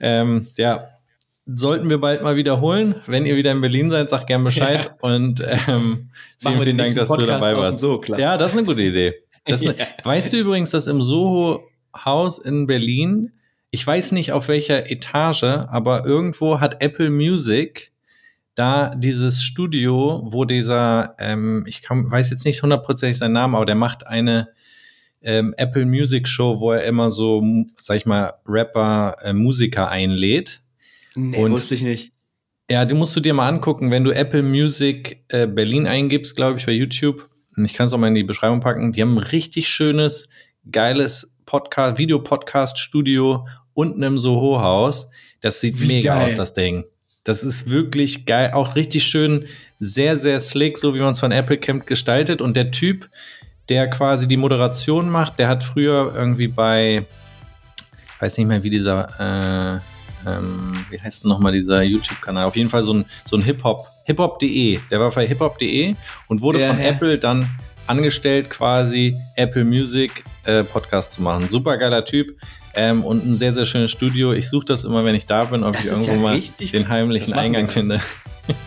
Ähm, 0.00 0.48
ja, 0.56 0.88
sollten 1.46 1.90
wir 1.90 1.98
bald 1.98 2.22
mal 2.22 2.36
wiederholen. 2.36 2.96
Wenn 3.06 3.26
ihr 3.26 3.36
wieder 3.36 3.52
in 3.52 3.60
Berlin 3.60 3.90
seid, 3.90 4.10
sagt 4.10 4.26
gern 4.26 4.44
Bescheid. 4.44 4.84
Ja. 4.84 4.96
Und 5.00 5.42
ähm, 5.68 6.10
vielen, 6.38 6.60
vielen 6.60 6.78
Dank, 6.78 6.94
dass 6.94 7.08
Podcast 7.08 7.20
du 7.20 7.26
dabei 7.26 7.56
warst. 7.56 7.78
So, 7.78 8.02
ja, 8.16 8.36
das 8.36 8.52
ist 8.52 8.58
eine 8.58 8.66
gute 8.66 8.82
Idee. 8.82 9.14
Eine, 9.46 9.76
ja. 9.76 9.86
Weißt 10.02 10.32
du 10.32 10.38
übrigens, 10.38 10.70
dass 10.70 10.86
im 10.86 11.02
Soho-Haus 11.02 12.38
in 12.38 12.66
Berlin, 12.66 13.32
ich 13.70 13.86
weiß 13.86 14.12
nicht 14.12 14.32
auf 14.32 14.48
welcher 14.48 14.90
Etage, 14.90 15.42
aber 15.44 16.06
irgendwo 16.06 16.60
hat 16.60 16.82
Apple 16.82 17.10
Music 17.10 17.92
da 18.54 18.94
dieses 18.94 19.42
Studio, 19.42 20.22
wo 20.24 20.46
dieser, 20.46 21.14
ähm, 21.18 21.64
ich 21.68 21.82
kann, 21.82 22.10
weiß 22.10 22.30
jetzt 22.30 22.46
nicht 22.46 22.62
hundertprozentig 22.62 23.18
seinen 23.18 23.32
Namen, 23.32 23.54
aber 23.54 23.66
der 23.66 23.74
macht 23.74 24.06
eine 24.06 24.48
ähm, 25.20 25.54
Apple 25.58 25.84
Music 25.84 26.26
Show, 26.26 26.60
wo 26.60 26.72
er 26.72 26.84
immer 26.84 27.10
so, 27.10 27.42
sag 27.78 27.98
ich 27.98 28.06
mal, 28.06 28.32
Rapper, 28.46 29.16
äh, 29.22 29.34
Musiker 29.34 29.88
einlädt. 29.88 30.62
Nee, 31.16 31.38
und, 31.38 31.52
wusste 31.52 31.74
ich 31.74 31.82
nicht. 31.82 32.12
Ja, 32.70 32.84
du 32.84 32.94
musst 32.94 33.14
du 33.14 33.20
dir 33.20 33.34
mal 33.34 33.48
angucken, 33.48 33.90
wenn 33.90 34.04
du 34.04 34.10
Apple 34.10 34.42
Music 34.42 35.24
äh, 35.28 35.46
Berlin 35.46 35.86
eingibst, 35.86 36.34
glaube 36.34 36.58
ich, 36.58 36.66
bei 36.66 36.72
YouTube. 36.72 37.28
Ich 37.56 37.74
kann 37.74 37.86
es 37.86 37.92
auch 37.92 37.98
mal 37.98 38.08
in 38.08 38.14
die 38.14 38.24
Beschreibung 38.24 38.60
packen. 38.60 38.92
Die 38.92 39.02
haben 39.02 39.16
ein 39.16 39.22
richtig 39.22 39.68
schönes, 39.68 40.28
geiles 40.70 41.36
Podcast, 41.46 41.98
Videopodcast-Studio 41.98 43.46
unten 43.74 44.02
im 44.02 44.18
Soho-Haus. 44.18 45.08
Das 45.40 45.60
sieht 45.60 45.80
Wie 45.80 45.86
mega 45.86 46.14
geil. 46.14 46.26
aus, 46.26 46.36
das 46.36 46.54
Ding. 46.54 46.84
Das 47.22 47.44
ist 47.44 47.70
wirklich 47.70 48.26
geil. 48.26 48.52
Auch 48.54 48.76
richtig 48.76 49.04
schön, 49.04 49.46
sehr, 49.78 50.16
sehr 50.16 50.40
slick, 50.40 50.78
so 50.78 50.94
wie 50.94 51.00
man 51.00 51.10
es 51.10 51.20
von 51.20 51.32
Apple 51.32 51.58
kennt, 51.58 51.86
gestaltet. 51.86 52.40
Und 52.40 52.56
der 52.56 52.70
Typ, 52.70 53.08
der 53.68 53.88
quasi 53.88 54.26
die 54.26 54.36
Moderation 54.36 55.10
macht, 55.10 55.38
der 55.38 55.48
hat 55.48 55.62
früher 55.62 56.12
irgendwie 56.14 56.48
bei, 56.48 57.04
weiß 58.20 58.38
nicht 58.38 58.48
mehr, 58.48 58.62
wie 58.62 58.70
dieser, 58.70 59.76
äh, 59.76 59.93
ähm, 60.26 60.72
wie 60.90 61.00
heißt 61.00 61.24
denn 61.24 61.28
nochmal 61.28 61.52
dieser 61.52 61.82
YouTube-Kanal? 61.82 62.44
Auf 62.44 62.56
jeden 62.56 62.68
Fall 62.68 62.82
so 62.82 62.94
ein, 62.94 63.04
so 63.24 63.36
ein 63.36 63.42
Hip-Hop, 63.42 63.86
hiphop.de. 64.04 64.78
Der 64.90 65.00
war 65.00 65.10
bei 65.10 65.26
hiphop.de 65.26 65.94
und 66.28 66.40
wurde 66.40 66.60
ja, 66.60 66.68
von 66.68 66.78
ja. 66.78 66.86
Apple 66.86 67.18
dann 67.18 67.48
angestellt, 67.86 68.50
quasi 68.50 69.16
Apple 69.36 69.64
Music 69.64 70.24
äh, 70.44 70.64
Podcast 70.64 71.12
zu 71.12 71.22
machen. 71.22 71.48
Super 71.48 71.76
geiler 71.76 72.04
Typ 72.04 72.36
ähm, 72.74 73.04
und 73.04 73.24
ein 73.26 73.36
sehr, 73.36 73.52
sehr 73.52 73.64
schönes 73.64 73.90
Studio. 73.90 74.32
Ich 74.32 74.48
suche 74.48 74.66
das 74.66 74.84
immer, 74.84 75.04
wenn 75.04 75.14
ich 75.14 75.26
da 75.26 75.44
bin, 75.44 75.64
ob 75.64 75.74
das 75.74 75.84
ich 75.84 75.90
irgendwo 75.90 76.28
ja 76.28 76.34
mal 76.34 76.40
den 76.40 76.88
heimlichen 76.88 77.34
Eingang 77.34 77.68
finde. 77.68 78.00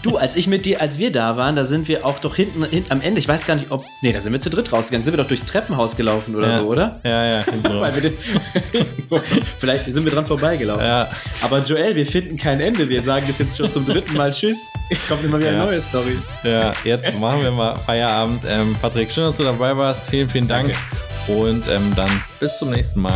Du, 0.02 0.18
als 0.18 0.36
ich 0.36 0.48
mit 0.48 0.66
dir, 0.66 0.82
als 0.82 0.98
wir 0.98 1.12
da 1.12 1.38
waren, 1.38 1.56
da 1.56 1.66
sind 1.66 1.88
wir 1.88 2.06
auch 2.06 2.18
doch 2.20 2.36
hinten, 2.36 2.64
hinten 2.66 2.92
am 2.92 3.02
Ende, 3.02 3.20
ich 3.20 3.28
weiß 3.28 3.46
gar 3.46 3.56
nicht, 3.56 3.72
ob. 3.72 3.84
Nee, 4.02 4.12
da 4.12 4.22
sind 4.22 4.34
wir 4.34 4.40
zu 4.40 4.50
dritt 4.50 4.72
rausgegangen. 4.72 5.04
Sind 5.04 5.14
wir 5.14 5.22
doch 5.22 5.28
durchs 5.28 5.46
Treppenhaus 5.46 5.96
gelaufen 5.96 6.36
oder 6.36 6.50
ja. 6.50 6.56
so, 6.58 6.64
oder? 6.64 7.00
Ja, 7.04 7.26
ja. 7.26 7.42
den, 8.02 8.14
vielleicht 9.60 9.86
sind 9.86 10.04
wir 10.04 10.12
dran 10.12 10.26
vorbeigelaufen. 10.26 10.84
Ja. 10.84 11.08
Aber 11.42 11.62
Joel, 11.62 11.96
wir 11.96 12.06
finden 12.06 12.38
kein 12.38 12.60
Ende. 12.60 12.90
Wir 12.90 13.02
sagen 13.02 13.26
das 13.28 13.38
jetzt 13.38 13.58
schon 13.58 13.72
zum 13.72 13.86
dritten 13.86 14.16
Mal 14.16 14.32
Tschüss. 14.32 14.72
Kommt 15.08 15.24
immer 15.24 15.38
wieder 15.38 15.52
ja. 15.52 15.62
eine 15.62 15.66
neue 15.66 15.82
Story. 15.82 16.18
Ja, 16.44 16.72
jetzt 16.84 17.20
machen 17.20 17.42
wir 17.44 17.52
mal 17.52 17.78
Feierabend. 17.78 18.44
Ähm, 18.48 18.76
Patrick, 18.82 19.12
schön, 19.12 19.26
dass 19.26 19.38
du 19.38 19.44
dabei 19.44 19.76
warst. 19.78 20.10
Vielen, 20.10 20.30
vielen 20.30 20.48
Dank. 20.48 20.74
Danke. 21.28 21.42
Und 21.42 21.68
ähm, 21.68 21.94
dann 21.96 22.10
bis 22.40 22.58
zum 22.58 22.72
nächsten 22.72 23.02
Mal. 23.02 23.14